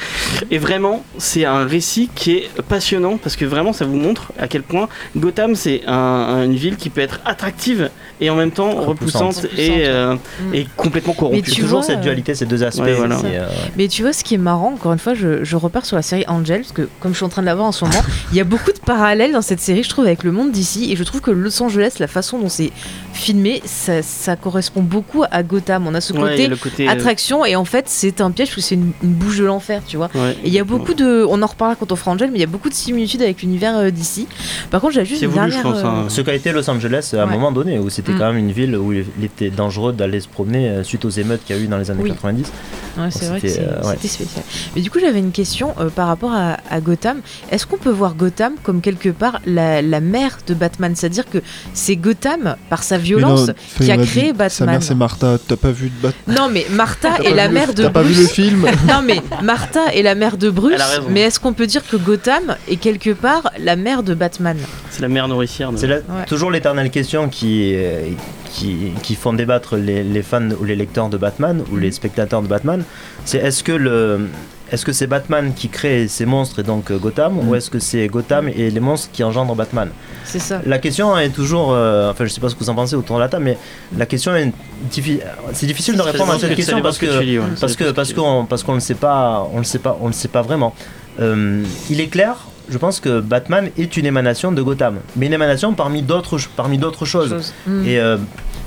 Et 0.50 0.58
vraiment, 0.58 1.04
c'est 1.18 1.44
un 1.44 1.64
récit 1.64 2.10
qui 2.14 2.32
est 2.32 2.62
passionnant 2.68 3.16
parce 3.16 3.36
que 3.36 3.44
vraiment, 3.44 3.72
ça 3.72 3.84
vous 3.84 3.96
montre 3.96 4.32
à 4.38 4.48
quel 4.48 4.62
point 4.62 4.88
Gotham, 5.16 5.54
c'est 5.54 5.82
un- 5.86 5.92
un- 5.94 6.44
une 6.44 6.54
ville 6.56 6.76
qui 6.76 6.90
peut 6.90 7.00
être 7.00 7.20
attractive 7.24 7.90
et 8.20 8.30
en 8.30 8.36
même 8.36 8.50
temps 8.50 8.70
repoussante, 8.70 9.36
Repoussante. 9.36 9.58
et, 9.58 9.86
euh, 9.86 10.14
Mm. 10.14 10.54
et 10.54 10.66
complètement 10.76 11.12
corrompue. 11.14 11.36
Mais 11.36 11.42
tu 11.42 11.60
toujours 11.62 11.80
vois, 11.80 11.82
cette 11.88 12.00
dualité, 12.00 12.34
ces 12.34 12.46
deux 12.46 12.62
aspects. 12.62 12.82
ouais, 12.82 12.94
voilà. 12.94 13.16
qui, 13.16 13.26
euh, 13.26 13.46
Mais 13.76 13.88
tu 13.88 14.02
vois, 14.02 14.12
ce 14.12 14.22
qui 14.24 14.34
est 14.34 14.38
marrant, 14.38 14.72
encore 14.74 14.92
une 14.92 14.98
fois, 14.98 15.14
je, 15.14 15.44
je 15.44 15.56
repars 15.56 15.84
sur 15.86 15.96
la 15.96 16.02
série 16.02 16.24
Angel, 16.28 16.60
parce 16.60 16.72
que 16.72 16.88
comme 17.00 17.12
je 17.12 17.16
suis 17.16 17.24
en 17.24 17.28
train 17.28 17.42
de 17.42 17.46
la 17.46 17.54
voir 17.54 17.66
en 17.66 17.72
ce 17.72 17.84
moment, 17.84 18.02
il 18.32 18.36
y 18.36 18.40
a 18.40 18.44
beaucoup 18.44 18.72
de 18.72 18.78
parallèles 18.78 19.32
dans 19.32 19.42
cette 19.42 19.60
série, 19.60 19.82
je 19.82 19.88
trouve, 19.88 20.06
avec 20.06 20.22
le 20.24 20.32
monde 20.32 20.50
d'ici, 20.52 20.92
et 20.92 20.96
je 20.96 21.04
trouve 21.04 21.20
que 21.20 21.30
Los 21.30 21.62
Angeles, 21.62 21.94
la 21.98 22.06
façon 22.06 22.38
dont 22.38 22.48
c'est 22.48 22.70
filmé, 23.12 23.62
ça, 23.64 24.02
ça 24.02 24.36
correspond 24.36 24.80
beaucoup 24.82 25.24
à 25.30 25.42
Gotham. 25.42 25.86
On 25.86 25.94
a 25.94 26.00
ce 26.00 26.12
Ouais, 26.12 26.20
côté 26.20 26.44
a 26.44 26.48
le 26.48 26.56
côté. 26.56 26.88
euh, 26.88 26.92
attraction, 26.92 27.44
et 27.44 27.56
en 27.56 27.64
fait, 27.64 27.84
c'est 27.88 28.20
un 28.20 28.30
piège, 28.30 28.48
parce 28.48 28.56
que 28.56 28.62
c'est 28.62 28.74
une, 28.76 28.92
une 29.02 29.12
bouche 29.12 29.38
de 29.38 29.44
l'enfer, 29.44 29.82
tu 29.86 29.96
vois. 29.96 30.10
ouais. 30.14 30.32
Et 30.44 30.48
il 30.48 30.52
y 30.52 30.58
a 30.58 30.64
beaucoup 30.64 30.94
de. 30.94 31.24
On 31.28 31.42
en 31.42 31.46
reparlera 31.46 31.76
quand 31.76 31.90
on 31.92 31.96
fera 31.96 32.10
Angel, 32.12 32.30
mais 32.30 32.38
il 32.38 32.40
y 32.40 32.44
a 32.44 32.48
beaucoup 32.48 32.68
de 32.68 32.74
similitudes 32.74 33.22
avec 33.22 33.42
l'univers 33.42 33.76
euh, 33.76 33.90
d'ici. 33.90 34.26
Par 34.70 34.80
contre, 34.80 34.94
j'avais 34.94 35.06
juste 35.06 35.22
une 35.22 35.28
voulu, 35.28 35.50
dernière. 35.50 35.62
pense, 35.62 35.78
euh, 35.78 35.86
hein. 35.86 36.04
Ce 36.08 36.20
qu'a 36.20 36.34
été 36.34 36.52
Los 36.52 36.68
Angeles 36.70 37.12
à 37.18 37.22
un 37.22 37.26
moment 37.26 37.52
donné, 37.52 37.78
où 37.78 37.88
c'était 38.04 38.16
Mm. 38.16 38.18
quand 38.18 38.26
même 38.32 38.38
une 38.38 38.52
ville 38.52 38.76
où 38.76 38.92
il 38.92 39.04
était 39.24 39.48
dangereux 39.50 39.92
d'aller 39.92 40.20
se 40.20 40.28
promener 40.28 40.68
euh, 40.68 40.82
suite 40.84 41.04
aux 41.04 41.10
émeutes 41.10 41.42
qu'il 41.44 41.56
y 41.56 41.58
a 41.58 41.62
eu 41.62 41.66
dans 41.66 41.78
les 41.78 41.90
années 41.90 42.02
Oui. 42.02 42.10
90. 42.10 42.52
Ouais, 42.96 43.10
c'est 43.10 43.26
vrai 43.26 43.40
que 43.40 43.48
C'était, 43.48 43.64
euh, 43.66 43.82
ouais. 43.82 43.94
c'était 43.96 44.08
spécial. 44.08 44.44
Mais 44.76 44.82
du 44.82 44.90
coup, 44.90 44.98
j'avais 45.00 45.18
une 45.18 45.32
question 45.32 45.74
euh, 45.80 45.88
par 45.88 46.06
rapport 46.06 46.32
à, 46.32 46.58
à 46.70 46.80
Gotham. 46.80 47.20
Est-ce 47.50 47.66
qu'on 47.66 47.76
peut 47.78 47.90
voir 47.90 48.14
Gotham 48.14 48.54
comme 48.62 48.80
quelque 48.80 49.08
part 49.08 49.40
la, 49.46 49.82
la 49.82 50.00
mère 50.00 50.38
de 50.46 50.54
Batman? 50.54 50.94
C'est-à-dire 50.94 51.28
que 51.28 51.38
c'est 51.72 51.96
Gotham, 51.96 52.56
par 52.70 52.82
sa 52.84 52.98
violence, 52.98 53.50
qui 53.80 53.90
a 53.90 53.96
créé 53.96 54.22
dit, 54.24 54.28
Sa 54.28 54.34
Batman. 54.34 54.70
mère 54.70 54.82
c'est 54.82 54.94
Martha, 54.94 55.38
t'as 55.48 55.56
pas 55.56 55.70
vu 55.72 55.88
de 55.90 56.02
Batman 56.02 56.36
Non, 56.38 56.48
mais 56.52 56.66
Martha 56.70 57.16
est 57.24 57.34
la 57.34 57.48
mère 57.48 57.74
de 57.74 57.82
T'as 57.84 57.90
pas 57.90 58.02
vu 58.02 58.10
le 58.14 58.20
Bruce. 58.22 58.32
film? 58.32 58.66
Non, 58.88 59.02
mais 59.04 59.20
Martha 59.42 59.92
est 59.92 60.02
la 60.02 60.14
mère 60.14 60.36
de 60.36 60.50
Bruce. 60.50 60.80
Mais 61.10 61.22
est-ce 61.22 61.40
qu'on 61.40 61.52
peut 61.52 61.66
dire 61.66 61.82
que 61.86 61.96
Gotham 61.96 62.56
est 62.68 62.76
quelque 62.76 63.10
part 63.10 63.50
la 63.58 63.74
mère 63.76 64.02
de 64.04 64.14
Batman? 64.14 64.56
C'est 64.90 65.02
la 65.02 65.08
mère 65.08 65.26
nourricière. 65.26 65.72
de- 65.72 65.76
C'est 65.78 65.86
la- 65.88 65.96
Ouais. 65.96 66.24
toujours 66.28 66.50
l'éternelle 66.52 66.90
question 66.90 67.28
qui, 67.28 67.74
euh, 67.94 68.10
qui, 68.52 68.92
qui 69.02 69.14
font 69.14 69.32
débattre 69.32 69.76
les, 69.76 70.02
les 70.02 70.22
fans 70.22 70.50
ou 70.60 70.64
les 70.64 70.76
lecteurs 70.76 71.08
de 71.08 71.16
Batman 71.16 71.62
ou 71.72 71.76
les 71.76 71.92
spectateurs 71.92 72.42
de 72.42 72.48
Batman. 72.48 72.84
C'est 73.24 73.38
est-ce 73.38 73.62
que 73.64 73.72
le 73.72 74.28
est-ce 74.72 74.84
que 74.86 74.92
c'est 74.92 75.06
Batman 75.06 75.52
qui 75.54 75.68
crée 75.68 76.08
ces 76.08 76.24
monstres 76.26 76.60
et 76.60 76.62
donc 76.62 76.90
euh, 76.90 76.96
Gotham 76.98 77.38
ou 77.46 77.54
est-ce 77.54 77.68
que 77.70 77.78
c'est 77.78 78.06
Gotham 78.08 78.48
et 78.48 78.70
les 78.70 78.80
monstres 78.80 79.10
qui 79.12 79.22
engendrent 79.22 79.54
Batman? 79.54 79.90
C'est 80.24 80.38
ça. 80.38 80.62
La 80.64 80.78
question 80.78 81.16
est 81.18 81.28
toujours, 81.28 81.72
euh, 81.72 82.10
enfin 82.10 82.24
je 82.24 82.30
sais 82.30 82.40
pas 82.40 82.48
ce 82.48 82.54
que 82.54 82.60
vous 82.60 82.70
en 82.70 82.74
pensez 82.74 82.96
autour 82.96 83.16
de 83.16 83.20
la 83.20 83.28
table, 83.28 83.44
mais 83.44 83.58
la 83.96 84.06
question 84.06 84.34
est 84.34 84.50
diffi- 84.90 85.20
c'est 85.52 85.66
difficile 85.66 85.96
de 85.96 86.02
répondre 86.02 86.32
à 86.32 86.38
cette 86.38 86.42
ce 86.44 86.46
que- 86.48 86.54
question 86.56 86.80
parce 86.82 86.96
ce 86.96 87.00
que 87.04 87.22
dis, 87.22 87.38
ouais. 87.38 87.44
Parce 87.60 87.76
que 87.76 88.12
qu'on 88.14 88.46
parce 88.46 88.62
qu'on 88.62 88.74
ne 88.74 88.80
sait 88.80 88.94
pas 88.94 89.46
on 89.52 89.58
le 89.58 89.64
sait 89.64 89.78
pas 89.78 89.96
on 90.00 90.06
le 90.08 90.12
sait 90.14 90.28
pas 90.28 90.42
vraiment. 90.42 90.74
Euh, 91.20 91.62
il 91.90 92.00
est 92.00 92.08
clair, 92.08 92.34
je 92.68 92.78
pense 92.78 93.00
que 93.00 93.20
Batman 93.20 93.70
est 93.78 93.96
une 93.96 94.06
émanation 94.06 94.52
de 94.52 94.62
Gotham, 94.62 94.96
mais 95.16 95.26
une 95.26 95.32
émanation 95.32 95.74
parmi 95.74 96.02
d'autres 96.02 96.38
ch- 96.38 96.50
parmi 96.56 96.78
d'autres 96.78 97.04
choses. 97.04 97.30
Chose. 97.30 97.52
Mm. 97.66 97.86
Et 97.86 97.98
euh, 97.98 98.16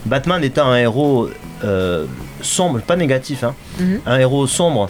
Batman 0.06 0.44
étant 0.44 0.68
un 0.70 0.78
héros 0.78 1.30
euh, 1.64 2.06
sombre, 2.42 2.80
pas 2.82 2.96
négatif, 2.96 3.44
hein, 3.44 3.54
un 4.06 4.18
héros 4.20 4.48
sombre. 4.48 4.90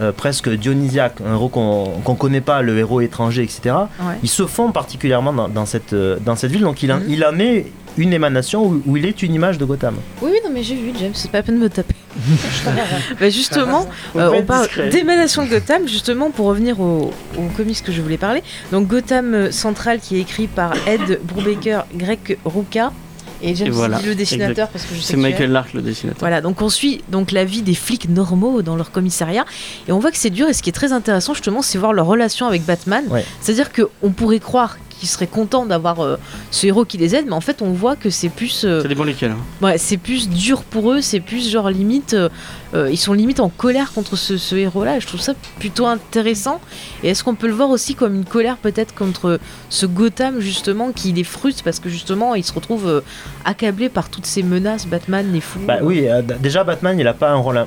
euh, 0.00 0.12
presque 0.12 0.48
dionysiaque, 0.48 1.16
un 1.26 1.34
héros 1.34 1.50
qu'on 1.50 1.84
qu'on 2.02 2.14
connaît 2.14 2.40
pas, 2.40 2.62
le 2.62 2.78
héros 2.78 3.02
étranger, 3.02 3.42
etc. 3.42 3.60
Ouais. 4.00 4.14
Ils 4.22 4.30
se 4.30 4.46
font 4.46 4.72
particulièrement 4.72 5.32
dans, 5.34 5.46
dans 5.48 5.66
cette, 5.66 5.92
euh, 5.92 6.16
dans 6.24 6.36
cette 6.36 6.50
ville, 6.50 6.62
donc 6.62 6.82
il, 6.82 6.90
en- 6.90 7.00
Mhm. 7.00 7.04
il 7.08 7.22
en 7.24 7.38
est 7.38 7.66
une 7.98 8.14
émanation 8.14 8.64
où, 8.64 8.82
où 8.86 8.96
il 8.96 9.04
est 9.04 9.22
une 9.22 9.34
image 9.34 9.58
de 9.58 9.66
Gotham. 9.66 9.96
Oui, 10.22 10.30
oui, 10.32 10.38
non, 10.42 10.50
mais 10.54 10.62
j'ai 10.62 10.76
vu, 10.76 10.92
James, 10.98 11.10
c'est 11.12 11.30
pas 11.30 11.38
la 11.38 11.42
peine 11.42 11.56
de 11.58 11.64
me 11.64 11.68
taper. 11.68 11.94
Bah 13.20 13.30
justement, 13.30 13.88
euh, 14.16 14.30
on 14.34 14.42
parle 14.42 14.68
d'émanation 14.90 15.44
de 15.44 15.48
Gotham, 15.50 15.86
justement, 15.88 16.30
pour 16.30 16.46
revenir 16.46 16.80
au, 16.80 17.12
au 17.38 17.42
comics 17.56 17.82
que 17.82 17.92
je 17.92 18.02
voulais 18.02 18.16
parler. 18.18 18.42
Donc, 18.72 18.88
Gotham 18.88 19.34
euh, 19.34 19.50
Central, 19.50 20.00
qui 20.00 20.16
est 20.16 20.20
écrit 20.20 20.46
par 20.46 20.74
Ed 20.86 21.20
Brubaker, 21.22 21.86
Greg 21.94 22.38
Rucka, 22.44 22.92
et 23.42 23.54
James 23.54 23.68
Et 23.68 23.70
voilà, 23.70 24.00
le 24.04 24.14
dessinateur, 24.14 24.50
exact. 24.66 24.72
parce 24.72 24.84
que 24.84 24.94
je 24.94 25.00
sais 25.00 25.06
C'est 25.08 25.14
que 25.14 25.20
Michael. 25.20 25.50
Lark 25.50 25.72
le 25.72 25.80
dessinateur. 25.80 26.18
Voilà, 26.20 26.40
donc 26.42 26.60
on 26.60 26.68
suit 26.68 27.02
donc 27.08 27.32
la 27.32 27.44
vie 27.46 27.62
des 27.62 27.74
flics 27.74 28.08
normaux 28.08 28.60
dans 28.60 28.76
leur 28.76 28.90
commissariat 28.90 29.46
et 29.88 29.92
on 29.92 29.98
voit 29.98 30.10
que 30.10 30.18
c'est 30.18 30.28
dur 30.28 30.46
et 30.48 30.52
ce 30.52 30.62
qui 30.62 30.68
est 30.68 30.74
très 30.74 30.92
intéressant 30.92 31.32
justement 31.32 31.62
c'est 31.62 31.78
voir 31.78 31.94
leur 31.94 32.04
relation 32.04 32.46
avec 32.46 32.66
Batman. 32.66 33.02
Ouais. 33.08 33.24
C'est-à-dire 33.40 33.70
qu'on 33.72 34.10
pourrait 34.10 34.40
croire 34.40 34.76
qu'ils 35.00 35.08
seraient 35.08 35.26
contents 35.26 35.66
d'avoir 35.66 36.00
euh, 36.00 36.16
ce 36.50 36.66
héros 36.66 36.84
qui 36.84 36.98
les 36.98 37.16
aide 37.16 37.24
mais 37.26 37.32
en 37.32 37.40
fait 37.40 37.62
on 37.62 37.72
voit 37.72 37.96
que 37.96 38.10
c'est 38.10 38.28
plus 38.28 38.64
euh, 38.64 38.82
Ça 38.82 38.88
dépend 38.88 39.04
lesquels. 39.04 39.32
hein. 39.32 39.64
Ouais, 39.64 39.78
c'est 39.78 39.96
plus 39.96 40.28
dur 40.28 40.62
pour 40.62 40.92
eux, 40.92 41.00
c'est 41.00 41.20
plus 41.20 41.50
genre 41.50 41.70
limite, 41.70 42.14
euh, 42.14 42.88
ils 42.90 42.98
sont 42.98 43.12
limite 43.14 43.40
en 43.40 43.48
colère 43.48 43.92
contre 43.92 44.14
ce, 44.16 44.36
ce 44.36 44.54
héros-là. 44.54 44.98
et 44.98 45.00
Je 45.00 45.06
trouve 45.06 45.20
ça 45.20 45.32
plutôt 45.58 45.86
intéressant. 45.86 46.60
Et 47.02 47.08
est-ce 47.08 47.24
qu'on 47.24 47.34
peut 47.34 47.46
le 47.48 47.54
voir 47.54 47.70
aussi 47.70 47.94
comme 47.94 48.14
une 48.14 48.24
colère 48.26 48.56
peut-être 48.58 48.94
contre 48.94 49.40
ce 49.70 49.86
Gotham 49.86 50.38
justement 50.40 50.92
qui 50.92 51.12
les 51.12 51.24
frustre 51.24 51.64
parce 51.64 51.80
que 51.80 51.88
justement 51.88 52.34
il 52.34 52.44
se 52.44 52.52
retrouve 52.52 52.86
euh, 52.86 53.00
accablé 53.44 53.88
par 53.88 54.10
toutes 54.10 54.26
ces 54.26 54.42
menaces, 54.42 54.86
Batman 54.86 55.26
les 55.32 55.40
fous? 55.40 55.60
Bah 55.66 55.78
oui, 55.82 56.06
euh, 56.08 56.22
déjà 56.22 56.62
Batman, 56.62 56.98
il 56.98 57.06
a 57.08 57.14
pas 57.14 57.30
un 57.30 57.36
rôle 57.36 57.64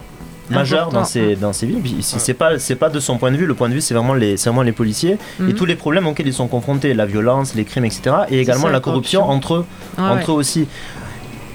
majeur 0.49 0.89
dans 0.89 1.05
ses, 1.05 1.35
dans 1.35 1.53
ses 1.53 1.65
vies. 1.67 1.79
Puis 1.81 1.97
C'est 2.01 2.33
pas, 2.33 2.59
c'est 2.59 2.75
pas 2.75 2.89
de 2.89 2.99
son 2.99 3.17
point 3.17 3.31
de 3.31 3.37
vue. 3.37 3.45
Le 3.45 3.53
point 3.53 3.69
de 3.69 3.73
vue, 3.73 3.81
c'est 3.81 3.93
vraiment 3.93 4.13
les, 4.13 4.37
c'est 4.37 4.49
vraiment 4.49 4.61
les 4.63 4.71
policiers 4.73 5.17
et 5.39 5.43
Mhm. 5.43 5.53
tous 5.53 5.65
les 5.65 5.75
problèmes 5.75 6.05
auxquels 6.07 6.27
ils 6.27 6.33
sont 6.33 6.47
confrontés, 6.47 6.93
la 6.93 7.05
violence, 7.05 7.55
les 7.55 7.63
crimes, 7.65 7.85
etc. 7.85 8.15
Et 8.29 8.39
également 8.39 8.63
ça, 8.63 8.67
la 8.67 8.73
la 8.73 8.79
corruption, 8.79 9.21
corruption. 9.21 9.37
entre 9.37 9.53
eux, 9.61 9.65
Ah 9.97 10.13
entre 10.13 10.31
eux 10.31 10.35
aussi. 10.35 10.67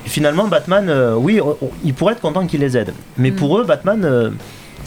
Finalement, 0.04 0.48
Batman, 0.48 0.88
euh, 0.88 1.14
oui, 1.16 1.40
on- 1.40 1.56
on- 1.60 1.70
il 1.84 1.92
pourrait 1.92 2.14
être 2.14 2.20
content 2.22 2.46
qu'il 2.46 2.60
les 2.60 2.76
aide. 2.78 2.94
Mais 3.18 3.30
Mhm. 3.30 3.36
pour 3.36 3.58
eux, 3.58 3.64
Batman, 3.64 4.02
euh, 4.04 4.30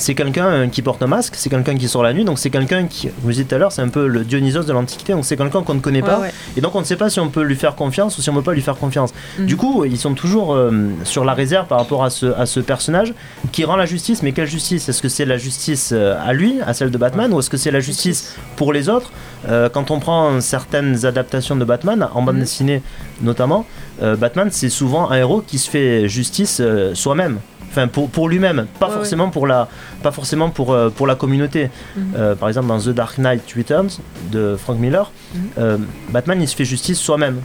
c'est 0.01 0.15
quelqu'un 0.15 0.45
euh, 0.47 0.67
qui 0.67 0.81
porte 0.81 1.01
un 1.03 1.07
masque, 1.07 1.33
c'est 1.35 1.49
quelqu'un 1.49 1.75
qui 1.75 1.87
sort 1.87 2.03
la 2.03 2.13
nuit, 2.13 2.25
donc 2.25 2.39
c'est 2.39 2.49
quelqu'un 2.49 2.87
qui, 2.87 3.09
vous 3.21 3.29
disiez 3.29 3.45
tout 3.45 3.55
à 3.55 3.57
l'heure, 3.57 3.71
c'est 3.71 3.81
un 3.81 3.87
peu 3.89 4.07
le 4.07 4.23
Dionysos 4.23 4.63
de 4.63 4.73
l'Antiquité, 4.73 5.13
donc 5.13 5.23
c'est 5.25 5.37
quelqu'un 5.37 5.61
qu'on 5.61 5.75
ne 5.75 5.79
connaît 5.79 6.01
pas. 6.01 6.19
ouais. 6.19 6.31
Et 6.57 6.61
donc 6.61 6.75
on 6.75 6.79
ne 6.81 6.85
sait 6.85 6.95
pas 6.97 7.09
si 7.09 7.19
on 7.19 7.29
peut 7.29 7.43
lui 7.43 7.55
faire 7.55 7.75
confiance 7.75 8.17
ou 8.17 8.21
si 8.21 8.29
on 8.29 8.33
ne 8.33 8.39
peut 8.39 8.43
pas 8.45 8.53
lui 8.53 8.61
faire 8.61 8.75
confiance. 8.77 9.13
Mhm. 9.39 9.45
Du 9.45 9.55
coup, 9.55 9.85
ils 9.85 9.97
sont 9.97 10.13
toujours 10.13 10.53
euh, 10.53 10.71
sur 11.03 11.23
la 11.25 11.33
réserve 11.33 11.67
par 11.67 11.79
rapport 11.79 12.03
à 12.03 12.09
ce, 12.09 12.25
à 12.37 12.45
ce 12.45 12.59
personnage 12.59 13.13
qui 13.51 13.63
rend 13.63 13.75
la 13.75 13.85
justice. 13.85 14.23
Mais 14.23 14.31
quelle 14.33 14.47
justice? 14.47 14.89
Est-ce 14.89 15.01
que 15.01 15.09
c'est 15.09 15.25
la 15.25 15.37
justice 15.37 15.91
euh, 15.93 16.15
à 16.25 16.33
lui, 16.33 16.55
à 16.65 16.73
celle 16.73 16.91
de 16.91 16.97
Batman, 16.97 17.31
ou 17.33 17.39
est-ce 17.39 17.49
que 17.49 17.57
c'est 17.57 17.71
la 17.71 17.79
justice 17.79 18.35
pour 18.55 18.73
les 18.73 18.89
autres? 18.89 19.11
Euh, 19.47 19.69
Quand 19.69 19.91
on 19.91 19.99
prend 19.99 20.41
certaines 20.41 21.05
adaptations 21.05 21.55
de 21.55 21.65
Batman, 21.65 22.07
en 22.13 22.21
bande 22.21 22.35
Mhm. 22.35 22.41
dessinée 22.41 22.81
notamment, 23.21 23.65
euh, 24.01 24.15
Batman 24.15 24.49
c'est 24.51 24.69
souvent 24.69 25.09
un 25.11 25.15
héros 25.17 25.41
qui 25.45 25.57
se 25.59 25.69
fait 25.69 26.07
justice 26.07 26.61
soi-même. 26.93 27.39
Enfin, 27.71 27.87
pour, 27.87 28.09
pour 28.09 28.27
lui-même, 28.27 28.67
pas 28.79 28.87
Ouais, 28.89 28.93
forcément 28.95 29.29
pour 29.29 29.47
la, 29.47 29.69
pas 30.03 30.11
forcément 30.11 30.49
pour, 30.49 30.73
euh, 30.73 30.89
pour 30.89 31.07
la 31.07 31.15
communauté. 31.15 31.69
Mhm. 31.95 32.03
Euh, 32.17 32.35
par 32.35 32.49
exemple, 32.49 32.67
dans 32.67 32.79
The 32.79 32.89
Dark 32.89 33.17
Knight 33.17 33.41
Returns 33.55 33.89
de 34.31 34.57
Frank 34.57 34.77
Miller, 34.77 35.09
Mhm. 35.33 35.41
euh, 35.57 35.77
Batman 36.09 36.41
il 36.41 36.47
se 36.49 36.55
fait 36.55 36.65
justice 36.65 36.99
soi-même. 36.99 37.39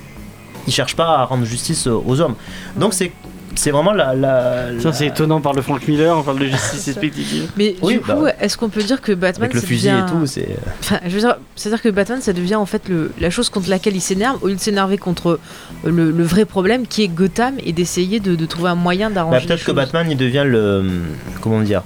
Il 0.66 0.72
cherche 0.72 0.96
pas 0.96 1.18
à 1.20 1.24
rendre 1.24 1.44
justice 1.44 1.86
aux 1.86 2.02
aux 2.04 2.20
hommes. 2.20 2.34
Donc 2.76 2.92
c'est 2.92 3.12
c'est 3.56 3.70
vraiment 3.70 3.92
la, 3.92 4.14
la, 4.14 4.80
Ça, 4.80 4.92
c'est 4.92 5.06
étonnant, 5.06 5.38
on 5.38 5.40
parle 5.40 5.56
de 5.56 5.60
Frank 5.62 5.86
Miller, 5.88 6.16
on 6.16 6.22
parle 6.22 6.38
de 6.38 6.46
justice 6.46 6.86
expectative. 6.88 7.50
Mais 7.56 7.74
Oui, 7.82 7.94
du 7.94 8.00
bah 8.06 8.14
coup, 8.14 8.20
ouais. 8.22 8.36
est-ce 8.40 8.56
qu'on 8.56 8.68
peut 8.68 8.82
dire 8.82 9.00
que 9.00 9.12
Batman 9.12 9.50
avec 9.50 9.54
le 9.54 9.60
fusil 9.66 9.88
devient- 9.88 10.04
et 10.06 10.10
tout, 10.10 10.26
c'est 10.26 10.48
Enfin, 10.80 11.00
je 11.04 11.10
veux 11.10 11.20
dire, 11.20 11.36
c'est-à-dire 11.56 11.82
que 11.82 11.88
Batman, 11.88 12.20
ça 12.20 12.32
devient 12.32 12.54
en 12.56 12.66
fait 12.66 12.88
le, 12.88 13.10
la 13.18 13.30
chose 13.30 13.48
contre 13.50 13.68
laquelle 13.70 13.96
il 13.96 14.00
s'énerve, 14.00 14.38
au 14.42 14.48
lieu 14.48 14.54
de 14.54 14.60
s'énerver 14.60 14.98
contre 14.98 15.40
le, 15.84 16.10
le 16.10 16.24
vrai 16.24 16.44
problème 16.44 16.86
qui 16.86 17.02
est 17.02 17.08
Gotham 17.08 17.54
et 17.64 17.72
d'essayer 17.72 18.20
de, 18.20 18.34
de 18.34 18.46
trouver 18.46 18.68
un 18.70 18.74
moyen 18.76 19.10
d'arranger 19.10 19.36
Bah, 19.36 19.40
les 19.40 19.46
peut-être 19.46 19.60
que 19.60 19.66
choses. 19.66 19.74
Batman 19.74 20.06
il 20.10 20.16
devient 20.16 20.44
le 20.46 20.84
comment 21.40 21.60
dire 21.60 21.82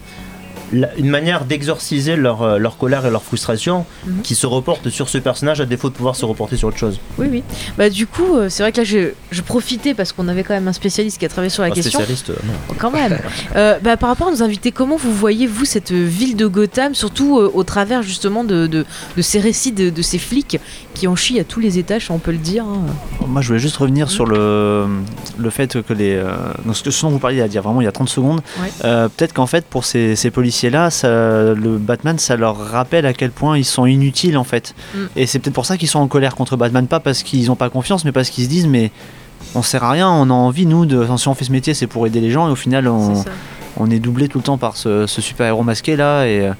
la- 0.72 0.94
une 0.96 1.08
manière 1.08 1.44
d'exorciser 1.44 2.16
leur, 2.16 2.42
euh, 2.42 2.58
leur 2.58 2.76
colère 2.78 3.04
et 3.06 3.10
leur 3.10 3.22
frustration 3.22 3.84
Mhm. 4.06 4.22
qui 4.22 4.34
se 4.34 4.46
reporte 4.46 4.88
sur 4.90 5.08
ce 5.08 5.18
personnage 5.18 5.60
à 5.60 5.66
défaut 5.66 5.88
de 5.90 5.94
pouvoir 5.94 6.16
se 6.16 6.24
reporter 6.24 6.56
sur 6.56 6.68
autre 6.68 6.76
chose. 6.78 6.98
Oui, 7.18 7.26
oui. 7.30 7.42
Bah, 7.78 7.90
du 7.90 8.06
coup, 8.06 8.36
euh, 8.36 8.48
c'est 8.48 8.62
vrai 8.62 8.72
que 8.72 8.78
là, 8.78 8.84
je, 8.84 9.10
je 9.30 9.42
profitais 9.42 9.94
parce 9.94 10.12
qu'on 10.12 10.28
avait 10.28 10.42
quand 10.44 10.54
même 10.54 10.68
un 10.68 10.72
spécialiste 10.72 11.18
qui 11.18 11.24
a 11.24 11.28
travaillé 11.28 11.50
sur 11.50 11.62
la 11.62 11.68
Un 11.68 11.72
question. 11.72 11.98
spécialiste, 12.00 12.30
euh, 12.30 12.34
non. 12.46 12.74
Quand 12.78 12.90
même. 12.90 13.18
Euh, 13.56 13.78
bah, 13.82 13.96
par 13.96 14.08
rapport 14.10 14.28
à 14.28 14.30
nos 14.30 14.42
invités, 14.42 14.70
comment 14.70 14.96
vous 14.96 15.12
voyez, 15.12 15.46
vous, 15.46 15.64
cette 15.64 15.90
ville 15.92 16.36
de 16.36 16.46
Gotham, 16.46 16.94
surtout 16.94 17.38
euh, 17.40 17.50
au 17.52 17.64
travers 17.64 18.02
justement 18.02 18.44
de, 18.44 18.66
de, 18.68 18.84
de 19.16 19.22
ces 19.22 19.40
récits 19.40 19.72
de, 19.72 19.90
de 19.90 20.02
ces 20.02 20.18
flics 20.18 20.60
qui 20.94 21.08
en 21.08 21.16
chient 21.16 21.40
à 21.40 21.44
tous 21.44 21.58
les 21.58 21.78
étages, 21.78 22.10
on 22.10 22.18
peut 22.18 22.30
le 22.30 22.38
dire. 22.38 22.64
hein. 22.64 22.82
Moi, 23.26 23.42
je 23.42 23.48
voulais 23.48 23.58
juste 23.58 23.76
revenir 23.76 24.08
sur 24.10 24.24
le, 24.26 24.86
le 25.38 25.50
fait 25.50 25.82
que 25.82 25.92
les. 25.92 26.14
euh, 26.14 26.30
donc, 26.64 26.76
ce 26.76 27.02
dont 27.02 27.10
vous 27.10 27.18
parliez 27.18 27.42
il 27.44 27.52
y 27.52 27.58
a- 27.58 27.60
vraiment 27.60 27.80
il 27.80 27.84
y 27.84 27.88
a 27.88 27.92
30 27.92 28.08
secondes, 28.08 28.40
Ouais. 28.60 28.70
euh, 28.84 29.08
peut-être 29.08 29.32
qu'en 29.32 29.46
fait, 29.46 29.64
pour 29.66 29.84
ces, 29.84 30.14
ces 30.16 30.30
policiers-là, 30.60 30.90
ça- 30.90 31.54
le 31.54 31.78
Batman, 31.78 32.18
ça 32.18 32.36
leur 32.36 32.56
rappelle 32.56 33.06
à 33.06 33.12
quel 33.12 33.30
point 33.30 33.56
ils 33.56 33.64
sont 33.64 33.86
inutiles 33.86 34.36
en 34.36 34.44
fait. 34.44 34.74
Mm. 34.94 34.98
Et 35.16 35.26
c'est 35.26 35.38
peut-être 35.38 35.54
pour 35.54 35.66
ça 35.66 35.76
qu'ils 35.76 35.88
sont 35.88 36.00
en 36.00 36.08
colère 36.08 36.34
contre 36.34 36.56
Batman, 36.56 36.86
pas 36.86 37.00
parce 37.00 37.22
qu'ils 37.22 37.46
n'ont 37.46 37.56
pas 37.56 37.70
confiance, 37.70 38.04
mais 38.04 38.12
parce 38.12 38.30
qu'ils 38.30 38.44
se 38.44 38.48
disent, 38.48 38.66
mais 38.66 38.90
on 39.54 39.62
sert 39.62 39.82
à 39.84 39.90
rien, 39.90 40.08
on 40.10 40.28
a 40.28 40.34
envie, 40.34 40.66
nous, 40.66 40.84
de, 40.86 41.06
si 41.16 41.28
on 41.28 41.34
fait 41.34 41.44
ce 41.44 41.52
métier, 41.52 41.72
c'est 41.74 41.86
pour 41.86 42.06
aider 42.06 42.20
les 42.20 42.30
gens, 42.30 42.48
et 42.48 42.52
au 42.52 42.56
final, 42.56 42.88
on. 42.88 43.24
On 43.76 43.90
est 43.90 43.98
doublé 44.00 44.28
tout 44.28 44.38
le 44.38 44.44
temps 44.44 44.58
par 44.58 44.76
ce, 44.76 45.06
ce 45.06 45.20
super-héros 45.20 45.62
masqué 45.62 45.96
là, 45.96 46.24
et 46.26 46.40
euh, 46.46 46.52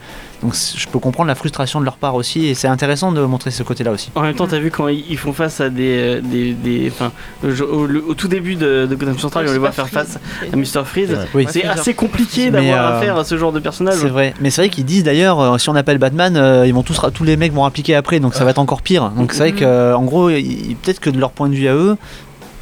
donc 0.43 0.55
je 0.55 0.87
peux 0.89 0.99
comprendre 0.99 1.29
la 1.29 1.35
frustration 1.35 1.81
de 1.81 1.85
leur 1.85 1.97
part 1.97 2.15
aussi, 2.15 2.47
et 2.47 2.55
c'est 2.55 2.69
intéressant 2.69 3.13
de 3.13 3.21
montrer 3.23 3.51
ce 3.51 3.63
côté-là 3.63 3.91
aussi. 3.91 4.11
En 4.15 4.23
même 4.23 4.35
temps, 4.35 4.47
t'as 4.47 4.59
vu 4.59 4.71
quand 4.71 4.89
ils 4.89 5.05
ils 5.11 5.19
font 5.19 5.33
face 5.35 5.61
à 5.61 5.69
des. 5.69 5.97
euh, 5.99 6.21
des, 6.23 6.53
des 6.55 6.91
au, 7.43 7.87
le- 7.87 8.03
au 8.07 8.15
tout 8.15 8.29
début 8.29 8.55
de, 8.55 8.87
de 8.89 8.95
Gotham 8.95 9.19
Central, 9.19 9.47
on 9.49 9.53
les 9.53 9.59
voit 9.59 9.73
faire 9.73 9.89
face 9.89 10.19
à 10.53 10.57
Mr. 10.57 10.85
Freeze. 10.85 11.17
Oui. 11.35 11.47
C'est 11.51 11.65
assez 11.65 11.95
compliqué 11.95 12.51
d'avoir 12.51 12.93
euh, 12.95 12.99
affaire 12.99 13.17
à 13.19 13.25
ce 13.25 13.37
genre 13.37 13.53
de 13.53 13.61
personnage. 13.61 13.97
C'est 14.01 14.09
vrai, 14.09 14.33
mais 14.41 14.51
c'est 14.51 14.63
vrai 14.63 14.69
qu'ils 14.71 14.85
disent 14.87 15.05
d'ailleurs, 15.05 15.41
euh, 15.41 15.59
si 15.59 15.69
on 15.69 15.75
appelle 15.77 15.99
Batman, 15.99 16.37
euh, 16.37 16.67
ils 16.67 16.73
vont 16.75 16.83
tous, 16.83 16.99
tous 17.13 17.25
les 17.25 17.37
mecs 17.37 17.53
vont 17.53 17.65
appliquer 17.65 17.95
après, 17.95 18.21
donc 18.21 18.35
ça 18.35 18.45
va 18.45 18.51
être 18.51 18.59
encore 18.59 18.83
pire. 18.83 19.11
Donc 19.11 19.33
c'est 19.33 19.39
vrai 19.41 19.53
que, 19.53 19.65
euh, 19.65 19.95
en 19.97 20.05
gros, 20.05 20.29
peut-être 20.29 21.01
que 21.01 21.11
de 21.11 21.19
leur 21.19 21.33
point 21.33 21.49
de 21.49 21.55
vue 21.55 21.69
à 21.69 21.75
eux, 21.75 21.97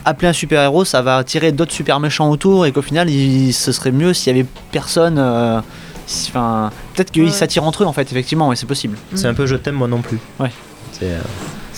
appeler 0.04 0.28
un 0.28 0.32
super 0.32 0.62
héros, 0.62 0.84
ça 0.84 1.02
va 1.02 1.16
attirer 1.18 1.52
d'autres 1.52 1.72
super 1.72 2.00
méchants 2.00 2.30
autour, 2.30 2.66
et 2.66 2.72
qu'au 2.72 2.82
final, 2.82 3.08
il- 3.10 3.52
ce 3.52 3.72
serait 3.72 3.92
mieux 3.92 4.14
s'il 4.14 4.34
y 4.36 4.40
avait 4.40 4.48
personne. 4.72 5.18
euh, 5.18 5.60
si- 6.06 6.30
peut-être 6.32 7.10
qu'ils 7.10 7.24
Ouais. 7.24 7.30
s'attirent 7.30 7.64
entre 7.64 7.82
eux 7.82 7.86
en 7.86 7.92
fait, 7.92 8.10
effectivement, 8.10 8.50
et 8.52 8.56
c'est 8.56 8.64
possible. 8.66 8.96
C'est 9.14 9.26
un 9.26 9.34
peu 9.34 9.46
je 9.46 9.56
t'aime 9.56 9.74
moi 9.74 9.88
non 9.88 10.00
plus. 10.00 10.18
Ouais. 10.40 10.50
C'est, 10.92 11.04
euh, 11.12 11.18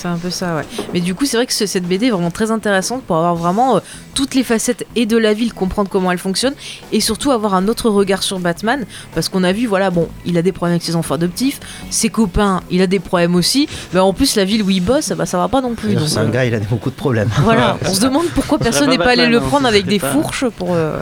C'est 0.01 0.07
un 0.07 0.17
peu 0.17 0.31
ça, 0.31 0.55
ouais. 0.55 0.63
Mais 0.95 0.99
du 0.99 1.13
coup, 1.13 1.25
c'est 1.27 1.37
vrai 1.37 1.45
que 1.45 1.53
ce- 1.53 1.67
cette 1.67 1.83
BD 1.83 2.07
est 2.07 2.09
vraiment 2.09 2.31
très 2.31 2.49
intéressante 2.49 3.03
pour 3.03 3.17
avoir 3.17 3.35
vraiment 3.35 3.75
euh, 3.75 3.79
toutes 4.15 4.33
les 4.33 4.43
facettes 4.43 4.87
et 4.95 5.05
de 5.05 5.15
la 5.15 5.33
ville, 5.35 5.53
comprendre 5.53 5.89
comment 5.91 6.11
elle 6.11 6.17
fonctionne, 6.17 6.55
et 6.91 6.99
surtout 7.01 7.29
avoir 7.29 7.53
un 7.53 7.67
autre 7.67 7.87
regard 7.91 8.23
sur 8.23 8.39
Batman, 8.39 8.85
parce 9.13 9.29
qu'on 9.29 9.43
a 9.43 9.51
vu, 9.51 9.67
voilà, 9.67 9.91
bon, 9.91 10.07
il 10.25 10.39
a 10.39 10.41
des 10.41 10.51
problèmes 10.51 10.73
avec 10.73 10.81
ses 10.83 10.95
enfants 10.95 11.13
adoptifs, 11.13 11.59
ses 11.91 12.09
copains, 12.09 12.61
il 12.71 12.81
a 12.81 12.87
des 12.87 12.99
problèmes 12.99 13.35
aussi, 13.35 13.67
mais 13.93 13.99
en 13.99 14.11
plus, 14.11 14.35
la 14.37 14.43
ville 14.43 14.63
où 14.63 14.71
il 14.71 14.83
bosse, 14.83 15.11
bah, 15.11 15.27
ça 15.27 15.37
va 15.37 15.47
pas 15.49 15.61
non 15.61 15.75
plus. 15.75 15.95
c'est 16.07 16.17
un 16.17 16.23
euh, 16.23 16.29
gars, 16.31 16.45
il 16.45 16.55
a 16.55 16.59
beaucoup 16.61 16.89
de 16.89 16.95
problèmes. 16.95 17.29
Voilà, 17.43 17.77
on 17.85 17.93
se 17.93 18.01
demande 18.01 18.25
pourquoi 18.33 18.57
personne 18.57 18.89
n'est 18.89 18.97
pas 18.97 19.11
allé 19.11 19.17
Batman, 19.23 19.31
le 19.31 19.37
hein, 19.45 19.49
prendre 19.49 19.67
avec 19.67 19.85
des 19.85 19.99
pas- 19.99 20.07
fourches 20.11 20.45
pour, 20.57 20.73
euh, 20.73 20.97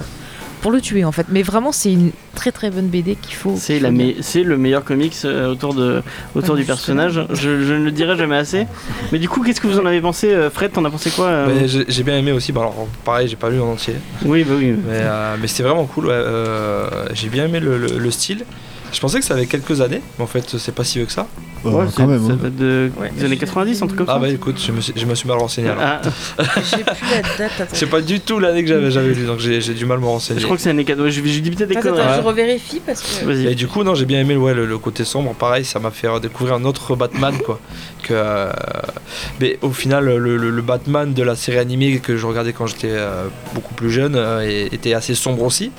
pour 0.62 0.72
le 0.72 0.82
tuer, 0.82 1.06
en 1.06 1.12
fait. 1.12 1.26
Mais 1.30 1.42
vraiment, 1.44 1.72
c'est 1.72 1.92
une 1.94 2.12
très 2.36 2.52
très 2.52 2.70
bonne 2.70 2.88
BD 2.88 3.16
qu'il 3.16 3.36
faut. 3.36 3.56
C'est 3.58 3.80
la 3.80 3.92
me- 3.92 4.44
le 4.44 4.58
meilleur 4.58 4.84
comics 4.84 5.16
euh, 5.26 5.52
autour 5.52 5.74
de 5.74 6.02
autour 6.36 6.56
Ah, 6.56 6.58
du 6.60 6.66
personnage. 6.66 7.26
Je, 7.32 7.64
je 7.64 7.74
ne 7.74 7.86
le 7.86 7.92
dirai 7.92 8.18
jamais 8.18 8.36
assez. 8.38 8.66
Mais 9.12 9.20
du 9.20 9.28
coup, 9.30 9.42
qu'est-ce 9.44 9.62
que 9.62 9.68
vous 9.68 9.80
en 9.80 9.86
avez 9.86 10.02
pensé, 10.02 10.28
euh, 10.34 10.50
Fred? 10.50 10.72
T'en 10.72 10.86
as 10.86 10.90
pensé 10.90 11.10
quoi 11.12 11.26
euh 11.28 11.68
j'ai 11.88 12.04
bien 12.04 12.18
aimé 12.18 12.32
aussi, 12.32 12.52
bah 12.52 12.62
alors 12.62 12.88
pareil, 13.06 13.28
j'ai 13.28 13.36
pas 13.36 13.50
lu 13.50 13.60
en 13.60 13.72
entier, 13.72 13.96
Oui, 14.26 14.44
bah 14.44 14.54
oui. 14.58 14.72
mais, 14.72 15.00
euh, 15.02 15.36
mais 15.42 15.48
c'était 15.48 15.64
vraiment 15.64 15.86
cool. 15.86 16.06
ouais, 16.08 16.12
euh, 16.14 16.88
j'ai 17.14 17.30
bien 17.30 17.46
aimé 17.46 17.60
le, 17.60 17.78
le- 17.78 17.98
le 17.98 18.12
style. 18.12 18.46
Je 18.92 19.00
pensais 19.00 19.20
que 19.20 19.26
ça 19.26 19.36
avait 19.36 19.46
quelques 19.46 19.82
années, 19.82 20.02
mais 20.18 20.24
en 20.24 20.28
fait, 20.28 20.58
c'est 20.58 20.74
pas 20.74 20.84
si 20.84 20.98
vieux 20.98 21.06
que 21.06 21.12
ça. 21.12 21.28
Euh, 21.66 21.70
Ouais, 21.72 21.86
quand 21.86 21.92
c'est- 22.04 22.06
même. 22.06 22.26
ça 22.26 22.34
hein. 22.34 22.38
date 22.42 22.56
de, 22.56 22.92
Ouais. 23.00 23.12
des 23.18 23.26
années 23.26 23.38
90, 23.38 23.82
un 23.82 23.88
truc 23.88 23.98
comme 23.98 24.08
Ah 24.10 24.14
ça. 24.14 24.20
bah 24.20 24.30
écoute, 24.30 24.62
je 24.66 24.72
me 24.72 24.80
suis, 24.82 24.94
je 24.96 25.06
me 25.06 25.14
suis 25.16 25.28
mal 25.28 25.38
renseigné 25.38 25.70
alors. 25.70 25.82
Ah, 25.84 26.02
J'ai 26.64 26.84
plus 26.84 27.08
la 27.12 27.22
date, 27.38 27.52
attends. 27.60 27.66
C'est 27.74 27.86
pas 27.90 28.02
du 28.02 28.20
tout 28.22 28.40
l'année 28.40 28.62
que 28.64 28.70
j'avais 28.70 28.92
j'avais 28.92 29.14
lu, 29.14 29.26
donc 29.26 29.40
j'ai 29.40 29.60
j'ai 29.62 29.74
du 29.74 29.86
mal 29.86 29.98
à 29.98 30.02
me 30.02 30.06
renseigner. 30.06 30.40
je 30.40 30.46
crois 30.46 30.56
que 30.58 30.64
c'est 30.64 30.70
années 30.70 30.86
90. 30.86 31.12
Je, 31.14 31.22
je 31.28 31.40
dis 31.40 31.52
peut-être 31.52 31.70
des 31.70 31.76
conneries. 31.76 32.04
je 32.18 32.22
revérifie 32.22 32.82
parce 32.86 33.02
que. 33.02 33.30
Et 33.50 33.56
du 33.56 33.68
coup, 33.68 33.84
non, 33.84 33.94
j'ai 33.96 34.06
bien 34.06 34.20
aimé 34.22 34.36
ouais, 34.36 34.54
le, 34.54 34.66
le 34.66 34.78
côté 34.78 35.04
sombre. 35.04 35.34
Pareil, 35.34 35.66
ça 35.66 35.80
m'a 35.80 35.92
fait 35.92 36.08
découvrir 36.22 36.56
un 36.56 36.64
autre 36.66 36.96
Batman, 36.96 37.34
quoi. 37.46 37.60
Que, 38.04 38.14
euh, 38.14 38.52
mais 39.40 39.58
au 39.62 39.72
final, 39.72 40.06
le, 40.06 40.38
le- 40.38 40.50
le 40.50 40.62
Batman 40.62 41.14
de 41.14 41.24
la 41.24 41.36
série 41.36 41.58
animée 41.58 42.00
que 42.00 42.16
je 42.18 42.26
regardais 42.26 42.54
quand 42.54 42.66
j'étais 42.68 42.88
euh, 42.92 43.26
beaucoup 43.54 43.74
plus 43.74 43.92
jeune 43.92 44.16
euh, 44.16 44.68
était 44.72 44.94
assez 44.94 45.16
sombre 45.16 45.44
aussi. 45.44 45.72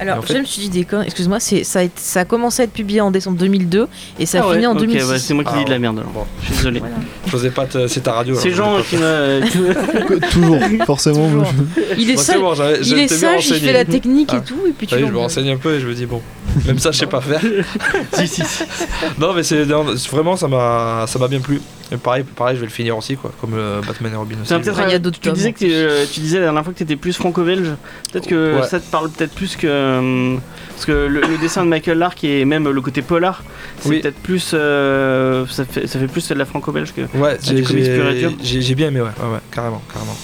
Alors, 0.00 0.16
Et 0.16 0.18
en 0.18 0.22
fait- 0.22 0.34
je 0.34 0.38
me 0.38 0.44
suis 0.44 0.62
dit 0.62 0.70
des 0.70 0.84
conneries, 0.84 1.06
excuse-moi, 1.06 1.38
c'est- 1.40 1.64
ça 1.64 1.80
a, 1.80 1.82
été- 1.82 1.92
ça 2.00 2.20
a 2.20 2.24
commencé 2.24 2.62
à 2.62 2.64
être 2.64 2.72
publié 2.72 3.00
en 3.00 3.10
décembre 3.10 3.36
2002 3.38 3.88
et 4.18 4.24
ça 4.26 4.38
a 4.38 4.40
Ah 4.46 4.52
fini 4.52 4.60
ouais, 4.62 4.66
en 4.66 4.72
ok, 4.72 4.80
2006. 4.80 5.25
C'est 5.26 5.34
moi 5.34 5.44
qui 5.44 5.50
Ah 5.54 5.58
dis 5.58 5.64
de 5.64 5.70
la 5.70 5.76
ouais. 5.76 5.80
merde 5.80 5.98
alors. 5.98 6.10
Bon. 6.12 6.24
Je 6.40 6.46
suis 6.46 6.56
désolé. 6.56 6.78
Voilà. 6.86 6.94
J'osais 7.30 7.50
pas 7.50 7.66
te. 7.66 7.86
C'est 7.88 8.00
ta 8.00 8.12
radio. 8.12 8.34
alors 8.34 8.42
C'est 8.42 8.50
je 8.50 8.56
Jean 8.56 8.70
voulais 8.72 8.84
qui 8.84 8.96
pas 8.96 9.38
m'a. 9.40 9.46
qui 9.46 9.58
m'a- 9.58 10.26
Toujours, 10.30 10.58
forcément. 10.86 11.28
Toujours. 11.28 11.46
Il 11.98 12.10
est 12.10 12.14
Bon, 12.14 12.20
c'est 12.20 12.24
sage, 12.32 12.40
bon, 12.40 12.54
j'avais- 12.54 12.78
il 12.78 12.84
j'étais 12.84 13.02
est 13.02 13.06
bien 13.08 13.16
sage, 13.18 13.46
il 13.46 13.52
renseigné. 13.52 13.60
fait 13.60 13.72
la 13.72 13.84
technique 13.84 14.30
Ah. 14.32 14.36
et 14.36 14.40
tout, 14.42 14.56
et 14.68 14.72
puis 14.72 14.86
tu 14.86 14.94
Ah 14.94 14.98
oui, 15.00 15.04
je 15.08 15.12
me 15.12 15.18
renseigne 15.18 15.50
un 15.50 15.56
peu 15.56 15.74
et 15.74 15.80
je 15.80 15.86
me 15.86 15.94
dis 15.94 16.06
bon, 16.06 16.22
même 16.66 16.78
ça 16.78 16.90
je 16.92 16.98
sais 16.98 17.06
pas 17.06 17.20
faire. 17.20 17.40
si, 18.14 18.28
si, 18.28 18.42
si. 18.44 18.62
Non 19.18 19.32
mais 19.34 19.42
c'est 19.42 19.66
non, 19.66 19.84
c'est- 19.96 20.08
vraiment 20.10 20.36
ça 20.36 20.46
m'a 20.48 21.04
ça 21.06 21.18
m'a 21.18 21.28
bien 21.28 21.40
plu. 21.40 21.60
Et 21.92 21.96
pareil, 21.98 22.24
pareil, 22.24 22.56
je 22.56 22.60
vais 22.62 22.66
le 22.66 22.72
finir 22.72 22.96
aussi 22.96 23.16
quoi, 23.16 23.30
comme 23.40 23.54
euh, 23.54 23.80
Batman 23.86 24.12
et 24.12 24.16
Robin 24.16 24.34
aussi. 24.42 24.52
Peut-être, 24.52 24.76
Ouais, 24.76 24.84
il 24.88 24.92
y 24.92 24.94
a 24.94 24.98
d'autres 24.98 25.20
tu, 25.20 25.30
disais 25.30 25.52
que 25.52 25.64
euh, 25.64 26.04
tu 26.12 26.18
disais 26.18 26.38
la 26.38 26.46
dernière 26.46 26.64
fois 26.64 26.72
que 26.72 26.78
tu 26.78 26.82
étais 26.84 26.96
plus 26.96 27.12
franco-belge. 27.16 27.68
Peut-être 28.12 28.26
que 28.26 28.56
Ouais. 28.60 28.66
ça 28.66 28.80
te 28.80 28.90
parle 28.90 29.08
peut-être 29.10 29.32
plus 29.34 29.54
que. 29.54 29.66
euh, 29.68 30.36
parce 30.70 30.84
que 30.84 30.92
le, 30.92 31.20
le 31.20 31.38
dessin 31.40 31.64
de 31.64 31.68
Michael 31.70 31.98
Lark 31.98 32.24
et 32.24 32.44
même 32.44 32.68
le 32.68 32.80
côté 32.80 33.02
polar, 33.02 33.44
c'est 33.80 33.88
Oui. 33.88 34.00
peut-être 34.00 34.18
plus. 34.18 34.50
euh, 34.52 35.46
ça, 35.46 35.64
fait, 35.64 35.86
ça 35.86 35.98
fait 36.00 36.08
plus 36.08 36.26
de 36.28 36.34
la 36.34 36.44
franco-belge 36.44 36.92
que. 36.92 37.02
Ouais, 37.16 37.38
du 37.38 37.56
j'ai 37.58 37.62
comics 37.62 37.84
pur 37.84 38.08
et 38.08 38.18
dur. 38.18 38.32
j'ai- 38.40 38.44
j'ai 38.44 38.62
j'ai 38.62 38.74
bien 38.74 38.88
aimé 38.88 39.00
ouais, 39.02 39.06
ouais, 39.06 39.32
ouais, 39.34 39.38
carrément, 39.52 39.80
carrément. 39.92 40.16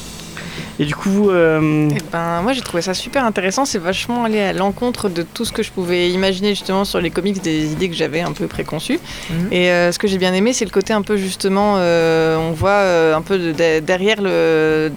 Et 0.79 0.85
du 0.85 0.95
coup, 0.95 1.31
euh, 1.31 1.89
Eh 1.91 1.99
ben, 2.13 2.41
moi 2.43 2.53
j'ai 2.55 2.61
trouvé 2.63 2.83
ça 2.83 2.95
super 2.95 3.25
intéressant, 3.25 3.65
c'est 3.65 3.79
vachement 3.79 4.25
allé 4.25 4.41
à 4.41 4.53
l'encontre 4.53 5.09
de 5.09 5.23
tout 5.23 5.45
ce 5.45 5.53
que 5.53 5.63
je 5.63 5.71
pouvais 5.71 6.09
imaginer 6.11 6.51
justement 6.51 6.85
sur 6.85 7.01
les 7.01 7.11
comics, 7.11 7.41
des 7.43 7.73
idées 7.73 7.89
que 7.91 7.95
j'avais 7.95 8.21
un 8.21 8.33
peu 8.33 8.47
préconçues. 8.47 8.99
Mhm. 9.31 9.49
Et 9.53 9.71
euh, 9.71 9.93
ce 9.93 9.99
que 9.99 10.07
j'ai 10.09 10.19
bien 10.19 10.33
aimé, 10.33 10.53
c'est 10.53 10.65
le 10.65 10.71
côté 10.71 10.93
un 10.93 11.03
peu 11.03 11.17
justement, 11.17 11.75
euh, 11.77 12.37
on 12.39 12.53
voit 12.53 12.71
euh, 12.71 13.15
un 13.15 13.21
peu 13.23 13.39
de- 13.39 13.53
de- 13.53 13.81
derrière 13.81 14.21
le... 14.23 14.91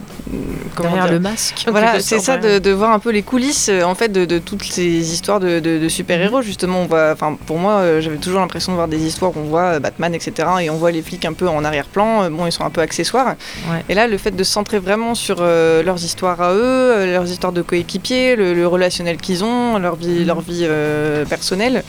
comment 0.75 0.89
Derrière 0.89 1.05
dire 1.05 1.13
le 1.13 1.19
masque. 1.19 1.65
Voilà, 1.69 1.99
c'est 1.99 2.19
ça, 2.19 2.37
de, 2.37 2.59
de 2.59 2.71
voir 2.71 2.91
un 2.91 2.99
peu 2.99 3.11
les 3.11 3.21
coulisses 3.23 3.69
en 3.83 3.95
fait 3.95 4.09
de, 4.09 4.25
de 4.25 4.39
toutes 4.39 4.63
ces 4.63 5.13
histoires 5.13 5.39
de, 5.39 5.59
de- 5.59 5.77
de 5.79 5.89
super-héros. 5.89 6.41
Justement, 6.41 6.81
on 6.81 6.85
voit, 6.85 7.11
enfin 7.11 7.37
pour 7.45 7.57
moi, 7.57 7.73
euh, 7.73 8.01
j'avais 8.01 8.17
toujours 8.17 8.39
l'impression 8.39 8.71
de 8.71 8.77
voir 8.77 8.87
des 8.87 9.03
histoires 9.05 9.31
où 9.35 9.39
on 9.39 9.43
voit 9.49 9.79
Batman, 9.79 10.15
etc. 10.15 10.47
Et 10.61 10.69
on 10.69 10.77
voit 10.77 10.91
les 10.91 11.01
flics 11.01 11.25
un 11.25 11.33
peu 11.33 11.47
en 11.47 11.63
arrière-plan. 11.65 12.29
Bon, 12.31 12.45
ils 12.45 12.51
sont 12.51 12.63
un 12.65 12.69
peu 12.69 12.81
accessoires. 12.81 13.35
Ouais. 13.69 13.83
Et 13.89 13.93
là, 13.93 14.07
le 14.07 14.17
fait 14.17 14.31
de 14.31 14.43
se 14.43 14.51
centrer 14.51 14.79
vraiment 14.79 15.15
sur 15.15 15.37
euh, 15.65 15.83
leurs 15.83 16.03
histoires 16.03 16.41
à 16.41 16.53
eux, 16.53 16.61
euh, 16.63 17.11
leurs 17.13 17.29
histoires 17.29 17.51
de 17.53 17.61
coéquipiers, 17.61 18.35
le, 18.35 18.53
le 18.53 18.67
relationnel 18.67 19.17
qu'ils 19.17 19.43
ont, 19.43 19.77
leur 19.79 19.95
vie, 19.95 20.23
leur 20.25 20.41
vie 20.41 20.61
euh, 20.63 21.25
personnelle. 21.25 21.83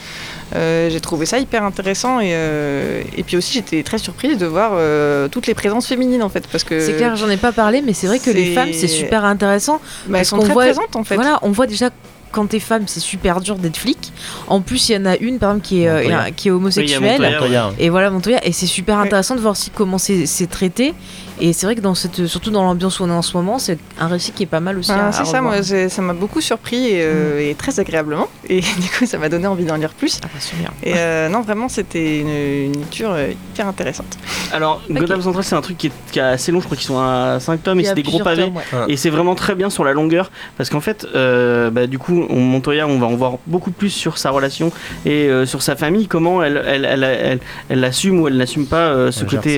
euh, 0.55 0.89
j'ai 0.89 0.99
trouvé 1.01 1.25
ça 1.25 1.37
hyper 1.39 1.63
intéressant 1.63 2.19
et, 2.19 2.29
euh, 2.31 3.01
et 3.17 3.23
puis 3.23 3.35
aussi 3.37 3.53
j'étais 3.53 3.83
très 3.83 3.97
surprise 3.97 4.37
de 4.37 4.45
voir 4.45 4.71
euh, 4.75 5.27
toutes 5.27 5.47
les 5.47 5.53
présences 5.53 5.87
féminines 5.87 6.23
en 6.23 6.29
fait 6.29 6.47
parce 6.51 6.63
que 6.63 6.79
C'est 6.79 6.93
clair, 6.97 7.15
j'en 7.15 7.29
ai 7.29 7.37
pas 7.37 7.51
parlé, 7.51 7.81
mais 7.85 7.93
c'est 7.93 8.07
vrai 8.07 8.19
que 8.19 8.29
les 8.31 8.53
femmes, 8.53 8.69
c'est 8.73 8.87
super 8.87 9.25
intéressant. 9.25 9.79
bah, 10.07 10.19
elles 10.19 10.25
sont 10.25 10.39
très 10.39 10.53
voit- 10.53 10.63
présentes 10.65 10.95
en 10.95 11.03
fait. 11.03 11.15
Voilà, 11.15 11.39
on 11.41 11.51
voit 11.51 11.67
déjà 11.67 11.89
quand 12.31 12.45
t'es 12.47 12.59
femme, 12.59 12.83
c'est 12.87 12.99
super 12.99 13.39
dur 13.39 13.55
d'être 13.55 13.77
flic. 13.77 14.11
En 14.47 14.59
plus, 14.61 14.89
il 14.89 14.95
y 14.95 14.97
en 14.97 15.05
a 15.05 15.15
une, 15.15 15.39
par 15.39 15.51
exemple, 15.51 15.65
qui 15.65 15.83
est, 15.83 15.87
euh, 15.87 16.29
qui 16.35 16.49
est 16.49 16.51
homosexuelle. 16.51 17.15
Oui, 17.19 17.25
Montoya. 17.31 17.71
Et 17.79 17.89
voilà, 17.89 18.09
Montoya, 18.11 18.45
et 18.45 18.51
c'est 18.51 18.65
super 18.67 18.97
Ouais. 18.99 19.05
intéressant 19.05 19.33
de 19.35 19.39
voir 19.39 19.53
aussi 19.53 19.71
comment 19.73 19.97
c'est 19.97 20.47
traité. 20.49 20.93
Et 21.39 21.53
c'est 21.53 21.65
vrai 21.65 21.75
que 21.75 21.81
dans 21.81 21.95
cette, 21.95 22.25
surtout 22.27 22.51
dans 22.51 22.63
l'ambiance 22.63 22.99
où 22.99 23.03
on 23.03 23.09
est 23.09 23.13
en 23.13 23.21
ce 23.21 23.35
moment, 23.37 23.59
c'est 23.59 23.77
un 23.99 24.07
récit 24.07 24.31
qui 24.31 24.43
est 24.43 24.47
pas 24.47 24.59
mal 24.59 24.77
aussi. 24.77 24.91
À 24.91 25.11
c'est 25.11 25.25
ça, 25.25 25.41
moi, 25.41 25.61
ça 25.63 26.01
m'a 26.01 26.13
beaucoup 26.13 26.41
surpris 26.41 26.87
et, 26.87 27.01
euh, 27.03 27.39
et 27.49 27.55
très 27.55 27.79
agréablement. 27.79 28.27
Et 28.49 28.61
du 28.79 28.89
coup, 28.97 29.05
ça 29.05 29.17
m'a 29.17 29.29
donné 29.29 29.47
envie 29.47 29.65
d'en 29.65 29.75
lire 29.75 29.91
plus. 29.93 30.19
Ah, 30.23 30.27
bah, 30.33 30.39
super. 30.39 30.71
Et 30.83 30.93
euh, 30.95 31.29
non, 31.29 31.41
vraiment, 31.41 31.69
c'était 31.69 32.19
une, 32.19 32.29
une 32.29 32.77
lecture 32.79 33.11
euh, 33.11 33.29
hyper 33.53 33.67
intéressante. 33.67 34.17
Alors, 34.51 34.81
Gotham 34.89 35.21
Central, 35.21 35.43
c'est 35.43 35.55
un 35.55 35.61
truc 35.61 35.77
qui 35.77 35.87
est, 35.87 35.91
qui 36.11 36.19
est 36.19 36.23
assez 36.23 36.51
long, 36.51 36.59
je 36.59 36.65
crois 36.65 36.77
qu'ils 36.77 36.87
sont 36.87 36.99
à 36.99 37.37
5 37.39 37.61
tomes 37.63 37.79
et 37.79 37.83
c'est 37.83 37.93
des 37.95 38.03
gros 38.03 38.19
pavés. 38.19 38.43
tomes, 38.45 38.55
ouais. 38.55 38.63
Ah. 38.73 38.85
Et 38.87 38.97
c'est 38.97 39.09
vraiment 39.09 39.35
très 39.35 39.55
bien 39.55 39.69
sur 39.69 39.83
la 39.83 39.93
longueur 39.93 40.31
parce 40.57 40.69
qu'en 40.69 40.81
fait, 40.81 41.05
euh, 41.15 41.69
bah, 41.69 41.87
du 41.87 41.99
coup, 41.99 42.25
on, 42.29 42.39
Montoya, 42.39 42.87
on 42.87 42.97
va 42.99 43.07
en 43.07 43.15
voir 43.15 43.33
beaucoup 43.45 43.71
plus 43.71 43.89
sur 43.89 44.17
sa 44.17 44.29
relation 44.31 44.71
et 45.05 45.27
euh, 45.29 45.45
sur 45.45 45.61
sa 45.61 45.75
famille, 45.75 46.07
comment 46.07 46.41
elle, 46.41 46.63
elle, 46.65 46.85
elle, 46.85 47.03
elle, 47.03 47.39
elle 47.69 47.83
assume 47.83 48.21
ou 48.21 48.27
elle 48.27 48.37
n'assume 48.37 48.65
pas 48.65 48.87
euh, 48.87 49.11
ce 49.11 49.23
côté, 49.25 49.57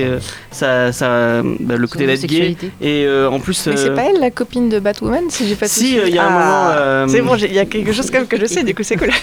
ça. 0.50 0.66
euh, 0.66 0.90
sa, 0.90 0.92
sa- 0.92 1.42
bah, 1.70 1.76
le 1.78 1.86
côté 1.86 2.06
d'être 2.06 2.26
gay. 2.26 2.56
Et 2.80 3.04
euh, 3.06 3.28
en 3.30 3.40
plus, 3.40 3.66
Mais 3.66 3.76
c'est 3.76 3.90
euh, 3.90 3.94
pas 3.94 4.02
elle 4.04 4.20
la 4.20 4.30
copine 4.30 4.68
de 4.68 4.78
Batwoman, 4.78 5.24
si 5.28 5.48
j'ai 5.48 5.54
pas 5.54 5.68
Si, 5.68 5.98
euh, 5.98 6.08
il 6.08 6.14
y 6.14 6.18
a 6.18 6.24
un 6.24 6.28
Ah, 6.28 6.30
moment, 6.30 6.68
euh, 6.72 7.06
C'est 7.08 7.20
bon, 7.22 7.36
j'ai- 7.36 7.48
il 7.48 7.54
y 7.54 7.58
a 7.58 7.64
quelque 7.64 7.92
chose 7.92 8.10
quand 8.10 8.18
même 8.18 8.26
que 8.26 8.38
je 8.40 8.46
sais, 8.46 8.62
du 8.62 8.74
coup, 8.74 8.82
c'est 8.82 8.96
cool. 8.96 9.10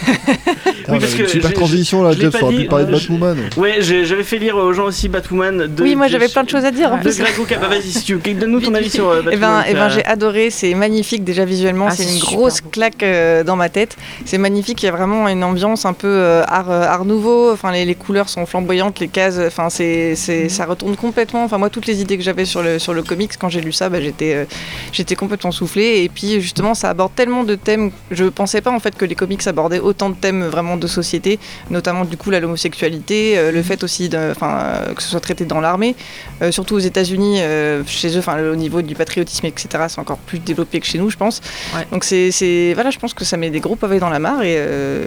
Oui, 0.89 0.99
parce 0.99 1.13
que 1.15 1.23
une 1.23 1.27
super 1.27 1.53
transition 1.53 2.01
là, 2.03 2.11
Jeff, 2.13 2.41
aurait 2.41 2.55
pu 2.55 2.65
parler 2.65 2.85
de 2.85 2.91
Batwoman. 2.91 3.37
ouais, 3.57 3.77
j'avais 3.81 4.23
fait 4.23 4.37
lire 4.37 4.55
aux 4.55 4.71
gens 4.73 4.85
aussi 4.85 5.09
Batwoman. 5.09 5.67
De, 5.67 5.83
Oui, 5.83 5.95
moi 5.95 6.07
j'avais 6.07 6.29
plein 6.29 6.43
de 6.43 6.49
choses 6.49 6.63
à 6.63 6.71
dire 6.71 6.93
en 6.93 6.97
plus. 6.99 7.19
Bah, 7.19 7.25
vas-y, 7.69 7.81
si 7.91 8.03
tu 8.03 8.15
veux, 8.15 8.33
donne-nous 8.33 8.61
ton 8.61 8.73
avis 8.73 8.89
sur 8.89 9.11
Eh 9.13 9.23
ben, 9.23 9.31
Batwoman. 9.31 9.63
eh 9.69 9.73
ben, 9.73 9.89
j'ai 9.89 10.05
adoré, 10.05 10.49
c'est 10.49 10.73
magnifique 10.75 11.23
déjà 11.23 11.43
visuellement, 11.45 11.87
Ah, 11.89 11.93
c'est 11.95 12.03
une 12.05 12.19
grosse 12.19 12.61
claque 12.61 13.03
dans 13.45 13.55
ma 13.57 13.69
tête. 13.69 13.97
C'est 14.25 14.37
magnifique, 14.37 14.81
il 14.83 14.85
y 14.85 14.89
a 14.89 14.91
vraiment 14.91 15.27
une 15.27 15.43
ambiance 15.43 15.85
un 15.85 15.93
peu 15.93 16.07
euh, 16.07 16.43
art, 16.47 16.71
art 16.71 17.05
nouveau, 17.05 17.51
enfin 17.51 17.71
les, 17.71 17.83
les 17.85 17.95
couleurs 17.95 18.29
sont 18.29 18.45
flamboyantes, 18.45 18.99
les 18.99 19.07
cases, 19.09 19.39
enfin 19.45 19.69
c'est, 19.69 20.15
c'est- 20.15 20.43
Mhm. 20.43 20.49
ça 20.49 20.65
retourne 20.65 20.95
complètement. 20.95 21.43
Enfin 21.43 21.57
moi 21.57 21.69
toutes 21.69 21.87
les 21.87 22.01
idées 22.01 22.17
que 22.17 22.23
j'avais 22.23 22.36
sur 22.45 22.61
le, 22.63 22.79
sur 22.79 22.93
le 22.93 23.03
comics 23.03 23.31
quand 23.39 23.49
j'ai 23.49 23.61
lu 23.61 23.71
ça, 23.71 23.89
bah, 23.89 24.01
j'étais, 24.01 24.33
euh, 24.33 24.45
j'étais 24.91 25.15
complètement 25.15 25.51
soufflée. 25.51 26.03
Et 26.03 26.09
puis 26.09 26.39
justement 26.41 26.73
ça 26.73 26.89
aborde 26.89 27.13
tellement 27.15 27.43
de 27.43 27.55
thèmes, 27.55 27.91
je 28.11 28.25
pensais 28.25 28.61
pas 28.61 28.71
en 28.71 28.79
fait 28.79 28.95
que 28.95 29.05
les 29.05 29.15
comics 29.15 29.45
abordaient 29.47 29.79
autant 29.79 30.09
de 30.09 30.15
thèmes 30.15 30.45
vraiment 30.47 30.77
de 30.77 30.87
société, 30.87 31.39
notamment 31.69 32.05
du 32.05 32.17
coup 32.17 32.29
l'homosexualité, 32.31 33.37
euh, 33.37 33.51
le 33.51 33.61
fait 33.63 33.83
aussi 33.83 34.09
enfin, 34.31 34.57
euh, 34.59 34.93
que 34.93 35.01
ce 35.03 35.09
soit 35.09 35.19
traité 35.19 35.45
dans 35.45 35.59
l'armée, 35.61 35.95
euh, 36.41 36.51
surtout 36.51 36.75
aux 36.75 36.79
États-Unis, 36.79 37.41
euh, 37.41 37.83
chez 37.85 38.15
eux, 38.15 38.19
enfin 38.19 38.41
au 38.41 38.55
niveau 38.55 38.81
du 38.81 38.95
patriotisme, 38.95 39.45
etc. 39.45 39.85
C'est 39.87 39.99
encore 39.99 40.17
plus 40.17 40.39
développé 40.39 40.79
que 40.79 40.85
chez 40.85 40.97
nous, 40.97 41.09
je 41.09 41.17
pense. 41.17 41.41
Ouais. 41.75 41.85
Donc 41.91 42.03
c'est, 42.03 42.31
c'est- 42.31 42.73
voilà, 42.73 42.89
je 42.91 42.99
pense 42.99 43.13
que 43.13 43.25
ça 43.25 43.37
met 43.37 43.49
des 43.49 43.59
gros 43.59 43.75
pavés 43.75 43.99
dans 43.99 44.09
la 44.09 44.19
mare 44.19 44.41
et, 44.43 44.55
euh, 44.57 45.05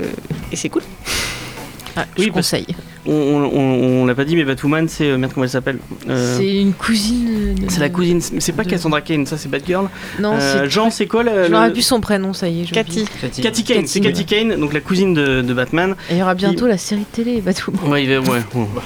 et 0.53 0.57
c'est 0.57 0.69
cool. 0.69 0.83
Ah, 1.97 2.05
Oui, 2.19 2.25
je 2.27 2.31
parce- 2.31 2.47
conseille. 2.51 2.67
On, 2.71 2.75
on, 3.07 3.13
on- 3.13 4.03
on 4.03 4.07
l'a 4.07 4.15
pas 4.15 4.25
dit, 4.25 4.37
mais 4.37 4.45
Batwoman, 4.45 4.89
c'est. 4.89 5.11
euh, 5.11 5.17
Merde, 5.19 5.33
comment 5.33 5.45
elle 5.45 5.51
s'appelle 5.51 5.79
Euh, 6.09 6.37
C'est 6.39 6.57
une 6.61 6.73
cousine. 6.73 7.55
de- 7.55 7.71
C'est 7.71 7.81
la 7.81 7.89
cousine. 7.89 8.21
C'est 8.21 8.53
pas 8.53 8.65
de- 8.65 8.71
Cassandra 8.71 9.01
Kane, 9.01 9.27
ça 9.27 9.37
c'est 9.39 9.49
Batgirl. 9.49 9.89
Non, 10.19 10.35
Euh, 10.35 10.65
c'est. 10.65 10.71
Jean, 10.71 10.91
c'est 10.91 11.07
quoi 11.07 11.23
le. 11.23 11.53
Rappelle 11.55 11.73
plus 11.73 11.83
son 11.83 12.01
prénom, 12.01 12.33
ça 12.33 12.49
y 12.49 12.63
est. 12.63 12.71
Cathy. 12.71 13.07
Cathy 13.43 13.65
Kane, 13.65 13.87
c'est 13.87 14.01
Cathy 14.01 14.25
Kane, 14.25 14.57
donc 14.57 14.73
la 14.73 14.81
cousine 14.81 15.15
de, 15.15 15.43
de 15.43 15.55
Batman. 15.55 15.95
Et 16.11 16.15
il 16.15 16.19
y 16.19 16.23
aura 16.23 16.35
bientôt 16.35 16.67
la 16.67 16.79
série 16.79 17.01
de 17.03 17.07
télé, 17.25 17.41
Batwoman. 17.41 17.81
Ouais, 17.89 18.05
il 18.05 18.11
va, 18.15 18.21
ouais. 18.21 18.41
on- 18.55 18.65
va- 18.65 18.83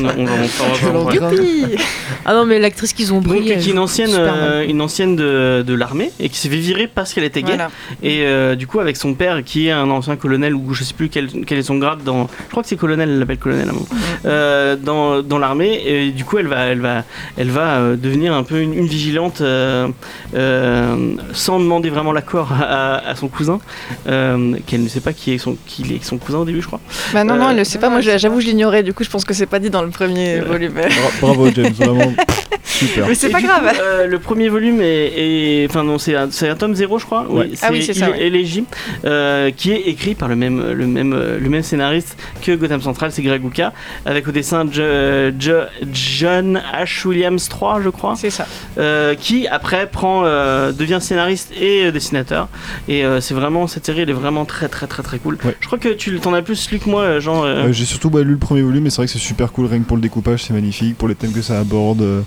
va- 0.00 1.14
Youpi 1.14 1.76
Ah 2.24 2.34
non, 2.34 2.44
mais 2.44 2.58
l'actrice 2.58 2.92
qu'ils 2.92 3.12
ont 3.12 3.20
Donc, 3.20 3.36
pris. 3.36 3.44
qui 3.44 3.52
est 3.52 3.66
une 3.66 3.78
ancienne, 3.78 4.10
euh, 4.12 4.66
une 4.66 4.80
ancienne 4.80 5.16
de, 5.16 5.62
de 5.66 5.74
l'armée 5.74 6.10
et 6.20 6.28
qui 6.28 6.38
s'est 6.38 6.48
fait 6.48 6.56
virer 6.56 6.86
parce 6.92 7.12
qu'elle 7.14 7.24
était 7.24 7.42
gay. 7.42 7.48
Voilà. 7.54 7.70
Et 8.02 8.22
euh, 8.24 8.54
du 8.54 8.66
coup, 8.66 8.80
avec 8.80 8.96
son 8.96 9.14
père 9.14 9.42
qui 9.44 9.68
est 9.68 9.70
un 9.72 9.88
ancien 9.90 10.16
colonel, 10.16 10.54
ou 10.54 10.74
je 10.74 10.84
sais 10.84 10.94
plus 10.94 11.08
quel, 11.08 11.28
quel 11.46 11.58
est 11.58 11.62
son 11.62 11.76
grade 11.78 12.02
dans. 12.04 12.28
Je 12.46 12.50
crois 12.50 12.62
que 12.62 12.68
c'est 12.68 12.76
colonel, 12.76 13.24
l'appelle 13.30 13.38
colonel 13.42 13.68
à 13.68 13.70
un 13.70 13.74
moment. 13.74 13.86
Euh, 14.26 14.76
dans, 14.76 15.22
dans 15.22 15.38
l'armée. 15.38 15.80
Et 15.86 16.10
du 16.10 16.24
coup, 16.24 16.38
elle 16.38 16.46
va, 16.48 16.64
elle 16.66 16.80
va, 16.80 17.04
elle 17.38 17.50
va 17.50 17.76
euh, 17.78 17.96
devenir 17.96 18.34
un 18.34 18.42
peu 18.42 18.60
une, 18.60 18.74
une 18.74 18.86
vigilante 18.86 19.40
euh, 19.40 19.88
euh, 20.34 21.14
sans 21.32 21.58
demander 21.60 21.90
vraiment 21.90 22.12
l'accord 22.12 22.52
à, 22.52 22.96
à 23.08 23.14
son 23.16 23.28
cousin, 23.28 23.58
euh, 24.08 24.54
qu'elle 24.66 24.82
ne 24.82 24.88
sait 24.88 25.00
pas 25.00 25.12
qui 25.12 25.32
est, 25.32 25.38
son, 25.38 25.56
qui 25.66 25.82
est 25.94 26.04
son 26.04 26.18
cousin 26.18 26.38
au 26.38 26.44
début, 26.44 26.60
je 26.62 26.66
crois. 26.66 26.80
Bah 27.12 27.24
non, 27.24 27.34
Euh, 27.34 27.38
non, 27.38 27.50
elle 27.50 27.56
le 27.56 27.64
sait 27.64 27.78
pas. 27.78 27.88
Moi, 27.90 28.00
j'avoue, 28.00 28.40
je 28.40 28.46
l'ignorais. 28.46 28.82
Du 28.82 28.92
coup, 28.92 29.04
je 29.04 29.10
pense 29.10 29.24
que 29.24 29.34
c'est 29.34 29.46
pas 29.46 29.58
dit 29.58 29.70
dans 29.70 29.82
le 29.82 29.90
premier 29.90 30.40
volume. 30.40 30.72
Bra- 30.72 30.88
Bravo 31.20 31.50
James, 31.54 31.72
vraiment 31.72 32.12
super. 32.64 33.06
Mais 33.08 33.14
c'est 33.14 33.30
pas 33.30 33.40
grave. 33.40 33.68
coup, 33.70 33.76
euh, 33.82 34.06
le 34.06 34.18
premier 34.18 34.48
volume 34.48 34.80
est, 34.82 35.66
enfin 35.68 35.84
non, 35.84 35.98
c'est 35.98 36.14
un, 36.14 36.28
c'est 36.30 36.48
un 36.48 36.54
tome 36.56 36.74
0 36.74 36.98
je 36.98 37.04
crois. 37.04 37.26
Ouais. 37.28 37.50
Ah 37.62 37.68
oui, 37.72 37.82
c'est 37.82 37.94
ça, 37.94 38.10
ouais. 38.10 38.22
Élégie, 38.22 38.64
euh, 39.04 39.50
qui 39.50 39.72
est 39.72 39.80
écrit 39.88 40.14
par 40.14 40.28
le 40.28 40.36
même, 40.36 40.72
le 40.72 40.86
même, 40.86 41.14
le 41.40 41.48
même 41.48 41.62
scénariste 41.62 42.16
que 42.42 42.52
Gotham 42.52 42.80
Central, 42.80 43.12
c'est 43.20 43.26
Greg 43.28 43.42
avec 44.06 44.28
au 44.28 44.32
dessin 44.32 44.64
Jo- 44.70 45.64
John 45.92 46.60
H. 46.74 47.06
Williams 47.06 47.48
3 47.48 47.80
je 47.82 47.88
crois, 47.88 48.14
C'est 48.16 48.30
ça. 48.30 48.46
euh, 48.78 49.14
qui 49.14 49.46
après 49.48 49.86
prend, 49.88 50.22
euh, 50.24 50.72
devient 50.72 50.98
scénariste 51.00 51.52
et 51.60 51.86
euh, 51.86 51.92
dessinateur. 51.92 52.48
Et 52.88 53.04
euh, 53.04 53.20
c'est 53.20 53.34
vraiment 53.34 53.66
cette 53.66 53.86
série, 53.86 54.00
elle 54.02 54.10
est 54.10 54.14
vraiment 54.14 54.44
très 54.44 54.68
très 54.68 54.86
très 54.86 55.02
très 55.02 55.18
cool. 55.18 55.38
Ouais. 55.44 55.56
Je 55.60 55.66
crois 55.66 55.78
que 55.78 55.88
tu 55.90 56.18
t'en 56.20 56.34
as 56.34 56.42
plus 56.42 56.70
lu 56.70 56.78
que 56.78 56.88
moi, 56.88 57.18
Jean. 57.20 57.44
euh, 57.44 57.66
Euh, 57.66 57.72
J'ai 57.72 57.84
surtout 57.84 58.10
bah, 58.10 58.22
lu 58.22 58.32
le 58.32 58.38
premier 58.38 58.62
volume, 58.62 58.86
et 58.86 58.90
c'est 58.90 58.96
vrai 58.96 59.06
que 59.06 59.12
c'est 59.12 59.18
super 59.18 59.52
cool, 59.52 59.66
rien 59.66 59.80
que 59.80 59.84
pour 59.84 59.96
le 59.96 60.02
découpage, 60.02 60.44
c'est 60.44 60.52
magnifique, 60.54 60.96
pour 60.96 61.08
les 61.08 61.14
thèmes 61.14 61.32
que 61.32 61.42
ça 61.42 61.58
aborde, 61.60 62.02
euh, 62.02 62.20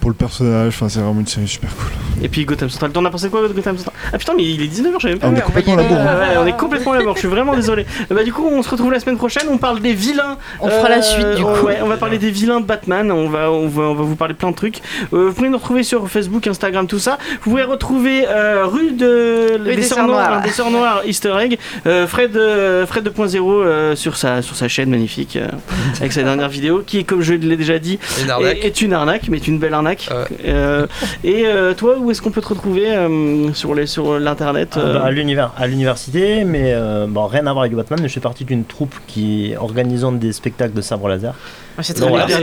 pour 0.00 0.10
le 0.10 0.14
personnage, 0.16 0.68
enfin 0.68 0.88
c'est 0.88 1.00
vraiment 1.00 1.20
une 1.20 1.26
série 1.26 1.48
super 1.48 1.74
cool. 1.74 1.88
Et 2.22 2.28
puis 2.28 2.44
Gotham 2.44 2.68
Central. 2.68 2.90
T'en 2.92 3.04
as 3.04 3.10
pensé 3.10 3.28
quoi 3.28 3.46
de 3.46 3.52
Gotham 3.52 3.76
Central? 3.76 3.94
Ah 4.12 4.18
putain, 4.18 4.32
mais 4.36 4.44
il 4.44 4.62
est 4.62 4.66
19h, 4.66 5.00
j'avais 5.00 5.14
même 5.14 5.18
pas 5.20 5.28
on 5.28 5.36
est 5.36 5.40
complètement 5.40 5.76
là-bas. 5.76 5.88
Ouais, 5.94 6.00
hein. 6.00 6.18
ouais, 6.18 6.36
on 6.42 6.46
est 6.46 6.56
complètement 6.56 6.92
là-bas, 6.94 7.12
je 7.14 7.18
suis 7.20 7.28
vraiment 7.28 7.54
désolé. 7.54 7.86
Euh, 8.10 8.14
Bah, 8.14 8.24
du 8.24 8.32
coup, 8.32 8.46
on 8.50 8.62
se 8.62 8.70
retrouve 8.70 8.92
la 8.92 9.00
semaine 9.00 9.16
prochaine, 9.16 9.44
on 9.50 9.58
parle 9.58 9.80
des 9.80 9.92
vilains. 9.92 10.36
On 10.60 10.68
fera 10.68 10.88
la 10.88 11.02
suite, 11.02 11.34
du 11.36 11.42
on- 11.42 11.52
coup. 11.54 11.66
Ouais, 11.66 11.78
on 11.82 11.88
va 11.88 11.96
parler 11.96 12.18
des 12.18 12.30
vilains 12.30 12.60
de 12.60 12.66
Batman, 12.66 13.10
on 13.12 13.28
va, 13.28 13.50
on 13.50 13.68
va, 13.68 13.82
on 13.84 13.94
va 13.94 14.02
vous 14.02 14.16
parler 14.16 14.34
plein 14.34 14.50
de 14.50 14.56
trucs. 14.56 14.78
Euh, 15.12 15.28
vous 15.28 15.32
pouvez 15.32 15.48
nous 15.48 15.58
retrouver 15.58 15.82
sur 15.82 16.08
Facebook, 16.08 16.46
Instagram, 16.46 16.86
tout 16.86 16.98
ça. 16.98 17.18
Vous 17.42 17.50
pouvez 17.50 17.62
retrouver 17.64 18.24
euh, 18.28 18.64
rue 18.66 18.92
de 18.92 19.58
Rue 19.64 19.76
des 19.76 19.82
Sœurs 19.82 20.06
Noires. 20.06 20.40
des 20.42 20.50
Sœurs 20.50 20.70
Noires 20.70 21.02
Easter 21.06 21.34
Egg, 21.40 21.58
euh, 21.86 22.06
Fred, 22.06 22.36
euh, 22.36 22.86
Fred 22.86 23.04
2.0 23.06 23.38
euh, 23.62 23.94
sur, 23.96 24.16
sa, 24.16 24.42
sur 24.42 24.56
sa 24.56 24.68
chaîne 24.68 24.90
magnifique, 24.90 25.36
euh, 25.36 25.48
avec 26.00 26.12
sa 26.12 26.22
dernière 26.22 26.48
vidéo, 26.48 26.82
qui, 26.86 27.04
comme 27.04 27.20
je 27.22 27.34
l'ai 27.34 27.56
déjà 27.56 27.78
dit, 27.78 27.98
Une 28.22 28.30
arnaque. 28.30 28.58
est, 28.58 28.66
est 28.66 28.80
une 28.82 28.92
arnaque, 28.92 29.22
mais 29.28 29.36
est 29.36 29.48
une 29.48 29.58
belle 29.58 29.74
arnaque. 29.74 30.08
Ouais. 30.10 30.36
Euh, 30.48 30.86
et 31.24 31.44
euh, 31.46 31.74
toi, 31.74 31.96
où 31.98 32.10
est-ce 32.10 32.22
qu'on 32.22 32.30
peut 32.30 32.40
te 32.40 32.48
retrouver 32.48 32.86
euh, 32.88 33.52
sur 33.54 33.74
les 33.74 33.86
sur 33.86 33.97
l'internet 34.18 34.70
Ah, 34.76 34.78
euh, 34.80 34.94
bah, 34.98 35.04
à 35.04 35.10
l'univers, 35.10 35.52
à 35.56 35.66
l'université, 35.66 36.44
mais 36.44 36.72
euh, 36.74 37.06
bon, 37.08 37.26
rien 37.26 37.46
à 37.46 37.52
voir 37.52 37.64
avec 37.64 37.74
Batman. 37.74 37.98
Mais 38.02 38.08
je 38.08 38.14
fais 38.14 38.20
partie 38.20 38.44
d'une 38.44 38.64
troupe 38.64 38.94
qui 39.06 39.54
organisant 39.58 40.12
des 40.12 40.32
spectacles 40.32 40.74
de 40.74 40.80
sabre 40.80 41.08
laser. 41.08 41.34
Ah, 41.76 41.82
c'est 41.82 41.94
très 41.94 42.08
voilà, 42.08 42.26
bien. 42.26 42.38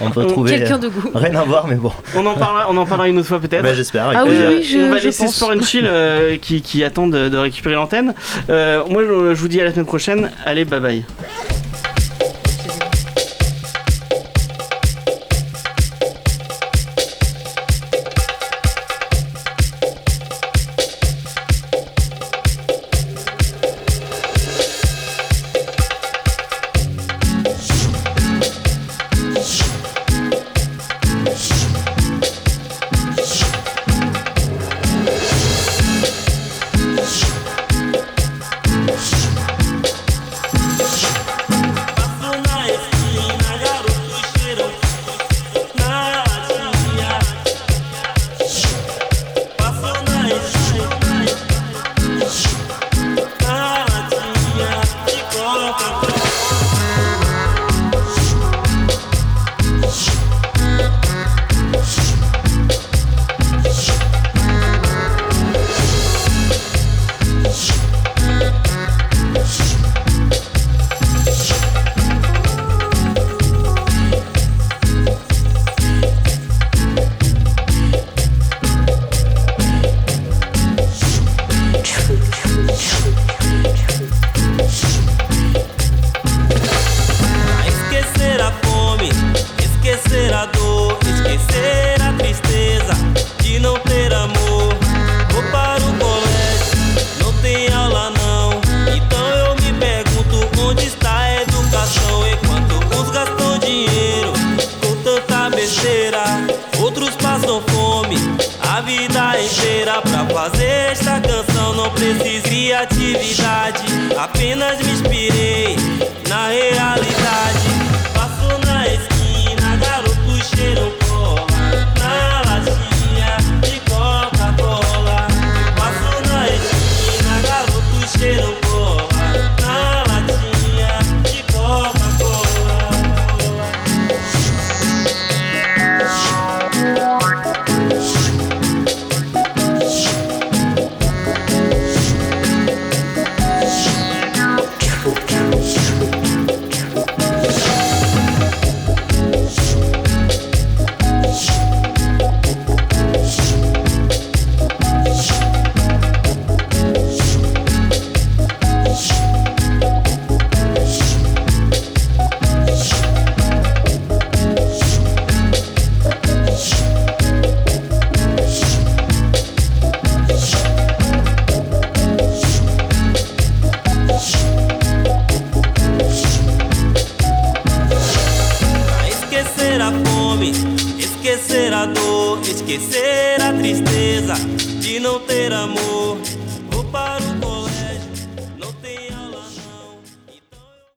On 0.00 0.10
peut 0.10 0.22
On- 0.22 0.26
trouver 0.26 0.50
Quelqu'un 0.58 0.76
euh, 0.76 0.78
de 0.78 0.88
goût. 0.88 1.10
rien 1.14 1.34
à 1.34 1.42
voir, 1.42 1.66
mais 1.66 1.74
bon. 1.74 1.92
On 2.16 2.24
en 2.24 2.34
parlera, 2.34 2.66
on 2.70 2.76
en 2.78 2.86
parlera 2.86 3.08
une 3.08 3.18
autre 3.18 3.28
fois 3.28 3.40
peut-être. 3.40 3.62
Bah, 3.62 3.74
J'espère. 3.74 4.10
Ah 4.14 4.22
oui. 4.24 4.30
Euh, 4.34 4.60
je- 4.62 4.78
et 4.78 4.84
on 4.84 4.90
va 4.90 4.98
je 4.98 5.04
laisser 5.06 5.24
pense. 5.24 5.34
Sport 5.36 5.50
and 5.56 5.62
Chill 5.62 5.84
euh, 5.86 6.36
qui, 6.40 6.62
qui 6.62 6.82
attendent 6.82 7.12
de, 7.12 7.28
de 7.28 7.36
récupérer 7.36 7.74
l'antenne. 7.74 8.14
Euh, 8.48 8.82
moi, 8.88 9.02
je, 9.02 9.34
je 9.34 9.40
vous 9.40 9.48
dis 9.48 9.60
à 9.60 9.64
la 9.64 9.72
semaine 9.72 9.86
prochaine. 9.86 10.30
Allez, 10.46 10.64
bye 10.64 10.80
bye. 10.80 11.04